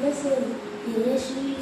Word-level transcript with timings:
Listen, 0.00 0.56
Yeshua. 0.88 1.60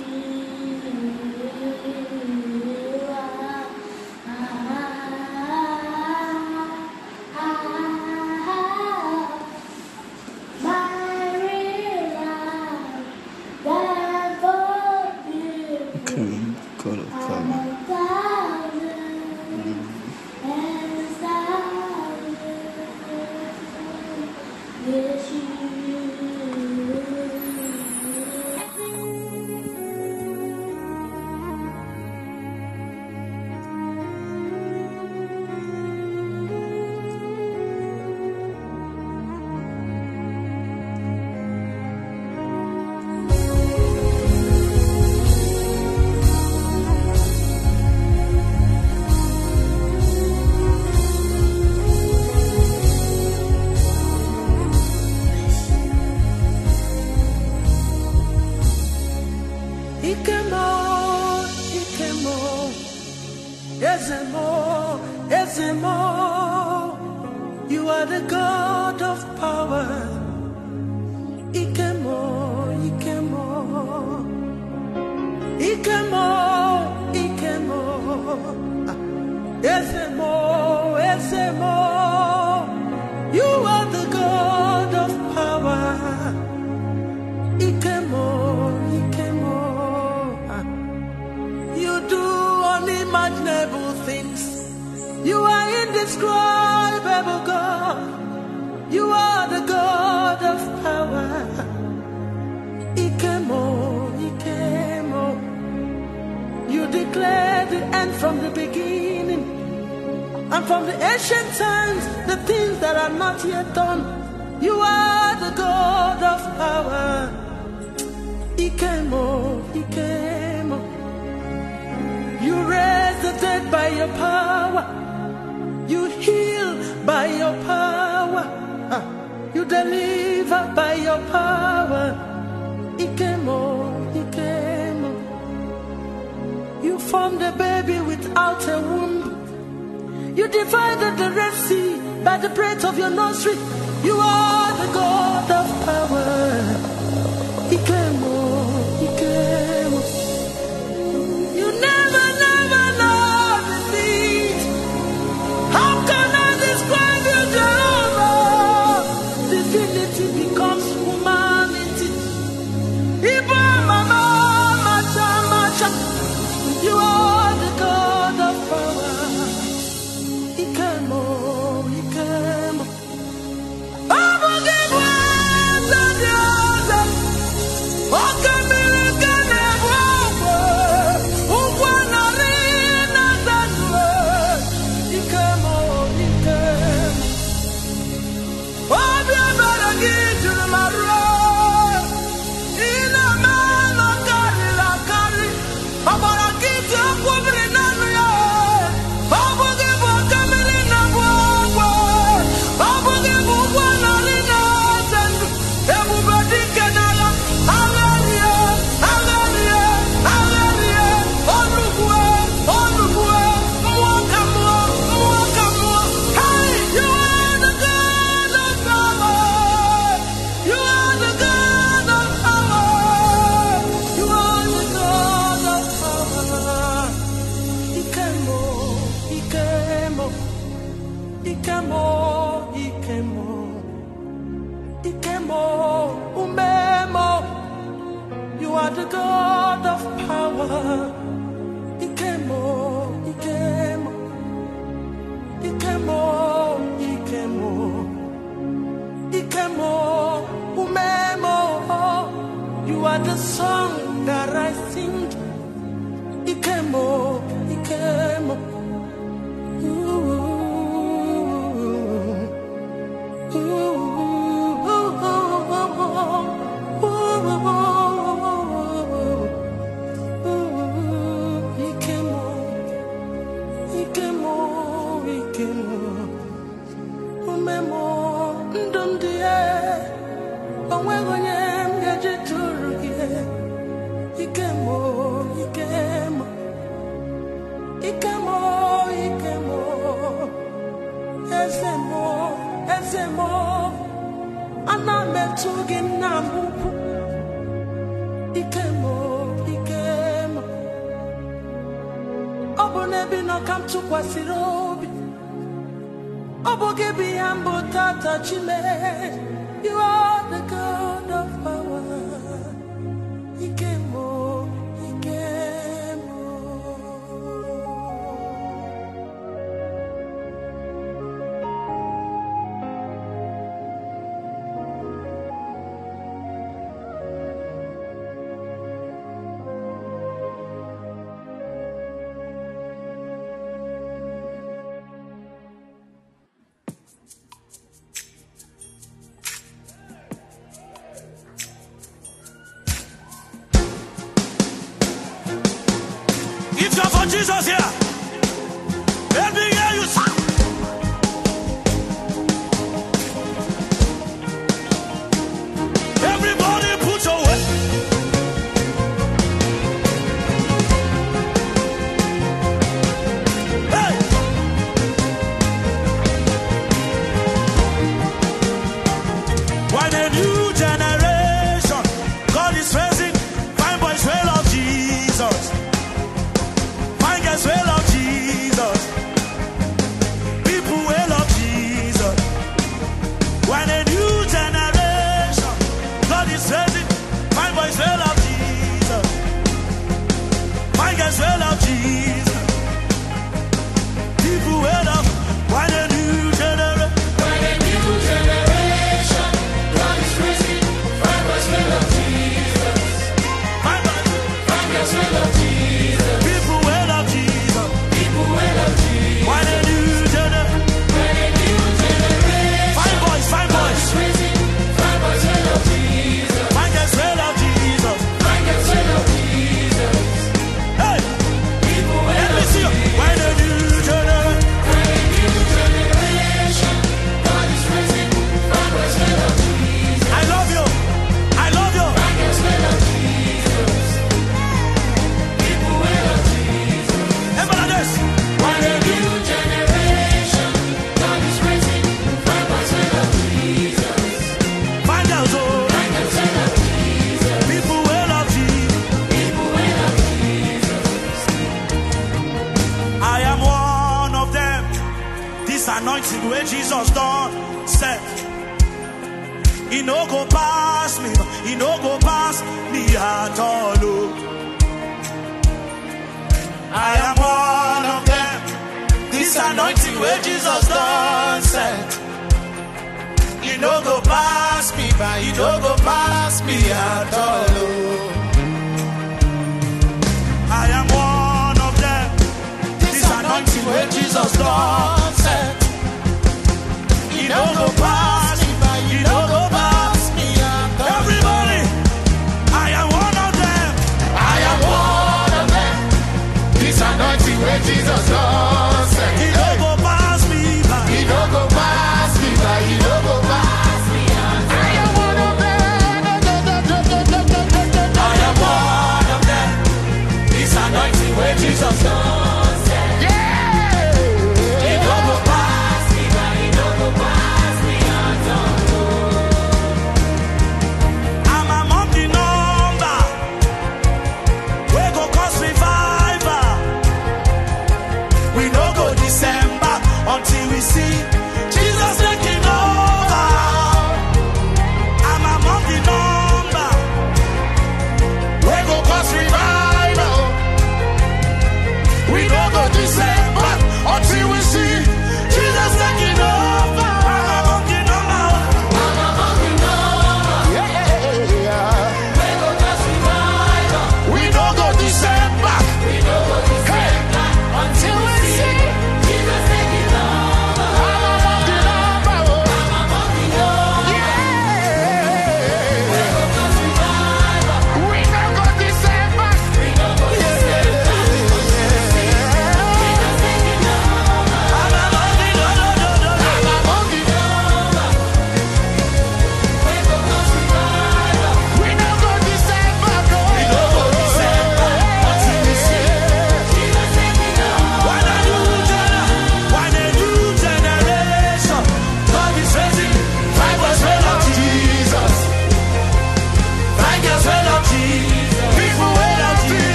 Jesus 347.38 347.77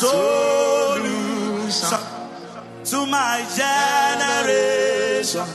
solution 0.00 1.88
to 2.84 2.98
my 3.06 3.44
generation. 3.56 5.48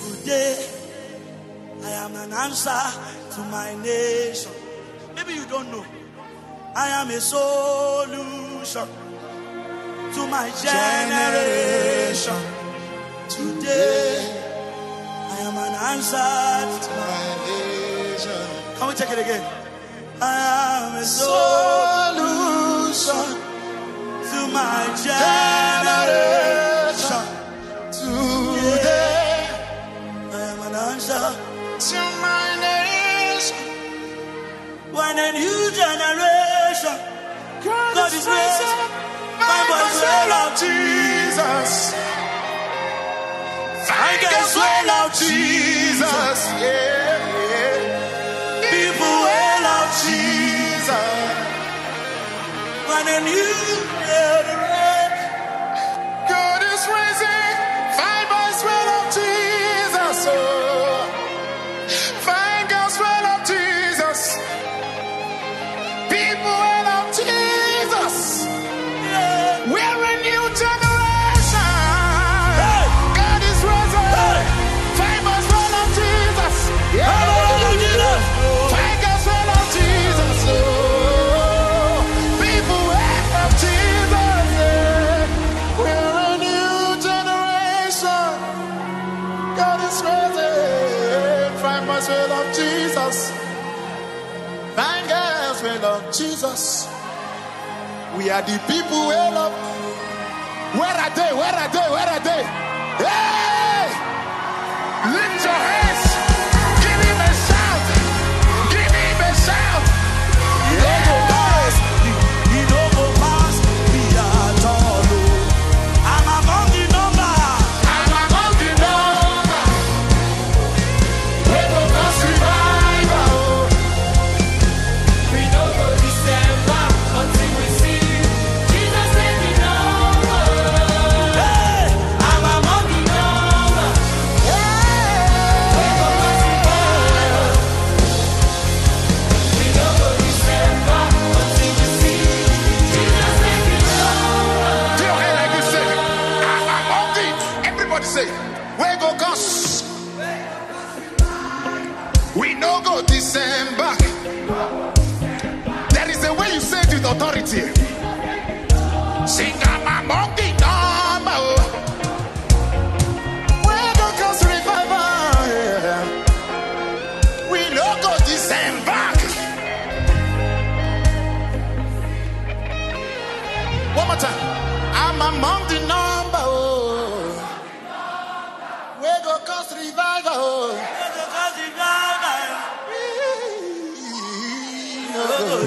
Today, 0.00 0.54
I 1.82 1.90
am 2.04 2.14
an 2.14 2.32
answer 2.32 2.84
to 3.34 3.40
my 3.50 3.74
nation. 3.82 4.52
Maybe 5.16 5.32
you 5.34 5.46
don't 5.46 5.70
know. 5.70 5.84
I 6.76 6.88
am 7.00 7.10
a 7.10 7.20
solution 7.20 8.88
to 10.14 10.26
my 10.28 10.50
generation. 10.66 12.40
Today, 13.28 14.14
I 15.30 15.38
am 15.48 15.56
an 15.56 15.74
answer 15.92 16.78
to 16.84 16.90
my 17.00 17.24
nation. 17.48 18.46
Can 18.76 18.84
we 18.88 18.94
take 18.94 19.10
it 19.10 19.18
again? 19.18 19.44
I 20.20 20.22
am 20.80 20.96
a 21.02 21.04
solution 21.04 22.24
to 24.34 24.42
my 24.50 24.82
generation. 25.08 26.14
Today, 27.98 29.34
I 30.32 30.42
am 30.52 30.60
an 30.68 30.74
answer 30.90 31.26
to 31.88 32.00
my 32.24 32.44
nation. 32.66 33.62
When 34.96 35.14
a 35.26 35.30
new 35.38 35.60
generation, 35.82 36.96
God 37.62 38.12
is 38.18 38.26
raised, 38.34 38.74
by 39.38 39.60
the 39.70 39.80
soul 40.00 40.30
of 40.42 40.50
Jesus. 40.64 41.72
Thank 43.88 44.20
the 44.34 44.42
soul 44.54 44.88
of 45.00 45.08
Jesus. 45.22 46.38
Yeah, 46.64 47.18
yeah. 47.52 47.78
People, 48.72 49.16
will 49.26 49.58
love 49.68 49.90
Jesus. 50.04 51.22
When 52.88 53.04
a 53.16 53.18
new 53.30 53.93
is 56.74 56.88
risen, 56.88 57.54
five 57.96 58.28
by 58.30 58.50
of 58.98 59.14
Jesus. 59.14 60.53
We 98.24 98.30
are 98.30 98.40
the 98.40 98.58
people 98.66 99.08
we 99.08 99.14
up. 99.14 99.52
Where 100.72 100.88
are 100.88 101.10
they? 101.14 101.30
Where 101.36 101.52
are 101.52 101.68
they? 101.68 101.90
Where 101.92 102.08
are 102.08 102.20
they? 102.20 102.42
Hey! 103.04 103.84
Lift 105.12 105.44
your 105.44 105.52
hands. 105.52 105.83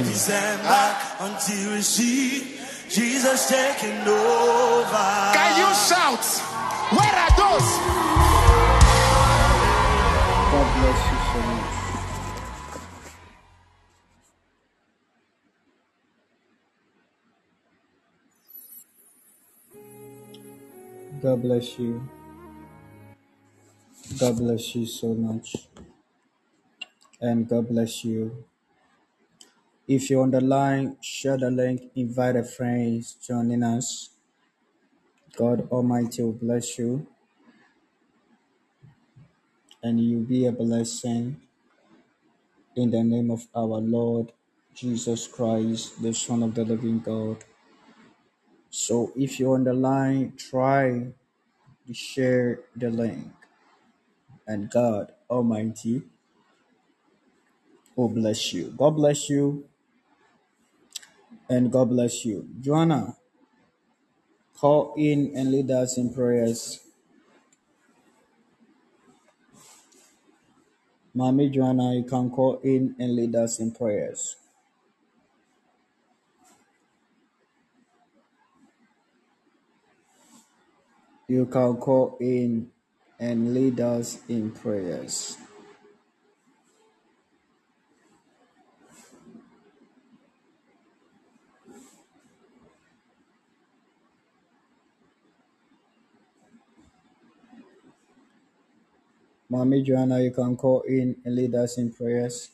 December 0.04 0.96
until 1.20 1.74
we 1.74 1.82
see 1.82 2.58
Jesus 2.90 3.50
taking 3.50 4.08
over. 4.08 5.32
Can 5.34 5.58
you 5.60 5.74
shout? 5.76 6.26
Where 6.96 7.16
are 7.24 7.34
those? 7.36 7.70
God 10.52 10.68
bless 10.80 11.02
you 11.12 11.20
so 11.34 11.40
much. 11.52 11.78
God 21.22 21.42
bless 21.42 21.80
you. 21.80 22.10
God 24.20 24.38
bless 24.38 24.76
you 24.76 24.86
so 24.86 25.14
much. 25.14 25.68
And 27.20 27.50
God 27.50 27.68
bless 27.68 28.06
you. 28.06 28.46
If 29.88 30.10
you're 30.10 30.24
on 30.24 30.32
the 30.32 30.41
line, 30.41 30.98
share 31.01 31.38
the 31.38 31.51
link, 31.51 31.82
invite 31.96 32.38
a 32.38 32.44
friend 32.44 33.03
joining 33.22 33.63
us. 33.63 34.10
God 35.38 35.67
Almighty 35.72 36.24
will 36.24 36.34
bless 36.34 36.79
you 36.79 37.08
and 39.84 40.00
you'll 40.00 40.24
be 40.25 40.46
a 40.48 40.51
blessing 40.51 41.41
in 42.75 42.91
the 42.91 43.03
name 43.03 43.32
of 43.32 43.48
our 43.56 43.79
Lord 43.82 44.32
Jesus 44.75 45.27
Christ, 45.27 46.01
the 46.01 46.13
Son 46.13 46.44
of 46.44 46.56
the 46.56 46.65
living 46.65 47.00
God. 47.00 47.44
So 48.72 49.12
if 49.15 49.39
you're 49.39 49.56
on 49.56 49.65
the 49.65 49.74
line, 49.74 50.34
try 50.38 51.08
to 51.88 51.94
share 51.94 52.62
the 52.76 52.89
link, 52.91 53.28
and 54.47 54.69
God 54.71 55.13
Almighty 55.30 56.04
will 57.95 58.10
bless 58.10 58.54
you. 58.54 58.73
God 58.78 58.91
bless 58.97 59.30
you, 59.30 59.66
and 61.50 61.72
God 61.72 61.90
bless 61.90 62.26
you. 62.26 62.48
Joanna, 62.62 63.16
call 64.58 64.94
in 64.98 65.34
and 65.36 65.52
lead 65.52 65.72
us 65.72 65.98
in 65.98 66.14
prayers. 66.14 66.80
Mommy 71.14 71.50
Joanna, 71.50 71.96
you 71.96 72.04
can 72.04 72.30
call 72.30 72.60
in 72.64 72.96
and 73.00 73.16
lead 73.16 73.36
us 73.36 73.60
in 73.60 73.72
prayers. 73.72 74.36
You 81.28 81.46
can 81.48 81.78
call 81.78 82.18
in 82.22 82.72
and 83.20 83.54
lead 83.54 83.80
us 83.80 84.20
in 84.30 84.52
prayers. 84.52 85.38
Mommy 99.50 99.84
Joanna, 99.84 100.22
you 100.22 100.32
can 100.32 100.58
call 100.58 100.82
in 100.82 101.18
and 101.26 101.36
lead 101.36 101.56
us 101.56 101.78
in 101.78 101.92
prayers. 101.94 102.52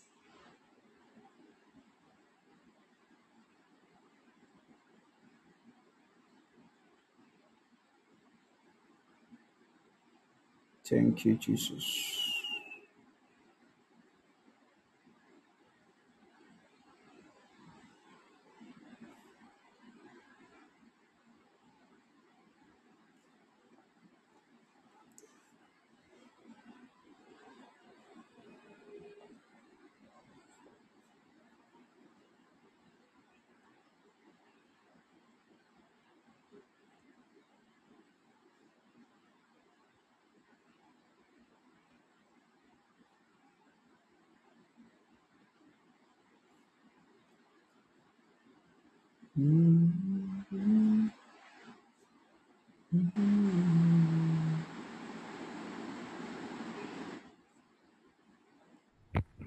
Thank 10.86 11.26
you, 11.26 11.36
Jesus. 11.36 12.33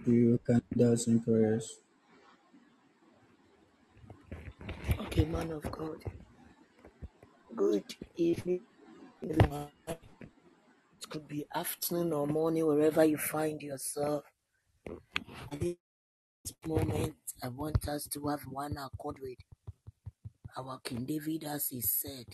You 0.06 0.40
can 0.46 0.62
us 0.82 1.06
in 1.08 1.20
prayers. 1.20 1.80
Okay, 5.00 5.24
man 5.26 5.52
of 5.52 5.70
God. 5.72 6.04
Good 7.56 7.84
evening. 8.16 8.62
It 9.22 9.38
could 11.10 11.28
be 11.28 11.46
afternoon 11.54 12.12
or 12.12 12.26
morning, 12.26 12.66
wherever 12.66 13.04
you 13.04 13.18
find 13.18 13.62
yourself. 13.62 14.24
At 15.52 15.60
this 15.60 15.76
moment, 16.66 17.14
I 17.42 17.48
want 17.48 17.88
us 17.88 18.06
to 18.08 18.28
have 18.28 18.42
one 18.42 18.76
accord 18.78 19.18
with 19.22 19.38
our 20.56 20.80
King 20.84 21.04
David, 21.04 21.44
as 21.44 21.68
he 21.68 21.80
said. 21.80 22.26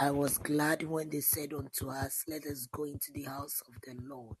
I 0.00 0.10
was 0.10 0.38
glad 0.38 0.82
when 0.82 1.10
they 1.10 1.20
said 1.20 1.52
unto 1.54 1.90
us, 1.90 2.24
Let 2.28 2.46
us 2.46 2.66
go 2.72 2.84
into 2.84 3.12
the 3.14 3.24
house 3.24 3.62
of 3.68 3.74
the 3.82 4.00
Lord. 4.02 4.36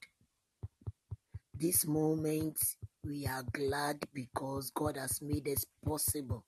This 1.54 1.86
moment, 1.86 2.58
we 3.04 3.26
are 3.26 3.44
glad 3.52 3.98
because 4.14 4.70
God 4.74 4.96
has 4.96 5.22
made 5.22 5.46
it 5.48 5.64
possible 5.84 6.44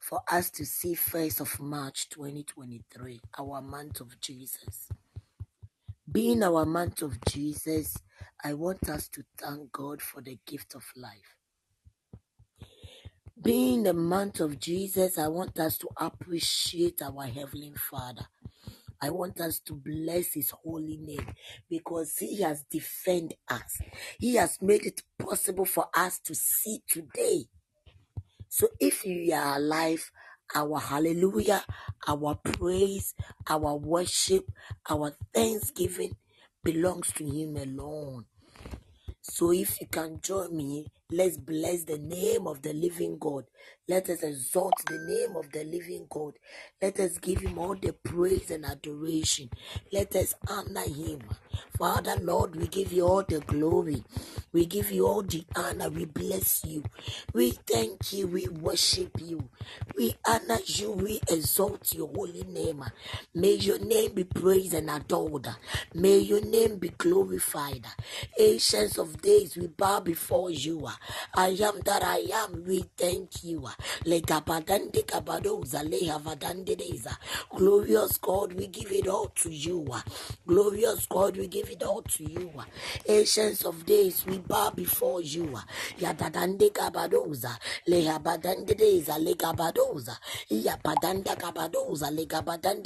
for 0.00 0.20
us 0.30 0.50
to 0.50 0.66
see 0.66 0.94
1st 0.94 1.40
of 1.40 1.60
March 1.60 2.08
2023, 2.10 3.20
our 3.38 3.62
month 3.62 4.00
of 4.00 4.20
Jesus. 4.20 4.88
Being 6.10 6.42
our 6.42 6.66
month 6.66 7.02
of 7.02 7.18
Jesus, 7.28 7.96
I 8.44 8.54
want 8.54 8.88
us 8.88 9.08
to 9.10 9.24
thank 9.38 9.72
God 9.72 10.02
for 10.02 10.22
the 10.22 10.38
gift 10.46 10.74
of 10.74 10.84
life. 10.96 11.37
Being 13.42 13.84
the 13.84 13.94
month 13.94 14.40
of 14.40 14.58
Jesus, 14.60 15.18
I 15.18 15.28
want 15.28 15.58
us 15.60 15.78
to 15.78 15.88
appreciate 15.96 17.02
our 17.02 17.24
Heavenly 17.26 17.72
Father. 17.90 18.26
I 19.02 19.10
want 19.10 19.40
us 19.40 19.60
to 19.60 19.74
bless 19.74 20.34
His 20.34 20.50
holy 20.50 20.98
name 20.98 21.26
because 21.70 22.16
He 22.18 22.42
has 22.42 22.64
defended 22.70 23.38
us. 23.48 23.80
He 24.18 24.36
has 24.36 24.58
made 24.62 24.86
it 24.86 25.02
possible 25.18 25.66
for 25.66 25.86
us 25.94 26.18
to 26.20 26.34
see 26.34 26.80
today. 26.88 27.44
So 28.48 28.68
if 28.80 29.06
you 29.06 29.34
are 29.34 29.56
alive, 29.58 30.10
our 30.54 30.80
hallelujah, 30.80 31.64
our 32.08 32.36
praise, 32.36 33.14
our 33.48 33.76
worship, 33.76 34.50
our 34.90 35.16
thanksgiving 35.34 36.16
belongs 36.64 37.12
to 37.14 37.24
Him 37.24 37.56
alone. 37.56 38.26
So 39.22 39.52
if 39.52 39.80
you 39.80 39.86
can 39.88 40.20
join 40.22 40.56
me, 40.56 40.88
let's 41.10 41.38
bless 41.38 41.84
the 41.84 41.98
name 41.98 42.46
of 42.46 42.60
the 42.62 42.72
living 42.74 43.16
God. 43.18 43.44
Let 43.88 44.10
us 44.10 44.22
exalt 44.22 44.74
the 44.86 44.98
name 44.98 45.36
of 45.36 45.50
the 45.52 45.64
living 45.64 46.06
God. 46.10 46.34
Let 46.82 47.00
us 47.00 47.16
give 47.18 47.40
him 47.40 47.58
all 47.58 47.74
the 47.74 47.92
praise 47.94 48.50
and 48.50 48.66
adoration. 48.66 49.48
Let 49.90 50.14
us 50.16 50.34
honor 50.48 50.82
him. 50.82 51.20
Father, 51.78 52.16
Lord, 52.20 52.56
we 52.56 52.66
give 52.66 52.92
you 52.92 53.06
all 53.06 53.22
the 53.26 53.40
glory. 53.40 54.04
We 54.52 54.66
give 54.66 54.90
you 54.90 55.06
all 55.06 55.22
the 55.22 55.44
honor. 55.56 55.88
We 55.88 56.04
bless 56.04 56.64
you. 56.64 56.84
We 57.32 57.52
thank 57.52 58.12
you. 58.12 58.26
We 58.26 58.48
worship 58.48 59.18
you. 59.20 59.48
We 59.96 60.14
honor 60.26 60.58
you. 60.66 60.92
We 60.92 61.20
exalt 61.30 61.94
your 61.94 62.08
holy 62.08 62.42
name. 62.44 62.84
May 63.34 63.54
your 63.54 63.78
name 63.78 64.12
be 64.12 64.24
praised 64.24 64.74
and 64.74 64.90
adored. 64.90 65.48
May 65.94 66.18
your 66.18 66.42
name 66.42 66.76
be 66.76 66.90
glorified. 66.90 67.86
Ancients 68.38 68.98
of 68.98 69.22
days, 69.22 69.56
we 69.56 69.68
bow 69.68 70.00
before 70.00 70.50
you. 70.50 70.88
I 71.34 71.48
am 71.62 71.80
that 71.84 72.02
I 72.04 72.26
am. 72.32 72.64
We 72.66 72.84
thank 72.96 73.44
you. 73.44 73.68
Legabadande 74.04 75.02
kabadoza 75.04 75.82
lehavadandedeza. 75.82 77.16
Glorious 77.56 78.18
God, 78.18 78.52
we 78.54 78.66
give 78.68 78.92
it 78.92 79.08
all 79.08 79.28
to 79.36 79.50
you. 79.50 79.86
Glorious 80.46 81.06
God, 81.06 81.36
we 81.36 81.46
give 81.48 81.70
it 81.70 81.82
all 81.82 82.02
to 82.02 82.24
you. 82.24 82.50
Ancients 83.08 83.64
of 83.64 83.84
days, 83.86 84.24
we 84.26 84.38
bow 84.38 84.70
before 84.70 85.22
you. 85.22 85.58
kabadoza 86.72 87.58
kabadoza 91.36 92.10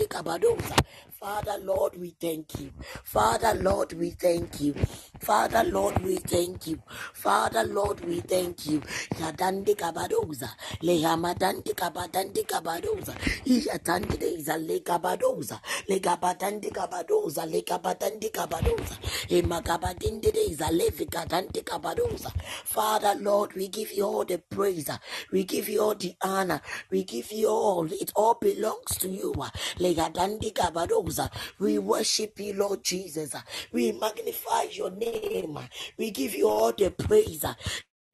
kabadoza. 0.08 0.76
Father, 1.20 1.58
Lord, 1.62 1.96
we 2.00 2.10
thank 2.20 2.60
you. 2.60 2.72
Father, 3.04 3.54
Lord, 3.54 3.92
we 3.94 4.10
thank 4.10 4.60
you. 4.60 4.74
Father, 5.20 5.64
Lord, 5.64 5.98
we 6.04 6.16
thank 6.16 6.66
you. 6.66 6.78
Father, 7.14 7.64
Lord, 7.64 8.01
we 8.06 8.20
thank 8.20 8.66
you. 8.66 8.80
Yadande 9.20 9.74
kabadoza, 9.76 10.50
lehamadande 10.82 11.74
kabadande 11.74 12.44
kabadoza, 12.44 13.14
iyatande 13.46 14.16
deza 14.18 14.56
le 14.58 14.80
kabadoza, 14.80 15.60
le 15.88 16.00
kabadande 16.00 16.70
kabadoza, 16.70 17.46
le 17.46 17.62
kabadande 17.62 18.30
kabadoza, 18.30 18.98
emagabadinde 19.30 20.32
deza 20.32 20.70
le 20.72 20.90
vikadande 20.90 21.62
kabadoza. 21.64 22.32
Father, 22.64 23.14
Lord, 23.20 23.54
we 23.54 23.68
give 23.68 23.92
you 23.92 24.04
all 24.06 24.24
the 24.24 24.38
praise. 24.38 24.90
We 25.32 25.44
give 25.44 25.68
you 25.68 25.82
all 25.82 25.94
the 25.94 26.14
honor. 26.22 26.60
We 26.90 27.04
give 27.04 27.32
you 27.32 27.48
all. 27.48 27.86
It 27.92 28.12
all 28.16 28.34
belongs 28.40 28.96
to 28.98 29.08
you. 29.08 29.32
Legadandi 29.78 30.52
kabadoza. 30.52 31.30
We 31.58 31.78
worship 31.78 32.38
you, 32.40 32.54
Lord 32.54 32.84
Jesus. 32.84 33.34
We 33.72 33.92
magnify 33.92 34.64
your 34.72 34.90
name. 34.90 35.58
We 35.98 36.10
give 36.10 36.34
you 36.34 36.48
all 36.48 36.72
the 36.72 36.90
praise. 36.90 37.44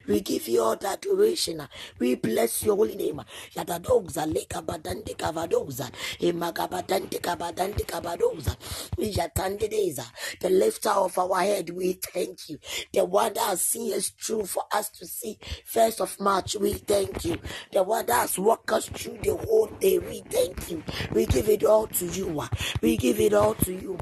We 0.09 0.21
give 0.21 0.47
you 0.49 0.63
all 0.63 0.75
the 0.75 0.89
adoration. 0.89 1.61
We 1.99 2.15
bless 2.15 2.63
your 2.63 2.75
holy 2.75 2.95
name. 2.95 3.21
Yadadoza 3.55 4.25
leka 4.25 4.61
badande 4.63 5.15
kavadoza. 5.15 5.91
Emagabadande 6.19 7.21
kabadande 7.21 7.85
kabadoza. 7.85 8.57
Yatandedeza. 8.97 10.05
The 10.41 10.49
lifter 10.49 10.89
of 10.89 11.17
our 11.19 11.41
head, 11.41 11.69
we 11.69 11.93
thank 11.93 12.49
you. 12.49 12.57
The 12.91 13.05
one 13.05 13.33
that 13.35 13.45
has 13.49 13.61
seen 13.61 13.93
us 13.93 14.09
through 14.09 14.47
for 14.47 14.63
us 14.73 14.89
to 14.89 15.05
see. 15.05 15.37
First 15.65 16.01
of 16.01 16.19
March, 16.19 16.55
we 16.55 16.73
thank 16.73 17.25
you. 17.25 17.37
The 17.71 17.83
one 17.83 18.07
that 18.07 18.21
has 18.21 18.39
walked 18.39 18.71
us 18.71 18.87
through 18.87 19.19
the 19.23 19.35
whole 19.35 19.67
day, 19.79 19.99
we 19.99 20.21
thank 20.29 20.71
you. 20.71 20.83
We 21.13 21.27
give 21.27 21.49
it 21.49 21.63
all 21.63 21.87
to 21.87 22.05
you. 22.07 22.43
We 22.81 22.97
give 22.97 23.19
it 23.19 23.33
all 23.33 23.53
to 23.55 23.71
you. 23.73 23.97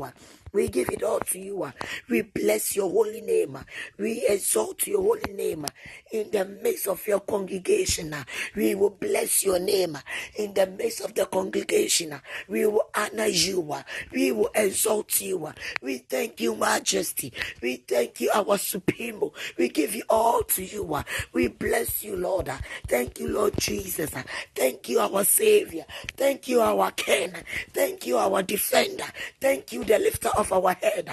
We 0.54 0.68
give 0.70 0.90
it 0.90 1.04
all 1.04 1.20
to 1.20 1.40
you. 1.40 1.64
ah. 1.64 1.74
We 2.10 2.22
bless 2.24 2.76
your 2.76 2.90
holy 2.90 3.22
name. 3.22 3.56
ah. 3.58 3.64
We 3.98 4.26
exalt 4.28 4.88
your 4.88 5.02
holy 5.02 5.34
name 5.34 5.66
ah. 5.66 5.74
in 6.12 6.32
the 6.32 6.46
midst 6.46 6.88
of 6.88 7.06
your 7.08 7.20
congregation. 7.22 8.16
We 8.56 8.76
will 8.76 8.92
bless 8.92 9.44
your 9.44 9.60
name 9.60 9.98
in 10.38 10.54
the 10.54 10.68
midst 10.68 11.02
of 11.02 11.14
the 11.16 11.26
congregation. 11.26 12.20
We 12.48 12.66
will 12.66 12.90
honor 12.96 13.26
you. 13.28 13.76
We 14.12 14.32
will 14.32 14.50
exalt 14.56 15.22
you. 15.22 15.54
We 15.82 16.00
thank 16.00 16.40
you, 16.42 16.56
Majesty. 16.56 17.34
We 17.62 17.78
thank 17.78 18.22
you, 18.22 18.32
our 18.34 18.58
Supremo. 18.58 19.34
We 19.58 19.70
give 19.70 19.96
you 19.96 20.04
all 20.10 20.44
to 20.44 20.64
you. 20.64 21.04
We 21.34 21.48
bless 21.48 22.04
you, 22.04 22.16
Lord. 22.16 22.52
Thank 22.88 23.20
you, 23.20 23.30
Lord 23.30 23.56
Jesus. 23.58 24.12
Thank 24.56 24.90
you, 24.90 25.00
our 25.00 25.24
Savior. 25.24 25.86
Thank 26.18 26.48
you, 26.48 26.62
our 26.62 26.92
King. 26.92 27.34
Thank 27.74 28.06
you, 28.08 28.18
our 28.18 28.44
Defender. 28.44 29.06
Thank 29.42 29.72
you, 29.74 29.84
the 29.84 30.00
lifter 30.00 30.30
of 30.38 30.54
our 30.54 30.74
head. 30.74 31.10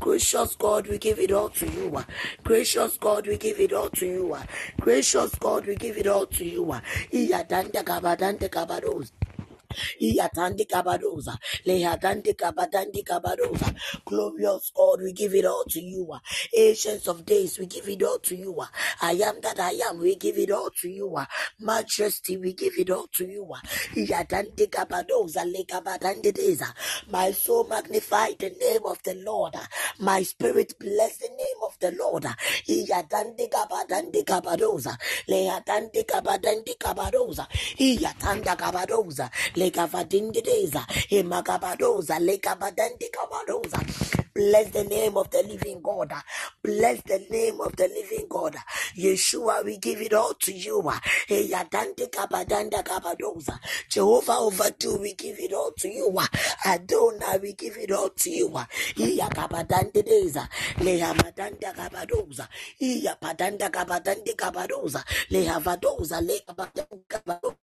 Gracious 0.00 0.56
God, 0.56 0.86
we 0.88 0.98
give 0.98 1.18
it 1.18 1.32
all 1.32 1.50
to 1.50 1.66
you. 1.70 2.04
Gracious 2.44 2.98
God, 2.98 3.26
we 3.26 3.36
give 3.36 3.60
it 3.60 3.72
all 3.72 3.90
to 3.90 4.06
you. 4.06 4.36
Gracious 4.80 5.34
God, 5.36 5.66
we 5.66 5.76
give 5.76 5.98
it 5.98 6.06
all 6.06 6.26
to 6.26 6.44
you. 6.44 6.74
Ah. 9.74 10.02
Iyadanda 10.02 10.64
kabadandi 10.64 10.66
kabadoza. 10.66 11.38
Iyatandi 11.66 12.34
kabadoza. 12.34 12.34
Lehadandi 12.34 12.34
kabadandi 12.34 13.02
kabadoza. 13.04 13.74
Glorious 14.06 14.72
God, 14.74 15.02
we 15.02 15.12
give 15.12 15.34
it 15.34 15.44
all 15.46 15.64
to 15.68 15.80
you. 15.80 16.08
ah. 16.12 16.20
Of 17.08 17.24
days, 17.26 17.58
we 17.58 17.66
give 17.66 17.88
it 17.88 18.02
all 18.02 18.18
to 18.20 18.36
you. 18.36 18.56
I 19.02 19.12
am 19.12 19.40
that 19.42 19.60
I 19.60 19.72
am, 19.88 19.98
we 20.00 20.16
give 20.16 20.38
it 20.38 20.50
all 20.50 20.70
to 20.82 20.88
you. 20.88 21.14
ah. 21.16 21.26
Majesty, 21.60 22.36
we 22.36 22.52
give 22.54 22.74
it 22.78 22.90
all 22.90 23.06
to 23.16 23.24
you. 23.26 23.46
ah. 23.54 23.60
Iyatandi 23.96 24.66
kabadoza. 24.68 25.44
Lekabadandi 25.44 26.32
deza. 26.32 26.72
My 27.10 27.32
soul 27.32 27.64
magnify 27.68 28.32
the 28.38 28.50
name 28.60 28.82
of 28.86 29.02
the 29.02 29.14
Lord. 29.24 29.54
My 30.00 30.22
spirit 30.22 30.74
bless 30.78 31.18
the 31.18 31.28
name 31.28 31.60
of 31.64 31.78
the 31.80 31.92
Lord. 31.98 32.26
ah. 32.26 32.36
Iyatandi 32.68 33.48
kabadandi 33.48 34.24
kabadoza. 34.24 34.96
Lehadandi 39.70 39.70
kabadandi 39.70 40.42
kabadoza. 40.42 40.86
Iyatanda 40.86 41.10
kabadoza. 41.10 41.10
Lekavadindideza. 41.10 41.10
Emagabadoza. 41.10 42.18
Lekabadandi. 42.20 43.08
Bless 44.34 44.70
the 44.70 44.84
name 44.84 45.16
of 45.18 45.30
the 45.30 45.42
living 45.44 45.80
God. 45.82 46.12
Bless 46.62 47.02
the 47.02 47.26
name 47.30 47.60
of 47.60 47.76
the 47.76 47.88
living 47.88 48.26
God. 48.28 48.56
Yeshua, 48.96 49.64
we 49.64 49.78
give 49.78 50.00
it 50.02 50.12
all 50.14 50.34
to 50.34 50.52
you. 50.52 50.82
ah. 50.88 51.00
Eyadandi 51.28 52.08
kabadanda 52.10 52.82
kabadoza. 52.84 53.58
Jehovah 53.90 54.38
overdue, 54.40 54.98
we 55.00 55.14
give 55.14 55.38
it 55.40 55.52
all 55.52 55.72
to 55.78 55.88
you. 55.88 56.16
Adonai, 56.66 57.38
we 57.42 57.54
give 57.54 57.76
it 57.78 57.92
all 57.92 58.10
to 58.10 58.30
you. 58.30 58.50
Iyakabadandideza. 58.96 60.48
Lehamadanda 60.80 61.72
kabadoza. 61.74 62.48
Iyapadanda 62.80 63.70
kabadandi 63.70 64.34
kabadoza. 64.36 65.04
Lehavadoza. 65.30 66.20
Lekabadandi 66.22 67.04
kabadoza. 67.08 67.63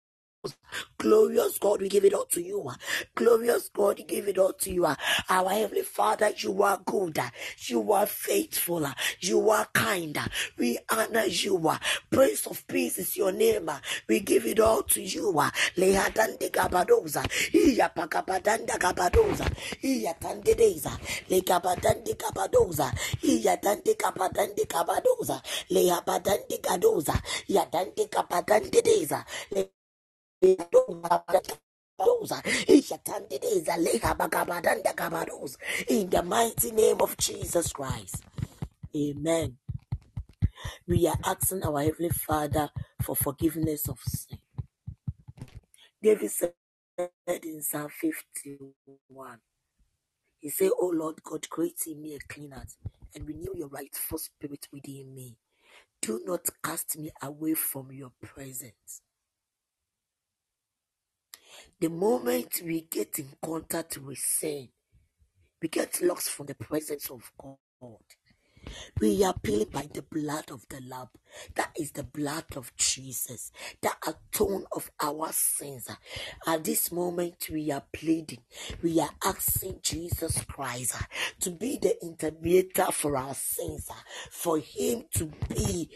Glorious 0.98 1.59
God, 1.59 1.80
we 1.82 1.88
give 1.88 2.04
it 2.04 2.14
all 2.14 2.26
to 2.26 2.42
you. 2.42 2.70
Glorious 3.14 3.70
God, 3.74 3.98
we 3.98 4.04
give 4.04 4.28
it 4.28 4.38
all 4.38 4.52
to 4.54 4.72
you. 4.72 4.87
Our 5.28 5.50
Heavenly 5.50 5.82
Father, 5.82 6.30
you 6.37 6.62
are 6.62 6.80
good. 6.85 7.18
You 7.68 7.92
are 7.92 8.06
faithful. 8.06 8.87
You 9.20 9.50
are 9.50 9.66
kind. 9.74 10.18
We 10.59 10.78
honor 10.90 11.26
you. 11.26 11.70
Prince 12.11 12.46
of 12.46 12.66
Peace 12.68 12.98
is 12.98 13.16
your 13.16 13.32
name. 13.32 13.70
We 14.09 14.20
give 14.20 14.46
it 14.46 14.61
all 14.61 14.82
to 14.85 15.02
you. 15.02 15.32
Lehadande 15.76 16.50
gabadoza. 16.50 17.24
Iya 17.54 17.88
pakabadanda 17.94 18.78
gabadoza. 18.78 19.46
Iya 19.82 20.14
tandedeza. 20.20 20.92
Legabadande 21.30 22.14
gabadoza. 22.16 22.92
Iya 23.22 23.56
dande 23.56 23.94
gabadande 23.94 24.64
gabadoza. 24.66 25.42
Lehabadande 25.70 26.59
gadoza. 26.62 27.14
Iya 27.48 27.66
dande 27.72 28.06
gabadande 28.11 28.82
deza. 28.82 29.24
In 30.46 30.56
the 36.11 36.22
mighty 36.24 36.70
name 36.72 36.98
of 37.00 37.16
Jesus 37.18 37.72
Christ. 37.72 38.24
Amen. 38.96 39.59
We 40.88 41.09
are 41.09 41.18
asking 41.24 41.64
our 41.64 41.82
Heavenly 41.82 42.11
Father 42.11 42.70
for 43.02 43.16
forgiveness 43.16 43.88
of 43.88 43.98
sin. 44.00 44.38
David 46.02 46.30
said 46.30 46.54
in 47.44 47.62
Psalm 47.62 47.88
51, 47.90 49.38
He 50.40 50.50
said, 50.50 50.70
Oh 50.80 50.92
Lord 50.94 51.22
God, 51.24 51.48
create 51.50 51.82
in 51.88 52.02
me 52.02 52.14
a 52.14 52.20
clean 52.32 52.52
heart 52.52 52.72
and 53.14 53.26
renew 53.28 53.54
your 53.56 53.68
rightful 53.68 54.18
spirit 54.18 54.68
within 54.72 55.14
me. 55.14 55.37
Do 56.02 56.20
not 56.24 56.46
cast 56.64 56.98
me 56.98 57.11
away 57.22 57.54
from 57.54 57.92
your 57.92 58.12
presence. 58.22 59.02
The 61.80 61.88
moment 61.88 62.62
we 62.64 62.82
get 62.82 63.18
in 63.18 63.28
contact 63.44 63.98
with 63.98 64.18
sin, 64.18 64.68
we 65.60 65.68
get 65.68 66.02
lost 66.02 66.30
from 66.30 66.46
the 66.46 66.54
presence 66.54 67.10
of 67.10 67.30
God. 67.40 67.56
We 69.00 69.22
are 69.24 69.34
paid 69.34 69.70
by 69.70 69.88
the 69.92 70.02
blood 70.02 70.50
of 70.50 70.66
the 70.68 70.80
Lamb. 70.88 71.08
That 71.54 71.70
is 71.78 71.92
the 71.92 72.02
blood 72.02 72.44
of 72.56 72.74
Jesus. 72.76 73.52
That 73.82 73.96
atone 74.06 74.64
of 74.72 74.90
our 75.00 75.28
sins. 75.32 75.88
At 76.46 76.64
this 76.64 76.90
moment, 76.90 77.48
we 77.52 77.70
are 77.70 77.84
pleading. 77.92 78.40
We 78.82 79.00
are 79.00 79.10
asking 79.24 79.80
Jesus 79.82 80.42
Christ 80.44 80.96
to 81.40 81.50
be 81.50 81.78
the 81.80 81.96
intermediator 82.02 82.92
for 82.92 83.16
our 83.16 83.34
sins. 83.34 83.88
For 84.30 84.58
Him 84.58 85.04
to 85.14 85.30
be 85.54 85.90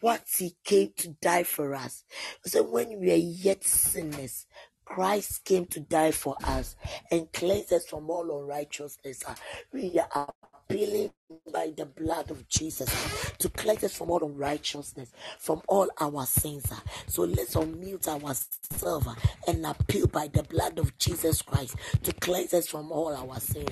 what 0.00 0.24
He 0.38 0.56
came 0.64 0.92
to 0.96 1.08
die 1.20 1.44
for 1.44 1.74
us. 1.74 2.04
So 2.44 2.62
when 2.64 2.98
we 2.98 3.12
are 3.12 3.16
yet 3.16 3.62
sinners, 3.64 4.46
Christ 4.94 5.44
came 5.46 5.66
to 5.68 5.80
die 5.80 6.12
for 6.12 6.36
us 6.44 6.76
and 7.12 7.32
cleanse 7.32 7.72
us 7.72 7.86
from 7.86 8.10
all 8.10 8.40
unrighteousness. 8.42 9.24
uh, 9.26 9.36
We 9.72 10.00
are 10.14 10.32
appealing 10.70 11.12
by 11.52 11.72
the 11.76 11.86
blood 11.86 12.30
of 12.30 12.48
Jesus 12.48 12.90
to 13.38 13.48
cleanse 13.50 13.84
us 13.84 13.94
from 13.94 14.10
all 14.10 14.24
unrighteousness, 14.24 15.12
from 15.38 15.62
all 15.68 15.88
our 16.00 16.26
sins. 16.26 16.66
So 17.08 17.22
let's 17.24 17.54
unmute 17.54 18.08
ourselves 18.08 19.08
and 19.48 19.66
appeal 19.66 20.06
by 20.08 20.28
the 20.28 20.42
blood 20.44 20.78
of 20.78 20.96
Jesus 20.98 21.42
Christ 21.42 21.76
to 22.04 22.12
cleanse 22.14 22.54
us 22.54 22.68
from 22.68 22.92
all 22.92 23.14
our 23.16 23.40
sins. 23.40 23.70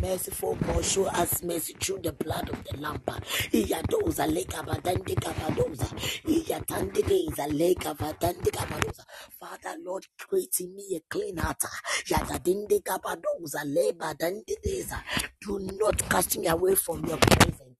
Merciful 0.00 0.56
God, 0.56 0.84
show 0.84 1.06
us 1.06 1.42
mercy 1.42 1.74
through 1.80 2.00
the 2.02 2.12
blood 2.12 2.48
of 2.50 2.64
the 2.64 2.76
Lamb. 2.78 3.02
Iyadoza 3.52 4.26
leka 4.26 4.62
badande 4.62 5.14
kabadoza. 5.16 5.86
Iyatande 6.28 7.02
deza 7.02 7.46
leka 7.48 7.94
badande 7.94 8.50
kabadoza. 8.50 9.04
Father, 9.40 9.76
Lord, 9.84 10.06
create 10.18 10.60
in 10.60 10.74
me 10.76 10.96
a 10.96 11.00
clean 11.08 11.36
heart. 11.38 11.62
Yadadinde 12.08 12.80
kabadoza 12.82 13.64
leba 13.64 14.14
dande 14.18 14.56
deza. 14.64 15.02
Do 15.40 15.58
not 15.78 16.08
cast 16.10 16.38
me 16.38 16.46
away 16.48 16.74
from 16.86 17.04
your 17.06 17.18
presence. 17.18 17.78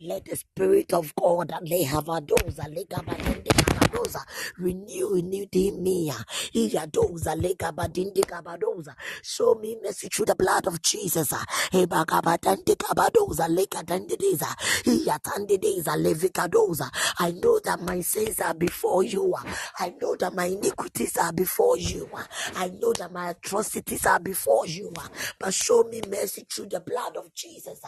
Let 0.00 0.26
the 0.26 0.36
Spirit 0.36 0.94
of 0.94 1.14
God 1.16 1.52
lehavadoza 1.62 2.68
legabadinde 2.68 3.50
kabadoza 3.88 4.24
renew 4.58 5.14
renew 5.14 5.46
in 5.52 5.82
me. 5.82 6.10
Ah. 6.10 6.24
Iyadoza 6.54 7.34
legabadinde 7.36 8.22
kabadoza. 8.26 8.94
Show 9.22 9.54
me 9.56 9.76
mercy 9.82 10.08
through 10.08 10.26
the 10.26 10.34
blood 10.34 10.66
of 10.66 10.82
Jesus. 10.82 11.32
Ah. 11.32 11.44
Hebagabadande 11.72 12.76
kabadoza 12.76 13.48
legadandideza. 13.48 14.48
Iyatandideza 14.84 15.96
levikadoza. 15.96 16.90
I 17.18 17.32
know 17.32 17.60
that 17.60 17.80
my 17.82 18.00
sins 18.00 18.40
are 18.40 18.54
before 18.54 19.04
you. 19.04 19.34
Ah. 19.36 19.44
I 19.80 19.94
know 20.00 20.16
that 20.16 20.34
my 20.34 20.46
iniquities 20.46 21.16
are 21.18 21.32
before 21.32 21.78
you. 21.78 22.08
I 22.56 22.68
know 22.70 22.92
that 22.94 23.12
my 23.12 23.30
atrocities 23.30 24.06
are 24.06 24.20
before 24.20 24.66
you. 24.66 24.92
But 25.38 25.54
show 25.54 25.84
me 25.84 26.00
mercy 26.08 26.46
through 26.50 26.68
the 26.68 26.80
blood 26.80 27.16
of 27.16 27.34
Jesus. 27.34 27.80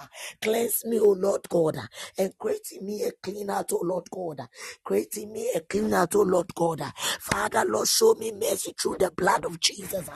Cleanse 0.43 0.85
me, 0.87 0.99
O 1.01 1.11
Lord 1.13 1.49
God, 1.49 1.77
and 2.19 2.37
create 2.39 2.69
in 2.79 2.87
me 2.87 3.03
a 3.05 3.13
clean 3.23 3.49
heart, 3.49 3.73
O 3.73 3.81
Lord 3.83 4.09
God. 4.11 4.41
Create 4.85 5.17
in 5.19 5.33
me 5.33 5.51
a 5.55 5.61
clean 5.61 5.88
heart, 5.93 6.15
O 6.17 6.23
Lord 6.23 6.55
God. 6.55 6.83
Father, 7.21 7.65
Lord, 7.67 7.89
show 7.89 8.15
me 8.15 8.33
mercy 8.33 8.75
through 8.81 8.97
the 8.99 9.11
blood 9.13 9.45
of 9.45 9.61
Jesus. 9.61 10.09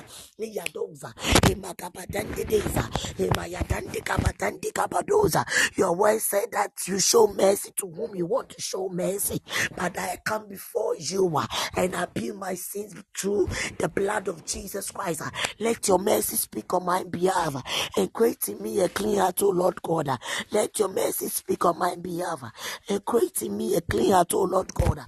Your 5.77 5.95
word 5.97 6.21
said 6.21 6.47
that 6.53 6.73
you 6.87 6.99
show 7.01 7.29
mercy 7.29 7.73
to 7.79 7.87
whom 7.89 8.15
you 8.17 8.27
want 8.27 8.51
to 8.51 8.61
show 8.63 8.89
mercy. 8.91 9.41
But 9.77 9.99
I 9.99 10.19
come 10.25 10.49
before 10.49 10.97
you 10.99 11.37
uh, 11.37 11.47
and 11.77 11.95
appeal 11.95 12.37
my 12.37 12.55
sins 12.55 12.95
through 13.17 13.49
the 13.79 13.89
blood 13.89 14.29
of 14.29 14.45
Jesus 14.47 14.91
Christ. 14.91 15.23
Let 15.61 15.89
your 15.89 15.99
mercy 15.99 16.37
speak 16.37 16.73
on 16.75 16.85
my 16.87 17.05
behalf 17.05 17.63
and 17.97 18.13
create 18.13 18.49
in 18.49 18.63
me 18.63 18.81
a 18.81 18.89
clean 18.89 19.19
heart, 19.19 19.43
O 19.43 19.51
Lord 19.51 19.83
God. 19.83 20.09
Let 20.53 20.79
your 20.79 20.89
mercy 20.89 21.29
speak 21.29 21.65
on 21.65 21.79
my 21.79 21.97
behalf 21.97 22.43
and 22.89 23.05
create 23.05 23.43
in 23.43 23.57
me 23.57 23.77
a 23.77 23.81
clean 23.83 24.13
heart, 24.13 24.35
O 24.35 24.43
Lord 24.43 24.73
God. 24.75 24.99
uh. 25.01 25.05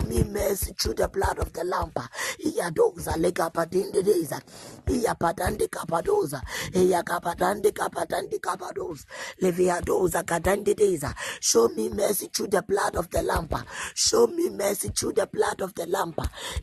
Show 0.00 0.06
me 0.08 0.24
mercy 0.24 0.72
through 0.72 0.94
the 0.94 1.08
blood 1.08 1.38
of 1.38 1.52
the 1.52 1.64
Lamb. 1.64 1.92
Iyadoza 2.38 3.16
legapadindideza. 3.18 4.40
Iyapadande 4.86 5.68
kapadoza. 5.68 6.40
Iyakapadande 6.72 7.70
kapadande 7.72 8.38
kapadoza. 8.38 9.04
Leviadoza 9.42 10.22
kadandideza. 10.22 11.14
Show 11.40 11.68
me 11.76 11.88
mercy 11.90 12.28
through 12.28 12.48
the 12.48 12.62
blood 12.62 12.96
of 12.96 13.10
the 13.10 13.22
Lamb. 13.22 13.48
Show 13.94 14.26
me 14.28 14.48
mercy 14.50 14.88
through 14.88 15.12
the 15.12 15.26
blood 15.26 15.60
of 15.60 15.74
the 15.74 15.86
Lamb. 15.86 16.14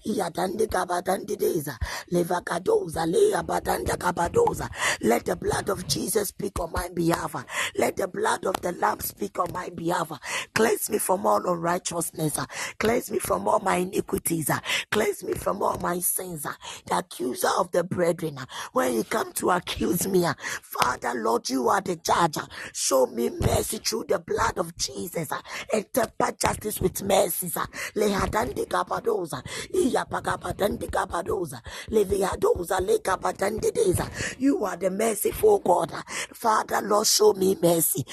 Iyadande 0.05 0.67
kabadandideza. 0.67 1.77
Levakadoza 2.11 3.05
leabadanda 3.05 3.97
kabadoza. 3.97 4.67
Let 5.01 5.25
the 5.25 5.35
blood 5.35 5.69
of 5.69 5.87
Jesus 5.87 6.29
speak 6.29 6.59
on 6.59 6.71
my 6.71 6.89
behalf. 6.93 7.35
Let 7.77 7.97
the 7.97 8.07
blood 8.07 8.45
of 8.45 8.59
the 8.61 8.71
Lamb 8.71 8.99
speak 9.01 9.37
on 9.37 9.51
my 9.53 9.69
behalf. 9.69 10.11
Cleanse 10.55 10.89
me 10.89 10.97
from 10.97 11.25
all 11.27 11.45
unrighteousness. 11.45 12.39
Cleanse 12.79 13.11
me 13.11 13.19
from 13.27 13.47
all 13.49 13.59
my 13.61 13.77
iniquities. 13.77 14.49
uh. 14.49 14.59
Cleanse 14.91 15.23
me 15.23 15.33
from 15.35 15.63
all 15.63 15.77
my 15.79 15.99
sins. 15.99 16.47
uh. 16.47 16.53
The 16.87 16.99
accuser 16.99 17.49
of 17.59 17.71
the 17.73 17.83
brethren, 17.83 18.39
uh, 18.39 18.45
when 18.73 18.95
you 18.95 19.03
come 19.05 19.33
to 19.33 19.51
accuse 19.51 20.07
me, 20.07 20.25
Father, 20.63 21.13
Lord, 21.15 21.49
you 21.49 21.69
are 21.69 21.81
the 21.81 21.97
judge. 21.97 22.37
Show 22.73 23.07
me 23.07 23.31
mercy 23.31 23.79
through 23.79 24.05
the 24.09 24.19
blood 24.19 24.57
of 24.59 24.77
Jesus 24.77 25.29
and 25.73 25.93
temper 25.93 26.31
justice 26.41 26.81
with 26.81 27.03
mercy. 27.03 27.51
You 34.39 34.65
are 34.65 34.77
the 34.77 34.89
merciful 34.91 35.59
God. 35.59 35.93
Father, 36.33 36.81
Lord, 36.83 37.07
show 37.07 37.33
me 37.33 37.57
mercy. 37.61 38.05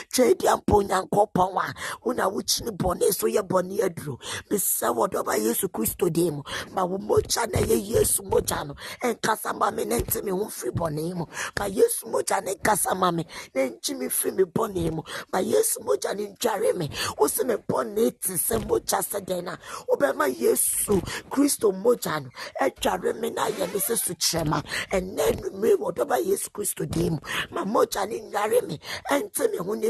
Lehapadandi 0.00 0.08
deza 0.08 0.08
lekapadoza. 0.08 0.08
Trade 0.08 0.46
yamponya 0.46 1.02
nkoponwa. 1.02 1.74
Una 2.04 2.28
wuchini 2.28 2.70
bone 2.70 3.12
so 3.12 3.26
ye 3.26 3.42
bone 3.42 3.82
aduru. 3.82 4.18
Bisa 4.48 4.92
wodoba 4.92 5.36
Yesu 5.36 5.68
Kristo 5.68 6.10
demo. 6.10 6.44
Ma 6.72 6.84
wo 6.84 6.98
mocha 6.98 7.46
na 7.46 7.58
ye 7.58 7.76
Yesu 7.76 8.22
mocha 8.22 8.64
no. 8.64 8.74
Enkasa 9.02 9.52
mame 9.52 9.84
na 9.84 9.98
nti 9.98 10.22
me 10.22 10.30
ho 10.30 10.48
firi 10.48 10.72
bone 10.72 11.14
mu. 11.14 11.26
Ma 11.58 11.66
Yesu 11.66 12.06
mocha 12.10 12.40
na 12.40 12.54
kasa 12.62 12.94
mame 12.94 13.26
na 13.54 13.62
nti 13.62 13.94
me 13.98 14.08
firi 14.08 14.36
me 14.36 14.44
bone 14.44 14.90
mu. 14.90 15.02
Ma 15.32 15.38
Yesu 15.40 15.80
mocha 15.84 16.14
na 16.14 16.22
ntware 16.22 16.74
me. 16.76 16.90
Wo 17.18 17.26
se 17.28 17.44
me 17.44 17.56
bone 17.56 18.10
ti 18.12 18.36
se 18.36 18.58
mocha 18.58 19.02
se 19.02 19.20
den 19.20 19.44
na. 19.44 19.56
Obema 19.88 20.26
Yesu 20.26 21.00
Kristo 21.30 21.72
mocha 21.72 22.20
no. 22.20 22.30
Etware 22.60 23.14
me 23.20 23.30
na 23.30 23.46
ye 23.46 23.66
me 23.66 23.78
se 23.80 23.96
su 23.96 24.14
kyerema. 24.14 24.62
Ene 24.92 25.50
me 25.54 25.74
wodoba 25.76 26.18
Yesu 26.18 26.50
Kristo 26.50 26.86
demo. 26.86 27.18
Ma 27.50 27.64
mocha 27.64 28.06
na 28.06 28.14
nware 28.14 28.62
me. 28.66 28.78
Enti 29.10 29.50
me 29.50 29.58
ho 29.58 29.74
na 29.74 29.89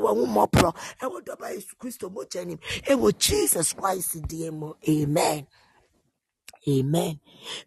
w'ahomɔborɔ 0.00 0.76
ɛwɔ 1.02 1.22
dɔba 1.24 1.54
Yesu 1.54 1.76
Kristo 1.80 2.10
mogya 2.12 2.46
nim, 2.46 2.58
ɛwɔ 2.86 3.18
Jesus 3.18 3.72
Christ 3.74 4.16
mu, 4.52 4.74
amen. 4.88 5.46
Amen. 6.68 7.20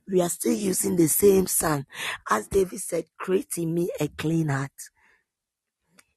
We 0.08 0.22
are 0.22 0.30
still 0.30 0.54
using 0.54 0.96
the 0.96 1.08
same 1.08 1.48
song. 1.48 1.86
As 2.30 2.48
David 2.48 2.80
said, 2.80 3.06
create 3.18 3.58
in 3.58 3.74
me 3.74 3.90
a 4.00 4.08
clean 4.10 4.50
heart. 4.50 4.72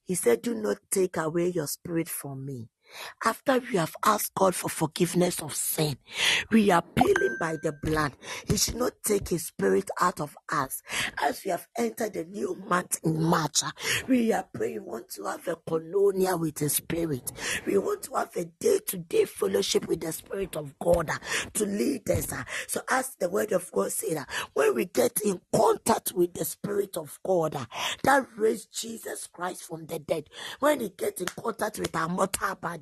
He 0.05 0.15
said, 0.15 0.43
Do 0.43 0.55
not 0.55 0.79
take 0.91 1.17
away 1.17 1.49
your 1.49 1.67
spirit 1.69 2.09
from 2.09 2.47
me. 2.47 2.69
After 3.25 3.59
we 3.59 3.77
have 3.79 3.97
asked 4.05 4.35
God 4.35 4.55
for 4.55 4.69
forgiveness 4.69 5.41
of 5.43 5.55
sin, 5.55 5.97
we 6.51 6.71
are 6.71 6.83
appealing 6.97 7.37
by 7.41 7.57
the 7.63 7.73
blood. 7.73 8.13
He 8.49 8.57
should 8.57 8.77
not 8.77 8.93
take 9.05 9.29
his 9.29 9.47
spirit 9.47 9.91
out 10.01 10.21
of 10.21 10.37
us. 10.53 10.83
As 11.23 11.43
we 11.45 11.51
have 11.51 11.67
entered 11.77 12.15
the 12.15 12.25
new 12.25 12.57
month 12.69 12.99
in 13.05 13.23
March, 13.23 13.63
uh, 13.65 13.71
we 14.09 14.33
are 14.33 14.47
praying, 14.53 14.75
we 14.85 14.91
want 14.91 15.09
to 15.11 15.25
have 15.25 15.47
a 15.49 15.57
koinonia 15.57 16.39
with 16.39 16.57
the 16.57 16.69
spirit. 16.69 17.33
We 17.67 17.79
want 17.79 18.03
to 18.05 18.15
have 18.15 18.35
a 18.37 18.45
day 18.45 18.81
to 18.89 18.99
day 18.99 19.25
fellowship 19.25 19.87
with 19.89 20.01
the 20.01 20.13
spirit 20.13 20.57
of 20.57 20.79
God 20.79 21.11
uh, 21.11 21.19
to 21.55 21.65
lead 21.67 22.09
us. 22.11 22.33
uh. 22.33 22.45
So, 22.69 22.81
as 22.91 23.17
the 23.19 23.29
word 23.29 23.53
of 23.53 23.71
God 23.73 23.93
said, 23.93 24.25
when 24.55 24.75
we 24.75 24.87
get 24.87 25.21
in 25.25 25.41
contact 25.55 26.13
with 26.15 26.35
the 26.35 26.45
spirit 26.45 26.97
of 26.97 27.19
God, 27.25 27.57
that 28.03 28.27
raised 28.37 28.73
Jesus 28.79 29.29
Christ 29.33 29.65
from 29.65 29.87
the 29.87 29.99
dead, 29.99 30.29
when 30.61 30.79
we 30.81 30.91
get 30.91 31.21
in 31.21 31.27
contact 31.27 31.79
with 31.79 31.95
our 31.97 32.09
mortal 32.09 32.55
body, 32.57 32.76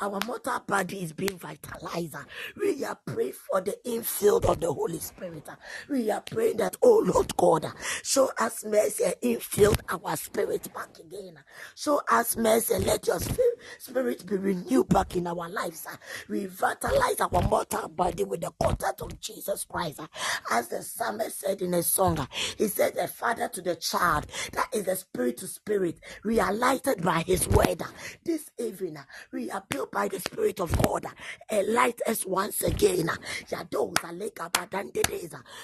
our 0.00 0.18
mortal 0.26 0.60
body 0.66 1.02
is 1.02 1.12
being 1.12 1.38
vitalized. 1.38 2.16
We 2.60 2.84
are 2.84 2.98
praying 3.06 3.32
for 3.50 3.60
the 3.60 3.76
infield 3.84 4.46
of 4.46 4.60
the 4.60 4.72
Holy 4.72 4.98
Spirit. 4.98 5.48
We 5.88 6.10
are 6.10 6.20
praying 6.22 6.58
that, 6.58 6.76
oh 6.82 7.02
Lord 7.06 7.36
God, 7.36 7.66
show 8.02 8.30
us 8.38 8.64
mercy 8.64 9.04
and 9.04 9.14
infield 9.22 9.82
our 9.90 10.16
spirit 10.16 10.68
back 10.74 10.98
again. 10.98 11.38
Show 11.76 12.00
us 12.10 12.36
mercy 12.36 12.74
let 12.78 13.06
your 13.06 13.20
spirit 13.20 13.47
spirit 13.78 14.26
be 14.26 14.36
renewed 14.36 14.88
back 14.88 15.16
in 15.16 15.26
our 15.26 15.48
lives. 15.48 15.86
ah. 15.88 15.98
Revitalize 16.28 17.20
our 17.20 17.42
mortal 17.48 17.88
body 17.88 18.24
with 18.24 18.42
the 18.42 18.52
contact 18.62 19.02
of 19.02 19.20
Jesus 19.20 19.64
Christ. 19.64 20.00
ah. 20.00 20.08
As 20.50 20.68
the 20.68 20.82
psalmist 20.82 21.40
said 21.40 21.62
in 21.62 21.74
a 21.74 21.82
song, 21.82 22.18
ah, 22.20 22.28
he 22.58 22.68
said, 22.68 22.94
The 22.96 23.08
father 23.08 23.48
to 23.48 23.62
the 23.62 23.76
child, 23.76 24.26
that 24.52 24.68
is 24.74 24.84
the 24.84 24.96
spirit 24.96 25.38
to 25.38 25.48
spirit, 25.48 25.98
realized 26.24 26.86
by 27.02 27.22
his 27.22 27.48
word. 27.48 27.82
This 28.24 28.50
evening, 28.58 28.98
we 29.32 29.50
appeal 29.50 29.86
by 29.92 30.08
the 30.08 30.20
spirit 30.20 30.60
of 30.60 30.76
God. 30.82 31.06
Enlight 31.52 32.00
us 32.06 32.26
once 32.26 32.62
again. 32.62 33.10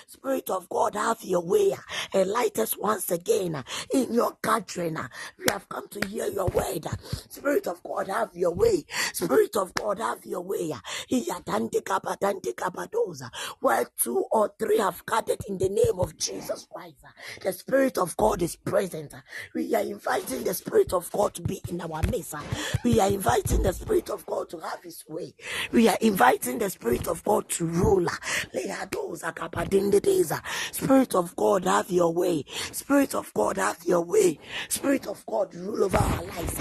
Spirit 0.08 0.50
of 0.50 0.68
God, 0.70 0.94
have 0.96 1.22
your 1.22 1.42
way. 1.44 1.72
ah. 1.76 1.84
Enlight 2.14 2.58
us 2.58 2.76
once 2.78 3.10
again 3.12 3.64
in 3.94 4.14
your 4.14 4.36
ah. 4.98 5.08
We 5.38 5.46
have 5.50 5.68
come 5.68 5.88
to 5.90 6.08
hear 6.08 6.26
your 6.28 6.48
word. 6.48 6.86
Spirit 7.30 7.68
of 7.68 7.82
God, 7.86 8.08
have 8.08 8.30
your 8.34 8.54
way. 8.54 8.84
Spirit 9.12 9.56
of 9.56 9.74
God, 9.74 9.98
have 9.98 10.24
your 10.24 10.40
way. 10.42 10.72
Where 13.60 13.86
two 14.02 14.24
or 14.30 14.52
three 14.58 14.78
have 14.78 15.04
gathered 15.06 15.40
in 15.48 15.58
the 15.58 15.68
name 15.68 15.98
of 15.98 16.16
Jesus 16.16 16.66
Christ. 16.72 17.04
The 17.42 17.52
Spirit 17.52 17.98
of 17.98 18.16
God 18.16 18.42
is 18.42 18.56
present. 18.56 19.14
We 19.54 19.74
are 19.74 19.82
inviting 19.82 20.44
the 20.44 20.54
Spirit 20.54 20.92
of 20.92 21.10
God 21.12 21.34
to 21.34 21.42
be 21.42 21.60
in 21.68 21.80
our 21.80 22.00
midst. 22.10 22.34
We 22.84 23.00
are 23.00 23.08
inviting 23.08 23.62
the 23.62 23.72
Spirit 23.72 24.10
of 24.10 24.24
God 24.26 24.48
to 24.50 24.58
have 24.60 24.82
His 24.82 25.04
way. 25.08 25.34
We 25.72 25.88
are 25.88 25.98
inviting 26.00 26.58
the 26.58 26.70
Spirit 26.70 27.06
of 27.08 27.22
God 27.24 27.48
to 27.50 27.66
rule. 27.66 28.06
Spirit 30.72 31.14
of 31.14 31.36
God, 31.36 31.64
have 31.64 31.90
your 31.90 32.12
way. 32.12 32.44
Spirit 32.72 33.14
of 33.14 33.32
God, 33.34 33.58
have 33.58 33.84
your 33.84 34.04
way. 34.04 34.38
Spirit 34.68 35.06
of 35.06 35.24
God, 35.26 35.54
rule 35.54 35.84
over 35.84 35.98
our 35.98 36.24
lives. 36.24 36.54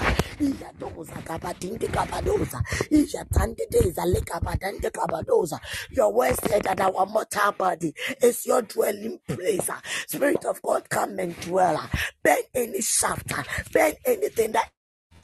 Your 5.90 6.12
word 6.12 6.36
said 6.36 6.64
that 6.64 6.80
our 6.80 7.06
mortal 7.06 7.52
body 7.52 7.94
is 8.22 8.46
your 8.46 8.62
dwelling 8.62 9.20
place. 9.28 9.70
Spirit 10.08 10.44
of 10.46 10.62
God, 10.62 10.88
come 10.90 11.18
and 11.20 11.38
dwell. 11.42 11.88
Burn 12.24 12.38
any 12.54 12.82
shaft, 12.82 13.32
burn 13.72 13.94
anything 14.06 14.52
that 14.52 14.70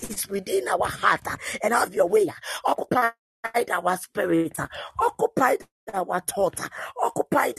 is 0.00 0.28
within 0.28 0.68
our 0.68 0.86
heart 0.88 1.22
and 1.62 1.74
have 1.74 1.94
your 1.94 2.08
way. 2.08 2.30
Occupy 2.66 3.10
our 3.72 3.98
spirit, 3.98 4.56
occupy 5.00 5.56
our 5.94 6.20
thought, 6.26 6.60
occupy 7.02 7.52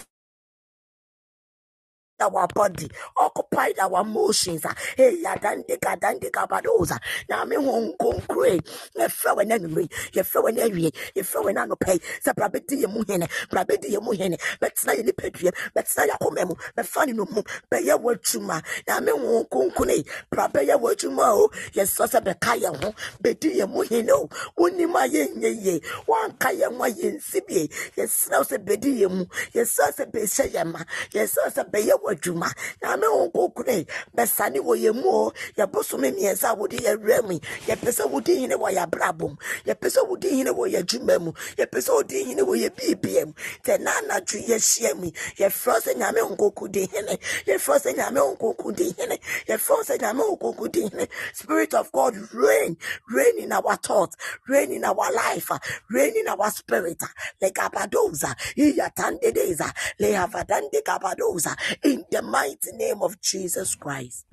our 2.22 2.48
body, 2.48 2.90
occupied 3.18 3.80
our 3.80 4.02
emotions. 4.02 4.66
ah. 4.66 4.76
Hey, 4.98 5.24
yadande 5.24 5.78
kadande 5.80 6.32
kabadoza. 6.32 7.00
Na 7.30 7.46
me 7.46 7.56
hon 7.58 7.94
konkre. 8.00 8.62
Ye 8.96 9.08
fewe 9.10 9.46
na 9.46 9.58
nwe. 9.60 9.90
Ye 10.14 10.24
fewe 10.24 10.52
na 10.54 10.66
wie. 10.66 10.92
Ye 11.16 11.24
fewe 11.24 11.54
na 11.54 11.66
no 11.66 11.76
pay. 11.76 12.00
Sa 12.22 12.34
brabedi 12.34 12.82
ye 12.82 12.88
mu 12.88 13.04
hene. 13.08 13.28
Brabedi 13.52 13.92
ye 13.92 14.00
mu 14.00 14.12
hene. 14.14 14.38
Betsna 14.62 14.94
ye 14.98 15.04
ni 15.04 15.12
pedue. 15.14 15.52
Betsna 15.76 16.06
ya 16.08 16.18
komemu. 16.22 16.56
Be 16.76 16.84
fani 16.84 17.14
no 17.14 17.26
mu. 17.32 17.42
Be 17.70 17.78
ye 17.84 17.94
wachuma. 17.94 18.62
Na 18.88 19.00
me 19.02 19.12
hon 19.12 19.46
konkre. 19.46 20.06
Brabe 20.32 20.66
ye 20.68 20.76
wachuma 20.76 21.34
o. 21.34 21.50
Ye 21.74 21.86
so 21.86 22.06
se 22.06 22.20
be 22.22 22.34
kaya 22.40 22.70
ho. 22.72 22.94
Bedi 23.22 23.58
ye 23.58 23.66
mu 23.66 23.82
hene 23.84 24.12
o. 24.12 24.30
Woni 24.58 24.86
ma 24.92 25.04
ye 25.06 25.28
nye 25.36 25.50
ye. 25.50 25.82
Wan 26.08 26.32
kaya 26.40 26.70
mwa 26.72 26.88
ye 26.90 27.12
nsibie. 27.12 27.70
Ye 27.98 28.08
sna 28.08 28.44
se 28.46 28.58
bedi 28.58 29.02
ye 29.02 29.08
mu. 29.08 29.26
Ye 29.54 29.66
so 29.66 29.84
se 29.92 30.06
be 30.06 30.26
se 30.28 30.50
ye 30.54 30.64
ma. 30.64 30.80
Ye 31.14 31.26
so 31.28 31.42
se 31.50 31.64
be 31.72 31.82
ye 31.82 31.94
w'adwuma 32.12 32.54
nyame 32.84 33.08
wo 33.08 33.26
nkokore 33.28 33.86
bɛsane 34.16 34.60
wɔ 34.60 34.74
yɛ 34.84 34.92
mu 34.96 35.10
o. 35.10 35.34
Yɛbosome 35.58 36.12
mmiɛnsa 36.14 36.50
a 36.52 36.56
wode 36.56 36.78
yɛwerɛ 36.86 37.24
mu 37.28 37.40
yɛpɛ 37.68 37.90
sɛ 37.98 38.04
wodi 38.12 38.36
hene 38.42 38.56
wɔ 38.56 38.70
yɛ 38.76 38.84
abrabɔ 38.88 39.30
mu. 39.30 39.38
Yɛpɛ 39.66 39.88
sɛ 39.96 40.02
wodi 40.10 40.30
hene 40.38 40.52
wɔ 40.52 40.66
yɛ 40.74 40.80
adwuma 40.84 41.16
mu. 41.24 41.32
Yɛpɛ 41.58 41.80
sɛ 41.86 41.92
wodi 41.98 42.26
hene 42.26 42.42
wɔ 42.44 42.56
yɛ 42.64 42.70
biribia 42.76 43.26
mu. 43.28 43.34
Sɛ 43.66 43.80
na 43.82 43.92
anadwo 44.02 44.40
yɛhyia 44.48 44.96
mu 44.98 45.12
yɛfrɛ 45.40 45.76
sɛ 45.86 45.94
nyame 45.96 46.22
wo 46.30 46.36
nkoko 46.36 46.72
di 46.72 46.86
hene. 46.88 47.18
Yɛfrɛ 47.48 47.76
sɛ 47.84 47.96
nyame 47.98 48.20
wo 48.20 48.36
nkoko 48.36 48.76
di 48.76 48.92
hene. 48.98 49.18
Yɛfrɛ 49.48 49.84
sɛ 49.88 49.98
nyame 50.00 50.20
wo 50.30 50.36
nkoko 50.38 50.72
hene. 50.90 51.08
Spirit 51.34 51.74
of 51.74 51.92
god 51.92 52.16
reign. 52.34 52.78
Reign 53.10 53.40
in 53.40 53.52
our 53.52 53.76
thoughts. 53.78 54.16
Reign 54.48 54.72
in 54.72 54.84
our 54.86 55.12
life. 55.14 55.50
Reign 55.90 56.14
in 56.18 56.28
our 56.28 56.52
spirit. 56.52 56.98
Ah. 57.04 57.10
lekabadoza 57.42 58.36
iyatandedeza 58.56 59.74
lehavadande 60.00 60.82
kabadoza 60.82 61.58
in 62.02 62.06
the 62.12 62.22
mighty 62.22 62.72
name 62.74 63.02
of 63.02 63.22
jesus 63.22 63.76
christ 63.76 64.26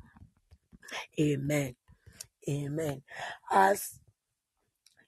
amen 1.21 1.75
amen 2.49 3.03
as 3.51 4.01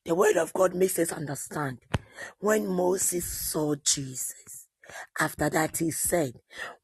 the 0.04 0.14
word 0.14 0.36
of 0.36 0.52
God 0.54 0.74
makes 0.74 0.98
us 0.98 1.12
understand 1.12 1.78
when 2.40 2.66
Moses 2.66 3.24
saw 3.26 3.74
Jesus. 3.76 4.66
After 5.20 5.50
that, 5.50 5.76
he 5.78 5.90
said, 5.90 6.34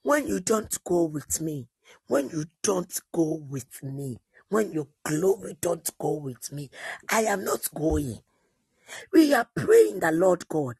When 0.02 0.26
you 0.26 0.40
don't 0.40 0.76
go 0.84 1.04
with 1.04 1.40
me, 1.40 1.68
when 2.08 2.28
you 2.30 2.44
don't 2.62 3.00
go 3.12 3.40
with 3.48 3.82
me, 3.82 4.18
when 4.48 4.72
your 4.72 4.88
glory 5.04 5.56
don't 5.60 5.90
go 5.98 6.12
with 6.12 6.52
me, 6.52 6.70
I 7.10 7.22
am 7.22 7.44
not 7.44 7.68
going. 7.74 8.20
We 9.12 9.34
are 9.34 9.48
praying 9.56 10.00
the 10.00 10.12
Lord 10.12 10.46
God. 10.48 10.76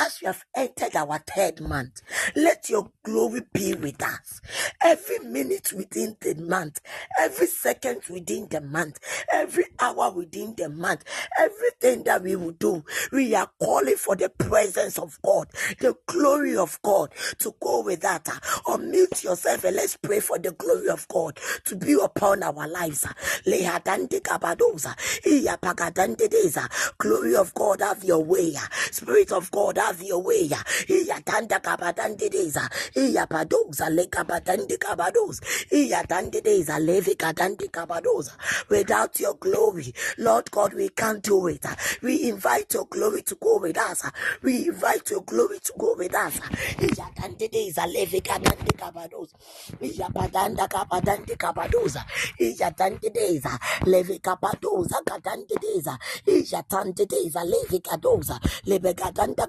As 0.00 0.20
we 0.20 0.26
have 0.26 0.44
entered 0.56 0.96
our 0.96 1.18
third 1.18 1.60
month, 1.60 2.02
let 2.36 2.68
your 2.70 2.90
glory 3.02 3.42
be 3.52 3.74
with 3.74 4.02
us. 4.02 4.40
Every 4.82 5.18
minute 5.20 5.72
within 5.72 6.16
the 6.20 6.34
month, 6.36 6.80
every 7.18 7.46
second 7.46 8.02
within 8.10 8.48
the 8.48 8.60
month, 8.60 8.98
every 9.32 9.66
hour 9.80 10.10
within 10.10 10.54
the 10.56 10.68
month, 10.68 11.04
everything 11.38 12.04
that 12.04 12.22
we 12.22 12.36
will 12.36 12.52
do, 12.52 12.84
we 13.12 13.34
are 13.34 13.50
calling 13.60 13.96
for 13.96 14.16
the 14.16 14.28
presence 14.28 14.98
of 14.98 15.18
God, 15.22 15.48
the 15.80 15.96
glory 16.06 16.56
of 16.56 16.80
God 16.82 17.12
to 17.38 17.54
go 17.60 17.82
with 17.82 18.00
that. 18.02 18.24
Unmute 18.66 19.22
yourself 19.24 19.64
and 19.64 19.76
let's 19.76 19.96
pray 19.96 20.20
for 20.20 20.38
the 20.38 20.52
glory 20.52 20.88
of 20.88 21.06
God 21.08 21.38
to 21.64 21.76
be 21.76 21.94
upon 22.02 22.42
our 22.42 22.68
lives. 22.68 23.06
Glory 26.98 27.36
of 27.36 27.54
God, 27.54 27.80
have 27.80 28.04
your 28.04 28.22
way. 28.24 28.54
Spirit 28.90 29.32
of 29.32 29.50
God, 29.50 29.57
have 29.78 30.02
your 30.02 30.22
way. 30.22 30.48
Iyatanda 30.88 31.60
kabadandedeza, 31.60 32.70
iyapadoza 32.94 33.90
iyatandedeza 35.70 36.78
levikadande 36.78 37.68
kabadoza. 37.68 38.32
Without 38.70 39.18
your 39.20 39.34
glory, 39.38 39.92
Lord 40.18 40.50
God, 40.50 40.74
we 40.74 40.88
can't 40.90 41.22
do 41.22 41.46
it. 41.48 41.64
We 42.02 42.28
invite 42.28 42.74
your 42.74 42.86
glory 42.86 43.22
to 43.22 43.34
go 43.36 43.58
with 43.58 43.78
us. 43.78 44.02
We 44.42 44.66
invite 44.68 45.10
your 45.10 45.22
glory 45.22 45.58
to 45.60 45.72
go 45.78 45.94
with 45.98 46.14
us. 46.14 46.40
Iyatandedeza 46.80 47.86
levikadande 47.86 48.72
kabadoza, 48.76 49.36
iyapadanda 49.80 50.68
kabadande 50.68 51.36
kabadoza, 51.36 52.04
iyatandedeza 52.38 53.58
levikapadoza 53.86 55.02
kadandedeza, 55.04 55.98
iyatandedeza 56.26 57.44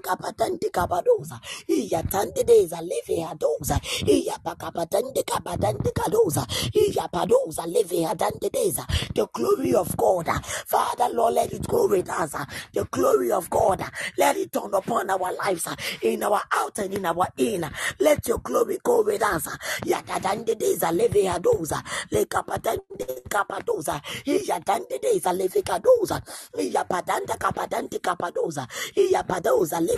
lebegadanda 0.00 0.02
kabadande 0.02 0.70
kabadoza, 0.70 1.40
iyatandedeza 1.68 2.80
levihadoza, 2.82 3.80
iyapakabadande 4.06 5.22
kabadande 5.22 5.90
kadoza, 5.92 6.46
iyapadoza 6.72 7.66
levihadandedeza. 7.66 8.86
The 9.14 9.26
glory 9.32 9.74
of 9.74 9.96
God, 9.96 10.28
Father 10.66 11.08
Lord, 11.12 11.34
let 11.34 11.52
it 11.52 11.66
go 11.68 11.86
with 11.88 12.08
us. 12.10 12.32
The 12.72 12.84
glory 12.90 13.32
of 13.32 13.50
God, 13.50 13.82
let 14.18 14.36
it 14.36 14.52
turn 14.52 14.74
upon 14.74 15.10
our 15.10 15.32
lives, 15.44 15.66
in 16.02 16.22
our 16.22 16.42
out 16.52 16.78
and 16.78 16.94
in 16.94 17.06
our 17.06 17.28
in. 17.38 17.66
Let 18.00 18.26
your 18.28 18.38
glory 18.38 18.78
go 18.82 19.02
with 19.02 19.22
us. 19.22 19.46
Yakadandedeza 19.86 20.92
levihadoza, 20.92 21.82
lekapatande 22.10 23.22
kapadoza, 23.28 24.00
iyadandedeza 24.26 25.32
levikadoza, 25.32 26.22
iyapadanda 26.58 27.36
kapadande 27.36 27.98
kapadoza, 27.98 28.66
iyapadoza 28.96 29.80
levikadandedeza. 29.80 29.89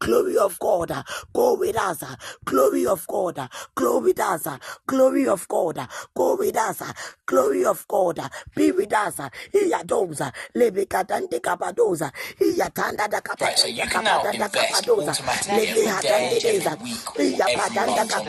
Glory 0.00 0.38
of 0.38 0.58
God, 0.58 0.92
go 1.34 1.54
with 1.54 1.76
us. 1.76 2.02
Glory 2.44 2.86
of 2.86 3.06
God, 3.06 3.48
go 3.74 3.98
with 4.00 4.20
us. 4.20 4.46
Glory 4.86 5.28
of 5.28 5.46
God, 5.48 5.88
go 6.14 6.36
with 6.36 6.56
us. 6.56 6.82
Glory 7.26 7.64
of 7.64 7.86
God, 7.88 8.18
be 8.54 8.72
with 8.72 8.92
us. 8.92 9.16
Iyadoza, 9.52 10.32
levikadande 10.54 11.40
kapadoza, 11.40 12.12
iyatanda 12.40 13.08
da 13.08 13.20
Right, 13.40 13.58
so 13.58 13.66
you 13.68 13.82
can 13.82 14.04
now 14.04 14.22
kapadanda 14.22 14.34
invest 14.34 14.72
kapadoza, 14.72 15.08
automatically 15.10 15.66
every 15.66 15.76
day, 15.76 15.76
levihadandedeza, 15.76 16.72
every 16.72 16.84
week, 16.84 17.16
or 17.16 17.22
every 17.22 17.26
iyapadanda 17.26 17.86
month, 17.86 18.12
and 18.12 18.26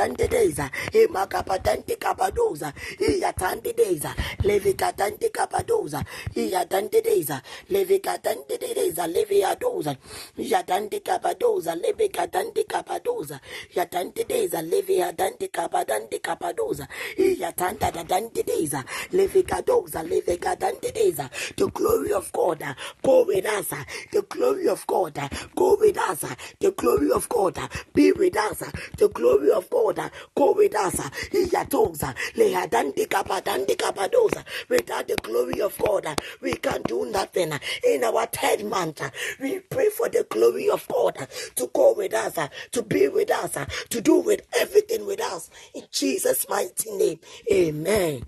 lekatande 0.09 0.29
deza 0.29 0.71
imakabadande 0.93 1.97
kabadoza 1.97 2.73
iyatande 2.99 3.73
deza 3.73 4.15
levikatande 4.43 5.29
kabadoza 5.29 6.05
iyatande 6.37 7.03
deza 7.03 7.43
levikatande 7.71 8.59
deza 8.59 9.07
leviadoza 9.07 9.97
yatande 10.39 11.01
kabadoza 11.01 11.75
levikatande 11.75 12.65
kabadoza 12.65 13.41
yatande 13.75 14.25
deza 14.25 14.63
leviatande 14.63 15.49
kabadande 15.49 16.19
kabadoza 16.19 16.89
iyatanda 17.17 17.91
dadande 17.91 18.43
deza 18.43 18.85
levikadoza 19.13 20.03
levikatande 20.03 20.93
deza 20.93 21.31
the 21.57 21.67
glory 21.67 22.13
of 22.13 22.33
God 22.33 22.63
go 23.03 23.25
with 23.25 23.47
us. 23.47 23.69
The 24.13 24.23
glory 24.23 24.69
of 24.69 24.87
God 24.87 25.19
go 25.55 25.77
with 25.81 25.99
us. 25.99 26.25
The 26.61 26.71
glory 26.73 27.11
of 27.11 27.29
God 27.29 27.59
be 27.95 28.13
with 28.13 28.37
us. 28.37 28.63
The 28.97 29.09
glory 29.09 29.51
of 29.51 29.69
God 29.71 29.82
uh, 29.91 30.09
go 30.35 30.53
with 30.53 30.75
us 30.77 30.97
kabadande 33.07 33.77
kabadoza 33.77 34.45
without 34.69 35.09
the 35.09 35.17
glory 35.17 35.61
of 35.61 35.77
God 35.79 36.21
we 36.41 36.55
can't 36.55 36.87
do 36.87 37.07
nothing 37.07 37.53
in 37.87 38.05
our 38.05 38.27
third 38.27 38.65
month 38.65 39.03
we 39.41 39.61
pray 39.61 39.89
for 39.91 40.09
the 40.09 40.25
glory 40.31 40.69
of 40.71 40.87
God 40.89 41.17
to 41.57 41.71
go 41.75 41.95
with 41.95 42.15
us 42.15 42.39
to 42.73 42.83
be 42.83 43.09
with 43.09 43.31
us 43.31 43.57
to 43.91 44.01
do 44.01 44.19
with 44.19 44.43
everything 44.61 45.07
with 45.07 45.21
us 45.21 45.51
in 45.75 45.85
Jesus 45.93 46.47
mighty 46.49 46.91
name 46.93 47.21
amen 47.53 48.23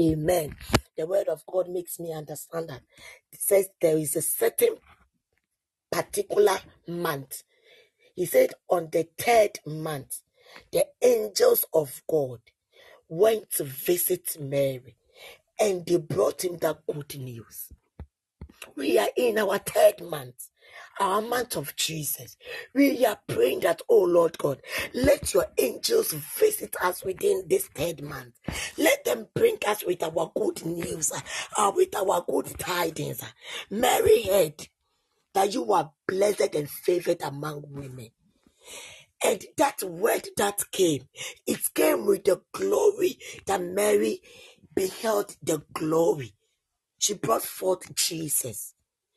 Amen. 0.00 0.56
The 0.96 1.06
word 1.06 1.28
of 1.28 1.44
God 1.46 1.68
makes 1.68 2.00
me 2.00 2.12
understand 2.12 2.68
that. 2.70 2.82
It 3.32 3.40
says 3.40 3.68
there 3.80 3.98
is 3.98 4.16
a 4.16 4.22
certain 4.22 4.76
particular 5.92 6.58
month. 6.88 7.42
He 8.16 8.26
said 8.26 8.52
on 8.70 8.88
the 8.92 9.08
third 9.18 9.60
month, 9.66 10.20
the 10.72 10.86
angels 11.02 11.64
of 11.72 12.02
God 12.08 12.40
went 13.08 13.50
to 13.52 13.64
visit 13.64 14.36
Mary 14.40 14.96
and 15.60 15.86
they 15.86 15.96
brought 15.96 16.44
him 16.44 16.56
that 16.58 16.78
good 16.86 17.18
news. 17.18 17.72
We 18.76 18.98
are 18.98 19.08
in 19.16 19.38
our 19.38 19.58
third 19.58 20.02
month, 20.02 20.48
our 20.98 21.20
month 21.20 21.56
of 21.56 21.76
Jesus. 21.76 22.36
We 22.74 23.04
are 23.06 23.18
praying 23.28 23.60
that, 23.60 23.82
oh 23.88 24.02
Lord 24.02 24.38
God, 24.38 24.62
let 24.94 25.32
your 25.32 25.46
angels 25.58 26.12
visit 26.12 26.74
us 26.82 27.04
within 27.04 27.44
this 27.48 27.68
third 27.68 28.02
month. 28.02 28.34
Let 28.78 29.04
them 29.04 29.28
bring 29.34 29.58
us 29.66 29.84
with 29.84 30.02
our 30.02 30.32
good 30.34 30.64
news, 30.64 31.12
uh, 31.56 31.72
with 31.74 31.94
our 31.94 32.24
good 32.28 32.58
tidings. 32.58 33.22
Mary 33.70 34.22
heard 34.22 34.68
that 35.34 35.52
you 35.52 35.72
are 35.72 35.92
blessed 36.08 36.54
and 36.54 36.70
favored 36.70 37.20
among 37.22 37.64
women. 37.68 38.10
And 39.24 39.44
that 39.58 39.82
word 39.84 40.28
that 40.38 40.62
came, 40.72 41.08
it 41.46 41.60
came 41.74 42.06
with 42.06 42.24
the 42.24 42.42
glory 42.52 43.18
that 43.46 43.62
Mary 43.62 44.22
beheld 44.76 45.36
the 45.42 45.62
glory. 45.74 46.34
She 46.98 47.14
brought 47.14 47.42
forth 47.42 47.94
Jesus. 47.96 48.74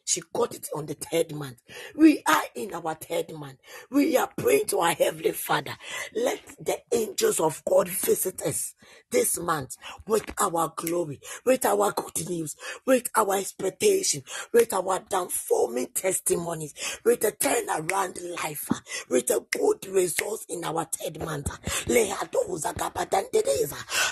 She 0.07 0.23
got 0.33 0.55
it 0.55 0.69
on 0.75 0.87
the 0.87 0.95
third 0.95 1.35
month. 1.35 1.61
We 1.95 2.23
are 2.27 2.43
in 2.55 2.73
our 2.73 2.95
third 2.95 3.33
month. 3.33 3.59
We 3.91 4.17
are 4.17 4.29
praying 4.37 4.67
to 4.67 4.79
our 4.79 4.93
Heavenly 4.93 5.33
Father. 5.33 5.73
Let 6.15 6.41
the 6.59 6.79
angels 6.93 7.41
of 7.41 7.61
God 7.65 7.89
visit 7.89 8.41
us 8.43 8.75
this 9.11 9.37
month 9.39 9.77
with 10.07 10.33
our 10.41 10.73
glory, 10.77 11.19
with 11.45 11.65
our 11.65 11.91
good 11.91 12.29
news, 12.29 12.55
with 12.85 13.09
our 13.17 13.35
expectation, 13.37 14.23
with 14.53 14.73
our 14.73 15.01
downforming 15.01 15.93
testimonies, 15.93 16.73
with 17.05 17.25
a 17.25 17.33
turnaround 17.33 18.17
life, 18.43 18.69
with 19.09 19.29
a 19.31 19.45
good 19.51 19.87
results 19.87 20.45
in 20.49 20.63
our 20.65 20.85
third 20.85 21.19
month. 21.19 21.49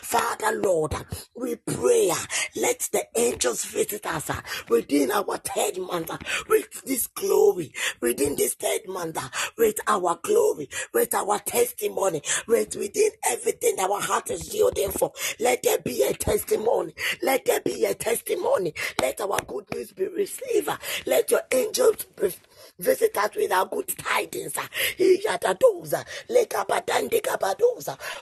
Father 0.03 0.59
Lord, 0.59 0.95
we 1.35 1.55
pray, 1.55 2.11
let 2.57 2.89
the 2.91 3.05
angels 3.15 3.65
visit 3.65 4.05
us 4.05 4.29
within 4.69 5.11
our 5.11 5.37
third 5.37 5.77
month 5.85 6.11
with 6.49 6.83
this 6.83 7.07
glory, 7.07 7.73
within 8.01 8.35
this 8.35 8.53
third 8.55 8.87
month 8.87 9.17
with 9.57 9.79
our 9.87 10.19
glory, 10.21 10.69
with 10.93 11.13
our 11.13 11.39
testimony, 11.39 12.21
with 12.47 12.75
within 12.75 13.11
everything 13.29 13.75
our 13.79 14.01
heart 14.01 14.29
is 14.31 14.53
yielding 14.53 14.91
for. 14.91 15.11
Let 15.39 15.63
there 15.63 15.79
be 15.79 16.03
a 16.03 16.13
testimony. 16.13 16.93
Let 17.21 17.45
there 17.45 17.61
be 17.61 17.85
a 17.85 17.93
testimony. 17.93 18.73
Let 19.01 19.21
our 19.21 19.39
good 19.47 19.65
news 19.73 19.91
be 19.91 20.07
received. 20.07 20.69
Let 21.05 21.31
your 21.31 21.41
angels 21.51 22.05
be 22.19 22.33
Visit 22.77 23.15
us 23.17 23.35
with 23.35 23.51
our 23.53 23.65
good 23.65 23.87
tidings. 23.87 24.53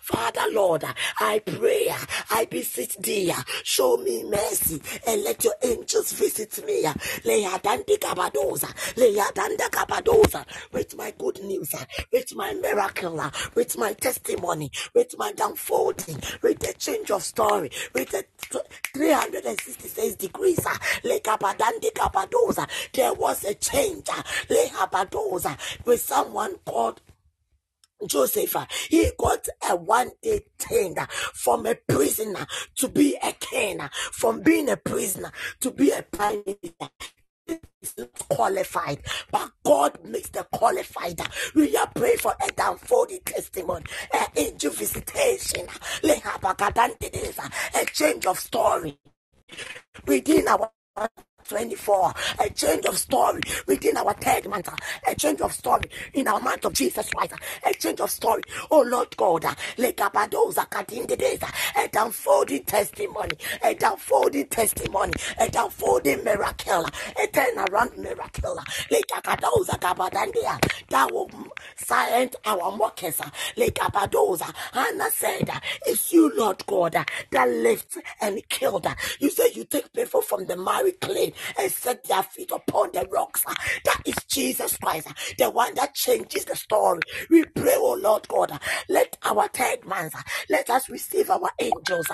Father 0.01 0.45
Lord, 0.51 0.83
I 1.19 1.39
pray, 1.39 1.95
I 2.29 2.45
beseech 2.45 2.95
thee, 2.97 3.33
show 3.63 3.97
me 3.97 4.23
mercy 4.23 4.79
and 5.07 5.23
let 5.23 5.43
your 5.43 5.55
angels 5.63 6.11
visit 6.11 6.63
me. 6.65 6.85
Uh, 7.53 7.59
Leyadandekabadoza, 7.59 8.67
leyadandekabadoza, 8.95 10.45
With 10.71 10.95
my 10.97 11.11
good 11.17 11.43
news, 11.43 11.73
uh, 11.73 11.85
with 12.11 12.35
my 12.35 12.53
miracle, 12.53 13.19
uh, 13.19 13.31
with 13.55 13.77
my 13.77 13.93
testimony, 13.93 14.71
with 14.93 15.15
my 15.17 15.31
downfolding, 15.33 16.41
with 16.41 16.59
the 16.59 16.73
change 16.77 17.11
of 17.11 17.23
story, 17.23 17.71
with 17.93 18.09
the 18.11 18.25
366 18.93 20.15
degrees. 20.15 20.65
uh, 20.65 20.77
lekabadandekabadoza. 21.03 22.67
There 22.93 23.13
was 23.13 23.43
a 23.45 23.53
change. 23.55 24.09
uh, 24.09 24.23
lehabadoza, 24.49 25.57
With 25.85 26.01
someone 26.01 26.55
called 26.65 27.01
Joseph, 28.05 28.55
he 28.89 29.11
got 29.17 29.47
a 29.69 29.75
one 29.75 30.11
day 30.21 30.41
thing 30.59 30.95
from 31.33 31.65
a 31.65 31.75
prisoner 31.75 32.45
to 32.75 32.89
be 32.89 33.17
a 33.23 33.31
king, 33.33 33.79
from 34.11 34.41
being 34.41 34.69
a 34.69 34.77
prisoner 34.77 35.31
to 35.61 35.71
be 35.71 35.91
a 35.91 36.01
prime 36.03 36.43
minister. 36.45 36.89
Is 37.47 37.95
not 37.97 38.09
qualified, 38.29 38.99
but 39.31 39.51
God 39.65 39.99
makes 40.05 40.29
the 40.29 40.45
qualified. 40.51 41.21
We 41.55 41.77
are 41.77 41.87
praying 41.95 42.17
for 42.19 42.33
a 42.41 42.47
downfolding 42.53 43.23
testimony, 43.25 43.85
an 44.13 44.27
angel 44.35 44.71
visitation, 44.71 45.67
a 47.75 47.85
change 47.93 48.25
of 48.25 48.39
story 48.39 48.97
within 50.07 50.47
our 50.47 50.71
24, 51.47 52.13
a 52.41 52.49
change 52.49 52.85
of 52.85 52.97
story 52.97 53.41
within 53.67 53.97
our 53.97 54.13
third 54.13 54.47
month, 54.49 54.69
a 55.07 55.15
change 55.15 55.41
of 55.41 55.53
story 55.53 55.83
in 56.13 56.27
our 56.27 56.39
month 56.39 56.65
of 56.65 56.73
Jesus 56.73 57.09
Christ, 57.09 57.33
a 57.65 57.73
change 57.73 57.99
of 58.01 58.09
story. 58.09 58.43
Oh 58.71 58.81
Lord 58.81 59.15
God, 59.17 59.43
lekabadoza 59.77 60.67
katindedeza, 60.69 61.49
a 61.77 61.87
downfolding 61.89 62.65
testimony, 62.65 63.31
a 63.63 63.75
downfolding 63.75 64.49
testimony, 64.49 65.13
a 65.39 65.47
downfolding 65.47 66.23
miracle, 66.23 66.85
a 66.85 67.27
turnaround 67.27 67.97
miracle. 67.97 68.57
Lekakadoza 68.91 69.79
kabadandia, 69.79 70.59
that 70.89 71.11
will 71.11 71.29
oh, 71.33 71.51
silence 71.75 72.35
our 72.45 72.75
mockers. 72.75 73.17
Lekabadoza. 73.57 74.53
Hannah 74.73 75.11
said, 75.11 75.49
It's 75.85 76.11
you, 76.13 76.31
Lord 76.35 76.65
God, 76.65 76.93
that 77.31 77.49
lifts 77.49 77.97
and 78.21 78.47
killed. 78.49 78.87
You 79.19 79.29
say 79.29 79.51
you 79.53 79.65
take 79.65 79.91
people 79.93 80.21
from 80.21 80.45
the 80.45 80.55
miry 80.55 80.93
clay 80.93 81.32
and 81.59 81.71
set 81.71 82.03
their 82.05 82.23
feet 82.23 82.51
upon 82.51 82.91
the 82.93 83.07
rocks. 83.11 83.43
That 83.85 84.01
is 84.05 84.15
Jesus 84.27 84.77
Christ, 84.77 85.07
the 85.37 85.49
one 85.49 85.73
that 85.75 85.95
changes 85.95 86.45
the 86.45 86.55
story. 86.55 87.01
We 87.29 87.45
pray, 87.45 87.73
oh 87.75 87.97
Lord 88.01 88.27
God, 88.27 88.51
let 88.89 89.17
our 89.23 89.47
third 89.49 89.85
man, 89.85 90.11
let 90.49 90.69
us 90.69 90.89
receive 90.89 91.29
our 91.29 91.51
angels, 91.59 92.07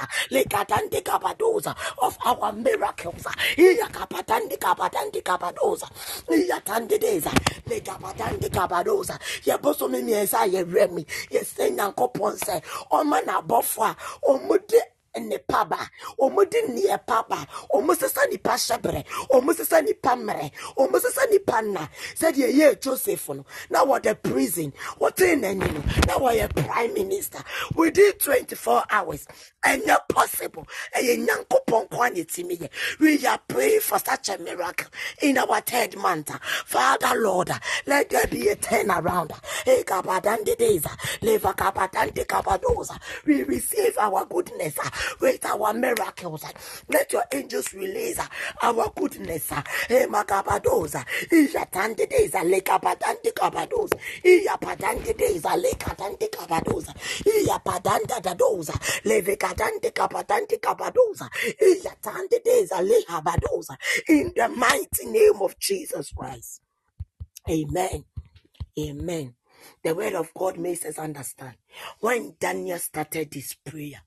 of 2.02 2.18
our 2.26 2.54
miracles. 2.54 3.26
Iyakapatande 3.58 4.58
kabadande 4.58 5.22
kabadoza. 5.22 5.90
Iyatandedeza. 6.30 7.32
Lekapatande 7.68 8.50
kabadoza. 8.50 9.20
Yɛboso 9.46 9.90
me 9.90 10.02
mmiɛnsa 10.02 10.46
a 10.46 10.50
yɛwerɛ 10.50 10.92
me. 10.92 11.06
Yɛsɛ 11.32 11.76
Nyankopɔn 11.76 12.38
sɛ 12.40 12.64
ɔma 12.92 13.22
n'abɔfo 13.26 13.84
a 13.92 13.96
ɔmo 14.30 14.68
de 14.68 14.82
nnipa 15.20 15.70
ba. 15.70 15.90
Ɔmo 16.20 16.50
de 16.50 16.62
nneɛpa 16.68 17.28
ba. 17.28 17.48
Ɔmo 17.74 17.96
sesa 17.96 18.28
nipa 18.30 18.52
hyɛbrɛ 18.52 19.06
ɔmo 19.32 19.54
sesa 19.56 19.82
nipa 19.84 20.10
mmerɛ. 20.16 20.52
Ɔmo 20.78 21.00
sesa 21.00 21.30
nipa 21.30 21.62
nna. 21.62 21.90
Sɛdeɛ 22.16 22.54
ɛyɛ 22.54 22.80
joseph 22.82 23.30
no 23.30 23.46
prison. 24.24 24.74
No 25.00 26.48
prime 26.56 26.94
minister. 26.94 27.40
Within 27.76 28.14
24 28.14 28.84
hours 28.90 29.28
ɛnyɛ 29.66 29.98
possible. 30.10 30.68
Ɛyɛ 30.96 31.26
timi 32.28 32.70
we 33.00 33.26
are 33.26 33.40
praying 33.48 33.80
for 33.82 34.00
such 34.00 34.30
a 34.30 34.38
miracle 34.40 34.88
in 35.22 35.38
our 35.38 35.62
third 35.62 35.98
month. 35.98 36.32
Father 36.66 37.20
lord 37.20 37.52
let 37.86 38.10
there 38.10 38.28
be 38.28 38.48
a 38.50 38.56
turnaround. 38.56 39.32
Eh, 39.66 39.84
Kabadosa. 42.26 43.00
we 43.26 43.44
receive 43.44 43.98
our 43.98 44.26
goodness 44.26 44.76
with 45.22 45.46
our 45.46 45.74
miracles 45.74 46.44
let 46.90 47.12
your 47.14 47.24
angels 47.34 47.74
release 47.74 48.20
our 48.64 48.92
goodness 48.96 49.52
eh, 49.52 49.64
Hey, 49.88 50.06
makabadosa 50.08 51.06
ijatande 51.32 52.08
days 52.10 52.32
lekabadande 52.34 53.32
kabadosa 53.34 53.98
iyapadande 54.24 55.14
days 55.18 55.44
lekadande 55.44 56.28
kabadosa 56.30 56.94
iyapadanda 57.26 58.20
dadosa 58.22 58.74
levekadande 59.06 59.92
kabadande 59.92 60.58
kabadosa 60.58 61.30
ijatande 61.60 62.40
days 62.46 62.72
lehabadosa 62.72 63.78
in 64.10 64.34
the 64.36 64.48
mighty 64.50 65.06
name 65.08 65.42
of 65.42 65.56
Jesus 65.60 66.14
Christ 66.16 66.62
amen 67.50 68.04
Amen. 68.80 69.36
The 69.84 69.96
word 69.96 70.14
of 70.16 70.34
God 70.34 70.58
makes 70.58 70.86
us 70.86 71.00
understand. 71.00 71.56
When 72.02 72.36
Daniel 72.40 72.80
started 72.80 73.34
his 73.34 73.56
prayer, 73.66 74.02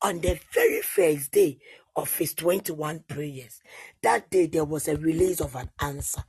on 0.00 0.20
the 0.20 0.38
very 0.52 0.82
first 0.82 1.32
day 1.32 1.58
of 1.96 2.16
his 2.16 2.34
21 2.34 3.04
prayers, 3.08 3.60
that 4.02 4.30
day 4.30 4.46
there 4.46 4.64
was 4.64 4.88
a 4.88 4.96
release 4.96 5.40
of 5.40 5.54
an 5.54 5.70
answer. 5.80 6.24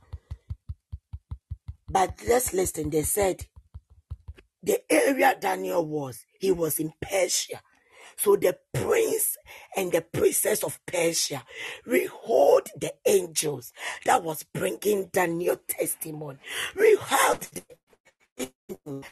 But 1.88 2.20
let's 2.28 2.52
listen. 2.52 2.90
They 2.90 3.02
said 3.02 3.46
the 4.62 4.80
area 4.90 5.36
Daniel 5.38 5.86
was, 5.86 6.24
he 6.38 6.50
was 6.50 6.78
in 6.78 6.92
Persia. 7.00 7.60
So 8.16 8.36
the 8.36 8.56
prince 8.72 9.36
and 9.76 9.92
the 9.92 10.00
princess 10.00 10.62
of 10.62 10.78
Persia 10.86 11.44
behold 11.84 12.68
the 12.76 12.94
angels 13.06 13.72
that 14.04 14.22
was 14.22 14.44
bringing 14.44 15.10
Daniel 15.12 15.60
testimony. 15.68 16.38
We 16.76 16.96
heard 16.96 17.40
the 17.40 17.62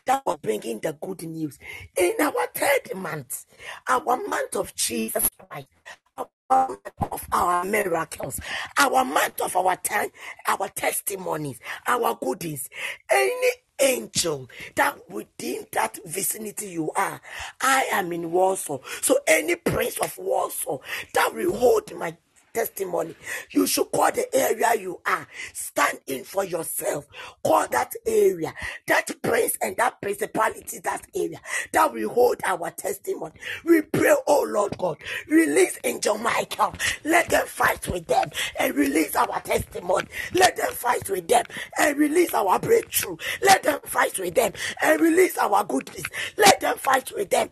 that 0.06 0.22
was 0.26 0.38
bringing 0.42 0.80
the 0.80 0.96
good 1.00 1.22
news. 1.22 1.58
In 1.96 2.14
our 2.20 2.46
third 2.54 2.96
month, 2.96 3.44
our 3.88 4.16
month 4.16 4.56
of 4.56 4.74
Jesus 4.74 5.28
Christ, 5.38 5.68
our 6.16 6.28
month 6.68 6.80
of 7.00 7.26
our 7.32 7.64
miracles, 7.64 8.40
our 8.78 9.04
month 9.04 9.40
of 9.42 9.54
our 9.56 9.76
time, 9.76 10.08
our 10.48 10.68
testimonies, 10.70 11.60
our 11.86 12.16
goodies, 12.16 12.68
any 13.10 13.50
angel 13.80 14.48
that 14.76 14.98
within 15.10 15.66
that 15.72 15.98
vicinity 16.06 16.70
you 16.70 16.90
are, 16.96 17.20
I 17.60 17.88
am 17.92 18.12
in 18.12 18.30
Warsaw. 18.32 18.78
So 19.02 19.18
any 19.26 19.56
prince 19.56 19.98
of 19.98 20.16
Warsaw 20.18 20.78
that 21.14 21.34
will 21.34 21.54
hold 21.56 21.94
my 21.96 22.16
testimony. 22.52 23.14
You 23.50 23.66
should 23.66 23.90
call 23.92 24.12
the 24.12 24.26
area 24.34 24.72
you 24.78 25.00
are. 25.06 25.26
Stand 25.52 26.00
in 26.06 26.24
for 26.24 26.44
yourself. 26.44 27.06
Call 27.44 27.66
that 27.68 27.92
area, 28.06 28.54
that 28.86 29.10
prince 29.22 29.56
and 29.60 29.76
that 29.76 30.00
principality, 30.00 30.78
that 30.80 31.06
area 31.14 31.40
that 31.72 31.92
will 31.92 32.08
hold 32.08 32.36
our 32.44 32.70
testimony. 32.70 33.34
We 33.64 33.82
pray, 33.82 34.14
oh 34.26 34.46
Lord 34.48 34.76
God, 34.78 34.98
release 35.28 35.78
Angel 35.84 36.18
Michael. 36.18 36.74
Let 37.04 37.28
them 37.30 37.46
fight 37.46 37.88
with 37.88 38.06
them 38.06 38.30
and 38.58 38.74
release 38.74 39.16
our 39.16 39.40
testimony. 39.40 40.08
Let 40.32 40.56
them 40.56 40.72
fight 40.72 41.08
with 41.10 41.28
them 41.28 41.44
and 41.78 41.96
release 41.98 42.34
our 42.34 42.58
breakthrough. 42.58 43.16
Let 43.42 43.62
them 43.62 43.80
fight 43.84 44.18
with 44.18 44.34
them 44.34 44.52
and 44.82 45.00
release 45.00 45.38
our 45.38 45.64
goodness. 45.64 46.04
Let 46.36 46.60
them 46.60 46.76
fight 46.78 47.12
with 47.14 47.30
them. 47.30 47.50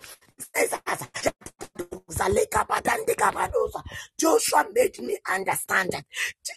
Joshua 4.19 4.67
made 4.75 4.99
me 5.01 5.19
understand 5.31 5.93
that 5.93 6.05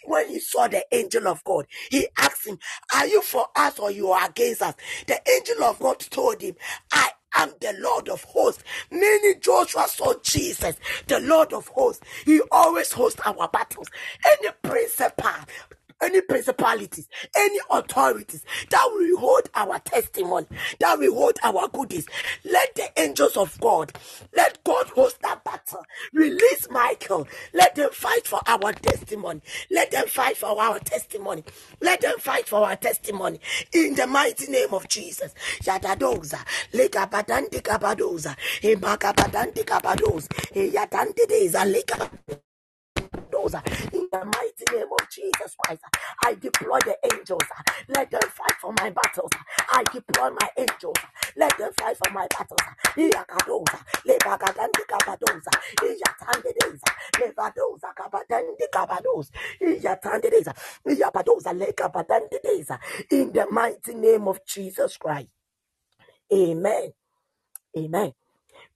when 0.06 0.28
he 0.28 0.40
saw 0.40 0.68
the 0.68 0.84
angel 0.92 1.28
of 1.28 1.42
God, 1.44 1.66
he 1.90 2.08
asked 2.18 2.46
him, 2.46 2.58
Are 2.94 3.06
you 3.06 3.22
for 3.22 3.46
us 3.56 3.78
or 3.78 3.90
you 3.90 4.10
are 4.12 4.28
against 4.28 4.62
us? 4.62 4.74
The 5.06 5.20
angel 5.36 5.64
of 5.64 5.78
God 5.80 6.00
told 6.00 6.42
him, 6.42 6.56
I 6.92 7.10
am 7.36 7.52
the 7.60 7.74
Lord 7.80 8.08
of 8.08 8.24
hosts. 8.24 8.64
Many 8.90 9.36
Joshua 9.36 9.86
saw 9.88 10.14
Jesus, 10.22 10.76
the 11.08 11.20
Lord 11.20 11.52
of 11.52 11.68
hosts. 11.68 12.02
He 12.24 12.40
always 12.52 12.92
hosts 12.92 13.20
our 13.24 13.48
battles. 13.48 13.88
Any 14.26 14.50
principal, 14.62 15.32
any 16.04 16.22
principalities, 16.22 17.08
any 17.36 17.58
authorities 17.70 18.44
that 18.70 18.86
will 18.92 19.18
hold 19.18 19.50
our 19.54 19.78
testimony, 19.80 20.46
that 20.80 20.98
will 20.98 21.14
hold 21.14 21.38
our 21.44 21.68
goodies. 21.68 22.06
Let 22.44 22.74
the 22.76 22.88
angels 22.98 23.36
of 23.36 23.58
God, 23.60 23.92
let 24.36 24.62
God 24.64 24.88
host 24.88 25.20
that 25.22 25.44
battle. 25.44 25.84
Release 26.14 26.68
Michael. 26.70 27.28
Let 27.54 27.76
them 27.76 27.90
fight 27.92 28.26
for 28.26 28.40
our 28.46 28.72
testimony. 28.72 29.40
Let 29.70 29.90
them 29.92 30.06
fight 30.08 30.36
for 30.36 30.60
our 30.60 30.78
testimony. 30.80 31.44
Let 31.80 32.02
them 32.02 32.18
fight 32.18 32.48
for 32.48 32.66
our 32.66 32.76
testimony. 32.76 33.40
In 33.72 33.94
the 33.94 34.06
mighty 34.06 34.50
name 34.50 34.74
of 34.74 34.88
Jesus. 34.88 35.34
Yadadoza, 35.62 36.40
those 43.34 43.54
in 43.94 44.08
the 44.12 44.24
mighty 44.26 44.66
name 44.76 44.88
of 45.00 45.10
Jesus 45.10 45.56
Christ. 45.64 45.82
I 46.24 46.34
deploy 46.36 46.80
the 46.80 46.96
angels. 47.12 47.42
Let 47.88 48.10
them 48.12 48.22
fight 48.22 48.54
for 48.60 48.72
my 48.80 48.90
battles. 48.90 49.32
I 49.70 49.84
deploy 49.92 50.30
my 50.40 50.50
angels. 50.58 50.96
Let 51.36 51.58
them 51.58 51.72
fight 51.80 51.98
for 51.98 52.12
my 52.12 52.28
battles. 52.28 52.60
Iyakadoza, 52.96 53.80
lebagadandi 54.06 54.84
kabadoza, 54.88 55.52
iyatandedeza, 55.84 56.92
levadoza 57.20 57.88
kabadandi 57.94 58.68
kabadoza, 58.72 59.32
iyatandedeza, 59.60 60.54
iyabadoza 60.90 61.52
lekabadandedeza. 61.54 62.80
In 63.12 63.32
the 63.32 63.46
mighty 63.50 63.94
name 63.94 64.28
of 64.28 64.44
Jesus 64.46 64.98
Christ. 64.98 65.28
Amen. 66.32 66.92
Amen. 67.78 68.12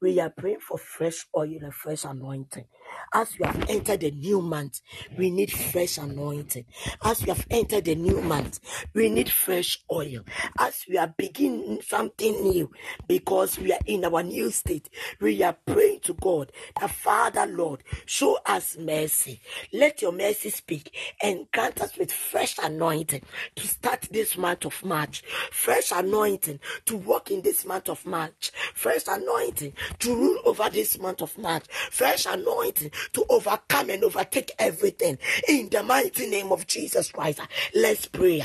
We 0.01 0.21
are 0.21 0.31
praying 0.31 0.61
for 0.61 0.79
fresh 0.79 1.27
oil 1.37 1.59
and 1.63 1.75
fresh 1.75 2.05
anointing. 2.05 2.67
As 3.13 3.39
we 3.39 3.47
have 3.47 3.69
entered 3.69 4.01
the 4.01 4.11
new 4.11 4.41
month, 4.41 4.81
we 5.17 5.31
need 5.31 5.53
fresh 5.53 5.99
anointing. 5.99 6.65
As 7.05 7.23
we 7.23 7.29
have 7.29 7.47
entered 7.51 7.85
the 7.87 7.95
new 7.95 8.21
month, 8.21 8.61
we 8.95 9.09
need 9.09 9.31
fresh 9.31 9.79
oil. 9.91 10.21
As 10.59 10.85
we 10.89 10.99
are 10.99 11.13
beginning 11.17 11.81
something 11.87 12.43
new, 12.43 12.71
because 13.07 13.59
we 13.59 13.73
are 13.73 13.81
in 13.87 14.05
our 14.05 14.23
new 14.23 14.51
state, 14.51 14.89
we 15.21 15.43
are 15.43 15.57
praying 15.67 16.01
to 16.01 16.15
God 16.15 16.53
the 16.81 16.89
Father, 16.89 17.47
Lord, 17.47 17.83
show 18.07 18.39
us 18.47 18.77
mercy. 18.79 19.41
Let 19.73 20.03
your 20.03 20.13
mercy 20.13 20.51
speak 20.51 20.95
and 21.23 21.51
grant 21.53 21.81
us 21.81 21.97
with 21.97 22.13
fresh 22.13 22.57
anointing 22.63 23.23
to 23.57 23.67
start 23.67 24.09
this 24.11 24.37
month 24.37 24.65
of 24.65 24.85
March. 24.85 25.23
Fresh 25.51 25.93
anointing 25.93 26.61
to 26.87 26.97
walk 26.97 27.31
in 27.31 27.43
this 27.43 27.65
month 27.65 27.89
of 27.89 28.05
March. 28.07 28.53
Fresh 28.75 29.05
anointing 29.09 29.73
to 29.99 30.15
rule 30.15 30.41
over 30.45 30.69
this 30.71 30.99
month 30.99 31.23
of 31.23 31.37
March. 31.39 31.65
Fresh 31.91 32.27
anointing 32.27 32.78
to 33.13 33.25
overcome 33.29 33.91
and 33.91 34.05
overtake 34.05 34.53
everything. 34.59 35.19
In 35.49 35.69
the 35.71 35.83
mighty 35.83 36.29
name 36.29 36.53
of 36.53 36.67
Jesus 36.67 37.11
Christ, 37.13 37.41
let's 37.75 38.07
pray. 38.07 38.43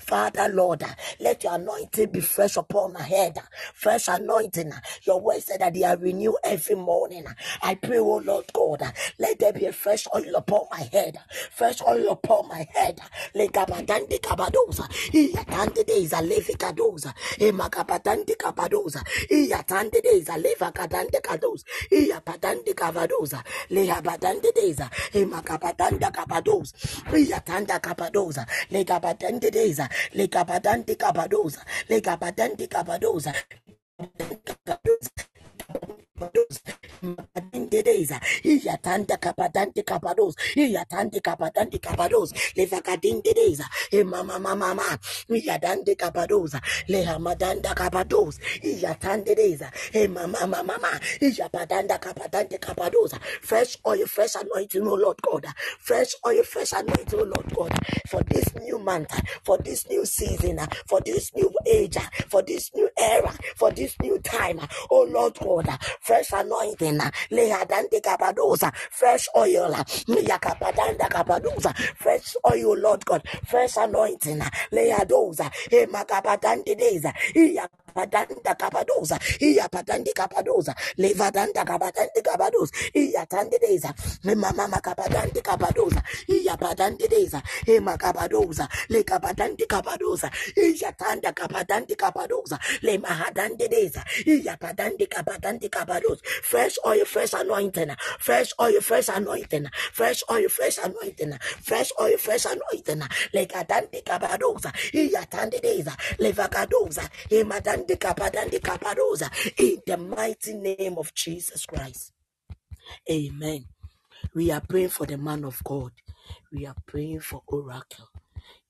Father, 0.00 0.48
Lord, 0.52 0.84
let 1.20 1.44
your 1.44 1.54
anointing 1.54 2.10
be 2.10 2.20
fresh 2.20 2.56
upon 2.56 2.92
my 2.94 3.02
head. 3.02 3.38
Fresh 3.74 4.08
anointing. 4.08 4.72
Your 5.04 5.20
word 5.20 5.42
said 5.42 5.60
that 5.60 5.74
they 5.74 5.84
are 5.84 5.96
renewed 5.96 6.36
every 6.44 6.76
morning. 6.76 7.24
I 7.62 7.74
pray, 7.74 7.98
oh 7.98 8.18
Lord 8.24 8.46
God, 8.52 8.82
let 9.18 9.38
there 9.38 9.52
be 9.52 9.66
a 9.66 9.72
fresh 9.72 10.06
oil 10.14 10.34
upon 10.36 10.66
my 10.70 10.80
head. 10.92 11.18
Fresh 11.52 11.80
oil 11.82 12.10
upon 12.10 12.48
my 12.48 12.66
head. 12.74 13.00
Legabadandi 13.34 14.18
kabadoza. 14.20 14.88
Iyatande 15.12 15.84
deza 15.84 16.20
levikadoza. 16.22 17.14
Emagabadandi 17.38 18.34
kabadoza. 18.36 19.02
Iyatande 19.30 20.00
deza 20.02 20.36
levakadande 20.38 21.20
kadoza. 21.34 21.64
Iyapatande 21.90 22.74
kabadoza. 22.74 23.44
Lehabadande 23.70 24.52
deza. 24.52 24.90
Emagabadanda 25.14 26.10
kabadoza. 26.10 26.74
Iyatanda 27.16 27.78
kabadoza. 27.80 28.46
Legabadande 28.70 29.50
deza. 29.50 29.88
Legabadande 30.14 30.94
kabadoza. 30.96 31.64
Legabadande 31.88 32.66
kabadoza. 32.68 33.32
Makadindedeza, 37.04 38.20
Iyatanda 38.44 39.16
kapadante 39.18 39.82
kapados, 39.84 40.36
Iyatande 40.56 41.20
kapadante 41.20 41.78
kapados, 41.78 42.32
Levakadindedeza, 42.56 43.66
E 43.92 44.04
mama 44.04 44.38
mama 44.38 44.74
Iyadande 45.30 45.96
kapadosa, 45.96 46.60
Lehamadanda 46.88 47.74
kapados, 47.74 48.38
Iyatandedeza, 48.62 49.70
E 49.94 50.08
mama 50.08 50.46
mama 50.46 50.62
mama, 50.64 51.00
Iyapadanda 51.20 51.98
kapadante 51.98 52.58
kapadosa, 52.58 53.18
fresh 53.42 53.78
oil, 53.86 54.06
fresh 54.06 54.34
anointing, 54.36 54.86
oh 54.86 54.94
Lord 54.94 55.18
God, 55.22 55.46
fresh 55.80 56.14
oil, 56.26 56.42
fresh 56.44 56.72
anointing, 56.72 57.20
oh 57.20 57.24
Lord 57.24 57.54
God, 57.54 57.78
for 58.08 58.22
this 58.24 58.54
new 58.56 58.78
month, 58.78 59.10
for 59.44 59.58
this 59.58 59.88
new 59.90 60.04
season, 60.06 60.58
for 60.86 61.00
this 61.00 61.34
new 61.34 61.50
age, 61.66 61.96
for 62.28 62.42
this 62.42 62.70
new 62.74 62.88
era, 62.98 63.32
for 63.56 63.70
this 63.72 63.96
new 64.02 64.18
time, 64.20 64.60
oh 64.90 65.04
Lord 65.10 65.34
God, 65.40 65.68
fresh 66.00 66.30
anointing, 66.32 66.93
Lehadante 67.30 68.00
kapadosa, 68.00 68.72
fresh 68.90 69.28
oil, 69.36 69.72
Yakapadanda 70.08 71.08
kapadosa, 71.08 71.74
fresh 71.96 72.36
oil, 72.50 72.76
Lord 72.78 73.04
God, 73.04 73.22
fresh 73.46 73.76
anointing, 73.78 74.40
Leadosa, 74.72 75.50
Emakapadante 75.70 76.74
deza, 76.76 77.12
Iyapadanda 77.96 78.54
kapadosa, 78.56 79.18
Iyapadande 79.40 80.12
kapadosa, 80.14 80.74
Levadanda 80.98 81.64
kapadande 81.64 82.22
kapados, 82.22 82.70
Iyatande 82.94 83.58
deza, 83.60 83.94
Mama 84.24 84.80
kapadande 84.80 85.40
kapadosa, 85.42 86.02
Iyapadande 86.28 87.08
deza, 87.08 87.42
Emakapadosa, 87.66 88.68
Lekapadande 88.90 89.66
kapadosa, 89.66 90.30
Iyatanda 90.56 91.32
kapadande 91.32 91.96
kapadosa, 91.96 92.58
Lemahadande 92.82 93.68
deza, 93.68 94.04
Iyapadande 94.26 95.06
kapadande 95.08 95.68
kapados, 95.70 96.20
fresh 96.42 96.78
oil, 96.86 97.04
fresh 97.04 97.32
anointing, 97.34 97.90
fresh 98.18 98.52
oil, 98.60 98.80
fresh 98.80 99.08
anointing, 99.08 99.66
fresh 99.92 100.22
oil, 100.30 100.48
fresh 100.48 100.78
anointing, 100.78 101.34
fresh 101.62 101.92
oil, 102.00 102.18
fresh 102.18 102.46
anointing, 102.46 103.02
Lekadande 103.34 104.02
kapadosa, 104.04 104.72
Iyatande 104.92 105.60
deza, 105.60 105.96
Levakadosa, 106.18 107.02
Emadande 107.30 107.83
kapadande 107.83 107.83
kapadosa, 107.83 107.83
in 109.58 109.82
the 109.86 109.96
mighty 109.98 110.54
name 110.54 110.98
of 110.98 111.14
Jesus 111.14 111.66
Christ. 111.66 112.12
Amen. 113.10 113.66
We 114.34 114.50
are 114.50 114.60
praying 114.60 114.90
for 114.90 115.06
the 115.06 115.18
man 115.18 115.44
of 115.44 115.62
God. 115.64 115.92
We 116.52 116.66
are 116.66 116.76
praying 116.86 117.20
for 117.20 117.42
Oracle. 117.46 118.08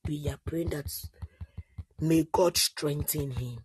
We 0.07 0.29
are 0.29 0.39
praying 0.45 0.71
that 0.71 0.93
may 2.01 2.27
God 2.33 2.57
strengthen 2.57 3.33
him. 3.33 3.61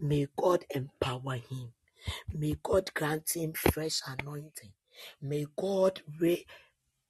May 0.00 0.28
God 0.36 0.64
empower 0.74 1.34
him. 1.34 1.72
May 2.34 2.56
God 2.62 2.92
grant 2.94 3.30
him 3.34 3.52
fresh 3.54 4.00
anointing. 4.06 4.72
May 5.22 5.46
God 5.56 6.02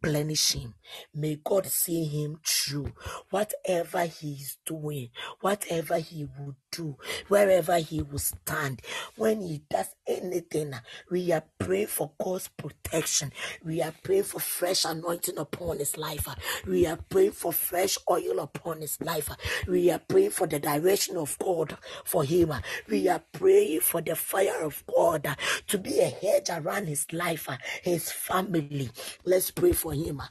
replenish 0.03 0.53
him. 0.53 0.75
May 1.15 1.39
God 1.45 1.67
see 1.67 2.05
him 2.05 2.41
through 2.47 2.93
whatever 3.31 4.05
he 4.05 4.33
is 4.35 4.59
doing, 4.67 5.11
whatever 5.41 5.99
he 5.99 6.27
will 6.39 6.57
do, 6.71 6.97
wherever 7.29 7.79
he 7.79 8.03
will 8.03 8.19
stand. 8.19 8.83
When 9.17 9.41
he 9.41 9.63
does 9.71 9.95
anything, 10.07 10.75
we 11.11 11.33
are 11.33 11.45
praying 11.59 11.89
for 11.89 12.11
God's 12.23 12.49
protection. 12.49 13.33
We 13.65 13.83
are 13.83 13.95
praying 14.03 14.25
for 14.25 14.41
fresh 14.41 14.85
anointing 14.85 15.39
upon 15.39 15.79
his 15.79 15.97
life. 15.97 16.27
We 16.67 16.87
are 16.87 16.99
praying 17.09 17.33
for 17.33 17.53
fresh 17.53 17.99
oil 18.11 18.41
upon 18.41 18.81
his 18.81 19.01
life. 19.01 19.29
We 19.67 19.91
are 19.91 19.99
praying 20.01 20.31
for 20.31 20.47
the 20.47 20.59
direction 20.59 21.17
of 21.17 21.39
God 21.39 21.77
for 22.05 22.25
him. 22.25 22.53
We 22.89 23.09
are 23.09 23.23
praying 23.33 23.81
for 23.81 24.01
the 24.01 24.17
fire 24.17 24.63
of 24.65 24.83
God 24.87 25.27
to 25.69 25.79
be 25.79 26.01
a 26.01 26.09
hedge 26.09 26.51
around 26.51 26.87
his 26.87 27.13
life, 27.13 27.49
his 27.83 28.11
family. 28.11 28.91
Let's 29.25 29.51
pray 29.51 29.73
for 29.73 29.93
him. 29.93 30.23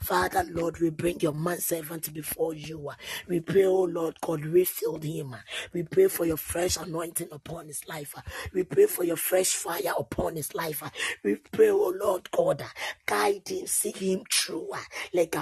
Father, 0.00 0.44
Lord, 0.50 0.80
we 0.80 0.90
bring 0.90 1.20
your 1.20 1.34
man 1.34 1.58
servant 1.58 2.12
before 2.12 2.54
you. 2.54 2.90
We 3.28 3.40
pray, 3.40 3.64
oh 3.64 3.84
Lord 3.84 4.20
God, 4.20 4.29
refill 4.38 4.98
him. 4.98 5.34
uh. 5.34 5.38
We 5.72 5.82
pray 5.84 6.08
for 6.08 6.24
your 6.26 6.36
fresh 6.38 6.76
anointing 6.76 7.28
upon 7.32 7.66
his 7.68 7.86
life. 7.88 8.14
We 8.54 8.64
pray 8.64 8.86
for 8.86 9.04
your 9.04 9.16
fresh 9.16 9.50
fire 9.50 9.92
upon 9.98 10.36
his 10.36 10.54
life. 10.54 10.82
We 11.24 11.36
pray, 11.36 11.70
oh 11.70 11.94
Lord 12.00 12.30
God, 12.30 12.64
guide 13.06 13.48
him, 13.48 13.66
see 13.66 13.92
him 13.92 14.22
through. 14.30 14.68
Like. 15.12 15.36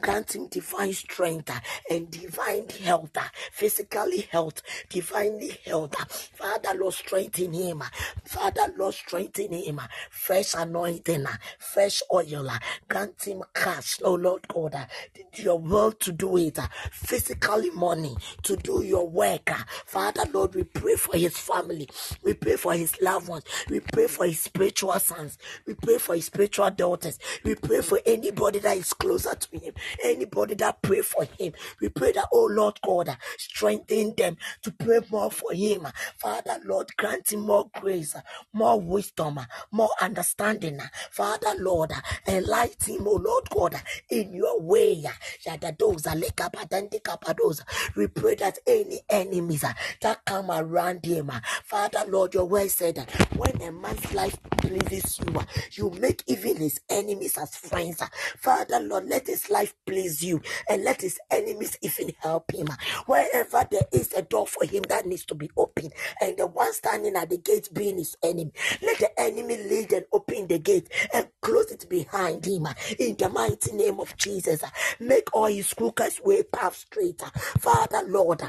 Grant 0.00 0.34
him 0.34 0.48
divine 0.48 0.92
strength 0.92 1.50
and 1.90 2.10
divine 2.10 2.68
health, 2.84 3.10
physically 3.52 4.22
health, 4.30 4.62
divinely 4.88 5.58
health. 5.66 5.94
Father, 6.34 6.74
Lord, 6.78 6.94
strengthen 6.94 7.52
him. 7.52 7.82
Father, 8.24 8.72
Lord, 8.76 8.94
strengthen 8.94 9.52
him. 9.52 9.80
Fresh 10.10 10.54
anointing, 10.56 11.26
fresh 11.58 12.02
oil. 12.12 12.48
Grant 12.88 13.22
him 13.24 13.42
cash, 13.54 13.98
oh 14.04 14.14
Lord 14.14 14.46
God. 14.48 14.76
Your 15.36 15.58
will 15.58 15.92
to 15.92 16.12
do 16.12 16.36
it. 16.38 16.58
uh, 16.58 16.68
Physically 17.24 17.70
money 17.70 18.16
to 18.42 18.56
do 18.56 18.82
your 18.84 19.08
work. 19.08 19.50
Father, 19.86 20.24
Lord, 20.32 20.54
we 20.54 20.64
pray 20.64 20.96
for 20.96 21.16
his 21.16 21.38
family. 21.38 21.88
We 22.24 22.34
pray 22.34 22.56
for 22.56 22.74
his 22.74 23.00
loved 23.00 23.28
ones. 23.28 23.44
We 23.70 23.80
pray 23.80 24.08
for 24.08 24.26
his 24.26 24.40
spiritual 24.40 24.98
sons. 25.00 25.38
We 25.66 25.74
pray 25.74 25.98
for 25.98 26.16
his 26.16 26.26
spiritual 26.26 26.70
daughters. 26.70 27.18
We 27.44 27.56
pray 27.56 27.82
for 27.82 28.00
anybody 28.06 28.60
that 28.60 28.76
is 28.78 28.92
closer 28.92 29.34
to 29.34 29.58
him. 29.58 29.74
Anybody 30.04 30.54
that 30.56 30.82
pray 30.82 31.02
for 31.02 31.24
him. 31.24 31.54
We 31.80 31.88
pray 31.90 32.12
that, 32.12 32.28
oh 32.32 32.46
Lord 32.52 32.80
God, 32.84 33.16
strengthen 33.38 34.14
them 34.16 34.36
to 34.62 34.72
pray 34.72 35.00
more 35.10 35.30
for 35.30 35.52
him. 35.54 35.86
Father, 36.18 36.58
Lord, 36.64 36.90
grant 36.96 37.32
him 37.32 37.40
more 37.42 37.70
grace, 37.80 38.16
more 38.52 38.80
wisdom, 38.80 39.40
more 39.72 39.90
understanding. 40.00 40.80
Father, 41.10 41.54
Lord, 41.58 41.92
enlighten 42.28 42.96
him, 42.96 43.08
oh 43.08 43.16
Lord 43.22 43.50
God, 43.50 43.80
in 44.10 44.34
your 44.34 44.60
way. 44.60 45.04
uh. 45.06 45.12
Yadadoza, 45.46 46.14
lekapadande 46.14 47.00
kapadoza. 47.00 47.13
We 47.96 48.08
pray 48.08 48.36
that 48.36 48.58
any 48.66 49.00
enemies 49.10 49.64
uh, 49.64 49.72
that 50.02 50.24
come 50.24 50.50
around 50.50 51.04
him, 51.04 51.30
uh, 51.30 51.40
Father, 51.64 52.04
Lord, 52.08 52.34
your 52.34 52.46
word 52.46 52.70
said 52.70 52.96
that 52.96 53.10
when 53.36 53.60
a 53.62 53.72
man's 53.72 54.12
life 54.14 54.38
pleases 54.58 55.18
you, 55.20 55.38
uh, 55.38 55.44
you 55.72 55.90
make 56.00 56.22
even 56.26 56.56
his 56.58 56.80
enemies 56.90 57.38
as 57.38 57.56
friends. 57.56 58.02
Father, 58.38 58.80
Lord, 58.80 59.08
let 59.08 59.26
his 59.26 59.50
life 59.50 59.74
please 59.86 60.22
you 60.24 60.40
and 60.68 60.84
let 60.84 61.02
his 61.02 61.18
enemies 61.30 61.78
even 61.82 62.12
help 62.20 62.52
him. 62.52 62.68
Wherever 63.06 63.66
there 63.70 63.86
is 63.92 64.12
a 64.14 64.22
door 64.22 64.46
for 64.46 64.64
him 64.66 64.82
that 64.88 65.06
needs 65.06 65.24
to 65.26 65.34
be 65.34 65.50
opened, 65.56 65.92
and 66.20 66.36
the 66.36 66.46
one 66.46 66.72
standing 66.72 67.16
at 67.16 67.30
the 67.30 67.38
gate 67.38 67.68
being 67.72 67.98
his 67.98 68.16
enemy, 68.22 68.52
let 68.82 68.98
the 68.98 69.20
enemy 69.20 69.56
lead 69.56 69.92
and 69.92 70.04
open 70.12 70.46
the 70.48 70.58
gate 70.58 70.88
and 71.12 71.28
close 71.42 71.70
it 71.70 71.88
behind 71.88 72.44
him. 72.46 72.66
In 72.98 73.16
the 73.16 73.28
mighty 73.28 73.72
name 73.72 74.00
of 74.00 74.16
Jesus, 74.16 74.62
make 75.00 75.28
all 75.34 75.46
his 75.46 75.72
crooked 75.74 76.12
way 76.24 76.42
path 76.42 76.76
straight. 76.76 77.03
Father, 77.12 78.02
Lord, 78.06 78.42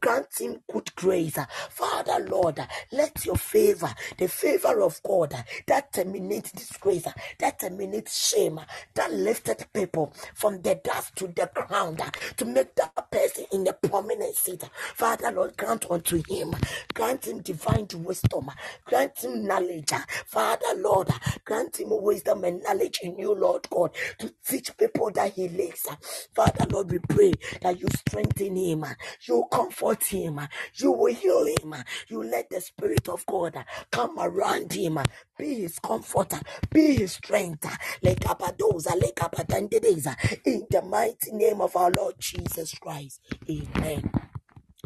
grant 0.00 0.26
him 0.38 0.60
good 0.70 0.94
grace. 0.96 1.38
Father, 1.70 2.24
Lord, 2.28 2.58
let 2.92 3.24
your 3.24 3.36
favor, 3.36 3.92
the 4.18 4.28
favor 4.28 4.80
of 4.82 5.00
God, 5.02 5.34
that 5.66 5.92
terminates 5.92 6.52
disgrace, 6.52 7.06
that 7.38 7.58
terminates 7.60 8.28
shame, 8.28 8.60
that 8.94 9.12
lifted 9.12 9.66
people 9.72 10.12
from 10.34 10.60
the 10.62 10.74
dust 10.82 11.16
to 11.16 11.26
the 11.28 11.50
ground, 11.54 12.00
to 12.36 12.44
make 12.44 12.74
that 12.76 13.10
person 13.10 13.44
in 13.52 13.66
a 13.66 13.72
prominent 13.72 14.34
seat. 14.34 14.62
Father, 14.94 15.30
Lord, 15.32 15.56
grant 15.56 15.86
unto 15.90 16.22
him, 16.28 16.54
grant 16.94 17.26
him 17.26 17.40
divine 17.40 17.88
wisdom, 17.96 18.50
grant 18.84 19.18
him 19.24 19.46
knowledge. 19.46 19.90
Father, 20.26 20.74
Lord, 20.76 21.08
grant 21.44 21.78
him 21.80 21.88
wisdom 21.90 22.44
and 22.44 22.62
knowledge 22.62 23.00
in 23.02 23.18
you, 23.18 23.34
Lord 23.34 23.68
God, 23.70 23.90
to 24.18 24.32
teach 24.46 24.76
people 24.76 25.10
that 25.12 25.32
he 25.32 25.48
lives. 25.48 25.86
Father, 26.34 26.66
Lord, 26.70 26.90
we 26.90 26.98
pray 26.98 27.32
that 27.62 27.78
you 27.80 27.86
strengthen 27.92 28.56
him, 28.56 28.84
you 29.28 29.44
comfort 29.52 30.04
him, 30.04 30.40
you 30.76 30.92
will 30.92 31.14
heal 31.14 31.46
him, 31.46 31.74
you 32.08 32.22
let 32.24 32.50
the 32.50 32.60
Spirit 32.60 33.08
of 33.08 33.24
God 33.26 33.64
come 33.90 34.18
around 34.18 34.72
him, 34.72 34.98
be 35.38 35.62
his 35.62 35.78
comforter, 35.78 36.40
be 36.72 36.96
his 36.96 37.12
strength. 37.14 37.66
lekapadoza, 38.02 38.92
lekapatandedeza, 39.00 40.16
In 40.46 40.66
the 40.70 40.82
mighty 40.82 41.32
name 41.32 41.60
of 41.60 41.76
our 41.76 41.92
Lord 41.96 42.16
Jesus 42.18 42.74
Christ. 42.74 43.20
Amen. 43.50 44.10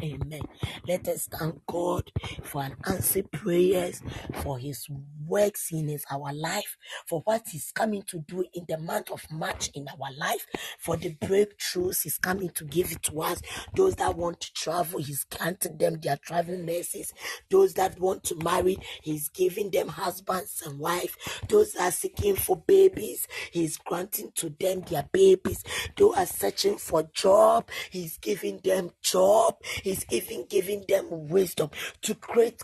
Amen. 0.03 0.41
Let 0.87 1.07
us 1.07 1.27
thank 1.27 1.65
God 1.65 2.11
for 2.43 2.61
an 2.61 2.75
answered 2.85 3.31
prayers, 3.31 4.03
for 4.43 4.59
His 4.59 4.87
works 5.25 5.71
in 5.71 5.87
his, 5.87 6.05
our 6.11 6.31
life, 6.35 6.77
for 7.07 7.21
what 7.21 7.47
He's 7.49 7.71
coming 7.71 8.03
to 8.03 8.19
do 8.19 8.45
in 8.53 8.65
the 8.69 8.77
month 8.77 9.09
of 9.09 9.25
March 9.31 9.71
in 9.73 9.87
our 9.87 10.13
life, 10.15 10.45
for 10.77 10.97
the 10.97 11.15
breakthroughs 11.15 12.03
He's 12.03 12.19
coming 12.19 12.51
to 12.51 12.65
give 12.65 13.01
to 13.01 13.21
us. 13.23 13.41
Those 13.75 13.95
that 13.95 14.15
want 14.15 14.39
to 14.41 14.53
travel, 14.53 14.99
He's 14.99 15.23
granting 15.23 15.79
them 15.79 15.99
their 15.99 16.17
traveling 16.17 16.63
mercies. 16.67 17.11
Those 17.49 17.73
that 17.73 17.99
want 17.99 18.23
to 18.25 18.35
marry, 18.35 18.77
He's 19.01 19.29
giving 19.29 19.71
them 19.71 19.87
husbands 19.87 20.61
and 20.63 20.77
wives. 20.77 21.17
Those 21.49 21.73
that 21.73 21.81
are 21.81 21.91
seeking 21.91 22.35
for 22.35 22.55
babies, 22.55 23.27
He's 23.51 23.77
granting 23.77 24.31
to 24.35 24.49
them 24.59 24.81
their 24.81 25.09
babies. 25.11 25.63
Those 25.95 26.17
are 26.17 26.25
searching 26.27 26.77
for 26.77 27.09
job, 27.15 27.67
He's 27.89 28.19
giving 28.19 28.59
them 28.63 28.91
job 29.01 29.55
He's 29.87 30.05
even 30.11 30.45
giving 30.49 30.85
them 30.89 31.29
wisdom 31.29 31.69
to 32.01 32.15
create 32.15 32.61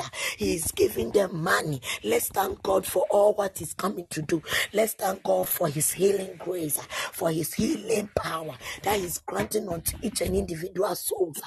uh, 0.00 0.08
He's 0.36 0.72
giving 0.72 1.12
them 1.12 1.42
money. 1.42 1.80
Let's 2.02 2.28
thank 2.28 2.62
God 2.62 2.86
for 2.86 3.06
all 3.10 3.34
what 3.34 3.58
He's 3.58 3.74
coming 3.74 4.06
to 4.10 4.22
do. 4.22 4.42
Let's 4.72 4.94
thank 4.94 5.22
God 5.22 5.48
for 5.48 5.68
His 5.68 5.92
healing 5.92 6.36
grace, 6.38 6.78
for 7.12 7.30
His 7.30 7.54
healing 7.54 8.08
power 8.16 8.56
that 8.82 9.00
He's 9.00 9.18
granting 9.18 9.68
unto 9.68 9.96
each 10.02 10.20
and 10.22 10.34
individual 10.36 10.94
souls. 10.96 11.40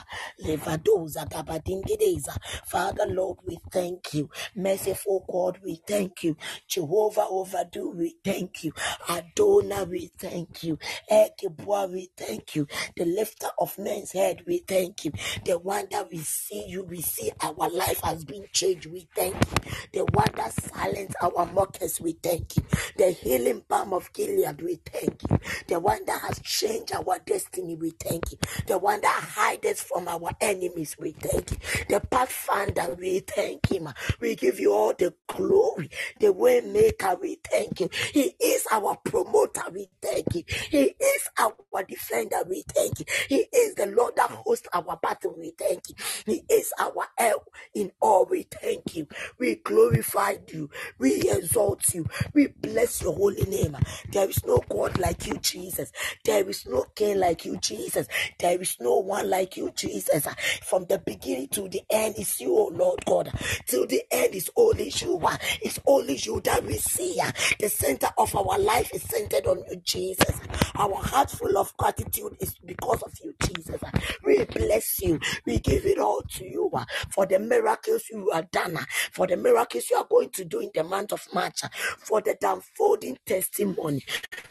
Father, 2.66 3.06
Lord, 3.10 3.38
we 3.46 3.58
thank 3.72 4.14
you. 4.14 4.30
Merciful 4.56 5.26
God, 5.30 5.60
we 5.64 5.82
thank 5.88 6.24
you. 6.24 6.38
Jehovah 6.68 7.26
Overdo, 7.30 7.90
we 7.92 8.16
thank 8.24 8.64
you. 8.64 8.74
Adonai, 9.10 9.84
we 9.84 10.12
thank 10.18 10.64
you. 10.64 10.78
Ekebua, 11.12 11.92
we 11.92 12.10
thank 12.18 12.56
you. 12.56 12.68
The 12.96 13.06
lifter 13.06 13.48
of 13.60 13.78
men's 13.78 14.12
head, 14.14 14.44
we 14.48 14.60
thank 14.60 14.77
you. 15.06 15.12
The 15.46 15.58
one 15.60 15.88
that 15.92 16.10
we 16.12 16.20
see 16.20 16.66
you, 16.68 16.84
we 16.84 17.02
see 17.02 17.32
our 17.42 17.70
life 17.70 18.02
has 18.04 18.26
been 18.26 18.46
changed, 18.54 18.88
we 18.88 19.08
thank 19.16 19.36
you. 19.36 19.72
The 19.94 20.06
one 20.14 20.30
that 20.36 20.54
silenced 20.54 21.16
our 21.22 21.46
mockers, 21.54 22.00
we 22.02 22.14
thank 22.14 22.58
you. 22.58 22.64
The 22.98 23.12
healing 23.12 23.64
balm 23.68 23.94
of 23.94 24.12
Gilead, 24.14 24.62
we 24.62 24.80
thank 24.86 25.22
you. 25.30 25.40
The 25.68 25.80
one 25.80 26.06
that 26.06 26.22
has 26.22 26.40
changed 26.42 26.94
our 26.94 27.20
destiny, 27.26 27.76
we 27.76 27.92
thank 27.92 28.32
you. 28.32 28.38
The 28.68 28.78
one 28.78 29.02
that 29.02 29.24
hides 29.36 29.66
us 29.68 29.82
from 29.82 30.08
our 30.08 30.32
enemies, 30.42 30.96
we 31.00 31.12
thank 31.12 31.52
you. 31.52 31.58
The 31.90 32.00
pathfinder, 32.02 32.96
we 33.00 33.20
thank 33.20 33.72
him. 33.72 33.90
We 34.22 34.36
give 34.36 34.60
you 34.60 34.74
all 34.74 34.94
the 34.94 35.14
glory. 35.28 35.90
The 36.20 36.32
way 36.34 36.62
maker, 36.62 37.18
we 37.22 37.40
thank 37.50 37.80
you. 37.82 37.90
He 38.14 38.36
is 38.40 38.66
our 38.72 38.98
promoter, 39.04 39.64
we 39.74 39.88
thank 40.02 40.36
you. 40.36 40.44
He 40.70 40.96
is 41.00 41.30
our 41.40 41.84
defender, 41.88 42.38
we 42.50 42.64
thank 42.74 43.00
you. 43.00 43.06
He 43.30 43.46
is 43.54 43.76
the 43.76 43.88
Lord 43.88 44.16
that 44.18 44.32
hosts 44.32 44.67
our 44.74 44.98
battle, 45.02 45.36
we 45.38 45.52
thank 45.58 45.90
you. 45.90 45.96
He 46.26 46.44
is 46.50 46.74
our 46.80 47.08
help 47.18 47.50
in 47.74 47.92
all, 48.02 48.26
we 48.26 48.44
thank 48.44 48.96
you. 48.96 49.08
We 49.40 49.56
glorify 49.56 50.38
you. 50.48 50.70
We 51.00 51.22
exalt 51.30 51.94
you. 51.94 52.08
We 52.34 52.48
bless 52.48 53.02
your 53.02 53.14
holy 53.14 53.44
name. 53.44 53.78
There 54.12 54.30
is 54.30 54.44
no 54.46 54.64
God 54.70 54.98
like 55.00 55.28
you, 55.28 55.38
Jesus. 55.38 55.92
There 56.24 56.48
is 56.50 56.66
no 56.66 56.86
king 56.96 57.20
like 57.20 57.46
you, 57.46 57.58
Jesus. 57.58 58.08
There 58.40 58.60
is 58.62 58.78
no 58.80 58.98
one 58.98 59.30
like 59.30 59.58
you, 59.58 59.72
Jesus. 59.76 60.28
From 60.64 60.86
the 60.86 61.00
beginning 61.00 61.50
to 61.50 61.68
the 61.70 61.82
end 61.90 62.16
is 62.18 62.40
you, 62.40 62.56
O 62.56 62.68
Lord 62.74 63.04
God. 63.06 63.32
Till 63.68 63.86
the 63.86 64.04
end 64.12 64.36
is 64.36 64.50
only 64.56 64.92
you. 64.96 65.22
It's 65.62 65.80
only 65.86 66.16
you 66.16 66.42
that 66.46 66.64
we 66.66 66.78
see. 66.78 67.20
The 67.60 67.70
center 67.70 68.08
of 68.18 68.36
our 68.36 68.60
life 68.60 68.92
is 68.94 69.04
centered 69.04 69.46
on 69.48 69.64
you, 69.70 69.78
Jesus. 69.84 70.40
Our 70.76 70.96
heart 70.96 71.32
full 71.32 71.58
of 71.58 71.76
gratitude 71.78 72.38
is 72.40 72.56
because 72.66 73.02
of 73.04 73.14
you, 73.24 73.34
Jesus. 73.44 73.82
We 74.24 74.40
bless 74.58 75.02
you. 75.02 75.20
We 75.46 75.60
give 75.60 75.86
it 75.86 76.00
all 76.00 76.22
to 76.24 76.46
you 76.46 76.70
uh, 76.74 76.86
for 77.10 77.26
the 77.26 77.40
miracles 77.40 78.04
you 78.12 78.32
have 78.34 78.52
done, 78.52 78.78
uh, 78.78 78.84
for 79.12 79.28
the 79.28 79.38
miracles 79.38 79.90
you 79.92 79.98
are 79.98 80.08
going 80.10 80.30
to 80.32 80.46
do 80.46 80.60
in 80.62 80.72
the 80.76 80.84
month 80.84 81.14
of 81.14 81.28
March, 81.34 81.64
uh, 81.64 81.70
for 82.00 82.22
the 82.22 82.38
unfolding 82.44 83.18
testimony, 83.26 84.04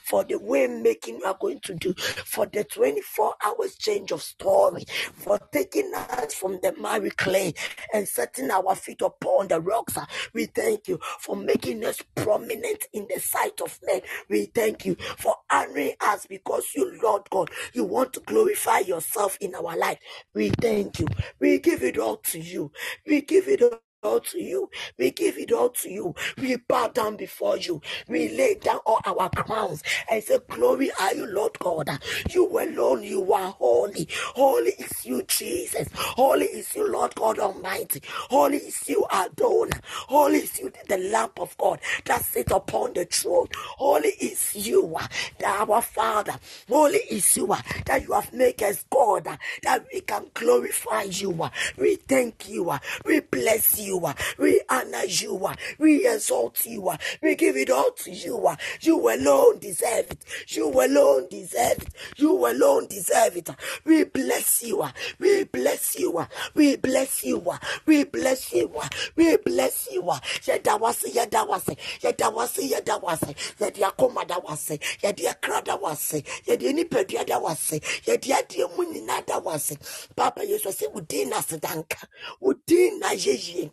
for 0.05 0.25
the 0.25 0.39
way 0.39 0.67
making 0.69 1.19
you 1.19 1.25
are 1.25 1.39
going 1.41 1.61
to 1.61 1.75
do, 1.75 1.95
for 1.95 2.47
the 2.47 2.65
24 2.65 3.35
hours 3.45 3.77
change 3.77 4.13
of 4.13 4.23
story, 4.23 4.85
for 5.15 5.39
taking 5.53 5.93
us 5.95 6.35
from 6.35 6.59
the 6.63 6.73
miry 6.81 7.11
clay 7.11 7.55
and 7.95 8.09
setting 8.09 8.51
our 8.51 8.75
feet 8.77 9.03
upon 9.03 9.49
the 9.49 9.61
rocks. 9.61 9.97
uh, 9.97 10.07
We 10.35 10.47
thank 10.47 10.89
you 10.89 11.01
for 11.21 11.37
making 11.37 11.85
us 11.85 12.01
prominent 12.15 12.85
in 12.93 13.07
the 13.13 13.21
sight 13.21 13.61
of 13.61 13.79
men. 13.87 14.01
We 14.29 14.47
thank 14.47 14.85
you 14.87 14.97
for 15.19 15.37
honoring 15.51 15.95
us 16.01 16.27
because 16.27 16.65
you, 16.75 16.99
Lord 17.03 17.23
God, 17.31 17.51
you 17.75 17.85
want 17.85 18.13
to 18.15 18.21
glorify 18.21 18.81
yourself 18.81 19.37
in 19.41 19.55
our 19.55 19.77
life. 19.77 19.96
We 20.35 20.51
thank 20.51 21.01
you. 21.01 21.09
We 21.41 21.61
give 21.61 21.83
it 21.83 21.99
all 21.99 22.19
to 22.19 22.41
you. 22.41 22.73
We 23.07 23.23
give 23.23 23.49
it 23.49 23.63
all 23.63 23.81
all 24.03 24.21
to 24.21 24.41
you. 24.41 24.71
We 24.99 25.11
give 25.11 25.39
it 25.39 25.53
all 25.53 25.71
to 25.71 25.91
you. 25.91 26.15
We 26.39 26.57
bow 26.57 26.89
down 26.89 27.17
before 27.17 27.57
you. 27.59 27.81
We 28.09 28.31
lay 28.31 28.55
down 28.57 28.81
all 28.87 29.01
our 29.05 29.31
crowns 29.31 29.83
and 30.11 30.23
say, 30.23 30.39
Glory 30.49 30.91
are 31.01 31.15
you, 31.15 31.27
Lord 31.27 31.59
God. 31.59 31.89
You 32.31 32.47
alone, 32.61 33.03
you 33.03 33.33
are 33.33 33.53
holy. 33.53 34.09
Holy 34.35 34.71
is 34.73 35.05
you, 35.05 35.23
Jesus. 35.25 35.89
Holy 35.95 36.47
is 36.47 36.75
you, 36.75 36.91
Lord 36.91 37.15
God 37.15 37.39
Almighty. 37.39 38.03
Holy 38.31 38.59
is 38.59 38.89
you, 38.89 39.07
Adon. 39.13 39.71
Holy 40.09 40.39
is 40.39 40.59
you, 40.59 40.73
the 40.89 40.99
Lamb 40.99 41.31
of 41.39 41.57
God 41.59 41.81
that 42.05 42.25
sits 42.25 42.53
upon 42.53 42.93
the 42.95 43.05
throne. 43.07 43.47
Holy 43.79 44.11
is 44.21 44.55
you, 44.55 44.97
uh, 44.97 45.07
our 45.45 45.83
Father. 45.83 46.35
Holy 46.69 47.01
is 47.11 47.37
you, 47.37 47.53
uh, 47.53 47.61
that 47.87 48.03
you 48.03 48.13
have 48.13 48.33
made 48.33 48.63
us 48.63 48.85
God, 48.91 49.27
uh, 49.27 49.37
that 49.63 49.87
we 49.93 50.01
can 50.01 50.27
glorify 50.35 51.03
you. 51.05 51.51
We 51.79 51.97
thank 51.97 52.49
you. 52.49 52.73
We 53.05 53.21
bless 53.21 53.79
you. 53.81 53.86
Uh, 54.05 54.15
We 54.39 54.61
honor 54.69 55.05
you. 55.07 55.45
uh, 55.47 55.55
We 55.79 56.07
exalt 56.09 56.65
you. 56.67 56.89
uh, 56.89 56.97
We 57.23 57.35
give 57.37 57.57
it 57.57 57.71
all 57.71 57.91
to 57.93 58.11
you. 58.11 58.49
You 58.81 58.99
alone 59.11 59.59
deserve 59.59 60.07
it. 60.11 60.25
You 60.49 60.69
alone 60.71 61.29
deserve 61.31 61.79
it. 61.83 61.89
You 62.17 62.47
alone 62.47 62.87
deserve 62.89 63.37
it. 63.37 63.49
We 63.85 64.05
bless 64.05 64.63
you. 64.63 64.85
We 65.19 65.45
bless 65.45 65.99
you. 65.99 66.27
We 66.55 66.77
bless 66.77 67.25
you. 67.25 67.43
We 67.87 68.05
bless 68.05 68.53
you. 68.53 68.73
We 69.17 69.37
bless 69.37 69.89
you. 69.93 70.11
uh. 70.11 70.19
Yɛda 70.47 70.79
wase, 70.81 71.09
yɛda 71.13 71.47
wase, 71.49 71.77
yɛda 72.03 72.33
wase, 72.35 72.63
yɛda 72.73 73.01
wase, 73.03 73.35
yɛde 73.61 73.81
akoma 73.89 74.27
da 74.27 74.39
wase, 74.41 74.79
yɛde 75.03 75.27
akra 75.31 75.63
da 75.65 75.77
wase, 75.79 76.23
yɛde 76.47 76.73
nipadua 76.75 77.27
da 77.27 77.39
wase, 77.41 77.81
yɛde 78.07 78.31
adeɛ 78.33 78.77
mu 78.77 78.85
nyinaa 78.93 79.25
da 79.27 79.41
wase. 79.41 79.77
Papa 80.17 80.41
Yesu 80.43 80.69
sɛ 80.71 80.93
wo 80.93 81.01
din 81.01 81.31
na 81.31 81.37
aseda 81.39 81.85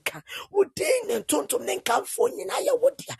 nka, 0.03 0.17
wo 0.51 0.63
din 0.75 1.07
ne 1.07 1.15
ntontom 1.23 1.63
ne 1.65 1.73
nkamfoɔ 1.79 2.25
nyinaa 2.35 2.61
yɛ 2.67 2.73
wo 2.81 2.89
dea. 2.99 3.15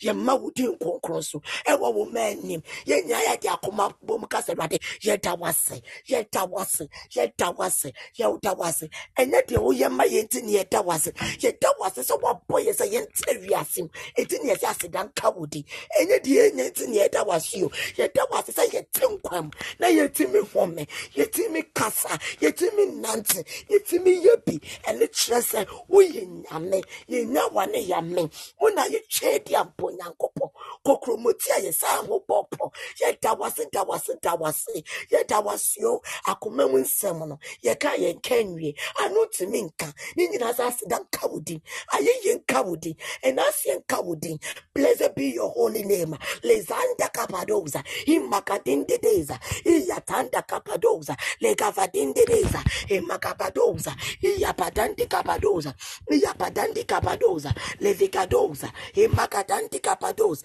Yɛma 0.00 0.40
wo 0.40 0.50
din 0.54 0.76
kronkron 0.78 1.22
so. 1.24 1.40
Ɛwɔ 1.66 1.94
wo 1.94 2.04
ma 2.06 2.20
anim 2.20 2.62
yɛnyinaa 2.86 3.24
yɛde 3.28 3.48
akoma 3.58 3.94
bom 4.02 4.24
ka 4.26 4.40
sɛ 4.40 4.54
awurade. 4.54 4.78
Yɛda 5.02 5.38
wase 5.38 5.82
yɛda 6.08 6.48
wase 6.50 6.88
yɛda 7.14 7.56
wase 7.56 7.92
yɛda 8.18 8.56
wase 8.58 8.88
ɛnyɛ 9.18 9.46
deɛ 9.46 9.58
woyɛ 9.58 9.90
ma 9.90 10.04
yɛn 10.04 10.24
nti 10.28 10.42
ne 10.42 10.52
yɛda 10.58 10.84
wase 10.84 11.12
yɛda 11.42 11.70
wase 11.80 12.00
sɛ 12.08 12.20
woabɔ 12.20 12.56
yɛ 12.66 12.72
sɛ 12.74 12.86
yɛntrɛ 12.92 13.48
wiase 13.48 13.82
mu. 13.82 13.88
Ɛnti 14.18 14.42
ne 14.44 14.54
yɛsɛ 14.54 14.66
aseda 14.72 15.04
nka 15.10 15.34
wo 15.36 15.46
din. 15.46 15.64
Ɛnyɛ 16.00 16.20
deɛ 16.24 16.50
ɛnyɛ 16.52 16.70
nti 16.70 16.86
ne 16.88 16.96
yɛda 16.98 17.26
wase 17.26 17.62
o. 17.64 17.68
Yɛda 17.68 18.28
wase 18.30 18.52
sɛ 18.52 18.64
yɛte 18.70 19.02
nkwa 19.20 19.44
mu 19.44 19.50
na 19.78 19.86
yɛtumi 19.88 20.52
home 20.52 20.76
yɛtumi 21.16 21.64
kasa 21.74 22.08
yɛtumi 22.40 23.00
nante 23.02 23.42
yɛtumi 23.70 24.22
yɛ 24.24 24.44
bi. 24.44 24.58
Ɛne 24.88 25.06
kyerɛ 25.08 25.40
sɛ 25.42 25.66
woyɛ 25.90 26.44
nyame. 26.44 26.82
Yɛnya 27.08 27.52
wa 27.52 27.64
ne 27.66 27.80
yame. 27.86 28.30
Wo 28.60 28.68
na 28.68 28.84
yɛtwɛ 28.86 29.44
di 29.58 29.64
ampo 29.64 29.90
nyankopɔn 29.90 30.47
kokromoti 30.84 31.50
a 31.56 31.60
yɛsa 31.66 32.06
ho 32.06 32.24
bɔpɔ 32.28 32.72
yɛda 33.00 33.38
wase 33.38 33.64
da 33.72 33.84
wase 33.84 34.20
da 34.22 34.36
wase 34.36 34.84
yɛda 35.12 35.44
wase 35.44 35.84
o 35.84 36.00
akoma 36.26 36.70
mu 36.70 36.78
nsɛm 36.78 37.28
no 37.28 37.38
yɛka 37.64 37.90
yɛnka 37.98 38.36
nwie 38.44 38.74
ano 39.02 39.26
tumi 39.26 39.62
nka. 39.62 39.92
Ne 40.16 40.28
nyinaa 40.28 40.52
sɛ 40.58 40.64
aseda 40.70 40.98
nka 41.04 41.24
wo 41.30 41.38
din 41.40 41.60
ayɛyɛ 41.94 42.32
nka 42.40 42.58
wo 42.66 42.76
din 42.76 42.94
ɛnaaseɛ 43.24 43.74
nka 43.82 43.98
wo 44.04 44.14
din 44.14 44.38
blessed 44.74 45.14
be 45.14 45.26
your 45.34 45.50
holy 45.50 45.82
name. 45.82 46.16
Lezanda 46.42 47.08
kapadoza. 47.12 47.82
Imakadindedeza 48.06 49.38
iyatanda 49.64 50.42
kapadoza. 50.42 51.16
Legavadindedeza 51.42 52.62
imakapadoza 52.88 53.94
iyapadandi 54.22 55.06
kapadoza. 55.08 55.74
Iyapadandi 56.10 56.84
kapadoza. 56.84 57.54
Levikadoza. 57.80 58.72
Imakadandi 58.94 59.80
kapadoza 59.80 60.44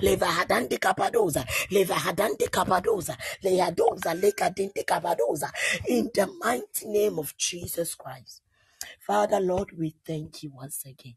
lehapadande 0.02 0.78
kapadoza 0.78 1.40
kapadoza, 1.40 1.46
levahadante 1.70 2.48
kapadoza, 2.48 3.16
lehadoza, 3.42 4.14
lekadinte 4.14 4.84
kapadoza. 4.84 5.52
In 5.88 6.10
the 6.14 6.26
mighty 6.44 6.86
name 6.86 7.18
of 7.18 7.36
Jesus 7.36 7.94
Christ. 7.94 8.42
Father, 9.00 9.40
Lord, 9.40 9.70
we 9.78 9.94
thank 10.06 10.42
you 10.42 10.52
once 10.54 10.84
again. 10.86 11.14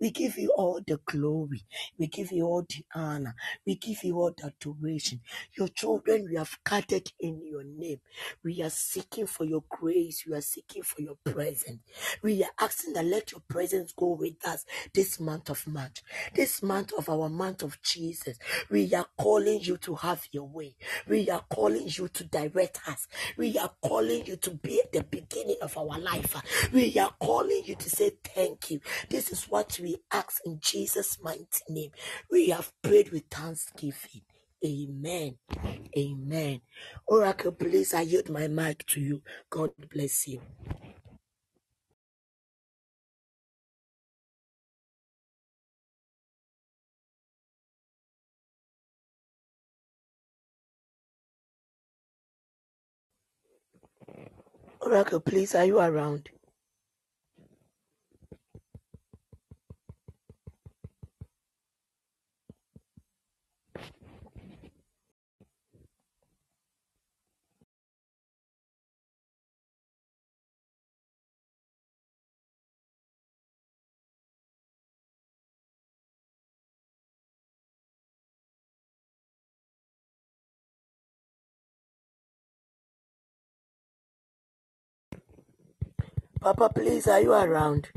We 0.00 0.10
give 0.10 0.38
you 0.38 0.52
all 0.56 0.80
the 0.86 1.00
glory. 1.06 1.62
We 1.98 2.08
give 2.08 2.32
you 2.32 2.46
all 2.46 2.62
the 2.68 2.84
honor. 2.94 3.34
We 3.66 3.76
give 3.76 4.04
you 4.04 4.18
all 4.20 4.32
the 4.36 4.46
adoration. 4.48 5.20
Your 5.58 5.68
children, 5.68 6.28
we 6.30 6.36
have 6.36 6.58
gathered 6.68 7.12
in 7.20 7.42
your 7.46 7.64
name. 7.64 8.00
We 8.44 8.62
are 8.62 8.70
seeking 8.70 9.26
for 9.26 9.44
your 9.44 9.64
grace. 9.70 10.24
We 10.28 10.34
are 10.34 10.40
seeking 10.42 10.82
for 10.84 11.02
your 11.02 11.16
presence. 11.24 11.80
We 12.22 12.42
are 12.44 12.50
asking 12.60 12.94
that 12.94 13.06
let 13.06 13.32
your 13.32 13.42
presence 13.48 13.92
go 13.96 14.08
with 14.08 14.34
us 14.46 14.64
this 14.94 15.20
month 15.20 15.50
of 15.50 15.66
March, 15.66 16.02
this 16.34 16.62
month 16.62 16.92
of 16.98 17.08
our 17.08 17.28
month 17.28 17.62
of 17.62 17.80
Jesus. 17.82 18.38
We 18.70 18.92
are 18.94 19.06
calling 19.18 19.60
you 19.62 19.78
to 19.78 19.96
have 19.96 20.26
your 20.32 20.48
way. 20.48 20.76
We 21.08 21.30
are 21.30 21.44
calling 21.50 21.88
you 21.88 22.08
to 22.08 22.24
direct 22.24 22.80
us. 22.88 23.08
We 23.36 23.58
are 23.58 23.72
calling 23.82 24.26
you 24.26 24.36
to 24.36 24.50
be 24.52 24.80
at 24.80 24.92
the 24.92 25.04
beginning 25.04 25.58
of 25.62 25.76
our 25.78 25.98
life. 25.98 26.36
We 26.72 26.98
are 26.98 27.14
calling 27.20 27.62
you 27.66 27.76
to 27.76 27.90
say 27.90 28.12
thank 28.24 28.70
you. 28.70 28.80
This 29.10 29.32
is 29.32 29.44
what 29.44 29.71
we 29.80 29.98
ask 30.12 30.40
in 30.46 30.58
Jesus' 30.60 31.18
mighty 31.22 31.64
name. 31.68 31.90
We 32.30 32.50
have 32.50 32.72
prayed 32.82 33.12
with 33.12 33.24
thanksgiving. 33.30 34.22
Amen. 34.64 35.36
Amen. 35.98 36.60
Oracle, 37.06 37.52
please, 37.52 37.94
I 37.94 38.02
yield 38.02 38.30
my 38.30 38.48
mic 38.48 38.86
to 38.88 39.00
you. 39.00 39.22
God 39.50 39.70
bless 39.92 40.28
you. 40.28 40.40
Oracle, 54.80 55.20
please, 55.20 55.54
are 55.54 55.66
you 55.66 55.80
around? 55.80 56.30
Papa, 86.42 86.70
please, 86.74 87.06
are 87.06 87.20
you 87.20 87.32
around? 87.34 87.90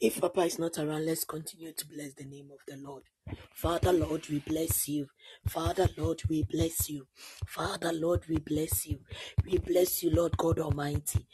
If 0.00 0.20
Papa 0.20 0.40
is 0.42 0.58
not 0.58 0.78
around, 0.78 1.06
let's 1.06 1.24
continue 1.24 1.72
to 1.72 1.86
bless 1.86 2.14
the 2.14 2.24
name 2.24 2.50
of 2.52 2.58
the 2.66 2.76
Lord. 2.84 3.04
Father, 3.54 3.92
Lord, 3.92 4.28
we 4.28 4.40
bless 4.40 4.88
you. 4.88 5.08
Father, 5.46 5.88
Lord, 5.96 6.22
we 6.28 6.42
bless 6.42 6.90
you. 6.90 7.06
Father, 7.46 7.92
Lord, 7.92 8.24
we 8.28 8.38
bless 8.38 8.86
you. 8.86 8.98
We 9.44 9.58
bless 9.58 10.02
you, 10.02 10.10
Lord 10.10 10.36
God 10.36 10.58
Almighty. 10.58 11.26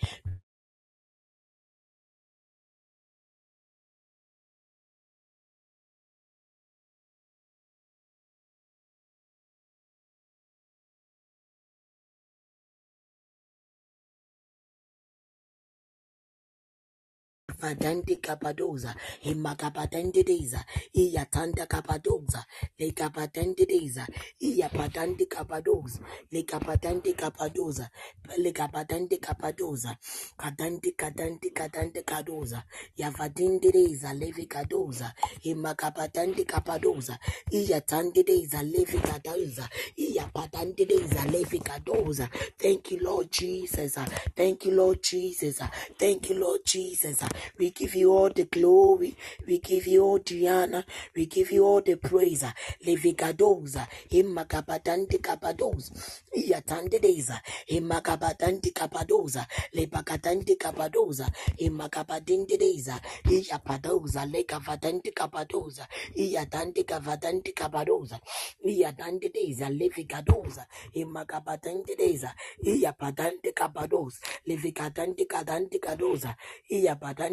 Vadandi 17.60 18.16
kapadoza, 18.16 18.94
imakapadendideza, 19.22 20.64
iyatanda 20.92 21.66
kapadoza, 21.66 22.44
lekapatendideza, 22.78 24.06
iyapatandi 24.40 25.26
kapadoza, 25.26 25.98
lekapatandi 26.32 27.12
kapadoza, 27.12 27.90
lekapatandi 28.38 29.16
kapadoza, 29.18 29.96
kadandi 30.36 30.92
kadandi 30.92 31.50
kadandi 31.50 32.02
kadoza, 32.02 32.62
yavadindideza, 32.96 34.12
levi 34.14 34.46
kadoza, 34.46 35.12
imakapatandi 35.42 36.44
kapadoza, 36.44 37.18
iyatandideza, 37.50 38.62
levi 38.62 38.98
kadoza, 38.98 39.68
iyapatandideza, 39.96 41.24
levi 41.26 41.58
kadoza. 41.58 42.28
Thank 42.58 42.92
you, 42.92 42.98
Lord 43.00 43.30
Jesus. 43.30 43.94
Thank 44.36 44.64
you, 44.66 44.72
Lord 44.72 45.02
Jesus. 45.02 45.60
Thank 45.98 46.30
you, 46.30 46.38
Lord 46.38 46.60
Jesus. 46.64 47.18
We 47.58 47.70
give 47.70 47.94
you 47.94 48.12
all 48.12 48.30
the 48.30 48.44
glory. 48.44 49.16
We 49.46 49.58
give 49.58 49.86
you 49.86 50.04
all 50.04 50.18
the 50.18 50.48
honor. 50.48 50.84
We 51.16 51.26
give 51.26 51.50
you 51.52 51.64
all 51.64 51.80
the 51.82 51.96
praise. 51.96 52.44
Levigadoza, 52.84 53.86
Himakapatanti 54.10 55.18
Kapados, 55.20 55.92
Iatandeza, 56.36 57.40
Himakapatanti 57.68 58.72
Kapadoza, 58.72 59.46
Lepakatanti 59.74 60.56
Kapadoza, 60.58 61.30
Himakapadindeza, 61.58 63.00
Iapadoza, 63.30 64.26
Lekavatanti 64.26 65.12
Kapadoza, 65.12 65.86
Iatanti 66.16 66.84
Kavatanti 66.84 67.52
Kapadoza, 67.54 68.20
Iatandeza, 68.64 69.68
Levigadoza, 69.70 70.66
Himakapatandeza, 70.92 72.34
Iapadante 72.64 73.52
Kapados, 73.52 74.20
Levikatante 74.46 75.26
Kadante 75.26 75.78
Kadoza, 75.80 76.36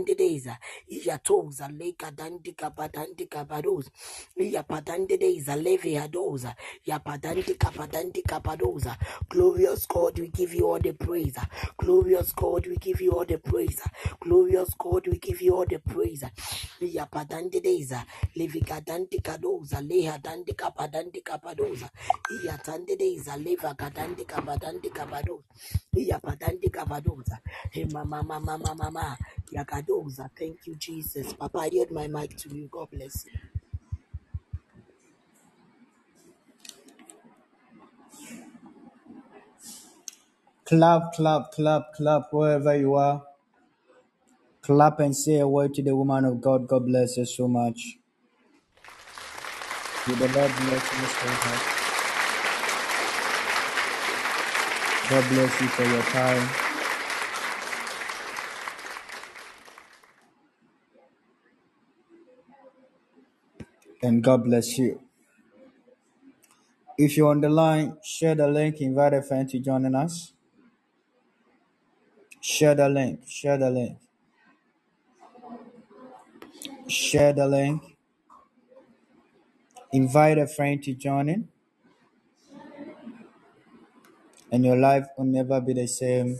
Iapatandeza, 0.06 0.58
Iatoza, 0.90 1.68
Lekadante 1.70 2.54
Kapatante 2.56 3.28
Kapados, 3.30 3.90
Iapatandeza, 4.38 5.56
Leviadoza, 5.56 6.56
Yapatante 6.86 7.56
Kapatante 7.58 8.22
Kapadoza. 8.24 8.98
Glorious 9.30 9.86
God, 9.88 10.20
we 10.20 10.28
give 10.30 10.54
you 10.54 10.70
all 10.70 10.80
the 10.80 10.94
praise. 10.94 11.36
Glorious 11.78 12.32
God, 12.34 12.68
we 12.68 12.76
give 12.78 13.02
you 13.02 13.12
all 13.12 13.26
the 13.26 13.38
praise. 13.38 13.82
Glorious 14.22 14.74
God, 14.78 15.08
we 15.08 15.18
give 15.20 15.42
you 15.42 15.56
all 15.56 15.66
the 15.66 15.80
praise. 15.80 16.24
Iapatandeza, 16.82 18.06
Levikatante 18.36 19.22
Kadoza, 19.22 19.82
Lehadante 19.82 20.54
Kapadante 20.56 21.22
Kapadoza, 21.24 21.90
Iatandeza, 22.44 23.38
Levakatante 23.38 24.26
Kapadante 24.26 24.90
Kapadoza, 24.90 25.44
Iapatante 25.96 26.70
Kapadoza, 26.72 27.40
Hey, 27.72 27.86
mama, 27.86 28.24
mama, 28.24 28.58
mama, 28.58 28.76
mama, 28.76 29.18
Thank 30.38 30.68
you, 30.68 30.76
Jesus. 30.76 31.34
Papa, 31.34 31.60
I 31.60 31.70
yield 31.72 31.92
my 31.92 32.08
mic 32.08 32.38
to 32.38 32.56
you. 32.56 32.70
God 32.72 32.90
bless 32.92 33.26
you. 33.26 33.34
Clap, 40.66 41.14
clap, 41.14 41.52
clap, 41.54 41.94
clap, 41.96 42.24
wherever 42.34 42.76
you 42.78 42.96
are. 42.96 43.24
Clap 44.62 45.00
and 45.02 45.16
say 45.16 45.40
a 45.40 45.48
word 45.48 45.74
to 45.76 45.84
the 45.84 45.96
woman 45.96 46.26
of 46.26 46.42
God. 46.42 46.68
God 46.68 46.86
bless 46.88 47.18
you 47.18 47.26
so 47.26 47.48
much. 47.48 47.98
May 50.08 50.16
the 50.16 50.28
Lord 50.30 50.52
bless 50.58 50.94
you 50.94 51.08
so 51.08 51.28
much. 51.50 51.84
God 55.10 55.30
bless 55.30 55.62
you 55.62 55.68
for 55.70 55.84
your 55.86 56.04
time. 56.04 56.65
And 64.06 64.24
God 64.24 64.44
bless 64.46 64.78
you. 64.78 65.02
If 66.98 67.18
you're 67.18 67.32
on 67.32 67.42
the 67.42 67.50
line, 67.50 67.98
share 68.04 68.36
the 68.36 68.48
link, 68.48 68.82
invite 68.82 69.16
a 69.16 69.24
friend 69.24 69.50
to 69.50 69.60
join 69.60 69.96
us. 69.96 70.34
Share 72.42 72.76
the 72.76 72.88
link, 72.90 73.22
share 73.28 73.58
the 73.58 73.72
link, 73.72 73.98
share 76.88 77.34
the 77.34 77.48
link, 77.48 77.82
invite 79.92 80.38
a 80.38 80.48
friend 80.48 80.84
to 80.84 80.94
join 80.94 81.30
in, 81.30 81.50
and 84.52 84.66
your 84.66 84.78
life 84.78 85.08
will 85.18 85.26
never 85.26 85.62
be 85.62 85.74
the 85.74 85.88
same. 85.88 86.40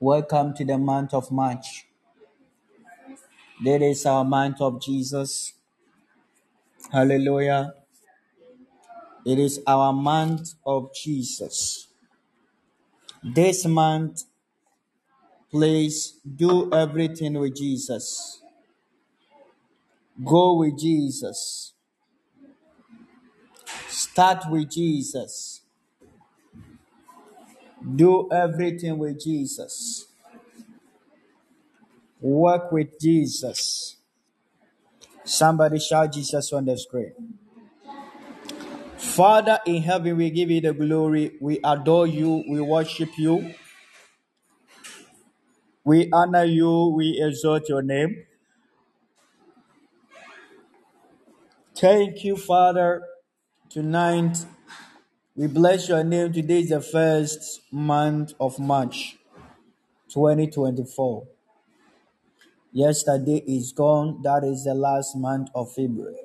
Welcome 0.00 0.54
to 0.54 0.64
the 0.64 0.78
month 0.78 1.14
of 1.14 1.32
March. 1.32 1.86
This 3.64 3.82
is 3.82 4.06
our 4.06 4.24
month 4.24 4.60
of 4.60 4.82
Jesus. 4.82 5.52
Hallelujah. 6.90 7.74
It 9.24 9.38
is 9.38 9.60
our 9.66 9.92
month 9.92 10.54
of 10.66 10.92
Jesus. 10.94 11.86
This 13.22 13.64
month, 13.64 14.24
please 15.50 16.18
do 16.24 16.72
everything 16.72 17.38
with 17.38 17.54
Jesus. 17.54 18.42
Go 20.24 20.56
with 20.56 20.76
Jesus. 20.76 21.74
Start 23.86 24.50
with 24.50 24.70
Jesus. 24.70 25.60
Do 27.94 28.28
everything 28.32 28.98
with 28.98 29.20
Jesus. 29.22 30.11
Work 32.22 32.70
with 32.70 33.00
Jesus. 33.00 33.96
Somebody 35.24 35.80
shout 35.80 36.12
Jesus 36.12 36.52
on 36.52 36.64
the 36.64 36.78
screen. 36.78 37.12
Father 38.96 39.58
in 39.66 39.82
heaven, 39.82 40.16
we 40.16 40.30
give 40.30 40.50
you 40.50 40.60
the 40.60 40.72
glory. 40.72 41.32
We 41.40 41.58
adore 41.64 42.06
you. 42.06 42.44
We 42.48 42.60
worship 42.60 43.10
you. 43.18 43.54
We 45.84 46.08
honor 46.12 46.44
you. 46.44 46.94
We 46.96 47.20
exalt 47.20 47.68
your 47.68 47.82
name. 47.82 48.24
Thank 51.76 52.22
you, 52.22 52.36
Father. 52.36 53.02
Tonight, 53.68 54.46
we 55.34 55.48
bless 55.48 55.88
your 55.88 56.04
name. 56.04 56.32
Today 56.32 56.60
is 56.60 56.68
the 56.68 56.80
first 56.80 57.62
month 57.72 58.32
of 58.38 58.60
March 58.60 59.16
2024. 60.12 61.26
Yesterday 62.72 63.44
is 63.46 63.72
gone. 63.72 64.22
That 64.22 64.44
is 64.44 64.64
the 64.64 64.74
last 64.74 65.14
month 65.14 65.50
of 65.54 65.74
February. 65.74 66.16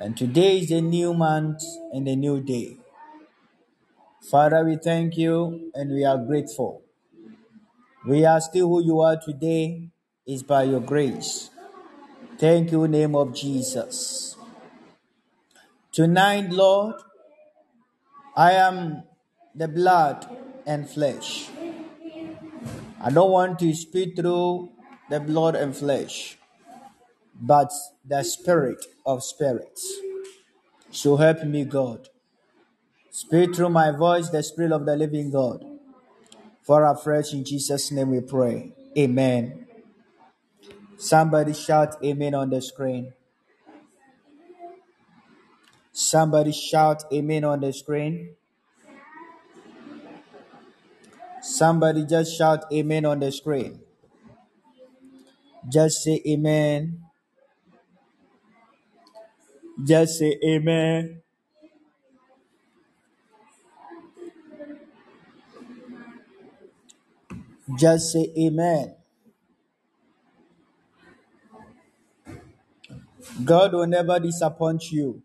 And 0.00 0.16
today 0.16 0.58
is 0.58 0.72
a 0.72 0.80
new 0.80 1.14
month 1.14 1.62
and 1.92 2.08
a 2.08 2.16
new 2.16 2.40
day. 2.40 2.78
Father, 4.28 4.64
we 4.64 4.76
thank 4.76 5.16
you 5.16 5.70
and 5.74 5.92
we 5.92 6.04
are 6.04 6.18
grateful. 6.18 6.82
We 8.04 8.24
are 8.24 8.40
still 8.40 8.66
who 8.66 8.84
you 8.84 9.00
are 9.00 9.16
today 9.16 9.90
is 10.26 10.42
by 10.42 10.64
your 10.64 10.80
grace. 10.80 11.50
Thank 12.38 12.72
you, 12.72 12.88
name 12.88 13.14
of 13.14 13.32
Jesus. 13.32 14.36
Tonight, 15.92 16.50
Lord, 16.50 16.96
I 18.36 18.52
am 18.52 19.04
the 19.54 19.68
blood 19.68 20.26
and 20.66 20.88
flesh. 20.90 21.48
I 23.00 23.10
don't 23.10 23.30
want 23.30 23.60
to 23.60 23.72
speak 23.74 24.16
through 24.16 24.70
the 25.12 25.20
blood 25.20 25.54
and 25.54 25.76
flesh, 25.76 26.38
but 27.38 27.70
the 28.02 28.22
spirit 28.22 28.82
of 29.04 29.22
spirits. 29.22 29.86
So 30.90 31.16
help 31.16 31.44
me, 31.44 31.66
God. 31.66 32.08
Speak 33.10 33.54
through 33.54 33.68
my 33.68 33.90
voice, 33.90 34.30
the 34.30 34.42
spirit 34.42 34.72
of 34.72 34.86
the 34.86 34.96
living 34.96 35.30
God. 35.30 35.66
For 36.62 36.82
afresh 36.86 37.34
in 37.34 37.44
Jesus' 37.44 37.92
name 37.92 38.10
we 38.10 38.22
pray. 38.22 38.72
Amen. 38.96 39.66
Somebody 40.96 41.52
shout 41.52 42.02
amen 42.02 42.32
on 42.34 42.48
the 42.48 42.62
screen. 42.62 43.12
Somebody 45.92 46.52
shout 46.52 47.04
amen 47.12 47.44
on 47.44 47.60
the 47.60 47.72
screen. 47.74 48.34
Somebody 51.42 52.06
just 52.06 52.34
shout 52.34 52.64
amen 52.72 53.04
on 53.04 53.20
the 53.20 53.30
screen. 53.30 53.80
Just 55.72 56.04
say 56.04 56.22
amen. 56.28 57.02
Just 59.84 60.18
say 60.18 60.38
amen. 60.44 61.22
Just 67.78 68.12
say 68.12 68.32
amen. 68.38 68.94
God 73.44 73.72
will 73.74 73.86
never 73.86 74.20
disappoint 74.20 74.90
you. 74.92 75.22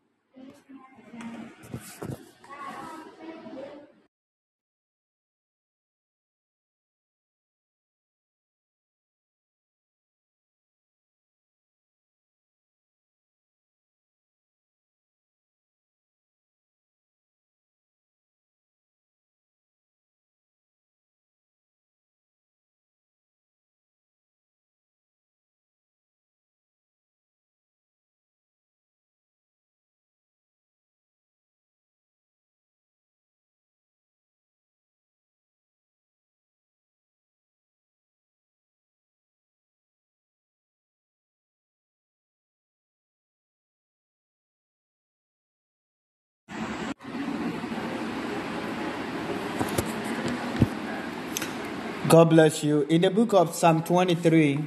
God 52.10 52.30
bless 52.30 52.64
you. 52.64 52.84
In 52.84 53.02
the 53.02 53.10
book 53.10 53.34
of 53.34 53.54
Psalm 53.54 53.84
23, 53.84 54.64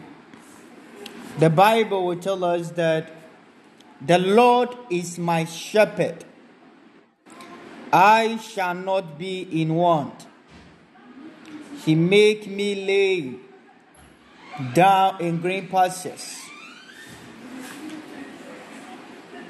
the 1.38 1.48
Bible 1.48 2.04
will 2.04 2.16
tell 2.16 2.44
us 2.44 2.70
that 2.72 3.10
the 3.98 4.18
Lord 4.18 4.76
is 4.90 5.18
my 5.18 5.46
shepherd. 5.46 6.22
I 7.90 8.36
shall 8.36 8.74
not 8.74 9.18
be 9.18 9.62
in 9.62 9.74
want. 9.74 10.26
He 11.82 11.94
make 11.94 12.46
me 12.46 12.84
lay 12.84 13.36
down 14.74 15.22
in 15.22 15.40
green 15.40 15.66
pastures. 15.68 16.36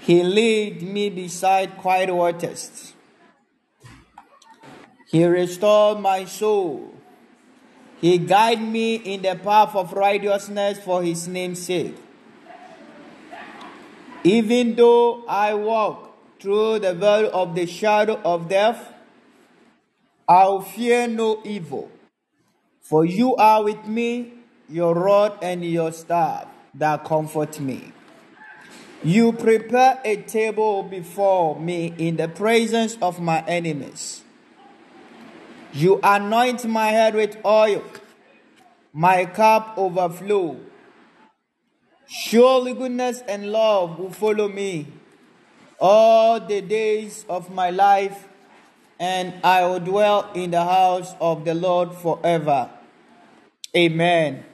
He 0.02 0.22
lead 0.22 0.82
me 0.82 1.10
beside 1.10 1.76
quiet 1.76 2.14
waters. 2.14 2.92
He 5.08 5.24
restored 5.24 5.98
my 5.98 6.24
soul. 6.26 6.99
He 8.00 8.18
guide 8.18 8.62
me 8.62 8.96
in 8.96 9.22
the 9.22 9.36
path 9.36 9.74
of 9.76 9.92
righteousness 9.92 10.78
for 10.78 11.02
his 11.02 11.28
name's 11.28 11.62
sake. 11.62 11.96
Even 14.24 14.74
though 14.74 15.24
I 15.26 15.54
walk 15.54 16.16
through 16.40 16.80
the 16.80 16.94
valley 16.94 17.28
of 17.28 17.54
the 17.54 17.66
shadow 17.66 18.20
of 18.24 18.48
death, 18.48 18.92
I'll 20.28 20.60
fear 20.60 21.06
no 21.06 21.42
evil. 21.44 21.90
For 22.80 23.04
you 23.04 23.36
are 23.36 23.64
with 23.64 23.86
me, 23.86 24.32
your 24.68 24.94
rod 24.94 25.38
and 25.42 25.64
your 25.64 25.92
staff 25.92 26.46
that 26.74 27.04
comfort 27.04 27.60
me. 27.60 27.92
You 29.02 29.32
prepare 29.32 30.00
a 30.04 30.16
table 30.16 30.82
before 30.82 31.58
me 31.58 31.94
in 31.98 32.16
the 32.16 32.28
presence 32.28 32.96
of 33.00 33.20
my 33.20 33.44
enemies. 33.46 34.22
You 35.72 36.00
anoint 36.02 36.64
my 36.66 36.88
head 36.88 37.14
with 37.14 37.38
oil, 37.44 37.84
my 38.92 39.24
cup 39.24 39.74
overflow. 39.76 40.56
Surely 42.08 42.74
goodness 42.74 43.22
and 43.28 43.52
love 43.52 43.98
will 43.98 44.10
follow 44.10 44.48
me 44.48 44.88
all 45.78 46.40
the 46.40 46.60
days 46.60 47.24
of 47.28 47.50
my 47.50 47.70
life, 47.70 48.26
and 48.98 49.32
I 49.44 49.64
will 49.64 49.80
dwell 49.80 50.30
in 50.34 50.50
the 50.50 50.64
house 50.64 51.14
of 51.20 51.44
the 51.44 51.54
Lord 51.54 51.94
forever. 51.94 52.68
Amen. 53.76 54.44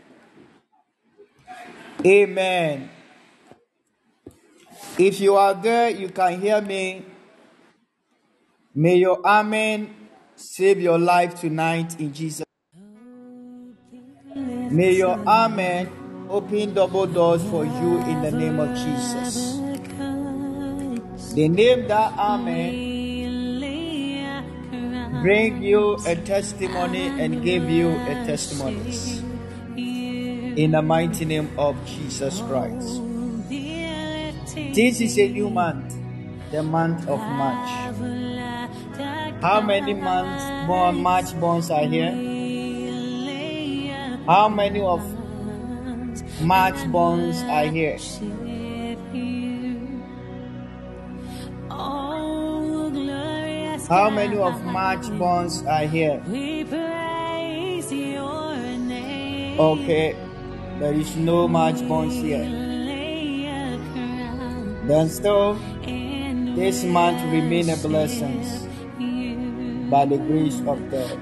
Amen. 2.05 2.91
If 4.99 5.21
you 5.21 5.35
are 5.35 5.55
there, 5.55 5.91
you 5.91 6.11
can 6.11 6.41
hear 6.41 6.61
me. 6.61 7.05
May 8.75 8.97
your 8.97 9.27
amen 9.27 10.06
save 10.37 10.81
your 10.81 10.99
life 10.99 11.41
tonight 11.41 11.99
in 11.99 12.13
Jesus. 12.13 12.45
May 14.71 14.93
your 14.97 15.19
amen 15.27 15.89
open 16.29 16.75
double 16.75 17.07
doors 17.07 17.43
for 17.45 17.65
you 17.65 17.99
in 18.05 18.23
the 18.23 18.31
name 18.31 18.61
of 18.61 18.77
Jesus. 18.77 19.57
The 21.35 21.49
name 21.49 21.89
that 21.89 22.13
amen 22.19 22.97
bring 25.23 25.63
you 25.63 25.97
a 26.07 26.15
testimony 26.17 27.07
and 27.07 27.43
give 27.43 27.71
you 27.71 27.91
a 27.91 28.25
testimony 28.27 29.23
in 30.61 30.71
the 30.73 30.83
mighty 30.83 31.25
name 31.25 31.51
of 31.59 31.77
Jesus 31.87 32.41
Christ. 32.43 33.01
This 34.75 35.01
is 35.01 35.19
a 35.19 35.29
new 35.29 35.49
month, 35.49 35.97
the 36.51 36.63
month 36.63 37.09
of 37.09 37.19
March. 37.19 38.26
How 39.43 39.61
many 39.61 39.95
months 39.95 40.45
more 40.67 40.93
March 40.93 41.39
bonds 41.39 41.71
are 41.71 41.85
here? 41.85 42.11
How 44.27 44.49
many 44.49 44.81
of 44.81 45.03
March 46.41 46.91
bonds 46.91 47.43
are 47.43 47.67
here? 47.67 47.99
How 53.89 54.11
many 54.11 54.37
of 54.37 54.65
March 54.65 55.07
bonds 55.19 55.63
are 55.65 55.87
here? 55.87 56.21
Okay, 59.59 60.17
there 60.81 60.95
is 60.95 61.15
no 61.17 61.47
March 61.47 61.87
bonds 61.87 62.15
here. 62.17 62.45
Then 64.87 65.09
still, 65.09 65.59
this 66.57 66.85
month 66.85 67.23
remain 67.31 67.71
a 67.71 67.77
blessing. 67.77 68.66
By 69.91 70.05
the 70.05 70.19
grace 70.19 70.59
of 70.67 70.91
God. 70.91 71.19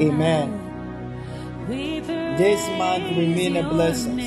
Amen. 0.00 0.58
This 2.36 2.60
month 2.78 3.16
remain 3.16 3.56
a 3.56 3.68
blessing, 3.68 4.20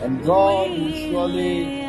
and 0.00 0.24
God 0.24 0.70
will 0.70 0.92
surely 0.92 1.84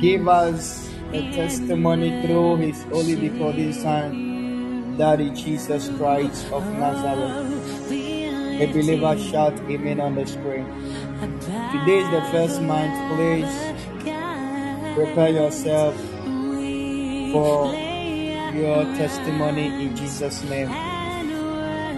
give 0.00 0.28
us 0.28 0.90
a 1.12 1.32
testimony 1.32 2.22
through 2.22 2.56
His 2.56 2.84
only 2.92 3.16
begotten 3.16 3.72
Son, 3.72 4.96
Daddy 4.98 5.30
Jesus 5.30 5.88
Christ 5.96 6.52
of 6.52 6.64
Nazareth. 6.74 7.90
A 8.60 8.66
believer 8.72 9.18
shout 9.18 9.54
Amen 9.70 10.00
on 10.00 10.14
the 10.14 10.26
screen. 10.26 10.66
Today 11.72 11.98
is 12.00 12.10
the 12.10 12.22
first 12.32 12.60
month. 12.62 13.16
Please 13.16 13.75
prepare 14.96 15.28
yourself 15.28 15.94
for 16.24 17.68
your 18.56 18.82
testimony 18.96 19.84
in 19.84 19.94
Jesus' 19.94 20.42
name. 20.44 20.70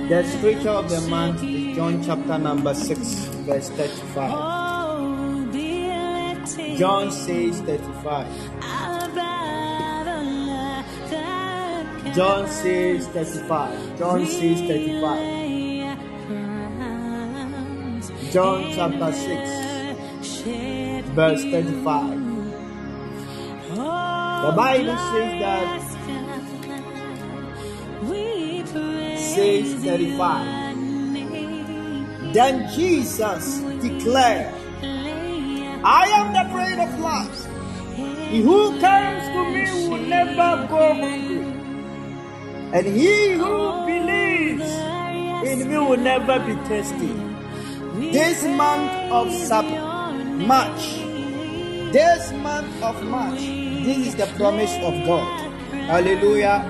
The 0.08 0.24
scripture 0.24 0.70
of 0.70 0.90
the 0.90 1.00
month 1.02 1.44
is 1.44 1.76
John 1.76 2.02
chapter 2.02 2.38
number 2.38 2.74
6, 2.74 2.98
verse 3.46 3.68
35. 3.70 4.32
John 6.76 7.12
says 7.12 7.60
35. 7.60 8.26
John 12.16 12.48
says 12.48 13.06
35. 13.06 13.96
John 13.96 14.26
says 14.26 14.60
35. 14.60 15.38
John 18.32 18.72
chapter 18.74 19.12
6, 19.12 20.40
verse 21.14 21.44
35. 21.44 22.27
The 24.48 24.56
Bible 24.56 24.96
says 24.96 25.32
that 25.44 25.76
says 29.18 29.74
35. 29.84 32.32
Then 32.32 32.66
Jesus 32.74 33.58
declared, 33.82 34.54
I 35.84 36.06
am 36.18 36.32
the 36.32 36.44
bread 36.50 36.78
of 36.78 36.98
life. 36.98 37.46
He 38.30 38.40
who 38.40 38.80
comes 38.80 39.28
to 39.34 39.44
me 39.52 39.64
will 39.90 40.06
never 40.16 40.66
go 40.66 40.94
hungry. 40.94 41.44
And 42.72 42.86
he 42.86 43.32
who 43.32 43.84
believes 43.84 44.72
in 45.44 45.68
me 45.68 45.76
will 45.76 45.98
never 45.98 46.38
be 46.40 46.54
thirsty. 46.66 47.12
This 48.12 48.42
month 48.44 49.12
of 49.12 49.30
Sab- 49.30 49.66
March, 50.40 50.94
this 51.92 52.32
month 52.32 52.82
of 52.82 53.02
March, 53.04 53.67
this 53.88 54.08
is 54.08 54.16
the 54.16 54.26
promise 54.36 54.74
of 54.84 54.92
God. 55.06 55.50
Hallelujah. 55.88 56.60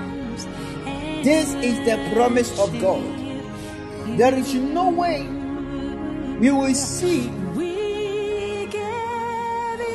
This 1.21 1.53
is 1.55 1.75
the 1.83 1.99
promise 2.13 2.57
of 2.57 2.71
God. 2.79 3.03
There 4.17 4.33
is 4.33 4.53
no 4.53 4.89
way 4.89 5.27
we 6.39 6.49
will 6.49 6.73
see 6.73 7.27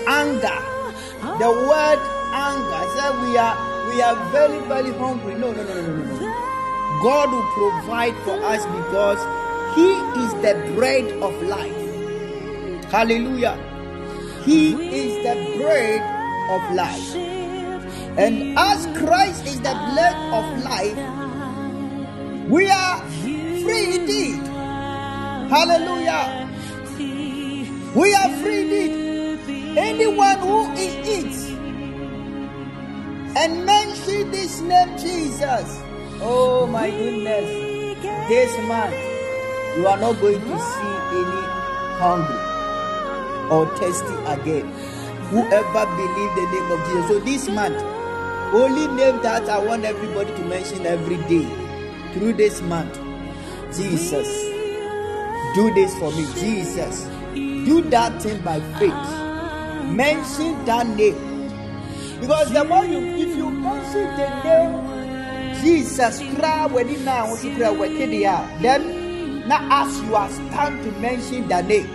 anger. 0.07 0.61
The 1.41 1.51
word 1.64 2.01
anger 2.37 2.83
said 2.93 3.12
we 3.25 3.39
are 3.41 3.57
we 3.89 4.03
are 4.03 4.16
very 4.31 4.61
very 4.68 4.93
hungry. 4.93 5.35
No, 5.35 5.51
no, 5.53 5.64
no, 5.64 5.75
no, 5.81 5.97
no, 5.97 6.05
no. 6.05 7.01
God 7.03 7.33
will 7.33 7.49
provide 7.57 8.14
for 8.29 8.37
us 8.45 8.66
because 8.66 9.20
He 9.75 9.89
is 10.20 10.31
the 10.45 10.72
bread 10.77 11.11
of 11.22 11.33
life. 11.45 12.93
Hallelujah. 12.93 13.57
He 14.45 14.75
is 14.75 15.25
the 15.25 15.62
bread 15.62 16.14
of 16.51 16.74
life. 16.74 17.14
And 18.16 18.59
as 18.59 18.86
Christ 18.99 19.47
is 19.47 19.61
the 19.61 19.74
bread 19.92 20.16
of 20.32 20.45
life, 20.64 20.99
we 22.49 22.68
are 22.68 23.01
free 23.62 23.97
indeed. 23.97 24.40
Hallelujah. 25.51 26.49
We 27.95 28.14
are 28.14 28.30
free 28.38 28.62
indeed. 28.62 29.78
Anyone 29.78 30.38
who 30.38 30.72
eats 30.74 31.49
and 33.36 33.66
mention 33.66 34.30
this 34.30 34.61
name 34.61 34.97
Jesus, 34.99 35.80
oh 36.22 36.68
my 36.70 36.90
goodness, 36.90 37.49
this 38.28 38.57
month 38.68 38.95
you 39.76 39.86
are 39.88 39.99
not 39.99 40.20
going 40.20 40.40
to 40.40 40.59
see 40.59 40.95
any 41.18 41.42
hungry 41.99 42.38
or 43.51 43.66
thirsty 43.76 44.14
again. 44.26 44.93
Whoever 45.31 45.87
believe 45.97 46.35
the 46.37 46.47
name 46.53 46.70
of 46.72 46.81
Jesus. 46.87 47.09
So 47.09 47.18
this 47.20 47.49
month, 47.49 47.83
only 48.55 48.87
name 48.95 49.20
that 49.22 49.49
I 49.49 49.59
want 49.59 49.85
everybody 49.85 50.35
to 50.35 50.45
mention 50.45 50.87
every 50.87 51.16
day 51.29 51.45
through 52.12 52.35
this 52.35 52.62
month. 52.62 52.95
Jesus. 53.77 54.29
Do 55.55 55.72
this 55.75 55.97
for 55.99 56.11
me. 56.12 56.27
Jesus. 56.35 57.09
Do 57.35 57.83
that 57.91 58.22
thing 58.22 58.41
by 58.43 58.61
faith. 58.79 58.93
Mention 59.91 60.64
that 60.66 60.87
name. 60.87 61.16
Because 62.20 62.53
the 62.53 62.64
more 62.64 62.85
you 62.85 62.99
if 62.99 63.37
you 63.37 63.51
mention 63.51 64.07
the 64.16 64.29
name 64.45 64.95
Jesus 65.62 66.20
when 66.72 66.89
you 66.89 66.99
now 66.99 67.35
then 68.61 69.49
now 69.49 69.85
as 69.85 70.01
you 70.03 70.14
are 70.14 70.29
stand 70.31 70.83
to 70.85 70.93
mention 71.01 71.49
the 71.49 71.62
name. 71.62 71.89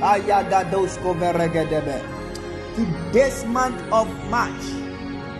Veregedebe. 0.00 0.82
To 2.02 2.21
this 3.12 3.44
month 3.44 3.80
of 3.92 4.08
March, 4.30 4.62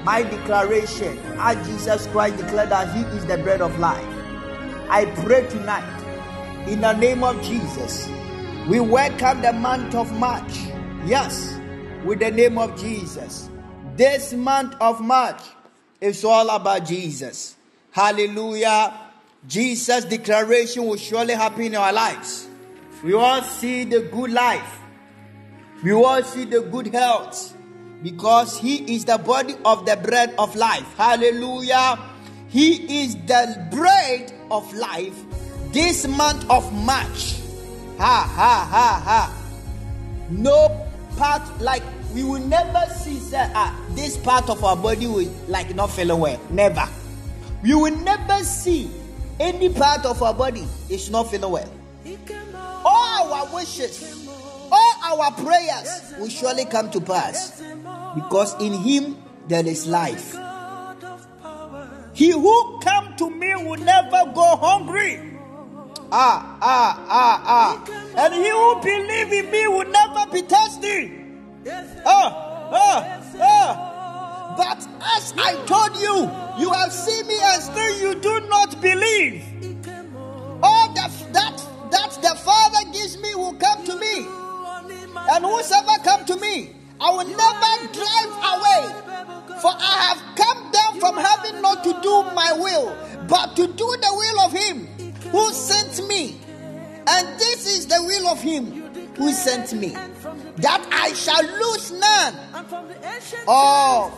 my 0.05 0.23
declaration, 0.23 1.19
as 1.39 1.67
Jesus 1.67 2.07
Christ 2.09 2.37
declared 2.37 2.71
that 2.71 2.95
He 2.95 3.03
is 3.17 3.25
the 3.27 3.39
bread 3.39 3.61
of 3.61 3.79
life. 3.79 4.05
I 4.91 5.07
pray 5.25 5.49
tonight, 5.49 6.69
in 6.69 6.81
the 6.81 6.93
name 6.93 7.25
of 7.25 7.43
Jesus, 7.43 8.09
we 8.69 8.81
welcome 8.81 9.41
the 9.43 9.53
month 9.53 9.95
of 9.95 10.13
March. 10.19 10.59
Yes, 11.07 11.59
with 12.05 12.19
the 12.19 12.31
name 12.31 12.59
of 12.59 12.79
Jesus. 12.81 13.49
This 13.97 14.33
month 14.33 14.75
of 14.81 15.01
March 15.01 15.41
is 16.01 16.25
all 16.25 16.51
about 16.51 16.85
Jesus. 16.87 17.57
Hallelujah. 17.91 18.93
Jesus' 19.47 20.05
declaration 20.05 20.87
will 20.87 20.97
surely 20.97 21.35
happen 21.35 21.63
in 21.63 21.77
our 21.77 21.93
lives. 21.93 22.49
We 23.03 23.15
all 23.15 23.43
see 23.43 23.85
the 23.85 24.01
good 24.03 24.31
life. 24.31 24.79
We 25.83 25.93
all 25.93 26.23
see 26.23 26.45
the 26.45 26.61
good 26.63 26.89
health 26.95 27.57
because 28.03 28.59
He 28.59 28.95
is 28.95 29.05
the 29.05 29.19
body 29.19 29.55
of 29.65 29.85
the 29.85 29.97
bread 29.97 30.35
of 30.39 30.55
life. 30.55 30.87
Hallelujah. 30.97 31.99
He 32.49 33.03
is 33.03 33.17
the 33.27 33.67
bread 33.71 34.33
of 34.51 34.73
life 34.75 35.17
this 35.73 36.07
month 36.07 36.49
of 36.51 36.73
March. 36.73 37.41
Ha 37.99 38.31
ha 38.37 38.69
ha 38.71 39.03
ha. 39.05 39.39
No 40.31 40.87
part 41.17 41.43
like 41.61 41.83
we 42.15 42.23
will 42.25 42.41
never 42.41 42.83
see 42.95 43.21
ah, 43.35 43.75
this 43.91 44.17
part 44.19 44.49
of 44.51 44.63
our 44.63 44.77
body 44.77 45.07
will 45.07 45.31
like 45.49 45.75
not 45.75 45.91
feeling 45.91 46.21
well. 46.21 46.41
Never. 46.51 46.89
You 47.65 47.79
will 47.79 47.97
never 47.97 48.45
see 48.45 48.91
any 49.41 49.69
part 49.69 50.05
of 50.05 50.23
our 50.23 50.35
body 50.35 50.67
is 50.89 51.11
not 51.11 51.31
feeling 51.31 51.51
well. 51.51 51.71
All 52.85 53.33
our 53.33 53.55
wishes, 53.55 54.22
all 54.73 55.21
our 55.21 55.31
prayers 55.33 56.15
will 56.19 56.29
surely 56.29 56.65
come 56.65 56.91
to 56.91 57.01
pass 57.01 57.63
because 58.15 58.55
in 58.61 58.73
Him 58.73 59.23
there 59.49 59.67
is 59.67 59.87
life. 59.87 60.35
He 62.15 62.31
who 62.31 62.81
come 62.81 63.15
to 63.17 63.31
me 63.31 63.55
will 63.57 63.79
never 63.79 64.33
go 64.35 64.57
hungry. 64.57 65.33
Ah, 66.11 66.59
ah, 66.61 67.07
ah, 67.09 67.43
ah. 67.47 67.85
And 68.19 68.35
he 68.35 68.51
who 68.51 68.81
believe 68.83 69.33
in 69.33 69.51
me 69.51 69.67
will 69.67 69.89
never 69.89 70.31
be 70.31 70.43
thirsty. 70.43 71.11
Ah, 72.05 72.69
ah, 72.71 73.23
ah. 73.41 74.55
But 74.59 74.87
as 75.17 75.33
I 75.39 75.55
told 75.65 75.97
you, 75.97 76.29
you 76.63 76.71
have 76.71 76.93
seen 76.93 77.27
me 77.27 77.39
and 77.41 77.63
still 77.63 77.99
you 77.99 78.15
do 78.21 78.47
not 78.49 78.79
believe. 78.83 79.43
All 80.63 80.93
that 80.93 81.11
that 81.33 81.57
that 81.91 82.13
the 82.21 82.35
Father 82.45 82.91
gives 82.93 83.17
me 83.19 83.35
will 83.35 83.55
come 83.55 83.85
to 83.87 83.97
me. 83.97 84.42
And 85.31 85.45
whosoever 85.45 86.03
come 86.03 86.25
to 86.27 86.37
me, 86.37 86.75
I 87.01 87.11
will 87.11 87.27
never 87.27 87.93
drive 87.93 88.33
away. 88.55 88.83
For 89.61 89.71
I 89.71 89.95
have 90.09 90.37
come 90.37 90.71
down 90.73 91.01
from 91.01 91.17
heaven 91.17 91.63
not 91.63 91.85
to 91.85 91.93
do 92.03 92.23
my 92.35 92.53
will, 92.53 92.97
but 93.29 93.55
to 93.57 93.67
do 93.67 93.97
the 94.01 94.13
will 94.13 94.41
of 94.41 94.53
him 94.53 94.87
who 95.31 95.53
sent 95.53 96.07
me. 96.09 96.41
And 97.07 97.29
this 97.39 97.67
is 97.67 97.87
the 97.87 98.03
will 98.03 98.29
of 98.29 98.41
him 98.41 98.83
who 99.17 99.33
sent 99.33 99.73
me, 99.75 99.91
that 100.57 100.87
I 100.91 101.13
shall 101.13 101.43
lose 101.43 101.93
none 101.93 102.35
of, 103.47 104.13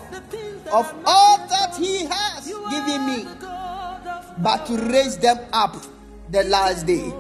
of 0.73 0.95
all 1.05 1.39
that 1.49 1.75
he 1.77 2.07
has 2.07 2.47
given 2.47 3.07
me, 3.07 3.27
but 4.39 4.67
to 4.67 4.77
raise 4.77 5.17
them 5.19 5.39
up 5.53 5.77
the 6.31 6.45
last 6.45 6.87
day. 6.87 7.13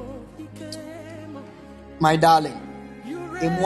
My 1.98 2.16
darling, 2.16 2.60
In 3.42 3.56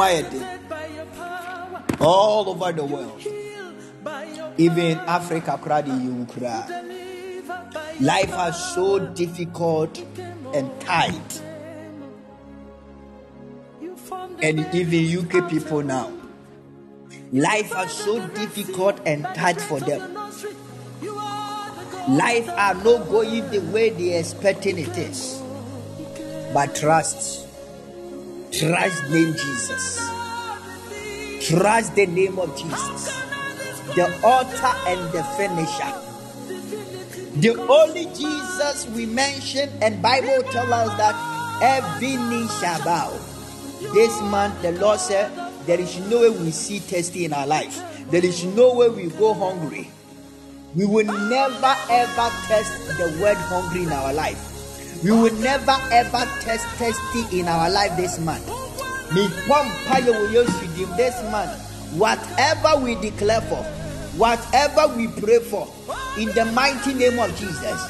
power. 1.16 1.84
all 2.00 2.48
over 2.48 2.72
the 2.72 2.84
world, 2.84 3.20
even. 4.56 4.98
Africa, 4.98 5.58
cry. 5.60 5.82
Delivered 5.82 6.68
Life 8.00 8.30
has 8.30 8.74
so 8.74 8.98
difficult 8.98 9.98
and 10.54 10.80
tight, 10.80 11.42
and 14.42 14.74
even 14.74 15.18
UK 15.18 15.50
people 15.50 15.82
now. 15.82 16.12
Life 17.32 17.74
are 17.74 17.88
so 17.88 18.26
difficult 18.28 19.00
and 19.04 19.24
tight 19.34 19.60
for 19.60 19.80
them. 19.80 20.16
Are. 20.16 22.08
Life 22.08 22.48
are 22.48 22.74
not 22.74 23.08
going 23.10 23.50
the 23.50 23.58
way 23.72 23.90
they 23.90 24.18
expecting 24.18 24.78
it 24.78 24.96
is. 24.96 25.42
But 26.54 26.74
trust. 26.74 27.47
Trust 28.52 29.10
name 29.10 29.32
Jesus. 29.32 29.98
Trust 31.48 31.94
the 31.94 32.06
name 32.06 32.38
of 32.38 32.56
Jesus. 32.56 33.12
The 33.94 34.08
author 34.22 34.74
and 34.88 35.00
the 35.12 35.22
finisher. 35.36 35.92
The 37.40 37.54
only 37.68 38.06
Jesus 38.06 38.88
we 38.88 39.06
mention 39.06 39.68
and 39.82 40.00
Bible 40.02 40.42
tell 40.50 40.72
us 40.72 40.96
that 40.96 41.14
every 41.62 42.16
knee 42.16 42.48
shall 42.58 42.82
bow. 42.84 43.10
This 43.92 44.20
month 44.22 44.60
the 44.62 44.72
Lord 44.72 44.98
said 44.98 45.30
there 45.66 45.78
is 45.78 45.98
no 46.08 46.20
way 46.20 46.30
we 46.30 46.50
see 46.50 46.78
thirsty 46.78 47.26
in 47.26 47.32
our 47.32 47.46
life. 47.46 47.80
There 48.10 48.24
is 48.24 48.44
no 48.44 48.74
way 48.74 48.88
we 48.88 49.08
go 49.08 49.34
hungry. 49.34 49.90
We 50.74 50.86
will 50.86 51.06
never 51.06 51.76
ever 51.90 52.28
test 52.48 52.98
the 52.98 53.18
word 53.22 53.36
hungry 53.36 53.82
in 53.82 53.92
our 53.92 54.12
life. 54.12 54.57
We 55.02 55.12
will 55.12 55.32
never 55.34 55.76
ever 55.92 56.24
test 56.42 56.66
thirsty 56.74 57.38
in 57.38 57.46
our 57.46 57.70
life 57.70 57.96
this 57.96 58.18
month. 58.18 58.44
This 59.14 59.30
month, 59.46 59.72
whatever 61.92 62.84
we 62.84 62.96
declare 62.96 63.40
for, 63.42 63.62
whatever 64.18 64.88
we 64.96 65.06
pray 65.06 65.38
for, 65.38 65.68
in 66.18 66.34
the 66.34 66.44
mighty 66.46 66.94
name 66.94 67.20
of 67.20 67.30
Jesus, 67.38 67.80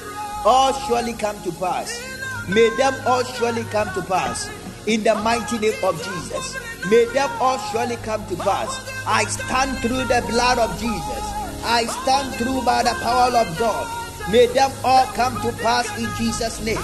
all 0.44 0.74
surely 0.86 1.14
come 1.14 1.40
to 1.44 1.52
pass. 1.52 1.98
May 2.46 2.68
them 2.76 2.94
all 3.06 3.24
surely 3.24 3.64
come 3.64 3.88
to 3.94 4.02
pass. 4.02 4.46
In 4.86 5.02
the 5.02 5.14
mighty 5.16 5.58
name 5.58 5.82
of 5.82 5.96
Jesus, 6.04 6.58
may 6.90 7.06
them 7.06 7.30
all 7.40 7.56
surely 7.72 7.96
come 7.96 8.24
to 8.28 8.36
pass. 8.36 8.68
I 9.06 9.24
stand 9.24 9.78
through 9.78 10.04
the 10.04 10.22
blood 10.28 10.58
of 10.58 10.78
Jesus. 10.78 11.24
I 11.64 11.86
stand 12.02 12.34
through 12.34 12.60
by 12.62 12.82
the 12.82 12.94
power 13.00 13.34
of 13.34 13.58
God. 13.58 14.07
May 14.30 14.46
them 14.46 14.70
all 14.84 15.06
come 15.16 15.40
to 15.40 15.52
pass 15.62 15.88
in 15.98 16.08
Jesus' 16.16 16.60
name. 16.62 16.82